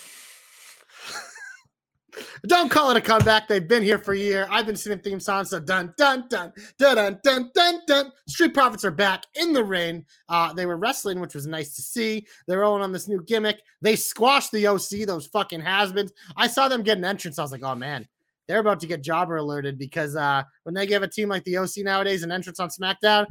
don't 2.48 2.70
call 2.70 2.92
it 2.92 2.98
a 2.98 3.02
comeback. 3.02 3.48
They've 3.48 3.68
been 3.68 3.84
here 3.84 3.98
for 3.98 4.14
a 4.14 4.18
year. 4.18 4.48
I've 4.50 4.66
been 4.66 4.76
singing 4.76 5.00
theme 5.00 5.20
songs, 5.20 5.52
so 5.52 5.60
dun 5.60 5.94
dun 5.98 6.26
dun 6.30 6.52
dun 6.78 6.96
dun 6.98 7.20
dun 7.24 7.52
dun 7.54 7.80
dun. 7.88 8.12
Street 8.28 8.54
Profits 8.54 8.84
are 8.84 8.92
back 8.92 9.24
in 9.36 9.54
the 9.54 9.64
ring. 9.64 10.06
Uh, 10.28 10.52
they 10.54 10.66
were 10.66 10.78
wrestling, 10.78 11.20
which 11.20 11.36
was 11.36 11.48
nice 11.48 11.76
to 11.76 11.82
see. 11.82 12.26
They're 12.48 12.60
rolling 12.60 12.82
on 12.82 12.92
this 12.92 13.08
new 13.08 13.24
gimmick. 13.24 13.62
They 13.82 13.96
squashed 13.96 14.52
the 14.52 14.68
OC, 14.68 15.06
those 15.06 15.28
fucking 15.28 15.62
has-beens. 15.62 16.12
I 16.36 16.48
saw 16.48 16.68
them 16.68 16.84
get 16.84 16.98
an 16.98 17.06
entrance. 17.06 17.40
I 17.40 17.44
was 17.44 17.52
like, 17.52 17.64
oh 17.64 17.76
man, 17.76 18.08
they're 18.48 18.60
about 18.60 18.80
to 18.80 18.88
get 18.88 19.02
jobber 19.02 19.38
alerted 19.38 19.78
because 19.78 20.16
uh, 20.16 20.44
when 20.64 20.74
they 20.74 20.88
give 20.88 21.04
a 21.04 21.08
team 21.08 21.30
like 21.30 21.44
the 21.44 21.58
OC 21.58 21.78
nowadays 21.78 22.24
an 22.24 22.32
entrance 22.32 22.60
on 22.60 22.70
SmackDown, 22.70 23.26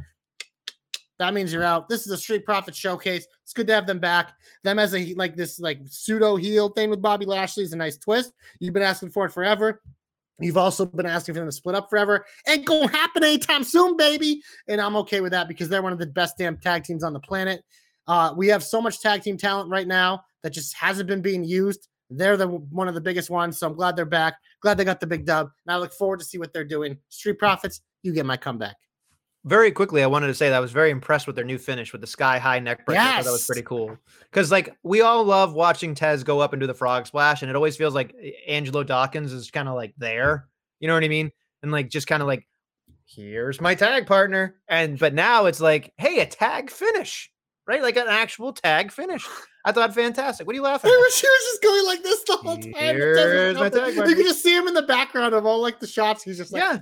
that 1.19 1.33
means 1.33 1.51
you're 1.51 1.63
out. 1.63 1.89
This 1.89 2.05
is 2.05 2.11
a 2.11 2.17
Street 2.17 2.45
Profit 2.45 2.75
showcase. 2.75 3.25
It's 3.43 3.53
good 3.53 3.67
to 3.67 3.73
have 3.73 3.87
them 3.87 3.99
back. 3.99 4.33
Them 4.63 4.77
as 4.77 4.93
a 4.93 5.13
like 5.15 5.35
this 5.35 5.59
like 5.59 5.79
pseudo 5.85 6.35
heel 6.35 6.69
thing 6.69 6.89
with 6.89 7.01
Bobby 7.01 7.25
Lashley 7.25 7.63
is 7.63 7.73
a 7.73 7.77
nice 7.77 7.97
twist. 7.97 8.33
You've 8.59 8.73
been 8.73 8.83
asking 8.83 9.09
for 9.09 9.25
it 9.25 9.31
forever. 9.31 9.81
You've 10.39 10.57
also 10.57 10.85
been 10.85 11.07
asking 11.07 11.33
for 11.33 11.39
them 11.39 11.47
to 11.47 11.51
split 11.51 11.75
up 11.75 11.89
forever. 11.89 12.23
Ain't 12.47 12.65
gonna 12.65 12.87
happen 12.89 13.23
anytime 13.23 13.63
soon, 13.63 13.97
baby. 13.97 14.43
And 14.67 14.79
I'm 14.79 14.95
okay 14.97 15.21
with 15.21 15.31
that 15.31 15.47
because 15.47 15.69
they're 15.69 15.81
one 15.81 15.93
of 15.93 15.99
the 15.99 16.05
best 16.05 16.37
damn 16.37 16.57
tag 16.57 16.83
teams 16.83 17.03
on 17.03 17.13
the 17.13 17.19
planet. 17.19 17.63
Uh, 18.07 18.33
we 18.37 18.47
have 18.47 18.63
so 18.63 18.79
much 18.79 19.01
tag 19.01 19.23
team 19.23 19.37
talent 19.37 19.69
right 19.69 19.87
now 19.87 20.23
that 20.43 20.51
just 20.51 20.75
hasn't 20.75 21.07
been 21.07 21.21
being 21.21 21.43
used. 21.43 21.87
They're 22.09 22.37
the 22.37 22.47
one 22.47 22.87
of 22.87 22.93
the 22.95 23.01
biggest 23.01 23.29
ones, 23.29 23.57
so 23.59 23.67
I'm 23.67 23.75
glad 23.75 23.95
they're 23.95 24.05
back. 24.05 24.35
Glad 24.61 24.77
they 24.77 24.85
got 24.85 24.99
the 24.99 25.07
big 25.07 25.25
dub, 25.25 25.49
and 25.65 25.73
I 25.73 25.77
look 25.77 25.93
forward 25.93 26.19
to 26.19 26.25
see 26.25 26.37
what 26.37 26.53
they're 26.53 26.63
doing. 26.63 26.97
Street 27.09 27.37
Profits, 27.37 27.81
you 28.03 28.13
get 28.13 28.25
my 28.25 28.37
comeback. 28.37 28.77
very 29.45 29.71
quickly, 29.71 30.03
I 30.03 30.07
wanted 30.07 30.27
to 30.27 30.33
say 30.33 30.49
that 30.49 30.57
I 30.57 30.59
was 30.59 30.71
very 30.73 30.89
impressed 30.91 31.25
with 31.25 31.35
their 31.35 31.45
new 31.45 31.57
finish 31.57 31.91
with 31.93 32.01
the 32.01 32.07
sky 32.07 32.37
high 32.37 32.59
neck 32.59 32.85
breaker. 32.85 33.01
I 33.01 33.11
thought 33.15 33.23
that 33.25 33.31
was 33.31 33.45
pretty 33.45 33.61
cool. 33.61 33.97
Because 34.29 34.51
like 34.51 34.75
we 34.83 35.01
all 35.01 35.23
love 35.23 35.53
watching 35.53 35.95
Tez 35.95 36.23
go 36.23 36.39
up 36.41 36.53
and 36.53 36.59
do 36.59 36.67
the 36.67 36.73
frog 36.73 37.07
splash, 37.07 37.41
and 37.41 37.49
it 37.49 37.55
always 37.55 37.77
feels 37.77 37.95
like 37.95 38.13
eh, 38.21 38.31
Angelo 38.47 38.83
Dawkins 38.83 39.31
is 39.31 39.49
kind 39.51 39.69
of 39.69 39.75
like 39.75 39.93
there. 39.97 40.47
You 40.79 40.87
know 40.87 40.93
what 40.93 41.03
I 41.03 41.07
mean? 41.07 41.31
And 41.63 41.71
like 41.71 41.89
just 41.89 42.07
kind 42.07 42.21
of 42.21 42.27
like, 42.27 42.45
here's 43.05 43.61
my 43.61 43.73
tag 43.73 44.05
partner. 44.05 44.55
And 44.67 44.99
but 44.99 45.13
now 45.13 45.45
it's 45.45 45.61
like, 45.61 45.93
hey, 45.97 46.19
a 46.19 46.25
tag 46.25 46.69
finish, 46.69 47.31
right? 47.65 47.81
Like 47.81 47.95
an 47.95 48.07
actual 48.09 48.51
tag 48.53 48.91
finish. 48.91 49.25
I 49.67 49.73
thought 49.73 49.93
fantastic. 49.93 50.47
What 50.47 50.53
are 50.53 50.55
you 50.55 50.61
laughing 50.61 50.89
at? 50.89 50.95
was, 50.95 51.19
he 51.19 51.27
was 51.27 51.43
just 51.51 51.61
going 51.61 51.85
like 51.85 52.01
this 52.01 52.23
the 52.23 52.37
whole 52.37 52.55
time. 52.55 52.73
Here's 52.73 53.57
my 53.57 53.67
tag 53.67 53.95
You 53.95 54.15
can 54.15 54.23
just 54.23 54.41
see 54.41 54.55
him 54.55 54.65
in 54.65 54.73
the 54.73 54.83
background 54.83 55.33
of 55.33 55.45
all 55.45 55.61
like 55.61 55.81
the 55.81 55.87
shots. 55.87 56.23
He's 56.23 56.37
just 56.37 56.53
like, 56.53 56.63
yeah. 56.63 56.79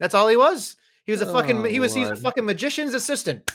That's 0.00 0.12
all 0.12 0.26
he 0.26 0.36
was. 0.36 0.74
He 1.04 1.12
was 1.12 1.22
a 1.22 1.26
fucking 1.26 1.58
Oh, 1.58 1.62
he 1.62 1.78
was 1.78 1.94
he's 1.94 2.08
a 2.08 2.16
fucking 2.16 2.44
magician's 2.44 2.92
assistant. 2.92 3.52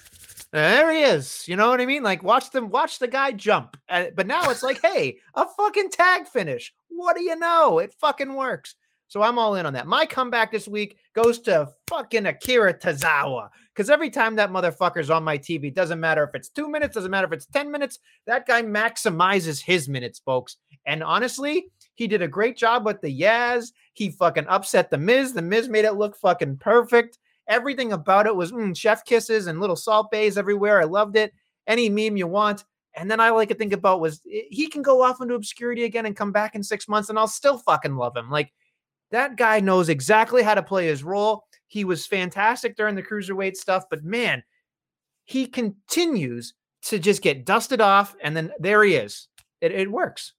There 0.53 0.93
he 0.93 1.01
is. 1.01 1.45
You 1.45 1.57
know 1.57 1.67
what 1.67 1.81
I 1.81 1.85
mean? 1.85 2.03
Like 2.03 2.23
watch 2.23 2.51
them 2.51 2.69
watch 2.69 2.99
the 2.99 3.09
guy 3.09 3.33
jump. 3.33 3.75
Uh, 3.89 4.05
but 4.15 4.27
now 4.27 4.49
it's 4.49 4.63
like, 4.63 4.81
hey, 4.81 5.17
a 5.33 5.45
fucking 5.45 5.89
tag 5.89 6.25
finish. 6.25 6.73
What 6.87 7.17
do 7.17 7.23
you 7.23 7.35
know? 7.35 7.79
It 7.79 7.93
fucking 7.99 8.33
works. 8.33 8.75
So 9.07 9.21
I'm 9.21 9.37
all 9.37 9.55
in 9.55 9.65
on 9.65 9.73
that. 9.73 9.87
My 9.87 10.05
comeback 10.05 10.51
this 10.51 10.67
week 10.67 10.97
goes 11.13 11.39
to 11.41 11.69
fucking 11.87 12.25
Akira 12.25 12.73
Tozawa. 12.73 13.49
Because 13.73 13.89
every 13.89 14.09
time 14.09 14.35
that 14.35 14.51
motherfucker's 14.51 15.09
on 15.09 15.23
my 15.23 15.37
TV, 15.37 15.73
doesn't 15.73 15.99
matter 15.99 16.23
if 16.23 16.33
it's 16.33 16.49
two 16.49 16.69
minutes, 16.69 16.95
doesn't 16.95 17.11
matter 17.11 17.27
if 17.27 17.33
it's 17.33 17.45
10 17.47 17.71
minutes, 17.71 17.99
that 18.25 18.47
guy 18.47 18.63
maximizes 18.63 19.61
his 19.61 19.89
minutes, 19.89 20.19
folks. 20.19 20.57
And 20.85 21.03
honestly, 21.03 21.67
he 21.95 22.07
did 22.07 22.21
a 22.21 22.27
great 22.27 22.57
job 22.57 22.85
with 22.85 23.01
the 23.01 23.21
Yaz. 23.21 23.73
He 23.93 24.09
fucking 24.09 24.47
upset 24.47 24.89
the 24.89 24.97
Miz. 24.97 25.33
The 25.33 25.41
Miz 25.41 25.69
made 25.69 25.85
it 25.85 25.93
look 25.93 26.15
fucking 26.17 26.57
perfect. 26.57 27.19
Everything 27.47 27.93
about 27.93 28.27
it 28.27 28.35
was 28.35 28.51
mm, 28.51 28.75
chef 28.75 29.05
kisses 29.05 29.47
and 29.47 29.59
little 29.59 29.75
Salt 29.75 30.09
Baes 30.09 30.37
everywhere. 30.37 30.81
I 30.81 30.85
loved 30.85 31.15
it. 31.15 31.33
Any 31.67 31.89
meme 31.89 32.17
you 32.17 32.27
want. 32.27 32.63
And 32.95 33.11
then 33.11 33.19
I 33.19 33.29
like 33.29 33.49
to 33.49 33.55
think 33.55 33.73
about 33.73 33.99
was 33.99 34.21
he 34.25 34.67
can 34.67 34.81
go 34.81 35.01
off 35.01 35.21
into 35.21 35.35
obscurity 35.35 35.83
again 35.83 36.05
and 36.05 36.15
come 36.15 36.31
back 36.31 36.55
in 36.55 36.63
six 36.63 36.87
months, 36.87 37.09
and 37.09 37.19
I'll 37.19 37.27
still 37.27 37.57
fucking 37.57 37.97
love 37.97 38.15
him. 38.15 38.29
Like 38.31 38.53
that 39.11 39.35
guy 39.37 39.59
knows 39.59 39.89
exactly 39.89 40.43
how 40.43 40.55
to 40.55 40.63
play 40.63 40.87
his 40.87 41.03
role. 41.03 41.45
He 41.67 41.83
was 41.83 42.05
fantastic 42.05 42.75
during 42.75 42.95
the 42.95 43.03
cruiserweight 43.03 43.55
stuff, 43.55 43.85
but 43.89 44.03
man, 44.03 44.43
he 45.25 45.47
continues 45.47 46.53
to 46.83 46.99
just 46.99 47.21
get 47.21 47.45
dusted 47.45 47.81
off, 47.81 48.15
and 48.21 48.35
then 48.37 48.51
there 48.59 48.83
he 48.83 48.95
is. 48.95 49.27
It, 49.61 49.71
it 49.71 49.91
works. 49.91 50.33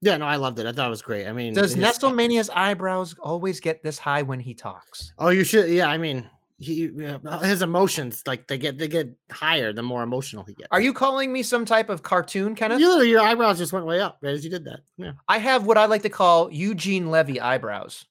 yeah, 0.00 0.16
no, 0.16 0.26
I 0.26 0.36
loved 0.36 0.58
it. 0.60 0.66
I 0.66 0.72
thought 0.72 0.86
it 0.86 0.90
was 0.90 1.02
great. 1.02 1.26
I 1.26 1.32
mean, 1.32 1.54
Does 1.54 1.74
his- 1.74 1.82
Nestlemania's 1.82 2.50
eyebrows 2.50 3.14
always 3.20 3.58
get 3.60 3.82
this 3.82 3.98
high 3.98 4.22
when 4.22 4.38
he 4.38 4.54
talks? 4.54 5.12
Oh, 5.18 5.30
you 5.30 5.42
should. 5.44 5.68
Yeah, 5.70 5.88
I 5.88 5.98
mean, 5.98 6.28
he 6.58 6.90
uh, 7.04 7.38
his 7.40 7.62
emotions 7.62 8.22
like 8.26 8.46
they 8.46 8.58
get 8.58 8.78
they 8.78 8.86
get 8.86 9.10
higher 9.30 9.72
the 9.72 9.82
more 9.82 10.02
emotional 10.02 10.44
he 10.44 10.54
gets. 10.54 10.68
Are 10.70 10.80
you 10.80 10.92
calling 10.92 11.32
me 11.32 11.42
some 11.42 11.64
type 11.64 11.88
of 11.88 12.02
cartoon, 12.02 12.54
Kenneth? 12.54 12.78
You 12.80 13.02
your 13.02 13.20
eyebrows 13.20 13.58
just 13.58 13.72
went 13.72 13.86
way 13.86 14.00
up 14.00 14.18
right 14.22 14.34
as 14.34 14.44
you 14.44 14.50
did 14.50 14.64
that. 14.66 14.80
Yeah. 14.96 15.12
I 15.28 15.38
have 15.38 15.66
what 15.66 15.78
I 15.78 15.86
like 15.86 16.02
to 16.02 16.08
call 16.08 16.52
Eugene 16.52 17.10
Levy 17.10 17.40
eyebrows. 17.40 18.04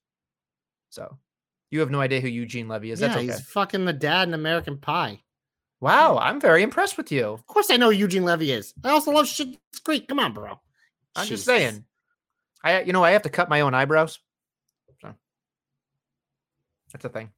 So 0.89 1.17
you 1.71 1.79
have 1.79 1.89
no 1.89 2.01
idea 2.01 2.19
who 2.19 2.27
Eugene 2.27 2.67
Levy 2.67 2.91
is. 2.91 2.99
That's 2.99 3.15
yeah, 3.15 3.21
okay. 3.21 3.27
he's 3.27 3.41
fucking 3.41 3.85
the 3.85 3.93
dad 3.93 4.27
in 4.27 4.33
American 4.33 4.77
Pie. 4.77 5.21
Wow, 5.79 6.17
I'm 6.17 6.39
very 6.39 6.63
impressed 6.63 6.97
with 6.97 7.11
you. 7.11 7.25
Of 7.25 7.45
course, 7.47 7.71
I 7.71 7.77
know 7.77 7.91
who 7.91 7.97
Eugene 7.97 8.25
Levy 8.25 8.51
is. 8.51 8.73
I 8.83 8.89
also 8.89 9.11
love 9.11 9.27
shit. 9.27 9.57
Creek. 9.83 10.07
Come 10.07 10.19
on, 10.19 10.33
bro. 10.33 10.59
I'm 11.15 11.27
just 11.27 11.45
saying. 11.45 11.85
I 12.61 12.81
you 12.81 12.91
know 12.91 13.03
I 13.03 13.11
have 13.11 13.23
to 13.23 13.29
cut 13.29 13.49
my 13.49 13.61
own 13.61 13.73
eyebrows. 13.73 14.19
So 15.01 15.13
that's 16.91 17.05
a 17.05 17.09
thing. 17.09 17.31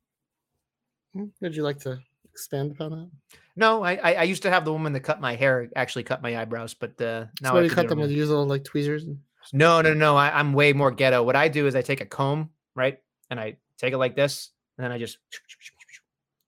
Hmm, 1.16 1.26
Would 1.41 1.55
you 1.55 1.63
like 1.63 1.80
to 1.82 1.99
expand 2.30 2.72
upon 2.72 2.91
that? 2.91 3.09
No, 3.55 3.84
I, 3.84 3.95
I 3.95 4.24
used 4.24 4.43
to 4.43 4.51
have 4.51 4.66
the 4.66 4.74
woman 4.74 4.91
that 4.93 4.99
cut 4.99 5.22
my 5.22 5.36
hair 5.36 5.70
actually 5.78 6.03
cut 6.03 6.22
my 6.22 6.38
eyebrows, 6.38 6.74
but 6.74 6.99
uh, 7.01 7.26
now 7.41 7.51
so 7.51 7.57
I 7.57 7.61
you 7.61 7.70
cut 7.70 7.88
them 7.88 7.99
with 7.99 8.11
use 8.11 8.28
little 8.28 8.45
like 8.45 8.66
tweezers. 8.66 9.05
And... 9.05 9.20
No, 9.53 9.82
no, 9.82 9.93
no. 9.93 10.18
I, 10.18 10.38
I'm 10.38 10.51
way 10.51 10.74
more 10.74 10.91
ghetto. 10.91 11.24
What 11.24 11.38
I 11.38 11.47
do 11.47 11.66
is 11.66 11.76
I 11.76 11.82
take 11.82 12.01
a 12.01 12.05
comb, 12.05 12.49
right, 12.76 12.99
and 13.30 13.39
I 13.39 13.55
take 13.78 13.93
it 13.93 13.97
like 13.97 14.16
this, 14.16 14.51
and 14.78 14.84
then 14.84 14.91
I 14.91 14.97
just. 14.97 15.18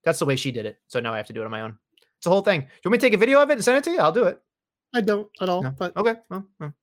That's 0.04 0.18
the 0.18 0.26
way 0.26 0.36
she 0.36 0.52
did 0.52 0.66
it. 0.66 0.78
So 0.86 1.00
now 1.00 1.12
I 1.12 1.16
have 1.16 1.26
to 1.26 1.32
do 1.32 1.42
it 1.42 1.44
on 1.44 1.50
my 1.50 1.62
own. 1.62 1.78
It's 2.18 2.26
a 2.26 2.30
whole 2.30 2.42
thing. 2.42 2.60
Do 2.60 2.66
you 2.66 2.90
want 2.90 2.92
me 2.92 2.98
to 2.98 3.06
take 3.06 3.14
a 3.14 3.18
video 3.18 3.40
of 3.40 3.50
it 3.50 3.54
and 3.54 3.64
send 3.64 3.78
it 3.78 3.84
to 3.84 3.90
you? 3.90 3.98
I'll 3.98 4.12
do 4.12 4.24
it. 4.24 4.40
I 4.94 5.00
don't 5.00 5.28
at 5.40 5.48
all. 5.48 5.62
No. 5.62 5.70
But 5.70 5.96
Okay. 5.96 6.14
Well, 6.28 6.44
well. 6.60 6.74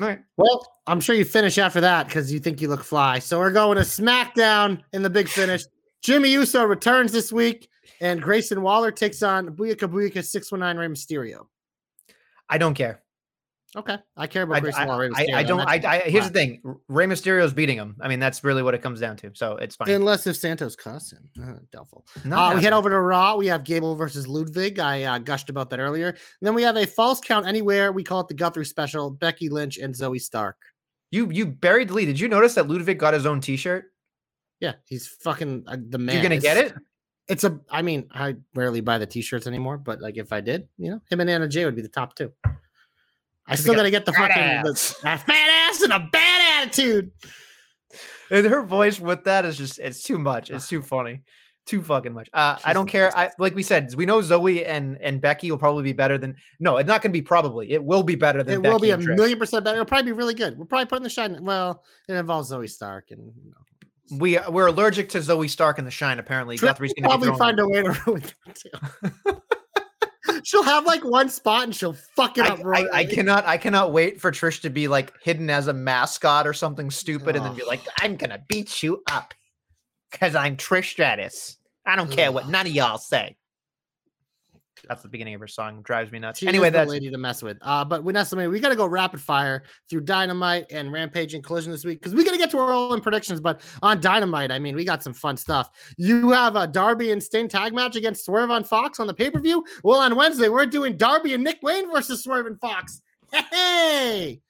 All 0.00 0.06
right. 0.06 0.20
well, 0.36 0.66
I'm 0.86 1.00
sure 1.00 1.16
you 1.16 1.24
finish 1.24 1.58
after 1.58 1.80
that 1.80 2.06
because 2.06 2.32
you 2.32 2.38
think 2.38 2.60
you 2.60 2.68
look 2.68 2.84
fly. 2.84 3.18
So 3.18 3.38
we're 3.38 3.50
going 3.50 3.76
to 3.76 3.82
SmackDown 3.82 4.80
in 4.92 5.02
the 5.02 5.10
big 5.10 5.28
finish. 5.28 5.64
Jimmy 6.02 6.30
Uso 6.30 6.64
returns 6.64 7.12
this 7.12 7.32
week, 7.32 7.68
and 8.00 8.22
Grayson 8.22 8.62
Waller 8.62 8.90
takes 8.90 9.22
on 9.22 9.48
Booyaka 9.48 9.90
Booyaka 9.90 10.24
619 10.24 10.78
Rey 10.78 10.88
Mysterio. 10.88 11.46
I 12.48 12.58
don't 12.58 12.74
care. 12.74 13.02
Okay, 13.74 13.98
I 14.16 14.26
care 14.26 14.44
about 14.44 14.56
I, 14.56 14.60
Grayson 14.60 14.82
I, 14.82 14.86
Waller. 14.86 15.10
I, 15.14 15.26
I 15.34 15.42
don't. 15.42 15.60
I, 15.60 15.80
I, 15.84 15.98
here's 16.08 16.28
the 16.28 16.32
thing. 16.32 16.62
Rey 16.88 17.04
Mysterio's 17.04 17.52
beating 17.52 17.76
him. 17.76 17.96
I 18.00 18.08
mean, 18.08 18.20
that's 18.20 18.42
really 18.42 18.62
what 18.62 18.72
it 18.74 18.80
comes 18.80 19.00
down 19.00 19.16
to. 19.18 19.32
So 19.34 19.56
it's 19.56 19.76
fine. 19.76 19.90
Unless 19.90 20.26
if 20.26 20.36
Santos 20.36 20.76
costs 20.76 21.12
him, 21.12 21.28
uh, 21.42 21.58
doubtful. 21.72 22.06
Not 22.24 22.52
Uh, 22.52 22.56
we 22.56 22.62
head 22.62 22.72
over 22.72 22.88
to 22.88 22.98
Raw. 22.98 23.36
We 23.36 23.48
have 23.48 23.64
Gable 23.64 23.94
versus 23.94 24.26
Ludwig. 24.26 24.78
I 24.78 25.02
uh, 25.02 25.18
gushed 25.18 25.50
about 25.50 25.68
that 25.70 25.80
earlier. 25.80 26.08
And 26.08 26.16
then 26.40 26.54
we 26.54 26.62
have 26.62 26.76
a 26.76 26.86
false 26.86 27.20
count 27.20 27.46
anywhere. 27.46 27.92
We 27.92 28.02
call 28.02 28.20
it 28.20 28.28
the 28.28 28.34
Guthrie 28.34 28.64
special. 28.64 29.10
Becky 29.10 29.50
Lynch 29.50 29.76
and 29.76 29.94
Zoey 29.94 30.22
Stark. 30.22 30.56
You 31.10 31.30
you 31.30 31.44
buried 31.44 31.88
the 31.88 31.94
lead. 31.94 32.06
Did 32.06 32.20
you 32.20 32.28
notice 32.28 32.54
that 32.54 32.68
Ludwig 32.68 32.98
got 32.98 33.14
his 33.14 33.26
own 33.26 33.40
T-shirt? 33.40 33.92
Yeah, 34.60 34.74
he's 34.86 35.06
fucking 35.06 35.64
uh, 35.66 35.76
the 35.88 35.98
man. 35.98 36.14
You're 36.14 36.22
gonna 36.22 36.38
get 36.38 36.56
it? 36.56 36.74
It's 37.28 37.44
a. 37.44 37.60
I 37.70 37.82
mean, 37.82 38.08
I 38.12 38.36
rarely 38.54 38.80
buy 38.80 38.98
the 38.98 39.06
t-shirts 39.06 39.46
anymore, 39.46 39.78
but 39.78 40.00
like 40.00 40.16
if 40.16 40.32
I 40.32 40.40
did, 40.40 40.68
you 40.78 40.90
know, 40.90 41.00
him 41.10 41.20
and 41.20 41.28
Anna 41.28 41.48
Jay 41.48 41.64
would 41.64 41.76
be 41.76 41.82
the 41.82 41.88
top 41.88 42.14
two. 42.14 42.32
I 43.48 43.54
still 43.54 43.74
gotta 43.74 43.90
get 43.90 44.04
the 44.04 44.12
fucking 44.12 44.62
the, 44.62 44.70
a 45.04 45.18
fat 45.18 45.68
ass 45.70 45.82
and 45.82 45.92
a 45.92 46.08
bad 46.10 46.62
attitude. 46.62 47.10
And 48.30 48.46
her 48.46 48.62
voice 48.62 48.98
with 48.98 49.24
that 49.24 49.44
is 49.44 49.56
just 49.56 49.78
it's 49.78 50.02
too 50.02 50.18
much. 50.18 50.50
It's 50.50 50.68
too 50.68 50.82
funny. 50.82 51.22
Too 51.66 51.82
fucking 51.82 52.12
much. 52.12 52.30
Uh, 52.32 52.56
I 52.64 52.72
don't 52.72 52.86
care. 52.86 53.16
I 53.16 53.30
like 53.40 53.56
we 53.56 53.62
said, 53.64 53.92
we 53.96 54.06
know 54.06 54.20
Zoey 54.20 54.64
and 54.66 54.98
and 55.00 55.20
Becky 55.20 55.50
will 55.50 55.58
probably 55.58 55.82
be 55.82 55.92
better 55.92 56.16
than 56.16 56.36
no, 56.60 56.76
it's 56.76 56.86
not 56.86 57.02
gonna 57.02 57.12
be 57.12 57.22
probably. 57.22 57.72
It 57.72 57.82
will 57.82 58.04
be 58.04 58.14
better 58.14 58.44
than 58.44 58.54
It 58.54 58.62
Becky 58.62 58.72
will 58.72 58.78
be 58.78 58.90
a 58.90 58.98
million 58.98 59.38
percent 59.38 59.64
better. 59.64 59.76
It'll 59.76 59.86
probably 59.86 60.12
be 60.12 60.16
really 60.16 60.34
good. 60.34 60.56
We're 60.56 60.66
probably 60.66 60.86
putting 60.86 61.02
the 61.02 61.10
shine. 61.10 61.44
Well, 61.44 61.82
it 62.08 62.14
involves 62.14 62.52
Zoey 62.52 62.70
Stark 62.70 63.10
and 63.10 63.20
you 63.20 63.50
know, 63.50 63.56
We 64.10 64.38
we're 64.48 64.68
allergic 64.68 65.08
to 65.10 65.18
Zoey 65.18 65.50
Stark 65.50 65.78
and 65.78 65.86
the 65.86 65.90
Shine. 65.90 66.18
Apparently, 66.18 66.56
Trish 66.56 66.60
Guthrie's 66.60 66.94
gonna 66.94 67.08
probably 67.08 67.36
find 67.36 67.58
a 67.58 67.68
way 67.68 67.82
to 67.82 68.02
ruin 68.06 68.22
that 68.46 68.56
too. 68.56 70.40
she'll 70.44 70.62
have 70.62 70.86
like 70.86 71.04
one 71.04 71.28
spot 71.28 71.64
and 71.64 71.74
she'll 71.74 71.96
fuck 72.14 72.38
it 72.38 72.44
I, 72.44 72.48
up. 72.48 72.60
I, 72.64 73.00
I 73.00 73.04
cannot 73.04 73.44
I 73.46 73.56
cannot 73.56 73.92
wait 73.92 74.20
for 74.20 74.30
Trish 74.30 74.60
to 74.62 74.70
be 74.70 74.88
like 74.88 75.12
hidden 75.22 75.50
as 75.50 75.66
a 75.66 75.72
mascot 75.72 76.46
or 76.46 76.52
something 76.52 76.90
stupid 76.90 77.36
and 77.36 77.44
then 77.44 77.54
be 77.54 77.64
like, 77.64 77.80
I'm 78.00 78.16
gonna 78.16 78.42
beat 78.48 78.82
you 78.82 79.02
up 79.10 79.34
because 80.10 80.34
I'm 80.34 80.56
Trish 80.56 80.90
Stratus. 80.90 81.58
I 81.84 81.96
don't 81.96 82.10
care 82.10 82.32
what 82.32 82.48
none 82.48 82.66
of 82.66 82.72
y'all 82.72 82.98
say. 82.98 83.36
That's 84.88 85.02
the 85.02 85.08
beginning 85.08 85.34
of 85.34 85.40
her 85.40 85.48
song. 85.48 85.82
Drives 85.82 86.12
me 86.12 86.18
nuts. 86.18 86.42
Anyway, 86.42 86.70
that's 86.70 86.90
lady 86.90 87.10
to 87.10 87.18
mess 87.18 87.42
with. 87.42 87.56
Uh, 87.62 87.84
but 87.84 88.02
Vanessa, 88.02 88.36
man, 88.36 88.50
we 88.50 88.60
got 88.60 88.68
to 88.68 88.76
go 88.76 88.86
rapid 88.86 89.20
fire 89.20 89.62
through 89.88 90.02
Dynamite 90.02 90.66
and 90.70 90.92
Rampage 90.92 91.34
and 91.34 91.42
Collision 91.42 91.72
this 91.72 91.84
week 91.84 92.00
because 92.00 92.14
we 92.14 92.24
got 92.24 92.32
to 92.32 92.38
get 92.38 92.50
to 92.50 92.58
our 92.58 92.72
all-in 92.72 93.00
predictions. 93.00 93.40
But 93.40 93.62
on 93.82 94.00
Dynamite, 94.00 94.50
I 94.52 94.58
mean, 94.58 94.76
we 94.76 94.84
got 94.84 95.02
some 95.02 95.14
fun 95.14 95.36
stuff. 95.36 95.70
You 95.96 96.30
have 96.30 96.56
a 96.56 96.66
Darby 96.66 97.10
and 97.12 97.22
Sting 97.22 97.48
tag 97.48 97.72
match 97.74 97.96
against 97.96 98.24
Swerve 98.24 98.50
on 98.50 98.64
Fox 98.64 99.00
on 99.00 99.06
the 99.06 99.14
pay-per-view. 99.14 99.64
Well, 99.82 100.00
on 100.00 100.14
Wednesday, 100.14 100.48
we're 100.48 100.66
doing 100.66 100.96
Darby 100.96 101.34
and 101.34 101.42
Nick 101.42 101.58
Wayne 101.62 101.90
versus 101.90 102.22
Swerve 102.22 102.46
and 102.46 102.60
Fox. 102.60 103.00
Hey, 103.32 104.40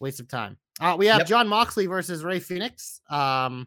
waste 0.00 0.20
of 0.20 0.28
time. 0.28 0.56
Uh, 0.80 0.94
we 0.98 1.06
have 1.06 1.18
Yep. 1.18 1.26
Jon 1.26 1.48
Moxley 1.48 1.86
versus 1.86 2.22
Rey 2.22 2.38
Fénix. 2.40 3.00
Um, 3.10 3.66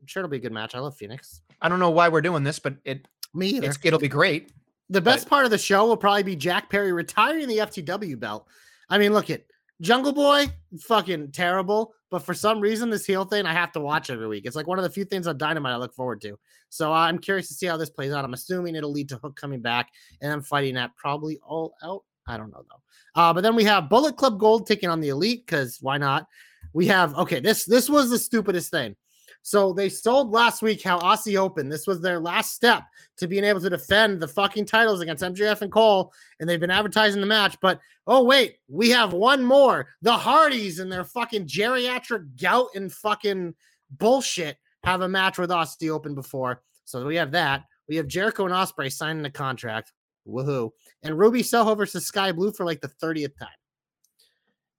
I'm 0.00 0.06
sure 0.06 0.20
it'll 0.20 0.30
be 0.30 0.36
a 0.36 0.40
good 0.40 0.52
match. 0.52 0.74
I 0.74 0.78
love 0.78 0.96
Fénix. 0.96 1.40
I 1.60 1.68
don't 1.68 1.78
know 1.80 1.90
why 1.90 2.08
we're 2.08 2.22
doing 2.22 2.44
this, 2.44 2.58
but 2.58 2.76
it 2.84 3.06
Me 3.34 3.48
either. 3.48 3.68
it's, 3.68 3.78
it'll 3.82 3.98
be 3.98 4.08
great. 4.08 4.50
The 4.92 5.00
best 5.00 5.26
part 5.26 5.46
of 5.46 5.50
the 5.50 5.56
show 5.56 5.86
will 5.86 5.96
probably 5.96 6.22
be 6.22 6.36
Jack 6.36 6.68
Perry 6.68 6.92
retiring 6.92 7.48
the 7.48 7.58
FTW 7.58 8.20
belt. 8.20 8.46
I 8.90 8.98
mean, 8.98 9.14
look 9.14 9.30
at 9.30 9.44
Jungle 9.80 10.12
Boy, 10.12 10.48
fucking 10.80 11.32
terrible. 11.32 11.94
But 12.10 12.18
for 12.18 12.34
some 12.34 12.60
reason, 12.60 12.90
this 12.90 13.06
heel 13.06 13.24
thing 13.24 13.46
I 13.46 13.54
have 13.54 13.72
to 13.72 13.80
watch 13.80 14.10
every 14.10 14.28
week. 14.28 14.44
It's 14.44 14.54
like 14.54 14.66
one 14.66 14.78
of 14.78 14.84
the 14.84 14.90
few 14.90 15.06
things 15.06 15.26
on 15.26 15.38
Dynamite 15.38 15.72
I 15.72 15.76
look 15.76 15.94
forward 15.94 16.20
to. 16.20 16.38
So 16.68 16.92
uh, 16.92 16.96
I'm 16.96 17.18
curious 17.18 17.48
to 17.48 17.54
see 17.54 17.64
how 17.64 17.78
this 17.78 17.88
plays 17.88 18.12
out. 18.12 18.22
I'm 18.22 18.34
assuming 18.34 18.76
it'll 18.76 18.92
lead 18.92 19.08
to 19.08 19.16
Hook 19.16 19.34
coming 19.34 19.62
back 19.62 19.88
and 20.20 20.30
I'm 20.30 20.42
fighting 20.42 20.74
that 20.74 20.94
probably 20.94 21.38
all 21.42 21.72
out. 21.82 22.02
I 22.28 22.36
don't 22.36 22.50
know 22.50 22.62
though. 22.68 23.20
Uh, 23.20 23.32
but 23.32 23.40
then 23.40 23.56
we 23.56 23.64
have 23.64 23.88
Bullet 23.88 24.18
Club 24.18 24.38
Gold 24.38 24.66
taking 24.66 24.90
on 24.90 25.00
the 25.00 25.08
Elite 25.08 25.46
because 25.46 25.78
why 25.80 25.96
not? 25.96 26.26
We 26.74 26.86
have 26.88 27.14
okay. 27.14 27.40
This 27.40 27.64
this 27.64 27.88
was 27.88 28.10
the 28.10 28.18
stupidest 28.18 28.70
thing. 28.70 28.94
So 29.42 29.72
they 29.72 29.88
sold 29.88 30.30
last 30.30 30.62
week 30.62 30.82
how 30.82 31.00
Aussie 31.00 31.36
Open. 31.36 31.68
This 31.68 31.86
was 31.86 32.00
their 32.00 32.20
last 32.20 32.54
step 32.54 32.84
to 33.16 33.26
being 33.26 33.42
able 33.42 33.60
to 33.60 33.70
defend 33.70 34.20
the 34.20 34.28
fucking 34.28 34.66
titles 34.66 35.00
against 35.00 35.24
MJF 35.24 35.62
and 35.62 35.72
Cole, 35.72 36.12
and 36.38 36.48
they've 36.48 36.60
been 36.60 36.70
advertising 36.70 37.20
the 37.20 37.26
match. 37.26 37.56
But 37.60 37.80
oh 38.06 38.22
wait, 38.22 38.58
we 38.68 38.90
have 38.90 39.12
one 39.12 39.44
more. 39.44 39.88
The 40.00 40.16
Hardys 40.16 40.78
and 40.78 40.90
their 40.90 41.04
fucking 41.04 41.46
geriatric 41.46 42.40
gout 42.40 42.68
and 42.76 42.92
fucking 42.92 43.54
bullshit 43.90 44.58
have 44.84 45.00
a 45.00 45.08
match 45.08 45.38
with 45.38 45.50
Aussie 45.50 45.90
Open 45.90 46.14
before. 46.14 46.62
So 46.84 47.04
we 47.04 47.16
have 47.16 47.32
that. 47.32 47.64
We 47.88 47.96
have 47.96 48.06
Jericho 48.06 48.44
and 48.44 48.54
Ospreay 48.54 48.92
signing 48.92 49.24
a 49.24 49.30
contract. 49.30 49.92
Woohoo! 50.26 50.70
And 51.02 51.18
Ruby 51.18 51.42
Soho 51.42 51.74
versus 51.74 52.06
Sky 52.06 52.30
Blue 52.30 52.52
for 52.52 52.64
like 52.64 52.80
the 52.80 52.88
thirtieth 52.88 53.36
time. 53.36 53.48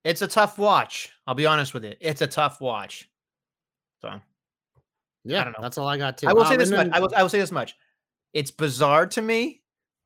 It's 0.06 0.22
a 0.22 0.28
tough 0.28 0.58
watch. 0.58 1.12
I'll 1.28 1.36
be 1.36 1.46
honest 1.46 1.74
with 1.74 1.84
you. 1.84 1.96
It's 2.00 2.22
a 2.22 2.28
tough 2.28 2.62
watch. 2.62 3.10
So 4.02 4.22
Yeah, 5.26 5.42
I 5.42 5.44
don't 5.46 5.54
know. 5.54 5.62
that's 5.62 5.78
all 5.78 5.88
I 5.88 5.98
got 5.98 6.18
too. 6.18 6.28
I 6.28 6.34
will 6.34 6.46
say 6.46 6.54
Um, 6.54 6.60
this 6.60 6.70
and 6.70 6.78
much. 6.78 6.86
then- 6.88 6.94
I 6.94 7.00
will, 7.00 7.10
I 7.16 7.22
will 7.22 7.30
say 7.30 7.40
this 7.40 7.52
much. 7.52 7.76
It's 8.34 8.52
bizarre 8.52 9.06
to 9.08 9.22
me 9.22 9.62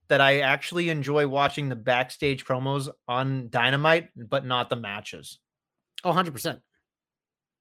that 0.10 0.22
I 0.22 0.40
actually 0.42 0.90
enjoy 0.90 1.28
watching 1.28 1.70
the 1.70 1.76
backstage 1.76 2.46
promos 2.46 2.90
on 3.08 3.50
Dynamite, 3.50 4.10
but 4.16 4.46
not 4.46 4.70
the 4.70 4.76
matches. 4.76 5.40
Oh, 6.04 6.10
100 6.10 6.32
percent. 6.32 6.60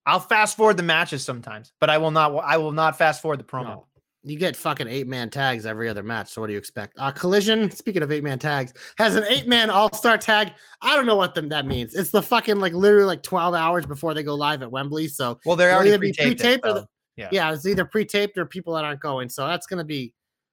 I'll 0.04 0.20
fast 0.20 0.57
forward 0.57 0.76
the 0.76 0.82
matches 0.84 1.24
sometimes, 1.24 1.72
but 1.80 1.90
I 1.90 1.98
will 1.98 2.12
not. 2.12 2.32
I 2.44 2.59
will 2.59 2.72
not 2.72 2.96
fast 2.96 3.20
forward 3.22 3.40
the 3.40 3.44
promo. 3.44 3.64
No. 3.64 3.86
You 4.22 4.36
get 4.36 4.57
fucking 4.57 4.88
eight 4.88 5.07
man 5.07 5.30
tags 5.30 5.66
every 5.66 5.88
other 5.88 6.02
match. 6.02 6.30
So 6.30 6.40
what 6.40 6.48
do 6.48 6.52
you 6.52 6.59
expect? 6.59 6.94
Uh, 6.98 7.12
Collision, 7.12 7.70
speaking 7.70 8.02
of 8.02 8.11
eight 8.11 8.24
man 8.24 8.38
tags, 8.40 8.72
has 8.98 9.14
an 9.14 9.24
eight 9.28 9.46
man 9.46 9.70
all 9.70 9.92
star 9.92 10.18
tag. 10.18 10.52
I 10.82 10.94
don't 10.96 11.07
know 11.07 11.14
what 11.16 11.34
them, 11.36 11.48
that 11.50 11.64
means. 11.66 11.94
It's 11.94 12.11
the 12.11 12.22
fucking 12.22 12.59
like 12.59 12.72
literally 12.72 13.04
like 13.04 13.22
12 13.22 13.54
hours 13.54 13.86
before 13.86 14.14
they 14.14 14.22
go 14.24 14.34
live 14.34 14.62
at 14.62 14.70
Wembley. 14.70 15.07
So 15.09 15.38
Well, 15.44 15.54
they're 15.57 15.72
already 15.72 15.96
pre-taped. 15.96 16.40
it, 16.66 16.84
pre-taped 17.17 17.23
or 17.23 17.23
so, 17.23 17.23
the- 17.23 17.23
yeah. 17.23 17.29
yeah, 17.33 17.53
it's 17.53 17.67
either 17.67 17.85
pre 17.85 18.05
taped 18.05 18.39
or 18.39 18.47
people 18.47 18.75
that 18.75 18.85
aren't 18.85 19.01
going. 19.01 19.29
So 19.29 19.47
that's 19.47 19.67
going 19.67 19.79
to 19.79 19.85
be 19.85 20.12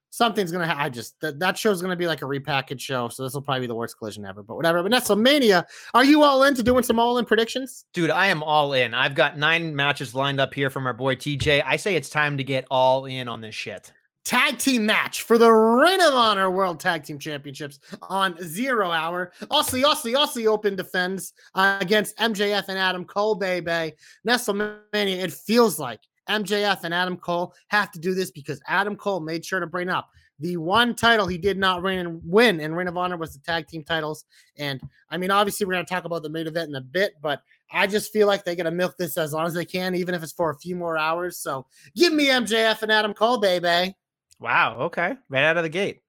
something's 0.10 0.52
going 0.52 0.68
to 0.68 0.72
ha- 0.72 0.84
I 0.84 0.90
just 0.90 1.20
that, 1.22 1.40
that 1.40 1.58
show's 1.58 1.82
going 1.82 1.90
to 1.92 1.98
be 1.98 2.06
like 2.08 2.22
a 2.22 2.26
repackaged 2.26 2.80
show. 2.80 3.10
So 3.10 3.24
this 3.24 3.34
will 3.34 3.42
probably 3.42 3.62
be 3.62 3.68
the 3.68 3.76
worst 3.76 3.98
collision 3.98 4.26
ever, 4.26 4.44
but 4.44 4.56
whatever. 4.56 4.84
But 4.84 5.18
Mania, 5.18 5.66
are 5.96 6.06
you 6.06 6.22
all 6.24 6.44
into 6.44 6.62
doing 6.62 6.84
some 6.84 7.00
all 7.00 7.18
in 7.18 7.26
predictions? 7.26 7.86
Dude, 7.94 8.12
I 8.12 8.28
am 8.28 8.44
all 8.44 8.74
in. 8.74 8.94
I've 8.94 9.16
got 9.16 9.38
nine 9.38 9.76
matches 9.76 10.14
lined 10.14 10.40
up 10.40 10.54
here 10.54 10.70
from 10.70 10.86
our 10.86 10.94
boy 10.94 11.16
TJ. 11.16 11.64
I 11.66 11.78
say 11.78 11.96
it's 11.96 12.10
time 12.10 12.38
to 12.38 12.44
get 12.44 12.66
all 12.70 13.06
in 13.06 13.28
on 13.28 13.42
this 13.42 13.56
shit. 13.56 13.92
tag 14.24 14.58
team 14.60 14.86
match 14.86 15.24
for 15.24 15.38
the 15.40 15.52
Ring 15.52 16.00
of 16.02 16.14
Honor 16.14 16.52
World 16.52 16.80
Tag 16.80 17.04
Team 17.04 17.18
Championships 17.20 17.80
on 18.04 18.38
Zero 18.42 18.92
Hour. 18.92 19.32
Aussie, 19.52 19.84
Aussie, 19.84 20.14
Aussie 20.16 20.46
Open 20.46 20.76
defends 20.76 21.34
uh, 21.56 21.78
against 21.82 22.16
MJF 22.18 22.66
and 22.70 22.78
Adam 22.78 23.04
Cole, 23.04 23.36
baby. 23.36 23.94
WrestleMania, 24.26 25.24
it 25.24 25.34
feels 25.34 25.80
like 25.80 26.00
MJF 26.30 26.84
and 26.84 26.94
Adam 26.94 27.18
Cole 27.18 27.54
have 27.68 27.92
to 27.92 28.00
do 28.00 28.14
this 28.14 28.32
because 28.32 28.62
Adam 28.68 28.96
Cole 28.96 29.20
made 29.20 29.46
sure 29.46 29.60
to 29.60 29.68
bring 29.68 29.90
up 29.90 30.10
the 30.40 30.58
one 30.58 30.96
title 30.96 31.28
he 31.28 31.38
did 31.38 31.58
not 31.58 31.84
win 31.84 32.00
and 32.00 32.22
win 32.26 32.60
in 32.60 32.74
Ring 32.74 32.88
of 32.88 32.98
Honor 32.98 33.18
was 33.18 33.34
the 33.34 33.40
tag 33.40 33.68
team 33.68 33.84
titles. 33.84 34.26
And 34.58 34.82
I 35.10 35.18
mean, 35.18 35.32
obviously, 35.32 35.66
we're 35.66 35.74
going 35.74 35.86
to 35.86 35.94
talk 35.94 36.06
about 36.06 36.24
the 36.24 36.30
main 36.30 36.48
event 36.48 36.70
in 36.70 36.76
a 36.76 36.82
bit, 36.82 37.14
but 37.22 37.42
I 37.72 37.88
just 37.88 38.12
feel 38.12 38.28
like 38.28 38.44
they're 38.44 38.56
going 38.56 38.66
to 38.66 38.72
milk 38.72 38.98
this 38.98 39.18
as 39.18 39.34
long 39.34 39.46
as 39.46 39.54
they 39.54 39.66
can, 39.66 39.96
even 39.96 40.16
if 40.16 40.24
it's 40.24 40.34
for 40.34 40.50
a 40.50 40.58
few 40.58 40.76
more 40.76 40.98
hours. 40.98 41.38
So 41.40 41.68
give 41.96 42.14
me 42.14 42.28
MJF 42.28 42.82
and 42.82 42.92
Adam 42.92 43.14
Cole, 43.14 43.38
baby. 43.38 43.96
Wow. 44.40 44.78
Okay. 44.82 45.14
Right 45.30 45.44
out 45.44 45.58
of 45.58 45.64
the 45.64 45.70
gate. 45.70 46.02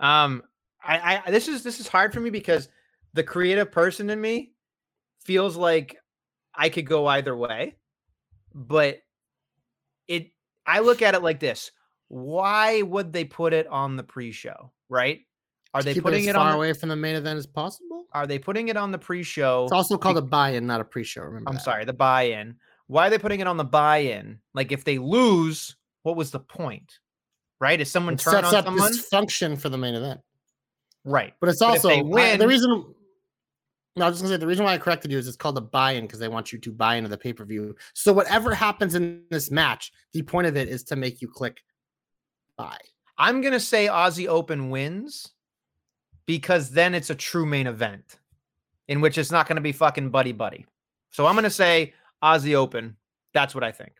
Um, 0.00 0.42
I, 0.82 1.22
I 1.26 1.30
this 1.30 1.48
is 1.48 1.62
this 1.62 1.80
is 1.80 1.88
hard 1.88 2.12
for 2.12 2.20
me 2.20 2.30
because 2.30 2.68
the 3.14 3.24
creative 3.24 3.72
person 3.72 4.10
in 4.10 4.20
me 4.20 4.52
feels 5.24 5.56
like 5.56 5.96
I 6.54 6.68
could 6.68 6.86
go 6.86 7.06
either 7.06 7.36
way, 7.36 7.76
but 8.54 8.98
it 10.08 10.32
I 10.66 10.80
look 10.80 11.02
at 11.02 11.14
it 11.14 11.22
like 11.22 11.40
this. 11.40 11.70
Why 12.08 12.82
would 12.82 13.12
they 13.12 13.24
put 13.24 13.52
it 13.52 13.66
on 13.68 13.96
the 13.96 14.02
pre-show? 14.02 14.72
Right? 14.88 15.20
Are 15.74 15.82
they 15.82 15.94
putting 16.00 16.24
it 16.24 16.30
it, 16.30 16.34
far 16.34 16.46
on? 16.46 16.50
The, 16.52 16.56
away 16.56 16.72
from 16.72 16.88
the 16.88 16.96
main 16.96 17.14
event 17.16 17.38
as 17.38 17.46
possible? 17.46 18.06
are 18.14 18.26
they 18.26 18.38
putting 18.38 18.68
it 18.68 18.76
on 18.76 18.90
the 18.90 18.98
pre-show? 18.98 19.64
It's 19.64 19.72
also 19.72 19.98
called 19.98 20.16
a 20.16 20.22
buy-in, 20.22 20.66
not 20.66 20.80
a 20.80 20.84
pre-show. 20.84 21.20
Remember? 21.22 21.50
I'm 21.50 21.56
that. 21.56 21.62
sorry, 21.64 21.84
the 21.84 21.92
buy-in. 21.92 22.56
Why 22.86 23.06
are 23.06 23.10
they 23.10 23.18
putting 23.18 23.40
it 23.40 23.46
on 23.46 23.58
the 23.58 23.64
buy-in? 23.64 24.38
Like 24.54 24.72
if 24.72 24.84
they 24.84 24.96
lose, 24.98 25.76
what 26.02 26.16
was 26.16 26.30
the 26.30 26.40
point? 26.40 26.98
right? 27.60 27.80
Is 27.80 27.90
someone 27.90 28.14
It 28.14 28.20
turn 28.20 28.34
sets 28.34 28.48
on 28.48 28.54
up 28.54 28.64
someone? 28.66 28.92
dysfunction 28.92 29.58
for 29.60 29.68
the 29.68 29.76
main 29.76 29.94
event. 29.94 30.20
Right. 31.04 31.34
But 31.40 31.48
it's 31.50 31.58
But 31.58 31.68
also 31.70 31.90
I- 31.90 32.02
win- 32.02 32.38
the 32.38 32.46
reason. 32.48 32.94
No, 33.98 34.04
I 34.04 34.08
was 34.08 34.16
just 34.18 34.22
gonna 34.22 34.34
say 34.34 34.38
the 34.40 34.46
reason 34.46 34.64
why 34.64 34.74
I 34.74 34.78
corrected 34.78 35.10
you 35.10 35.18
is 35.18 35.26
it's 35.26 35.36
called 35.36 35.58
a 35.58 35.62
buy-in 35.62 36.04
because 36.06 36.18
they 36.20 36.28
want 36.28 36.52
you 36.52 36.58
to 36.58 36.72
buy 36.72 36.94
into 36.96 37.08
the 37.08 37.18
pay-per-view. 37.18 37.74
So 37.94 38.12
whatever 38.12 38.54
happens 38.54 38.94
in 38.94 39.22
this 39.30 39.50
match, 39.50 39.92
the 40.12 40.22
point 40.22 40.46
of 40.46 40.56
it 40.56 40.68
is 40.68 40.82
to 40.84 40.96
make 40.96 41.20
you 41.20 41.28
click 41.28 41.62
buy. 42.56 42.78
I'm 43.18 43.40
gonna 43.40 43.60
say 43.60 43.86
Aussie 43.86 44.28
Open 44.28 44.70
wins 44.70 45.32
because 46.26 46.70
then 46.70 46.94
it's 46.94 47.10
a 47.10 47.14
true 47.14 47.46
main 47.46 47.66
event 47.66 48.18
in 48.86 49.00
which 49.00 49.18
it's 49.18 49.32
not 49.32 49.48
gonna 49.48 49.60
be 49.60 49.72
fucking 49.72 50.10
buddy 50.10 50.32
buddy. 50.32 50.66
So 51.10 51.26
I'm 51.26 51.34
gonna 51.34 51.50
say 51.50 51.94
Aussie 52.22 52.54
Open. 52.54 52.96
That's 53.32 53.54
what 53.54 53.64
I 53.64 53.72
think. 53.72 53.92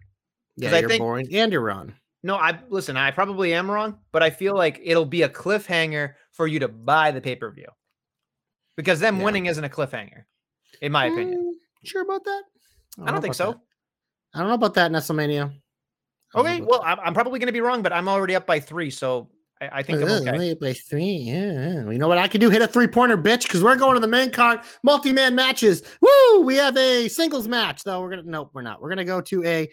Yeah, 0.56 0.68
'Cause 0.68 0.76
I 0.76 0.80
you're 0.80 0.88
think- 0.88 1.00
boring 1.00 1.28
and 1.34 1.52
you're 1.52 1.62
wrong. 1.62 1.94
No, 2.24 2.36
I 2.36 2.58
listen, 2.68 2.96
I 2.96 3.10
probably 3.12 3.54
am 3.54 3.70
wrong, 3.70 3.98
but 4.10 4.22
I 4.24 4.30
feel 4.30 4.54
like 4.56 4.80
it'll 4.82 5.04
be 5.04 5.22
a 5.22 5.28
cliffhanger 5.28 6.14
for 6.32 6.46
you 6.48 6.58
to 6.58 6.68
buy 6.68 7.10
the 7.12 7.20
pay-per-view. 7.20 7.66
Because 8.78 9.00
them 9.00 9.18
Yeah. 9.18 9.24
winning 9.24 9.46
isn't 9.46 9.64
a 9.64 9.68
cliffhanger, 9.68 10.22
in 10.80 10.92
my 10.92 11.06
opinion. 11.06 11.52
Mm, 11.52 11.84
sure 11.84 12.02
about 12.02 12.22
that? 12.22 12.42
I 13.04 13.10
don't 13.10 13.20
think 13.20 13.34
so. 13.34 13.50
that. 13.50 13.60
I 14.34 14.38
don't 14.38 14.48
know 14.48 14.54
about 14.54 14.74
that, 14.74 14.92
Nestlemania. 14.92 15.52
I 16.32 16.38
Okay, 16.38 16.60
well, 16.60 16.80
I'm, 16.84 17.00
I'm 17.00 17.12
probably 17.12 17.40
gonna 17.40 17.50
be 17.50 17.60
wrong, 17.60 17.82
but 17.82 17.92
I'm 17.92 18.08
already 18.08 18.36
up 18.36 18.46
by 18.46 18.60
three, 18.60 18.90
so 18.90 19.30
I, 19.60 19.78
I 19.78 19.82
think 19.82 20.00
I'm 20.00 20.08
Ugh, 20.08 20.28
okay. 20.28 20.54
By 20.54 20.74
three, 20.74 21.02
yeah, 21.04 21.52
yeah. 21.52 21.90
You 21.90 21.98
know 21.98 22.06
what 22.06 22.18
I 22.18 22.28
can 22.28 22.40
do? 22.40 22.50
Hit 22.50 22.62
a 22.62 22.68
three 22.68 22.86
pointer, 22.86 23.18
bitch, 23.18 23.42
because 23.42 23.64
we're 23.64 23.74
going 23.74 23.94
to 23.94 24.00
the 24.00 24.06
main 24.06 24.30
card, 24.30 24.60
multi 24.84 25.12
man 25.12 25.34
matches. 25.34 25.82
Woo! 26.00 26.42
We 26.42 26.54
have 26.54 26.76
a 26.76 27.08
singles 27.08 27.48
match, 27.48 27.82
though. 27.82 28.00
We're 28.00 28.10
gonna 28.10 28.22
nope, 28.26 28.50
we're 28.54 28.62
not. 28.62 28.80
We're 28.80 28.90
gonna 28.90 29.04
go 29.04 29.20
to 29.22 29.44
a. 29.44 29.68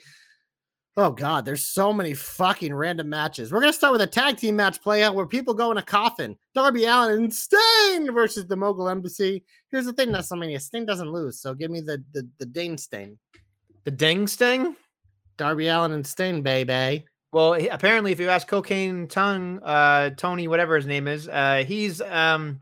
Oh 0.97 1.11
God, 1.11 1.43
there's 1.43 1.65
so 1.65 1.91
many 1.91 2.13
fucking 2.13 2.73
random 2.73 3.09
matches. 3.09 3.51
We're 3.51 3.59
gonna 3.59 3.73
start 3.73 3.91
with 3.91 4.01
a 4.01 4.07
tag 4.07 4.37
team 4.37 4.55
match 4.55 4.81
play 4.81 5.03
out 5.03 5.13
where 5.13 5.25
people 5.25 5.53
go 5.53 5.69
in 5.71 5.77
a 5.77 5.81
coffin. 5.83 6.37
Darby 6.53 6.85
Allin 6.85 7.23
and 7.23 7.33
Sting 7.33 8.13
versus 8.13 8.47
the 8.47 8.55
Mogul 8.55 8.87
Embassy. 8.87 9.43
Here's 9.71 9.85
the 9.85 9.91
thing, 9.91 10.09
Nestlemania. 10.09 10.61
Sting 10.61 10.85
doesn't 10.85 11.11
lose, 11.11 11.39
so 11.41 11.53
give 11.53 11.69
me 11.69 11.81
the 11.81 12.01
the 12.13 12.25
the 12.37 12.45
Dane 12.45 12.77
Sting. 12.77 13.17
The 13.83 13.91
ding 13.91 14.25
sting. 14.25 14.75
Darby 15.37 15.67
Allin 15.67 15.91
and 15.91 16.07
Sting, 16.07 16.41
baby. 16.41 17.05
Well, 17.33 17.53
he- 17.53 17.67
apparently, 17.67 18.13
if 18.13 18.19
you 18.21 18.29
ask 18.29 18.47
Cocaine 18.47 19.07
Tongue, 19.09 19.59
uh, 19.63 20.11
Tony, 20.11 20.47
whatever 20.47 20.77
his 20.77 20.85
name 20.87 21.07
is, 21.09 21.27
uh, 21.27 21.63
he's 21.67 21.99
um 22.01 22.61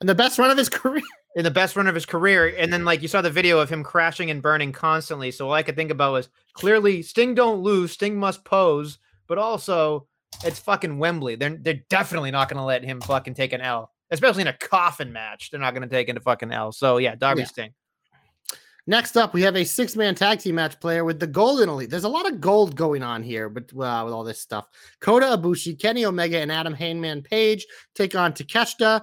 And 0.00 0.08
the 0.08 0.14
best 0.14 0.38
run 0.38 0.50
of 0.50 0.58
his 0.58 0.68
career. 0.80 1.02
In 1.36 1.44
the 1.44 1.50
best 1.50 1.76
run 1.76 1.86
of 1.86 1.94
his 1.94 2.06
career. 2.06 2.54
And 2.58 2.72
then, 2.72 2.84
like, 2.84 3.02
you 3.02 3.08
saw 3.08 3.22
the 3.22 3.30
video 3.30 3.58
of 3.60 3.70
him 3.70 3.84
crashing 3.84 4.30
and 4.30 4.42
burning 4.42 4.72
constantly. 4.72 5.30
So 5.30 5.46
all 5.46 5.54
I 5.54 5.62
could 5.62 5.76
think 5.76 5.90
about 5.90 6.12
was 6.12 6.28
clearly 6.54 7.02
Sting 7.02 7.34
don't 7.34 7.62
lose, 7.62 7.92
Sting 7.92 8.16
must 8.16 8.44
pose, 8.44 8.98
but 9.26 9.38
also 9.38 10.06
it's 10.44 10.58
fucking 10.58 10.98
Wembley. 10.98 11.36
They're 11.36 11.56
they're 11.56 11.82
definitely 11.88 12.30
not 12.30 12.48
gonna 12.48 12.64
let 12.64 12.84
him 12.84 13.00
fucking 13.00 13.34
take 13.34 13.52
an 13.52 13.60
L, 13.60 13.90
especially 14.10 14.42
in 14.42 14.48
a 14.48 14.52
coffin 14.52 15.12
match. 15.12 15.50
They're 15.50 15.60
not 15.60 15.74
gonna 15.74 15.88
take 15.88 16.08
into 16.08 16.20
fucking 16.20 16.52
L. 16.52 16.72
So 16.72 16.98
yeah, 16.98 17.14
Darby 17.14 17.42
Yeah. 17.42 17.46
Sting. 17.46 17.74
Next 18.86 19.16
up, 19.16 19.34
we 19.34 19.42
have 19.42 19.56
a 19.56 19.64
six 19.64 19.94
man 19.94 20.14
tag 20.14 20.40
team 20.40 20.56
match 20.56 20.80
player 20.80 21.04
with 21.04 21.20
the 21.20 21.26
Golden 21.26 21.68
Elite. 21.68 21.90
There's 21.90 22.04
a 22.04 22.08
lot 22.08 22.26
of 22.26 22.40
gold 22.40 22.74
going 22.74 23.02
on 23.02 23.22
here, 23.22 23.48
but 23.48 23.64
uh, 23.72 24.02
with 24.04 24.14
all 24.14 24.24
this 24.24 24.40
stuff, 24.40 24.66
Kota 25.00 25.26
Ibushi, 25.26 25.78
Kenny 25.78 26.04
Omega, 26.04 26.38
and 26.38 26.50
Adam 26.50 26.74
Hangman 26.74 27.22
Page 27.22 27.66
take 27.94 28.14
on 28.14 28.32
Takeshita 28.32 29.02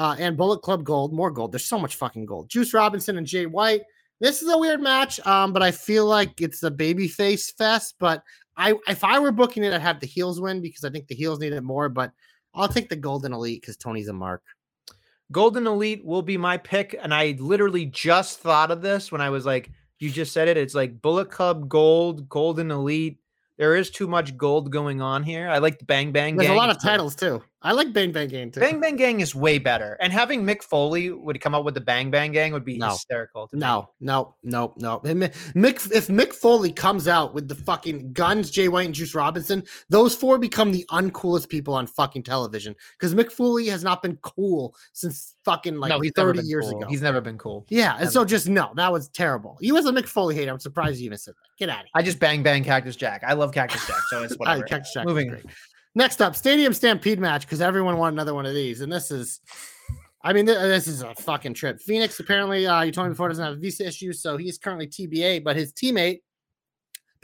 uh, 0.00 0.16
and 0.18 0.34
Bullet 0.34 0.62
Club 0.62 0.82
Gold. 0.82 1.12
More 1.12 1.30
gold. 1.30 1.52
There's 1.52 1.66
so 1.66 1.78
much 1.78 1.96
fucking 1.96 2.24
gold. 2.24 2.48
Juice 2.48 2.72
Robinson 2.72 3.18
and 3.18 3.26
Jay 3.26 3.44
White. 3.44 3.82
This 4.18 4.40
is 4.40 4.48
a 4.50 4.56
weird 4.56 4.80
match, 4.80 5.20
um, 5.26 5.52
but 5.52 5.62
I 5.62 5.70
feel 5.70 6.06
like 6.06 6.40
it's 6.40 6.62
a 6.62 6.70
babyface 6.70 7.54
fest. 7.54 7.96
But 8.00 8.22
I, 8.56 8.74
if 8.88 9.04
I 9.04 9.18
were 9.18 9.30
booking 9.30 9.62
it, 9.62 9.74
I'd 9.74 9.82
have 9.82 10.00
the 10.00 10.06
heels 10.06 10.40
win 10.40 10.62
because 10.62 10.84
I 10.84 10.90
think 10.90 11.06
the 11.06 11.14
heels 11.14 11.38
need 11.38 11.52
it 11.52 11.60
more. 11.60 11.90
But 11.90 12.12
I'll 12.54 12.66
take 12.66 12.88
the 12.88 12.96
Golden 12.96 13.34
Elite 13.34 13.60
because 13.60 13.76
Tony's 13.76 14.08
a 14.08 14.14
mark. 14.14 14.42
Golden 15.32 15.66
Elite 15.66 16.02
will 16.02 16.22
be 16.22 16.38
my 16.38 16.56
pick. 16.56 16.96
And 16.98 17.12
I 17.12 17.36
literally 17.38 17.84
just 17.84 18.40
thought 18.40 18.70
of 18.70 18.80
this 18.80 19.12
when 19.12 19.20
I 19.20 19.28
was 19.28 19.44
like, 19.44 19.70
you 19.98 20.08
just 20.10 20.32
said 20.32 20.48
it. 20.48 20.56
It's 20.56 20.74
like 20.74 21.02
Bullet 21.02 21.30
Club 21.30 21.68
Gold, 21.68 22.26
Golden 22.26 22.70
Elite. 22.70 23.18
There 23.58 23.76
is 23.76 23.90
too 23.90 24.08
much 24.08 24.34
gold 24.38 24.72
going 24.72 25.02
on 25.02 25.24
here. 25.24 25.50
I 25.50 25.58
like 25.58 25.78
the 25.78 25.84
Bang 25.84 26.10
Bang 26.10 26.36
There's 26.36 26.48
Gang. 26.48 26.56
a 26.56 26.58
lot 26.58 26.70
of 26.70 26.82
titles 26.82 27.14
too. 27.14 27.42
I 27.62 27.72
like 27.72 27.92
Bang 27.92 28.10
Bang 28.10 28.28
Gang 28.28 28.50
too. 28.50 28.60
Bang 28.60 28.80
Bang 28.80 28.96
Gang 28.96 29.20
is 29.20 29.34
way 29.34 29.58
better. 29.58 29.98
And 30.00 30.12
having 30.12 30.44
Mick 30.44 30.62
Foley 30.62 31.10
would 31.10 31.40
come 31.42 31.54
up 31.54 31.62
with 31.64 31.74
the 31.74 31.80
Bang 31.80 32.10
Bang 32.10 32.32
Gang 32.32 32.54
would 32.54 32.64
be 32.64 32.78
No. 32.78 32.90
hysterical. 32.90 33.48
to. 33.48 33.56
No, 33.56 33.90
no, 34.00 34.34
no, 34.42 34.72
no. 34.78 35.00
And 35.04 35.22
Mick, 35.54 35.92
if 35.92 36.08
Mick 36.08 36.32
Foley 36.32 36.72
comes 36.72 37.06
out 37.06 37.34
with 37.34 37.48
the 37.48 37.54
fucking 37.54 38.14
guns, 38.14 38.50
Jay 38.50 38.68
White 38.68 38.86
and 38.86 38.94
Juice 38.94 39.14
Robinson, 39.14 39.62
those 39.90 40.14
four 40.14 40.38
become 40.38 40.72
the 40.72 40.86
uncoolest 40.90 41.50
people 41.50 41.74
on 41.74 41.86
fucking 41.86 42.22
television. 42.22 42.74
Because 42.98 43.14
Mick 43.14 43.30
Foley 43.30 43.66
has 43.66 43.84
not 43.84 44.02
been 44.02 44.16
cool 44.22 44.74
since 44.94 45.34
fucking 45.44 45.76
like 45.76 45.90
no, 45.90 46.00
he's 46.00 46.12
30 46.16 46.40
years 46.40 46.70
cool. 46.70 46.80
ago. 46.80 46.88
He's 46.88 47.02
never 47.02 47.20
been 47.20 47.36
cool. 47.36 47.66
yeah, 47.68 47.92
and 47.92 48.00
never. 48.00 48.10
so 48.10 48.24
just 48.24 48.48
no, 48.48 48.70
that 48.76 48.90
was 48.90 49.08
terrible. 49.08 49.58
You 49.60 49.76
as 49.76 49.84
a 49.84 49.92
Mick 49.92 50.06
Foley 50.06 50.34
hater, 50.34 50.50
I'm 50.50 50.60
surprised 50.60 50.98
you 50.98 51.06
even 51.06 51.18
said 51.18 51.34
that. 51.34 51.58
Get 51.58 51.68
out 51.68 51.80
of 51.80 51.84
here. 51.84 51.90
I 51.94 52.02
just 52.02 52.18
bang 52.18 52.42
bang 52.42 52.64
Cactus 52.64 52.96
Jack. 52.96 53.22
I 53.26 53.34
love 53.34 53.52
Cactus 53.52 53.86
Jack, 53.86 53.98
so 54.08 54.22
it's 54.22 54.32
I, 54.34 54.36
whatever. 54.36 54.62
Cactus 54.62 54.92
Jack 54.94 55.04
Moving. 55.06 55.36
Next 55.94 56.22
up, 56.22 56.36
Stadium 56.36 56.72
Stampede 56.72 57.18
match 57.18 57.42
because 57.42 57.60
everyone 57.60 57.96
wanted 57.98 58.14
another 58.14 58.34
one 58.34 58.46
of 58.46 58.54
these, 58.54 58.80
and 58.80 58.92
this 58.92 59.10
is, 59.10 59.40
I 60.22 60.32
mean, 60.32 60.46
th- 60.46 60.58
this 60.58 60.86
is 60.86 61.02
a 61.02 61.14
fucking 61.16 61.54
trip. 61.54 61.80
Fénix 61.80 62.20
apparently, 62.20 62.66
uh, 62.66 62.82
you 62.82 62.92
told 62.92 63.08
me 63.08 63.12
before, 63.12 63.28
doesn't 63.28 63.44
have 63.44 63.58
visa 63.58 63.86
issues, 63.86 64.22
so 64.22 64.36
he's 64.36 64.56
currently 64.56 64.86
TBA, 64.86 65.42
but 65.42 65.56
his 65.56 65.72
teammate. 65.72 66.20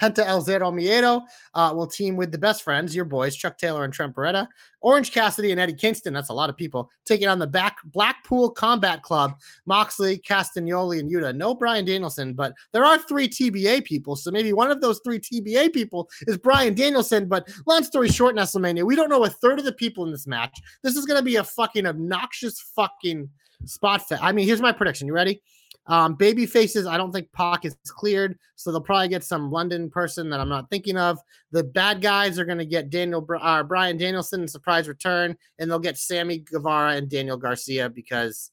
Penta 0.00 0.24
El 0.26 0.40
Zero 0.40 0.70
Miedo 0.70 1.22
uh, 1.54 1.72
will 1.74 1.86
team 1.86 2.16
with 2.16 2.32
the 2.32 2.38
best 2.38 2.62
friends, 2.62 2.94
your 2.94 3.04
boys, 3.04 3.36
Chuck 3.36 3.58
Taylor 3.58 3.84
and 3.84 3.92
Trent 3.92 4.14
Beretta, 4.14 4.46
Orange 4.80 5.10
Cassidy 5.10 5.50
and 5.52 5.60
Eddie 5.60 5.74
Kingston. 5.74 6.12
That's 6.12 6.28
a 6.28 6.34
lot 6.34 6.50
of 6.50 6.56
people 6.56 6.90
taking 7.04 7.28
on 7.28 7.38
the 7.38 7.46
back 7.46 7.78
Blackpool 7.84 8.50
Combat 8.50 9.02
Club, 9.02 9.38
Moxley, 9.64 10.18
Castagnoli, 10.18 11.00
and 11.00 11.10
Yuta. 11.10 11.34
No 11.34 11.54
Bryan 11.54 11.84
Danielson, 11.84 12.34
but 12.34 12.54
there 12.72 12.84
are 12.84 12.98
three 12.98 13.28
TBA 13.28 13.84
people. 13.84 14.16
So 14.16 14.30
maybe 14.30 14.52
one 14.52 14.70
of 14.70 14.80
those 14.80 15.00
three 15.04 15.18
TBA 15.18 15.72
people 15.72 16.08
is 16.26 16.36
Bryan 16.36 16.74
Danielson. 16.74 17.26
But 17.26 17.48
long 17.66 17.82
story 17.82 18.08
short, 18.08 18.36
Nestlemania, 18.36 18.84
we 18.84 18.96
don't 18.96 19.10
know 19.10 19.24
a 19.24 19.30
third 19.30 19.58
of 19.58 19.64
the 19.64 19.72
people 19.72 20.04
in 20.04 20.12
this 20.12 20.26
match. 20.26 20.58
This 20.82 20.96
is 20.96 21.06
going 21.06 21.18
to 21.18 21.24
be 21.24 21.36
a 21.36 21.44
fucking 21.44 21.86
obnoxious 21.86 22.60
fucking 22.74 23.28
spot 23.64 24.06
fit. 24.06 24.22
I 24.22 24.32
mean, 24.32 24.46
here's 24.46 24.60
my 24.60 24.72
prediction. 24.72 25.06
You 25.06 25.14
ready? 25.14 25.42
Um, 25.88 26.14
baby 26.14 26.46
faces, 26.46 26.86
I 26.86 26.96
don't 26.96 27.12
think 27.12 27.30
Pac 27.32 27.64
is 27.64 27.76
cleared, 27.86 28.38
so 28.56 28.72
they'll 28.72 28.80
probably 28.80 29.08
get 29.08 29.22
some 29.24 29.50
London 29.50 29.88
person 29.88 30.28
that 30.30 30.40
I'm 30.40 30.48
not 30.48 30.68
thinking 30.68 30.96
of. 30.96 31.18
The 31.52 31.62
bad 31.62 32.00
guys 32.00 32.38
are 32.38 32.44
going 32.44 32.58
to 32.58 32.66
get 32.66 32.90
Daniel 32.90 33.26
uh, 33.40 33.62
Bryan 33.62 33.96
Danielson 33.96 34.48
surprise 34.48 34.88
return, 34.88 35.36
and 35.58 35.70
they'll 35.70 35.78
get 35.78 35.98
Sammy 35.98 36.38
Guevara 36.38 36.96
and 36.96 37.08
Daniel 37.08 37.36
Garcia 37.36 37.88
because 37.88 38.50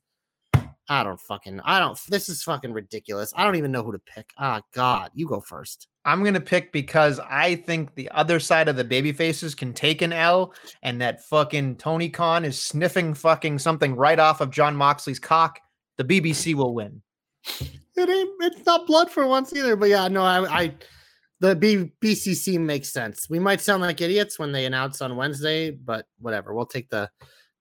I 0.89 1.03
don't 1.03 1.19
fucking 1.19 1.61
I 1.63 1.79
don't. 1.79 1.97
This 2.09 2.29
is 2.29 2.43
fucking 2.43 2.73
ridiculous. 2.73 3.33
I 3.35 3.43
don't 3.43 3.55
even 3.55 3.71
know 3.71 3.83
who 3.83 3.93
to 3.93 3.99
pick. 3.99 4.31
Ah, 4.37 4.61
God, 4.73 5.11
you 5.13 5.27
go 5.27 5.39
first. 5.39 5.87
I'm 6.05 6.23
gonna 6.23 6.41
pick 6.41 6.71
because 6.71 7.19
I 7.19 7.55
think 7.55 7.95
the 7.95 8.09
other 8.11 8.39
side 8.39 8.67
of 8.67 8.75
the 8.75 8.83
baby 8.83 9.13
faces 9.13 9.55
can 9.55 9.73
take 9.73 10.01
an 10.01 10.11
L, 10.11 10.53
and 10.81 11.01
that 11.01 11.23
fucking 11.23 11.77
Tony 11.77 12.09
Khan 12.09 12.43
is 12.43 12.61
sniffing 12.61 13.13
fucking 13.13 13.59
something 13.59 13.95
right 13.95 14.19
off 14.19 14.41
of 14.41 14.51
Jon 14.51 14.75
Moxley's 14.75 15.19
cock. 15.19 15.59
The 15.97 16.03
BBC 16.03 16.53
will 16.53 16.73
win. 16.73 17.01
It 17.95 18.09
ain't. 18.09 18.29
It's 18.41 18.65
not 18.65 18.87
blood 18.87 19.11
for 19.11 19.27
once 19.27 19.53
either. 19.53 19.75
But 19.75 19.89
yeah, 19.89 20.07
no, 20.07 20.23
I. 20.23 20.61
I 20.61 20.73
the 21.39 21.55
B, 21.55 21.91
BCC 22.01 22.57
makes 22.57 22.93
sense. 22.93 23.29
We 23.29 23.37
might 23.37 23.59
sound 23.59 23.81
like 23.81 23.99
idiots 23.99 24.39
when 24.39 24.53
they 24.53 24.65
announce 24.65 25.01
on 25.01 25.17
Wednesday, 25.17 25.71
but 25.71 26.05
whatever. 26.19 26.53
We'll 26.53 26.65
take 26.65 26.89
the 26.89 27.09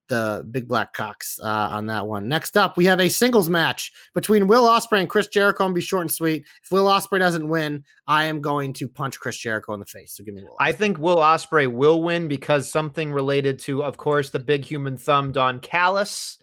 the 0.09 0.47
big 0.51 0.69
black 0.69 0.93
cocks 0.93 1.41
uh, 1.43 1.69
on 1.73 1.87
that 1.87 2.07
one. 2.07 2.29
Next 2.29 2.57
up, 2.57 2.77
we 2.77 2.85
have 2.85 3.01
a 3.01 3.09
singles 3.09 3.49
match 3.49 3.91
between 4.15 4.47
Will 4.47 4.65
Ospreay 4.65 5.01
and 5.01 5.09
Chris 5.09 5.27
Jericho. 5.27 5.65
And 5.65 5.75
be 5.75 5.81
short 5.81 6.03
and 6.03 6.13
sweet. 6.13 6.45
If 6.63 6.71
Will 6.71 6.85
Ospreay 6.85 7.19
doesn't 7.19 7.49
win, 7.49 7.83
I 8.07 8.25
am 8.25 8.41
going 8.43 8.75
to 8.75 8.89
punch 8.89 9.19
Chris 9.19 9.39
Jericho 9.39 9.73
in 9.73 9.81
the 9.81 9.87
face. 9.87 10.15
So 10.15 10.23
give 10.23 10.35
me 10.35 10.43
Will. 10.43 10.57
I 10.61 10.73
think 10.73 10.99
Will 10.99 11.17
Ospreay 11.17 11.67
will 11.67 12.03
win 12.03 12.29
because 12.29 12.71
something 12.71 13.11
related 13.11 13.59
to, 13.61 13.83
of 13.83 13.97
course, 13.97 14.31
the 14.31 14.39
big 14.39 14.65
human 14.65 14.99
thumb 14.99 15.33
Don 15.33 15.61
Callis 15.61 16.39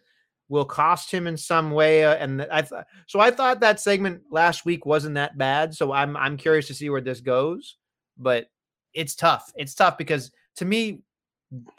will 0.49 0.65
cost 0.65 1.11
him 1.11 1.27
in 1.27 1.37
some 1.37 1.71
way. 1.71 2.03
Uh, 2.03 2.15
and 2.15 2.41
I 2.51 2.63
th- 2.63 2.81
so 3.07 3.19
I 3.19 3.31
thought 3.31 3.61
that 3.61 3.79
segment 3.79 4.23
last 4.31 4.65
week 4.65 4.85
wasn't 4.85 5.15
that 5.15 5.37
bad. 5.37 5.73
So 5.73 5.93
I'm 5.93 6.17
I'm 6.17 6.35
curious 6.35 6.67
to 6.67 6.73
see 6.73 6.89
where 6.89 7.01
this 7.01 7.21
goes. 7.21 7.77
But 8.17 8.47
it's 8.93 9.15
tough. 9.15 9.51
It's 9.55 9.75
tough 9.75 9.97
because 9.97 10.31
to 10.57 10.65
me, 10.65 11.03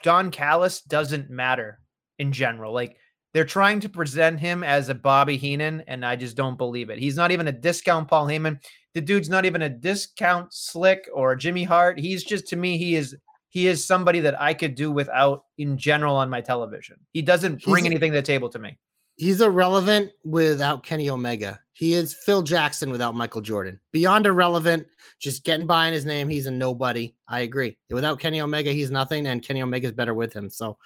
Don 0.03 0.31
Callis 0.31 0.81
doesn't 0.83 1.29
matter 1.29 1.81
in 2.19 2.33
general. 2.33 2.73
Like 2.73 2.97
they're 3.33 3.45
trying 3.45 3.81
to 3.81 3.89
present 3.89 4.41
him 4.41 4.65
as 4.65 4.89
a 4.89 4.95
Bobby 4.95 5.37
Heenan, 5.37 5.85
and 5.87 6.05
I 6.05 6.17
just 6.17 6.37
don't 6.37 6.57
believe 6.59 6.91
it. 6.91 6.99
He's 6.99 7.17
not 7.17 7.31
even 7.31 7.49
a 7.49 7.53
discount 7.53 8.09
Paul 8.09 8.27
Heyman. 8.27 8.59
The 8.95 9.01
dude's 9.01 9.29
not 9.29 9.45
even 9.45 9.63
a 9.63 9.69
discount 9.69 10.53
Slick 10.53 11.09
or 11.13 11.37
Jimmy 11.37 11.63
Hart. 11.63 11.99
He's 11.99 12.25
just 12.25 12.49
to 12.49 12.57
me, 12.57 12.77
he 12.77 12.97
is 12.97 13.17
he 13.51 13.67
is 13.67 13.85
somebody 13.85 14.21
that 14.21 14.41
I 14.41 14.55
could 14.55 14.75
do 14.75 14.91
without 14.91 15.45
in 15.59 15.77
general 15.77 16.17
on 16.17 16.31
my 16.31 16.41
television. 16.41 16.97
He 17.13 17.21
doesn't 17.23 17.63
bring 17.65 17.85
He's- 17.85 17.91
anything 17.93 18.13
to 18.13 18.19
the 18.19 18.23
table 18.23 18.49
to 18.49 18.59
me. 18.59 18.79
He's 19.17 19.43
irrelevant 19.43 20.13
without 20.25 20.83
Kenny 20.83 21.11
Omega. 21.11 21.61
He 21.75 21.93
is 21.93 22.15
Phil 22.15 22.43
Jackson 22.43 22.91
without 22.91 23.15
Michael 23.15 23.43
Jordan. 23.43 23.79
Beyond 23.93 24.25
irrelevant, 24.25 24.87
just 25.19 25.45
getting 25.45 25.67
by 25.67 25.89
in 25.89 25.93
his 25.93 26.07
name. 26.07 26.29
He's 26.31 26.47
a 26.47 26.51
nobody. 26.51 27.15
I 27.29 27.41
agree. 27.41 27.77
Without 27.91 28.19
Kenny 28.19 28.41
Omega, 28.41 28.73
he's 28.73 28.91
nothing, 28.91 29.27
and 29.27 29.43
Kenny 29.43 29.61
Omega 29.61 29.89
Omega's 29.89 29.93
better 29.97 30.15
with 30.15 30.33
him. 30.33 30.49
So, 30.49 30.79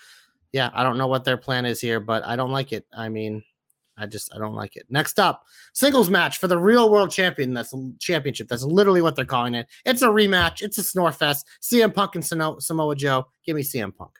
yeah, 0.52 0.70
I 0.74 0.82
don't 0.82 0.98
know 0.98 1.06
what 1.06 1.22
their 1.24 1.36
plan 1.36 1.64
is 1.64 1.80
here, 1.80 2.00
but 2.00 2.24
I 2.24 2.34
don't 2.34 2.50
like 2.50 2.72
it. 2.72 2.86
I 2.92 3.08
mean, 3.08 3.44
I 3.96 4.06
just 4.06 4.34
I 4.34 4.38
don't 4.38 4.54
like 4.54 4.76
it. 4.76 4.86
Next 4.88 5.18
up, 5.18 5.44
singles 5.72 6.10
match 6.10 6.38
for 6.38 6.48
the 6.48 6.58
real 6.58 6.90
world 6.90 7.10
champion. 7.10 7.54
That's 7.54 7.72
a 7.72 7.90
championship. 8.00 8.48
That's 8.48 8.64
literally 8.64 9.02
what 9.02 9.16
they're 9.16 9.24
calling 9.24 9.54
it. 9.54 9.68
It's 9.84 10.02
a 10.02 10.08
rematch. 10.08 10.62
It's 10.62 10.78
a 10.78 10.82
snore 10.82 11.12
fest. 11.12 11.46
CM 11.62 11.94
Punk 11.94 12.16
and 12.16 12.24
Samoa 12.24 12.96
Joe. 12.96 13.28
Give 13.44 13.56
me 13.56 13.62
CM 13.62 13.94
Punk. 13.94 14.18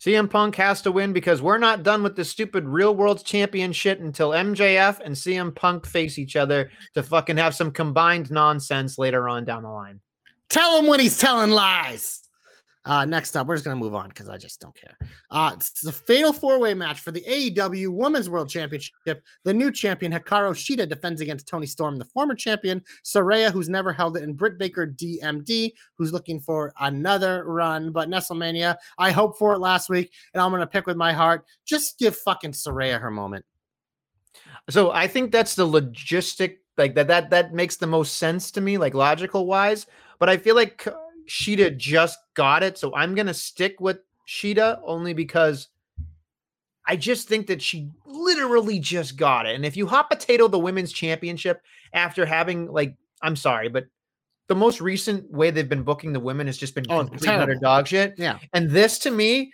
CM 0.00 0.30
Punk 0.30 0.54
has 0.54 0.80
to 0.82 0.92
win 0.92 1.12
because 1.12 1.42
we're 1.42 1.58
not 1.58 1.82
done 1.82 2.04
with 2.04 2.14
this 2.14 2.30
stupid 2.30 2.64
real 2.64 2.94
world 2.94 3.24
champion 3.24 3.72
shit 3.72 3.98
until 3.98 4.30
MJF 4.30 5.00
and 5.00 5.14
CM 5.14 5.52
Punk 5.52 5.86
face 5.86 6.18
each 6.18 6.36
other 6.36 6.70
to 6.94 7.02
fucking 7.02 7.36
have 7.36 7.54
some 7.56 7.72
combined 7.72 8.30
nonsense 8.30 8.96
later 8.96 9.28
on 9.28 9.44
down 9.44 9.64
the 9.64 9.68
line. 9.68 10.00
Tell 10.48 10.78
him 10.78 10.86
when 10.86 11.00
he's 11.00 11.18
telling 11.18 11.50
lies. 11.50 12.27
Uh, 12.84 13.04
next 13.04 13.36
up, 13.36 13.46
we're 13.46 13.56
just 13.56 13.64
to 13.64 13.74
move 13.74 13.94
on 13.94 14.08
because 14.08 14.28
I 14.28 14.38
just 14.38 14.60
don't 14.60 14.74
care. 14.74 14.96
Uh, 15.30 15.52
it's 15.54 15.84
a 15.86 15.92
fatal 15.92 16.32
four 16.32 16.58
way 16.58 16.74
match 16.74 17.00
for 17.00 17.10
the 17.10 17.20
AEW 17.22 17.88
Women's 17.88 18.30
World 18.30 18.48
Championship. 18.48 19.22
The 19.44 19.52
new 19.52 19.70
champion, 19.70 20.12
Hikaru 20.12 20.52
Shida, 20.52 20.88
defends 20.88 21.20
against 21.20 21.48
Toni 21.48 21.66
Storm, 21.66 21.96
the 21.96 22.04
former 22.04 22.34
champion, 22.34 22.82
Saraya, 23.04 23.50
who's 23.50 23.68
never 23.68 23.92
held 23.92 24.16
it, 24.16 24.22
and 24.22 24.36
Britt 24.36 24.58
Baker, 24.58 24.86
DMD, 24.86 25.72
who's 25.96 26.12
looking 26.12 26.40
for 26.40 26.72
another 26.80 27.44
run. 27.44 27.92
But 27.92 28.08
Nestlemania, 28.08 28.76
I 28.96 29.10
hope 29.10 29.38
for 29.38 29.52
it 29.54 29.58
last 29.58 29.88
week, 29.88 30.12
and 30.32 30.40
I'm 30.40 30.52
to 30.58 30.66
pick 30.66 30.86
with 30.86 30.96
my 30.96 31.12
heart. 31.12 31.44
Just 31.64 31.98
give 31.98 32.16
fucking 32.16 32.52
Saraya 32.52 33.00
her 33.00 33.10
moment. 33.10 33.44
So 34.70 34.90
I 34.90 35.06
think 35.06 35.30
that's 35.30 35.54
the 35.54 35.66
logistic, 35.66 36.56
like 36.76 36.94
that, 36.94 37.08
that, 37.08 37.30
that 37.30 37.54
makes 37.54 37.76
the 37.76 37.86
most 37.86 38.16
sense 38.16 38.50
to 38.52 38.60
me, 38.60 38.78
like 38.78 38.94
logical 38.94 39.46
wise. 39.46 39.86
But 40.18 40.28
I 40.28 40.36
feel 40.36 40.54
like 40.54 40.86
Shida 41.28 41.76
just 41.76 42.18
got 42.34 42.62
it. 42.62 42.78
So 42.78 42.94
I'm 42.94 43.14
going 43.14 43.26
to 43.26 43.34
stick 43.34 43.80
with 43.80 43.98
Shida 44.26 44.80
only 44.84 45.14
because 45.14 45.68
I 46.86 46.96
just 46.96 47.28
think 47.28 47.46
that 47.48 47.60
she 47.60 47.90
literally 48.06 48.78
just 48.78 49.16
got 49.16 49.46
it. 49.46 49.54
And 49.54 49.64
if 49.64 49.76
you 49.76 49.86
hot 49.86 50.10
potato 50.10 50.48
the 50.48 50.58
women's 50.58 50.92
championship 50.92 51.62
after 51.92 52.24
having, 52.24 52.72
like, 52.72 52.96
I'm 53.22 53.36
sorry, 53.36 53.68
but 53.68 53.86
the 54.48 54.54
most 54.54 54.80
recent 54.80 55.30
way 55.30 55.50
they've 55.50 55.68
been 55.68 55.82
booking 55.82 56.14
the 56.14 56.20
women 56.20 56.46
has 56.46 56.56
just 56.56 56.74
been 56.74 56.86
oh, 56.88 57.04
complete 57.04 57.60
dog 57.60 57.86
shit. 57.86 58.14
Yeah. 58.16 58.38
And 58.54 58.70
this 58.70 58.98
to 59.00 59.10
me, 59.10 59.52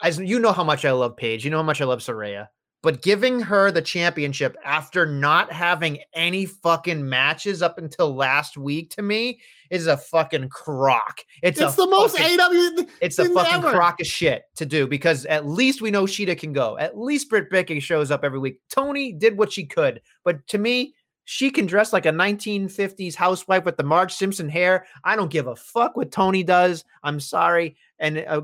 as 0.00 0.18
you 0.18 0.38
know 0.38 0.52
how 0.52 0.62
much 0.62 0.84
I 0.84 0.92
love 0.92 1.16
Paige, 1.16 1.44
you 1.44 1.50
know 1.50 1.56
how 1.56 1.64
much 1.64 1.80
I 1.80 1.84
love 1.84 1.98
Saraya. 1.98 2.48
But 2.82 3.02
giving 3.02 3.40
her 3.40 3.72
the 3.72 3.82
championship 3.82 4.56
after 4.64 5.04
not 5.04 5.52
having 5.52 5.98
any 6.14 6.46
fucking 6.46 7.08
matches 7.08 7.60
up 7.60 7.76
until 7.76 8.14
last 8.14 8.56
week 8.56 8.90
to 8.90 9.02
me 9.02 9.40
is 9.70 9.88
a 9.88 9.96
fucking 9.96 10.48
crock. 10.48 11.20
It's, 11.42 11.60
it's 11.60 11.74
the 11.74 11.88
most 11.88 12.18
AW. 12.20 12.84
It's 13.00 13.18
a 13.18 13.24
fucking 13.24 13.64
ever. 13.64 13.72
crock 13.72 14.00
of 14.00 14.06
shit 14.06 14.44
to 14.56 14.64
do 14.64 14.86
because 14.86 15.26
at 15.26 15.46
least 15.46 15.82
we 15.82 15.90
know 15.90 16.04
Shida 16.04 16.38
can 16.38 16.52
go. 16.52 16.78
At 16.78 16.96
least 16.96 17.28
Britt 17.28 17.50
Baker 17.50 17.80
shows 17.80 18.12
up 18.12 18.22
every 18.22 18.38
week. 18.38 18.60
Toni 18.70 19.12
did 19.12 19.36
what 19.36 19.52
she 19.52 19.66
could, 19.66 20.00
but 20.24 20.46
to 20.48 20.58
me, 20.58 20.94
she 21.30 21.50
can 21.50 21.66
dress 21.66 21.92
like 21.92 22.06
a 22.06 22.10
1950s 22.10 23.14
housewife 23.14 23.66
with 23.66 23.76
the 23.76 23.82
Marge 23.82 24.14
Simpson 24.14 24.48
hair. 24.48 24.86
I 25.04 25.14
don't 25.14 25.30
give 25.30 25.46
a 25.46 25.56
fuck 25.56 25.94
what 25.94 26.10
Toni 26.10 26.42
does. 26.42 26.86
I'm 27.02 27.20
sorry. 27.20 27.76
And 27.98 28.24
uh, 28.26 28.42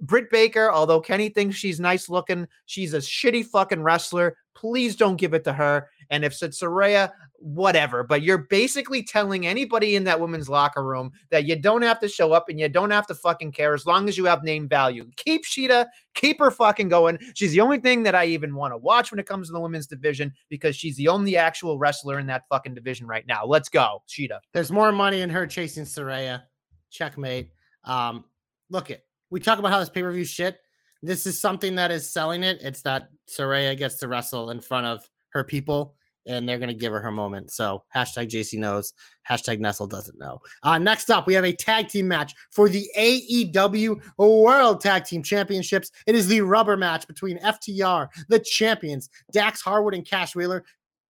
Britt 0.00 0.30
Baker, 0.30 0.70
although 0.70 1.00
Kenny 1.00 1.28
thinks 1.28 1.56
she's 1.56 1.80
nice 1.80 2.08
looking, 2.08 2.46
she's 2.66 2.94
a 2.94 2.98
shitty 2.98 3.46
fucking 3.46 3.82
wrestler. 3.82 4.36
Please 4.54 4.96
don't 4.96 5.16
give 5.16 5.34
it 5.34 5.44
to 5.44 5.52
her. 5.52 5.88
And 6.10 6.24
if 6.24 6.42
it's 6.42 6.60
Saraya, 6.60 7.12
whatever. 7.36 8.02
But 8.02 8.22
you're 8.22 8.46
basically 8.50 9.02
telling 9.02 9.46
anybody 9.46 9.96
in 9.96 10.04
that 10.04 10.20
women's 10.20 10.48
locker 10.48 10.84
room 10.84 11.12
that 11.30 11.46
you 11.46 11.56
don't 11.56 11.82
have 11.82 12.00
to 12.00 12.08
show 12.08 12.32
up 12.32 12.48
and 12.48 12.58
you 12.58 12.68
don't 12.68 12.90
have 12.90 13.06
to 13.06 13.14
fucking 13.14 13.52
care 13.52 13.74
as 13.74 13.86
long 13.86 14.08
as 14.08 14.18
you 14.18 14.24
have 14.24 14.42
name 14.42 14.68
value. 14.68 15.08
Keep 15.16 15.44
Shida, 15.44 15.86
keep 16.14 16.38
her 16.40 16.50
fucking 16.50 16.88
going. 16.88 17.18
She's 17.34 17.52
the 17.52 17.60
only 17.60 17.78
thing 17.78 18.02
that 18.02 18.14
I 18.14 18.26
even 18.26 18.54
want 18.54 18.72
to 18.72 18.78
watch 18.78 19.10
when 19.10 19.20
it 19.20 19.26
comes 19.26 19.48
to 19.48 19.52
the 19.52 19.60
women's 19.60 19.86
division 19.86 20.32
because 20.48 20.76
she's 20.76 20.96
the 20.96 21.08
only 21.08 21.36
actual 21.36 21.78
wrestler 21.78 22.18
in 22.18 22.26
that 22.26 22.48
fucking 22.48 22.74
division 22.74 23.06
right 23.06 23.26
now. 23.26 23.44
Let's 23.46 23.68
go, 23.68 24.02
Shida. 24.08 24.40
There's 24.52 24.72
more 24.72 24.92
money 24.92 25.20
in 25.20 25.30
her 25.30 25.46
chasing 25.46 25.84
Saraya. 25.84 26.42
Checkmate. 26.90 27.50
Um, 27.84 28.24
look 28.68 28.90
it 28.90 29.04
we 29.30 29.40
talk 29.40 29.58
about 29.58 29.70
how 29.70 29.78
this 29.78 29.88
pay 29.88 30.02
per 30.02 30.12
view 30.12 30.24
shit. 30.24 30.58
This 31.02 31.26
is 31.26 31.38
something 31.40 31.76
that 31.76 31.90
is 31.90 32.12
selling 32.12 32.42
it. 32.42 32.58
It's 32.60 32.82
that 32.82 33.08
Saraya 33.28 33.76
gets 33.76 33.96
to 33.96 34.08
wrestle 34.08 34.50
in 34.50 34.60
front 34.60 34.86
of 34.86 35.08
her 35.30 35.44
people, 35.44 35.94
and 36.26 36.46
they're 36.46 36.58
going 36.58 36.68
to 36.68 36.74
give 36.74 36.92
her 36.92 37.00
her 37.00 37.10
moment. 37.10 37.50
So 37.50 37.84
hashtag 37.94 38.28
JC 38.28 38.58
knows, 38.58 38.92
hashtag 39.28 39.60
Nestle 39.60 39.86
doesn't 39.86 40.18
know. 40.18 40.40
Uh, 40.62 40.78
next 40.78 41.10
up, 41.10 41.26
we 41.26 41.34
have 41.34 41.44
a 41.44 41.54
tag 41.54 41.88
team 41.88 42.06
match 42.06 42.34
for 42.50 42.68
the 42.68 42.86
AEW 42.98 44.00
World 44.18 44.82
Tag 44.82 45.04
Team 45.04 45.22
Championships. 45.22 45.90
It 46.06 46.14
is 46.14 46.28
the 46.28 46.42
rubber 46.42 46.76
match 46.76 47.06
between 47.06 47.38
FTR, 47.38 48.08
the 48.28 48.40
champions, 48.40 49.08
Dax 49.32 49.62
Harwood 49.62 49.94
and 49.94 50.06
Cash 50.06 50.34
Wheeler, 50.36 50.64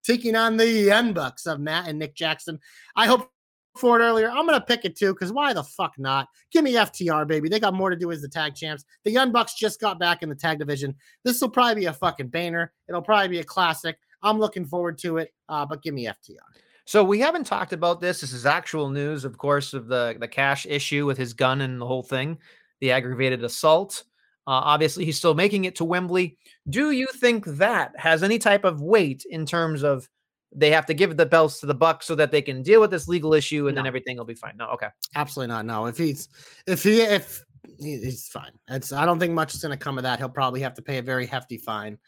taking 0.05 0.37
on 0.37 0.57
the 0.57 0.69
Young 0.69 1.13
Bucks 1.13 1.47
of 1.47 1.59
Matt 1.59 1.89
and 1.89 1.99
Nick 1.99 2.15
Jackson. 2.15 2.61
I 2.95 3.07
hope 3.07 3.29
for 3.77 4.01
it 4.01 4.03
earlier. 4.03 4.31
I'm 4.31 4.47
gonna 4.47 4.61
pick 4.61 4.85
it 4.85 4.97
too, 4.97 5.13
because 5.13 5.33
why 5.33 5.53
the 5.53 5.63
fuck 5.63 5.95
not? 5.99 6.29
Give 6.51 6.65
me 6.65 6.75
FTR, 6.75 7.27
baby. 7.27 7.49
They 7.49 7.61
got 7.61 7.75
more 7.75 7.91
to 7.91 7.97
do 7.97 8.11
as 8.11 8.23
the 8.23 8.29
tag 8.29 8.55
champs. 8.55 8.85
The 9.05 9.11
Young 9.11 9.33
Bucks 9.33 9.55
just 9.55 9.81
got 9.81 9.99
back 9.99 10.23
in 10.23 10.29
the 10.29 10.35
tag 10.35 10.59
division. 10.59 10.95
This 11.25 11.41
will 11.41 11.51
probably 11.51 11.83
be 11.83 11.87
a 11.87 11.93
fucking 11.93 12.29
banner. 12.29 12.73
It'll 12.89 13.03
probably 13.03 13.29
be 13.29 13.41
a 13.41 13.45
classic. 13.45 13.99
I'm 14.23 14.39
looking 14.39 14.65
forward 14.65 14.99
to 14.99 15.19
it. 15.19 15.33
Uh, 15.49 15.65
but 15.67 15.83
give 15.83 15.95
me 15.95 16.07
FTR. 16.07 16.37
So 16.85 17.05
we 17.05 17.21
haven't 17.21 17.45
talked 17.45 17.73
about 17.73 18.01
this. 18.01 18.21
This 18.21 18.33
is 18.33 18.47
actual 18.47 18.91
news, 18.91 19.25
of 19.25 19.39
course, 19.39 19.75
of 19.75 19.87
the 19.87 20.17
the 20.19 20.29
cash 20.29 20.67
issue 20.67 21.07
with 21.07 21.17
his 21.17 21.33
gun 21.33 21.61
and 21.61 21.81
the 21.81 21.87
whole 21.87 22.03
thing, 22.03 22.39
the 22.81 22.91
aggravated 22.91 23.45
assault. 23.45 24.05
Uh, 24.47 24.59
obviously, 24.65 25.05
he's 25.05 25.17
still 25.17 25.35
making 25.35 25.67
it 25.67 25.77
to 25.77 25.85
Wembley. 25.85 26.37
Do 26.69 26.91
you 26.91 27.07
think 27.15 27.45
that 27.47 27.93
has 27.97 28.25
any 28.25 28.39
type 28.39 28.65
of 28.65 28.83
weight 28.83 29.25
in 29.31 29.47
terms 29.47 29.85
of 29.85 30.09
they 30.53 30.71
have 30.71 30.87
to 30.87 30.95
give 30.95 31.17
the 31.17 31.27
belts 31.27 31.61
to 31.61 31.67
the 31.67 31.75
Bucks 31.75 32.07
so 32.07 32.15
that 32.17 32.31
they 32.31 32.43
can 32.43 32.63
deal 32.63 32.81
with 32.81 32.91
this 32.91 33.07
legal 33.07 33.35
issue 33.35 33.69
and 33.69 33.75
no. 33.75 33.81
then 33.81 33.87
everything 33.87 34.17
will 34.17 34.25
be 34.25 34.35
fine. 34.35 34.57
No, 34.57 34.67
okay. 34.71 34.89
Absolutely 35.15 35.55
not. 35.55 35.65
No. 35.65 35.87
If 35.87 35.97
he's 35.97 36.29
if 36.67 36.83
he 36.83 37.03
if 37.03 37.45
he's 37.79 38.29
fine. 38.29 38.53
It's 38.69 38.93
I 38.93 39.05
don't 39.07 39.19
think 39.19 39.33
much 39.33 39.55
is 39.55 39.63
going 39.63 39.77
to 39.77 39.83
come 39.83 39.99
of 39.99 40.05
that. 40.05 40.19
He'll 40.19 40.29
probably 40.29 40.61
have 40.61 40.75
to 40.75 40.83
pay 40.83 40.99
a 40.99 41.03
very 41.03 41.27
hefty 41.27 41.57
fine. 41.57 41.99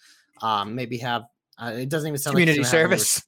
Um, 0.40 0.74
maybe 0.74 0.98
have 0.98 1.24
uh, 1.58 1.72
it 1.76 1.88
doesn't 1.88 2.08
even 2.08 2.18
sound 2.18 2.34
community 2.34 2.60
like 2.60 2.68
service. 2.68 3.22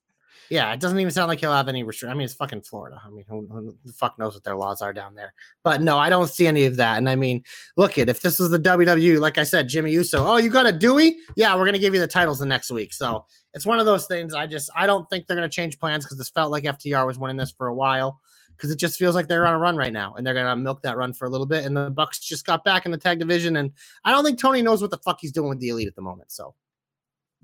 Yeah, 0.51 0.73
it 0.73 0.81
doesn't 0.81 0.99
even 0.99 1.11
sound 1.11 1.29
like 1.29 1.41
he'll 1.41 1.53
have 1.53 1.69
any 1.69 1.83
restriction. 1.83 2.15
I 2.15 2.19
mean, 2.19 2.25
it's 2.25 2.35
fucking 2.35 2.63
Florida. 2.63 3.01
I 3.05 3.11
mean, 3.11 3.25
who, 3.29 3.47
who, 3.51 3.77
the 3.85 3.93
fuck 3.93 4.19
knows 4.19 4.35
what 4.35 4.45
their 4.45 4.57
laws 4.57 4.83
are 4.83 4.93
down 4.93 5.15
there? 5.15 5.33
But 5.63 5.81
no, 5.81 5.99
I 5.99 6.11
don't 6.11 6.29
see 6.29 6.47
any 6.47 6.65
of 6.65 6.77
that. 6.77 6.99
And 6.99 7.09
I 7.09 7.17
mean, 7.17 7.43
look 7.77 7.99
at 7.99 8.09
if 8.09 8.21
this 8.21 8.39
was 8.39 8.51
the 8.51 8.59
WWE, 8.59 9.21
like 9.21 9.39
I 9.39 9.45
said, 9.45 9.69
Jimmy 9.69 9.93
Uso. 9.93 10.25
Oh, 10.25 10.37
you 10.37 10.51
got 10.51 10.67
a 10.67 10.73
Dewey? 10.73 11.17
Yeah, 11.37 11.57
we're 11.57 11.65
gonna 11.65 11.79
give 11.79 11.95
you 11.95 12.01
the 12.01 12.07
titles 12.07 12.39
the 12.39 12.47
next 12.47 12.71
week. 12.71 12.93
So 12.93 13.25
it's 13.55 13.67
one 13.67 13.79
of 13.79 13.87
those 13.87 14.07
things. 14.07 14.35
I 14.35 14.47
just 14.47 14.71
I 14.75 14.87
don't 14.87 15.09
think 15.09 15.27
they're 15.27 15.41
to 15.41 15.49
change 15.49 15.79
plans 15.79 16.05
because 16.05 16.19
this 16.19 16.31
felt 16.31 16.51
like 16.51 16.65
FTR 16.65 17.07
was 17.07 17.19
winning 17.19 17.37
this 17.37 17.53
for 17.53 17.67
a 17.67 17.75
while 17.75 18.21
because 18.57 18.71
it 18.71 18.79
just 18.79 18.99
feels 18.99 19.15
like 19.15 19.29
they're 19.29 19.47
on 19.47 19.55
a 19.55 19.59
run 19.59 19.77
right 19.77 19.93
now 19.93 20.15
and 20.15 20.27
they're 20.27 20.35
to 20.35 20.57
milk 20.57 20.83
that 20.83 20.97
run 20.97 21.13
for 21.13 21.27
a 21.27 21.31
little 21.31 21.47
bit. 21.47 21.65
And 21.65 21.77
the 21.77 21.91
Bucks 21.91 22.19
just 22.19 22.47
got 22.47 22.65
back 22.65 22.87
in 22.87 22.93
the 22.93 22.99
tag 22.99 23.19
division, 23.19 23.57
and 23.57 23.73
I 24.05 24.13
don't 24.13 24.25
think 24.25 24.39
Tony 24.39 24.63
knows 24.63 24.81
what 24.81 24.91
the 24.91 24.99
fuck 24.99 25.19
he's 25.21 25.33
doing 25.33 25.49
with 25.49 25.61
the 25.61 25.71
elite 25.71 25.89
at 25.89 25.97
the 25.97 26.03
moment. 26.03 26.31
So. 26.31 26.55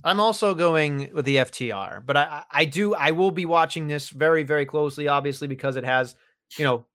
I'm 0.05 0.21
also 0.21 0.55
going 0.55 1.11
with 1.13 1.25
the 1.25 1.37
FTR, 1.37 2.05
but 2.05 2.17
I, 2.17 2.45
I 2.51 2.65
do 2.65 2.95
I 2.95 3.11
will 3.11 3.31
be 3.31 3.45
watching 3.45 3.89
this 3.89 4.09
very 4.11 4.43
very 4.43 4.67
closely, 4.67 5.09
obviously 5.09 5.49
because 5.49 5.77
it 5.77 5.85
has, 5.85 6.15
you 6.57 6.65
know, 6.65 6.87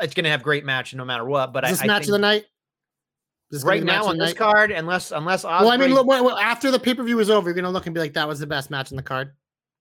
it's 0.00 0.14
going 0.14 0.24
to 0.24 0.30
have 0.30 0.42
great 0.42 0.64
match 0.64 0.94
no 0.94 1.04
matter 1.04 1.24
what. 1.24 1.52
But 1.52 1.64
Is 1.64 1.70
this 1.70 1.82
I, 1.82 1.86
match 1.86 2.02
I 2.02 2.06
of 2.06 2.12
the 2.12 2.18
night 2.18 2.46
right 3.62 3.82
now 3.82 4.04
on 4.06 4.18
this 4.18 4.32
card, 4.32 4.70
unless 4.70 5.10
unless 5.10 5.44
Ospreay... 5.44 5.60
well, 5.60 5.70
I 5.70 5.76
mean, 5.76 5.92
look, 5.92 6.06
well, 6.06 6.38
after 6.38 6.70
the 6.70 6.78
pay 6.78 6.94
per 6.94 7.02
view 7.02 7.18
is 7.18 7.30
over, 7.30 7.48
you're 7.48 7.54
gonna 7.54 7.70
look 7.70 7.86
and 7.86 7.94
be 7.94 8.00
like, 8.00 8.14
that 8.14 8.28
was 8.28 8.38
the 8.38 8.46
best 8.46 8.70
match 8.70 8.90
in 8.90 8.96
the 8.96 9.02
card, 9.02 9.32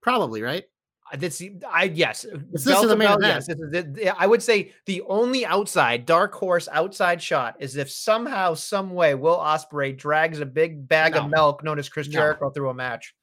probably, 0.02 0.41
right? 0.41 0.65
That's 1.14 1.41
I 1.68 1.84
yes. 1.86 2.26
This 2.52 2.68
is 2.68 2.88
the 2.88 2.95
main 2.95 3.10
event. 3.11 3.45
Yes, 3.48 4.14
I 4.18 4.27
would 4.27 4.44
say 4.44 4.73
the 4.86 5.02
only 5.07 5.45
outside 5.45 6.06
dark 6.06 6.34
horse 6.34 6.68
outside 6.72 7.22
shot 7.22 7.56
is 7.60 7.76
if 7.77 7.90
somehow, 7.90 8.53
some 8.53 8.91
way, 8.91 9.15
Will 9.15 9.38
Ospreay 9.38 9.98
drags 9.98 10.40
a 10.40 10.45
big 10.45 10.88
bag 10.88 11.14
no. 11.14 11.22
of 11.22 11.30
milk 11.30 11.64
known 11.64 11.80
as 11.80 11.90
Chris 11.90 12.07
no. 12.07 12.14
Jericho 12.14 12.49
through 12.52 12.69
a 12.69 12.73
match. 12.73 13.15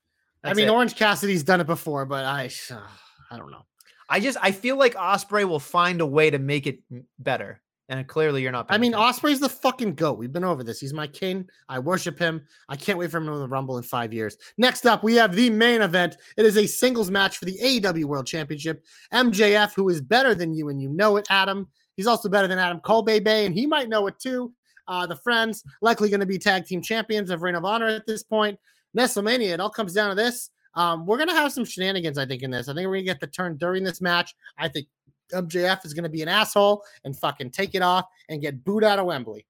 That's 0.43 0.53
I 0.53 0.55
mean, 0.57 0.69
it. 0.69 0.73
Orange 0.73 0.97
Cassidy's 0.97 1.45
done 1.45 1.61
it 1.61 1.67
before, 1.67 2.07
but 2.07 2.25
I, 2.25 2.51
uh, 2.71 2.81
I 3.31 3.37
don't 3.37 3.51
know. 3.51 3.65
I 4.09 4.21
just 4.21 4.39
I 4.41 4.53
feel 4.53 4.77
like 4.77 4.95
Ospreay 4.95 5.45
will 5.45 5.61
find 5.61 6.01
a 6.01 6.07
way 6.07 6.31
to 6.31 6.39
make 6.39 6.67
it 6.67 6.81
better. 7.19 7.61
And 7.89 8.07
clearly, 8.09 8.43
you're 8.43 8.51
not. 8.51 8.67
I 8.69 8.79
mean, 8.79 8.95
Ospreay's 8.95 9.39
the 9.39 9.49
fucking 9.49 9.95
goat. 9.95 10.19
We've 10.19 10.33
been 10.33 10.43
over 10.43 10.65
this. 10.65 10.81
He's 10.81 10.93
my 10.93 11.07
king. 11.07 11.49
I 11.69 11.79
worship 11.79 12.19
him. 12.19 12.45
I 12.69 12.75
can't 12.75 12.99
wait 12.99 13.13
for 13.13 13.19
him 13.19 13.27
to 13.27 13.39
the 13.39 13.47
Rumble 13.47 13.77
in 13.77 13.85
five 13.85 14.13
years. 14.13 14.37
Next 14.59 14.87
up, 14.87 15.05
we 15.05 15.15
have 15.15 15.37
the 15.37 15.51
main 15.51 15.83
event. 15.83 16.17
It 16.37 16.45
is 16.45 16.57
a 16.57 16.67
singles 16.67 17.13
match 17.13 17.39
for 17.39 17.45
the 17.45 17.57
AEW 17.63 18.05
World 18.07 18.27
Championship. 18.27 18.85
MJF, 19.13 19.73
who 19.75 19.89
is 19.89 20.01
better 20.01 20.35
than 20.35 20.53
you, 20.53 20.69
and 20.69 20.83
you 20.83 20.89
know 20.89 21.17
it, 21.17 21.27
Adam. 21.31 21.69
He's 21.95 22.09
also 22.09 22.29
better 22.29 22.49
than 22.49 22.59
Adam 22.59 22.81
Cole, 22.81 23.03
baby, 23.03 23.31
and 23.31 23.55
he 23.55 23.67
might 23.67 23.89
know 23.89 24.09
it 24.09 24.19
too. 24.19 24.53
Uh, 24.89 25.07
the 25.07 25.17
friends 25.17 25.63
likely 25.81 26.09
going 26.11 26.21
to 26.21 26.27
be 26.27 26.39
tag 26.39 26.67
team 26.67 26.83
champions 26.83 27.31
of 27.31 27.43
Ring 27.43 27.55
of 27.55 27.65
Honor 27.65 27.87
at 27.87 28.07
this 28.07 28.23
point. 28.23 28.59
WrestleMania. 28.97 29.51
it 29.51 29.61
all 29.61 29.71
comes 29.71 29.93
down 29.93 30.09
to 30.09 30.15
this. 30.15 30.51
Um, 30.75 31.07
we're 31.07 31.17
gonna 31.17 31.35
have 31.35 31.53
some 31.53 31.65
shenanigans, 31.65 32.19
I 32.19 32.27
think, 32.27 32.43
in 32.43 32.51
this. 32.51 32.69
I 32.69 32.75
think 32.75 32.87
we're 32.87 32.97
gonna 32.97 33.05
get 33.05 33.21
the 33.21 33.27
turn 33.27 33.57
during 33.57 33.83
this 33.83 34.01
match. 34.03 34.35
I 34.59 34.69
think 34.69 34.89
MJF 35.33 35.85
is 35.85 35.95
gonna 35.95 36.09
be 36.09 36.23
an 36.23 36.29
asshole 36.29 36.83
and 37.05 37.17
fucking 37.17 37.51
take 37.51 37.75
it 37.75 37.83
off 37.83 38.07
and 38.29 38.41
get 38.41 38.65
booed 38.65 38.85
out 38.85 38.99
of 38.99 39.07
Wembley. 39.07 39.47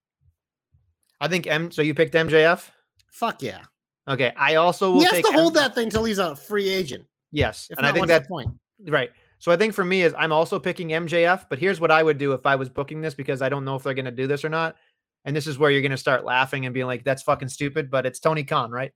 I 1.20 1.28
think 1.28 1.47
M. 1.47 1.70
So 1.70 1.82
you 1.82 1.94
picked 1.94 2.15
MJF. 2.15 2.69
Fuck 3.11 3.43
yeah. 3.43 3.62
Okay. 4.09 4.32
I 4.36 4.57
also 4.57 4.93
will 4.93 5.01
He 5.01 5.07
has 5.07 5.23
to 5.24 5.32
hold 5.32 5.57
M- 5.57 5.62
that 5.62 5.74
thing 5.74 5.90
till 5.90 6.05
he's 6.05 6.19
a 6.19 6.36
free 6.36 6.69
agent. 6.69 7.05
Yes, 7.32 7.69
If 7.70 7.78
and 7.78 7.86
I 7.86 7.93
think 7.93 8.07
that 8.07 8.28
point. 8.28 8.51
right. 8.89 9.11
So 9.39 9.53
I 9.53 9.57
think 9.57 9.74
for 9.74 9.85
me 9.85 10.03
is 10.03 10.15
I'm 10.16 10.32
also 10.32 10.59
picking 10.59 10.89
MJF, 10.89 11.47
but 11.51 11.59
here's 11.59 11.81
what 11.81 11.90
I 11.90 12.03
would 12.03 12.16
do 12.19 12.32
if 12.32 12.47
I 12.47 12.57
was 12.57 12.69
booking 12.69 13.01
this 13.01 13.15
because 13.15 13.43
I 13.43 13.48
don't 13.48 13.65
know 13.65 13.74
if 13.77 13.82
they're 13.82 13.94
going 13.94 14.07
to 14.07 14.11
do 14.11 14.27
this 14.27 14.44
or 14.44 14.48
not. 14.48 14.77
And 15.24 15.35
this 15.36 15.47
is 15.47 15.59
where 15.59 15.70
you're 15.70 15.82
going 15.82 15.90
to 15.90 15.97
start 15.97 16.24
laughing 16.24 16.65
and 16.66 16.73
being 16.73 16.86
like, 16.86 17.03
"That's 17.05 17.23
fucking 17.23 17.48
stupid," 17.48 17.90
but 17.90 18.07
it's 18.07 18.20
Tony 18.20 18.44
Khan, 18.44 18.70
right? 18.70 18.93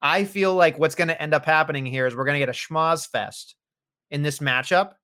I 0.00 0.24
feel 0.24 0.54
like 0.54 0.78
what's 0.78 0.94
going 0.94 1.08
to 1.08 1.20
end 1.22 1.34
up 1.34 1.44
happening 1.44 1.84
here 1.86 2.06
is 2.06 2.16
we're 2.16 2.24
going 2.24 2.34
to 2.36 2.44
get 2.44 2.48
a 2.48 2.52
schmoz 2.52 3.06
fest 3.08 3.54
in 4.10 4.22
this 4.22 4.38
matchup, 4.38 4.94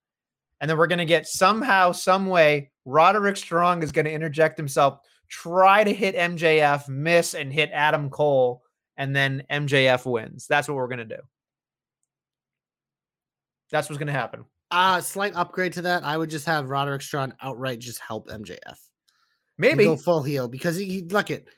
and 0.61 0.69
then 0.69 0.79
we're 0.79 0.87
going 0.87 0.99
to 0.99 1.05
get 1.05 1.27
somehow, 1.27 1.93
some 1.93 2.27
way, 2.27 2.71
Roderick 2.85 3.37
Strong 3.37 3.83
is 3.83 3.93
going 3.93 4.07
to 4.07 4.13
interject 4.13 4.57
himself, 4.57 5.01
try 5.29 5.85
to 5.85 5.93
hit 5.93 6.17
MJF, 6.17 6.89
miss, 6.89 7.35
and 7.35 7.53
hit 7.53 7.71
Adam 7.73 8.11
Cole, 8.11 8.63
and 8.97 9.15
then 9.15 9.45
MJF 9.51 10.11
wins. 10.11 10.47
That's 10.49 10.69
what 10.69 10.77
we're 10.77 10.89
going 10.89 10.99
to 10.99 11.05
do. 11.05 11.23
That's 13.71 13.89
what's 13.89 13.99
going 13.99 14.09
to 14.09 14.13
happen. 14.13 14.45
Uh 14.71 15.01
slight 15.01 15.35
upgrade 15.35 15.73
to 15.75 15.83
that. 15.83 16.05
I 16.05 16.17
would 16.17 16.29
just 16.29 16.45
have 16.45 16.69
Roderick 16.69 17.01
Strong 17.01 17.33
outright 17.41 17.79
just 17.79 18.01
help 18.01 18.29
MJF. 18.29 18.77
Maybe. 19.57 19.85
go 19.85 19.97
full 19.97 20.23
heel 20.23 20.47
because 20.47 20.77
he, 20.77 20.85
he 20.85 21.03
look 21.03 21.31
it. 21.31 21.49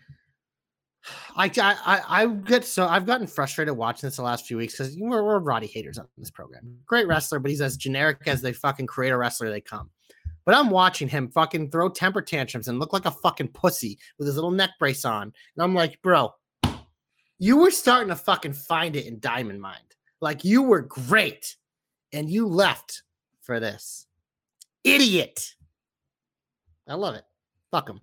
I, 1.36 1.50
I 1.56 2.22
I 2.22 2.26
get 2.26 2.64
so 2.64 2.86
I've 2.86 3.06
gotten 3.06 3.26
frustrated 3.26 3.76
watching 3.76 4.06
this 4.06 4.16
the 4.16 4.22
last 4.22 4.46
few 4.46 4.56
weeks 4.56 4.76
because 4.76 4.96
we're, 4.98 5.24
we're 5.24 5.38
Roddy 5.38 5.66
haters 5.66 5.98
on 5.98 6.06
this 6.18 6.30
program. 6.30 6.78
Great 6.86 7.06
wrestler, 7.06 7.38
but 7.38 7.50
he's 7.50 7.60
as 7.60 7.76
generic 7.76 8.18
as 8.26 8.42
they 8.42 8.52
fucking 8.52 8.86
create 8.86 9.10
a 9.10 9.16
wrestler 9.16 9.50
they 9.50 9.60
come. 9.60 9.90
But 10.44 10.54
I'm 10.54 10.70
watching 10.70 11.08
him 11.08 11.30
fucking 11.30 11.70
throw 11.70 11.88
temper 11.88 12.22
tantrums 12.22 12.68
and 12.68 12.78
look 12.78 12.92
like 12.92 13.06
a 13.06 13.10
fucking 13.10 13.48
pussy 13.48 13.98
with 14.18 14.26
his 14.26 14.34
little 14.34 14.50
neck 14.50 14.70
brace 14.78 15.04
on, 15.04 15.22
and 15.22 15.62
I'm 15.62 15.74
like, 15.74 16.00
bro, 16.02 16.32
you 17.38 17.56
were 17.56 17.70
starting 17.70 18.08
to 18.08 18.16
fucking 18.16 18.52
find 18.52 18.96
it 18.96 19.06
in 19.06 19.20
Diamond 19.20 19.60
Mind. 19.60 19.78
Like 20.20 20.44
you 20.44 20.62
were 20.62 20.82
great, 20.82 21.56
and 22.12 22.28
you 22.28 22.46
left 22.46 23.02
for 23.40 23.58
this, 23.58 24.06
idiot. 24.84 25.54
I 26.86 26.94
love 26.94 27.14
it. 27.14 27.24
Fuck 27.70 27.88
him. 27.88 28.00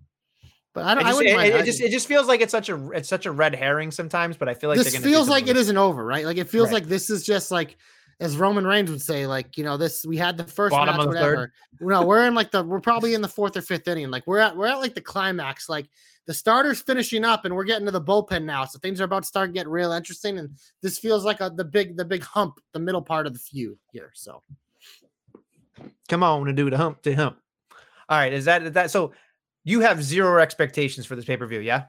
But 0.77 0.85
I 0.85 0.93
don't. 0.93 1.05
I 1.05 1.07
just, 1.09 1.17
wouldn't 1.17 1.39
it, 1.41 1.47
it 1.47 1.55
I- 1.55 1.65
just 1.65 1.81
it 1.81 1.89
just 1.89 2.07
feels 2.07 2.27
like 2.27 2.39
it's 2.39 2.51
such 2.51 2.69
a 2.69 2.91
it's 2.91 3.09
such 3.09 3.25
a 3.25 3.31
red 3.31 3.55
herring 3.55 3.89
sometimes, 3.89 4.37
but 4.37 4.47
I 4.47 4.53
feel 4.53 4.69
like 4.69 4.77
this 4.77 4.91
they're 4.91 5.01
gonna 5.01 5.11
feels 5.11 5.27
like 5.27 5.47
it 5.47 5.57
isn't 5.57 5.75
over, 5.75 6.05
right? 6.05 6.23
Like 6.23 6.37
it 6.37 6.47
feels 6.47 6.67
Right. 6.67 6.73
like 6.75 6.85
this 6.85 7.09
is 7.09 7.25
just 7.25 7.49
like 7.49 7.77
as 8.19 8.37
Roman 8.37 8.63
Reigns 8.63 8.91
would 8.91 9.01
say, 9.01 9.25
like 9.25 9.57
you 9.57 9.63
know, 9.63 9.75
this 9.75 10.05
we 10.05 10.17
had 10.17 10.37
the 10.37 10.43
first 10.43 10.73
Bottom 10.73 10.97
match, 10.97 11.07
of 11.07 11.13
the 11.13 11.19
third. 11.19 11.51
whatever. 11.79 12.03
No, 12.03 12.07
we're 12.07 12.27
in 12.27 12.35
like 12.35 12.51
the 12.51 12.61
we're 12.63 12.79
probably 12.79 13.15
in 13.15 13.23
the 13.23 13.27
fourth 13.27 13.57
or 13.57 13.61
fifth 13.63 13.87
inning. 13.87 14.11
Like 14.11 14.27
we're 14.27 14.37
at 14.37 14.55
we're 14.55 14.67
at 14.67 14.77
like 14.77 14.93
the 14.93 15.01
climax. 15.01 15.67
Like 15.67 15.87
the 16.27 16.33
starters 16.35 16.79
finishing 16.79 17.25
up, 17.25 17.45
and 17.45 17.55
we're 17.55 17.63
getting 17.63 17.87
to 17.87 17.91
the 17.91 17.99
bullpen 17.99 18.43
now. 18.43 18.65
So 18.65 18.77
things 18.77 19.01
are 19.01 19.05
about 19.05 19.23
to 19.23 19.27
start 19.27 19.53
getting 19.53 19.71
real 19.71 19.93
interesting. 19.93 20.37
And 20.37 20.51
this 20.83 20.99
feels 20.99 21.25
like 21.25 21.41
a, 21.41 21.49
the 21.49 21.65
big 21.65 21.97
the 21.97 22.05
big 22.05 22.21
hump, 22.21 22.59
the 22.73 22.79
middle 22.79 23.01
part 23.01 23.25
of 23.25 23.33
the 23.33 23.39
feud 23.39 23.79
here. 23.91 24.11
So 24.13 24.43
Come 26.07 26.21
on 26.21 26.47
and 26.47 26.55
do 26.55 26.69
the 26.69 26.77
hump 26.77 27.01
to 27.01 27.15
hump. 27.15 27.39
All 28.09 28.17
right, 28.17 28.31
is 28.31 28.45
that 28.45 28.61
is 28.61 28.73
that 28.73 28.91
so? 28.91 29.11
You 29.67 29.81
have 29.81 30.01
zero 30.01 30.41
expectations 30.41 31.05
for 31.05 31.17
this 31.17 31.25
pay 31.25 31.35
per 31.35 31.45
view, 31.45 31.59
yeah? 31.59 31.87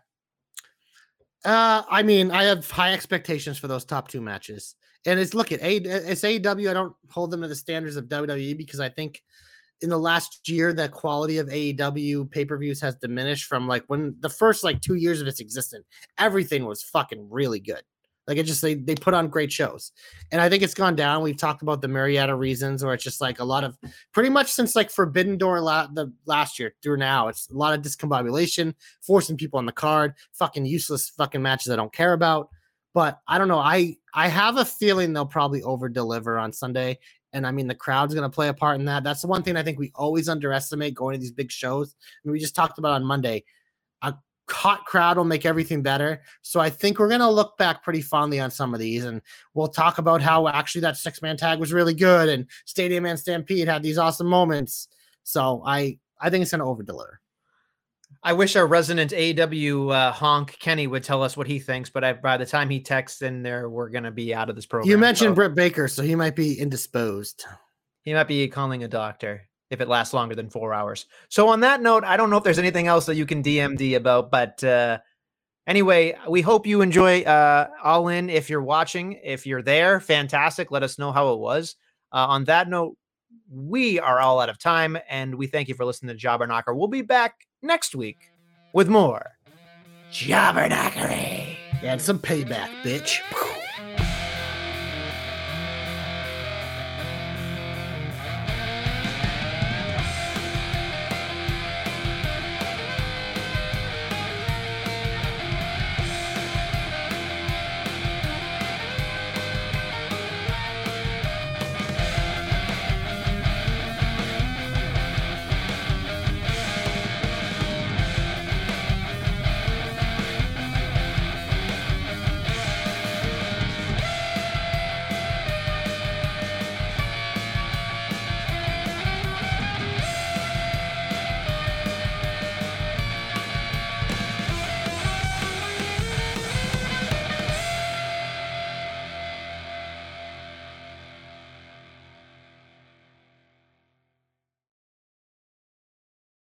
Uh, 1.45 1.85
I 1.89 2.03
mean, 2.03 2.33
I 2.33 2.43
have 2.43 2.69
high 2.69 2.93
expectations 2.93 3.57
for 3.57 3.69
those 3.69 3.85
top 3.85 4.09
two 4.09 4.21
matches, 4.21 4.75
and 5.07 5.21
it's 5.21 5.33
look 5.33 5.53
at 5.53 5.63
A. 5.63 5.77
It's 5.77 6.23
AEW. 6.23 6.69
I 6.69 6.73
don't 6.75 6.93
hold 7.09 7.31
them 7.31 7.43
to 7.43 7.47
the 7.47 7.55
standards 7.55 7.95
of 7.95 8.07
WWE 8.07 8.57
because 8.57 8.81
I 8.81 8.89
think 8.89 9.23
in 9.81 9.91
the 9.91 9.99
last 9.99 10.49
year 10.49 10.73
the 10.73 10.89
quality 10.89 11.39
of 11.39 11.47
AEW 11.47 12.29
pay 12.33 12.45
per 12.45 12.59
views 12.59 12.81
has 12.81 12.97
diminished 12.97 13.45
from 13.45 13.69
like 13.69 13.85
when 13.87 14.17
the 14.19 14.29
first 14.29 14.65
like 14.65 14.81
two 14.81 14.97
years 14.97 15.21
of 15.21 15.29
its 15.29 15.39
existence, 15.39 15.87
everything 16.19 16.65
was 16.65 16.83
fucking 16.83 17.29
really 17.31 17.61
good. 17.61 17.83
Like 18.29 18.37
it 18.37 18.45
just 18.45 18.61
they 18.61 18.75
they 18.75 18.95
put 18.95 19.15
on 19.15 19.29
great 19.29 19.51
shows, 19.51 19.93
and 20.31 20.41
I 20.41 20.51
think 20.51 20.63
it's 20.63 20.75
gone 20.75 20.95
down. 20.95 21.23
We've 21.23 21.37
talked 21.37 21.63
about 21.63 21.81
the 21.81 21.89
of 22.29 22.39
reasons, 22.39 22.85
where 22.85 22.93
it's 22.93 23.03
just 23.03 23.23
like 23.23 23.41
a 23.41 23.45
lot 23.45 23.65
of 23.65 23.79
pretty 24.13 24.29
much 24.29 24.53
since 24.53 24.77
like 24.77 24.91
Forbidden 24.91 25.39
Door 25.39 25.63
la- 25.63 25.87
the 25.87 26.13
last 26.27 26.59
year 26.59 26.75
through 26.83 26.99
now, 26.99 27.29
it's 27.29 27.49
a 27.49 27.55
lot 27.55 27.73
of 27.73 27.81
discombobulation, 27.81 28.75
forcing 29.01 29.39
people 29.39 29.59
on 29.59 29.65
the 29.65 29.73
card, 29.73 30.13
fucking 30.33 30.67
useless 30.67 31.09
fucking 31.09 31.41
matches 31.41 31.73
I 31.73 31.77
don't 31.77 31.93
care 31.93 32.13
about. 32.13 32.51
But 32.93 33.19
I 33.27 33.39
don't 33.39 33.49
know. 33.49 33.59
I 33.59 33.97
I 34.13 34.29
have 34.29 34.59
a 34.59 34.65
feeling 34.65 35.15
they'll 35.15 35.25
probably 35.25 35.63
over 35.63 35.89
deliver 35.89 36.39
on 36.39 36.53
Sunday. 36.53 36.99
And 37.33 37.47
I 37.47 37.51
mean, 37.51 37.67
the 37.67 37.75
crowd's 37.75 38.15
going 38.15 38.29
to 38.29 38.35
play 38.35 38.49
a 38.49 38.55
part 38.55 38.79
in 38.79 38.87
that. 38.87 39.05
That's 39.05 39.23
the 39.23 39.27
one 39.29 39.43
thing 39.43 39.57
I 39.57 39.63
think 39.63 39.79
we 39.79 39.93
always 39.95 40.29
underestimate 40.29 40.95
going 40.95 41.15
to 41.15 41.21
these 41.21 41.33
big 41.33 41.51
shows. 41.51 41.95
I 42.01 42.29
mean, 42.29 42.33
we 42.33 42.41
just 42.41 42.55
talked 42.55 42.79
about 42.79 42.93
on 42.93 43.05
Monday. 43.05 43.45
A 44.03 44.15
hot 44.51 44.85
crowd 44.85 45.17
will 45.17 45.25
make 45.25 45.47
everything 45.47 45.83
better. 45.83 46.23
So 46.43 46.61
I 46.61 46.71
think 46.71 46.99
we're 46.99 47.09
going 47.09 47.21
to 47.21 47.31
look 47.31 47.57
back 47.59 47.83
pretty 47.83 48.03
fondly 48.03 48.41
on 48.41 48.51
some 48.51 48.75
of 48.75 48.81
these. 48.81 49.05
And 49.05 49.23
we'll 49.55 49.69
talk 49.69 49.99
about 49.99 50.23
how 50.23 50.49
actually 50.49 50.83
that 50.83 50.97
six 50.97 51.23
man 51.23 51.37
tag 51.37 51.59
was 51.59 51.73
really 51.73 51.95
good. 51.95 52.29
And 52.29 52.47
Stadium 52.65 53.07
and 53.07 53.19
Stampede 53.19 53.69
had 53.69 53.83
these 53.83 53.99
awesome 53.99 54.27
moments. 54.27 54.89
So 55.25 55.63
I, 55.67 55.99
I 56.21 56.31
think 56.31 56.43
it's 56.43 56.51
going 56.51 56.61
to 56.61 56.67
over 56.67 56.83
deliver. 56.83 57.21
I 58.23 58.33
wish 58.33 58.57
our 58.57 58.67
resident 58.67 59.13
AW 59.13 59.89
uh, 59.91 60.13
honk 60.13 60.59
Kenny 60.59 60.87
would 60.87 61.05
tell 61.05 61.23
us 61.23 61.37
what 61.37 61.47
he 61.47 61.59
thinks, 61.59 61.89
but 61.89 62.03
I, 62.03 62.15
by 62.15 62.37
the 62.37 62.47
time 62.47 62.69
he 62.69 62.81
texts 62.81 63.23
in 63.23 63.43
there, 63.43 63.71
we're 63.71 63.91
gonna 63.91 64.11
be 64.11 64.35
out 64.35 64.51
of 64.51 64.57
this 64.57 64.67
program. 64.67 64.91
You 64.91 64.99
mentioned 64.99 65.31
so 65.31 65.35
Britt 65.35 65.55
Baker, 65.55 65.87
so 65.87 66.03
he 66.03 66.17
might 66.17 66.35
be 66.35 66.59
indisposed. 66.59 67.45
he 68.03 68.13
might 68.13 68.27
be 68.27 68.49
calling 68.49 68.83
a 68.83 68.89
doctor 68.89 69.48
if 69.71 69.81
it 69.81 69.89
lasts 69.89 70.15
longer 70.15 70.35
than 70.35 70.51
four 70.51 70.73
hours. 70.73 71.07
So 71.29 71.49
on 71.49 71.61
that 71.61 71.83
note, 71.83 72.05
I 72.05 72.17
don't 72.17 72.31
know 72.31 72.37
if 72.37 72.45
there's 72.45 72.59
anything 72.59 72.87
else 72.87 73.07
that 73.07 73.17
you 73.17 73.27
can 73.27 73.43
DMD 73.43 73.97
about, 73.97 74.31
but 74.31 74.63
uh, 74.65 74.99
anyway, 75.67 76.17
we 76.29 76.41
hope 76.41 76.67
you 76.67 76.81
enjoy 76.81 77.23
uh, 77.23 77.69
All 77.83 78.09
In. 78.09 78.31
If 78.31 78.49
you're 78.51 78.63
watching, 78.63 79.19
if 79.23 79.47
you're 79.47 79.63
there, 79.63 80.01
fantastic. 80.01 80.71
Let 80.71 80.83
us 80.83 80.99
know 80.99 81.13
how 81.13 81.33
it 81.33 81.39
was. 81.39 81.77
Uh, 82.13 82.27
on 82.29 82.45
that 82.45 82.69
note, 82.69 82.97
we 83.51 84.01
are 84.01 84.21
all 84.21 84.41
out 84.41 84.49
of 84.49 84.59
time, 84.59 84.99
and 85.09 85.35
we 85.35 85.47
thank 85.47 85.69
you 85.69 85.75
for 85.75 85.85
listening 85.85 86.15
to 86.15 86.19
Jobber 86.19 86.47
Knocker. 86.47 86.75
We'll 86.75 86.89
be 86.89 87.03
back 87.03 87.35
next 87.63 87.95
week 87.95 88.31
with 88.73 88.89
more 88.89 89.39
Jobber 90.11 90.69
Knockery. 90.69 91.57
And 91.83 92.01
some 92.01 92.19
payback, 92.19 92.69
bitch. 92.83 93.21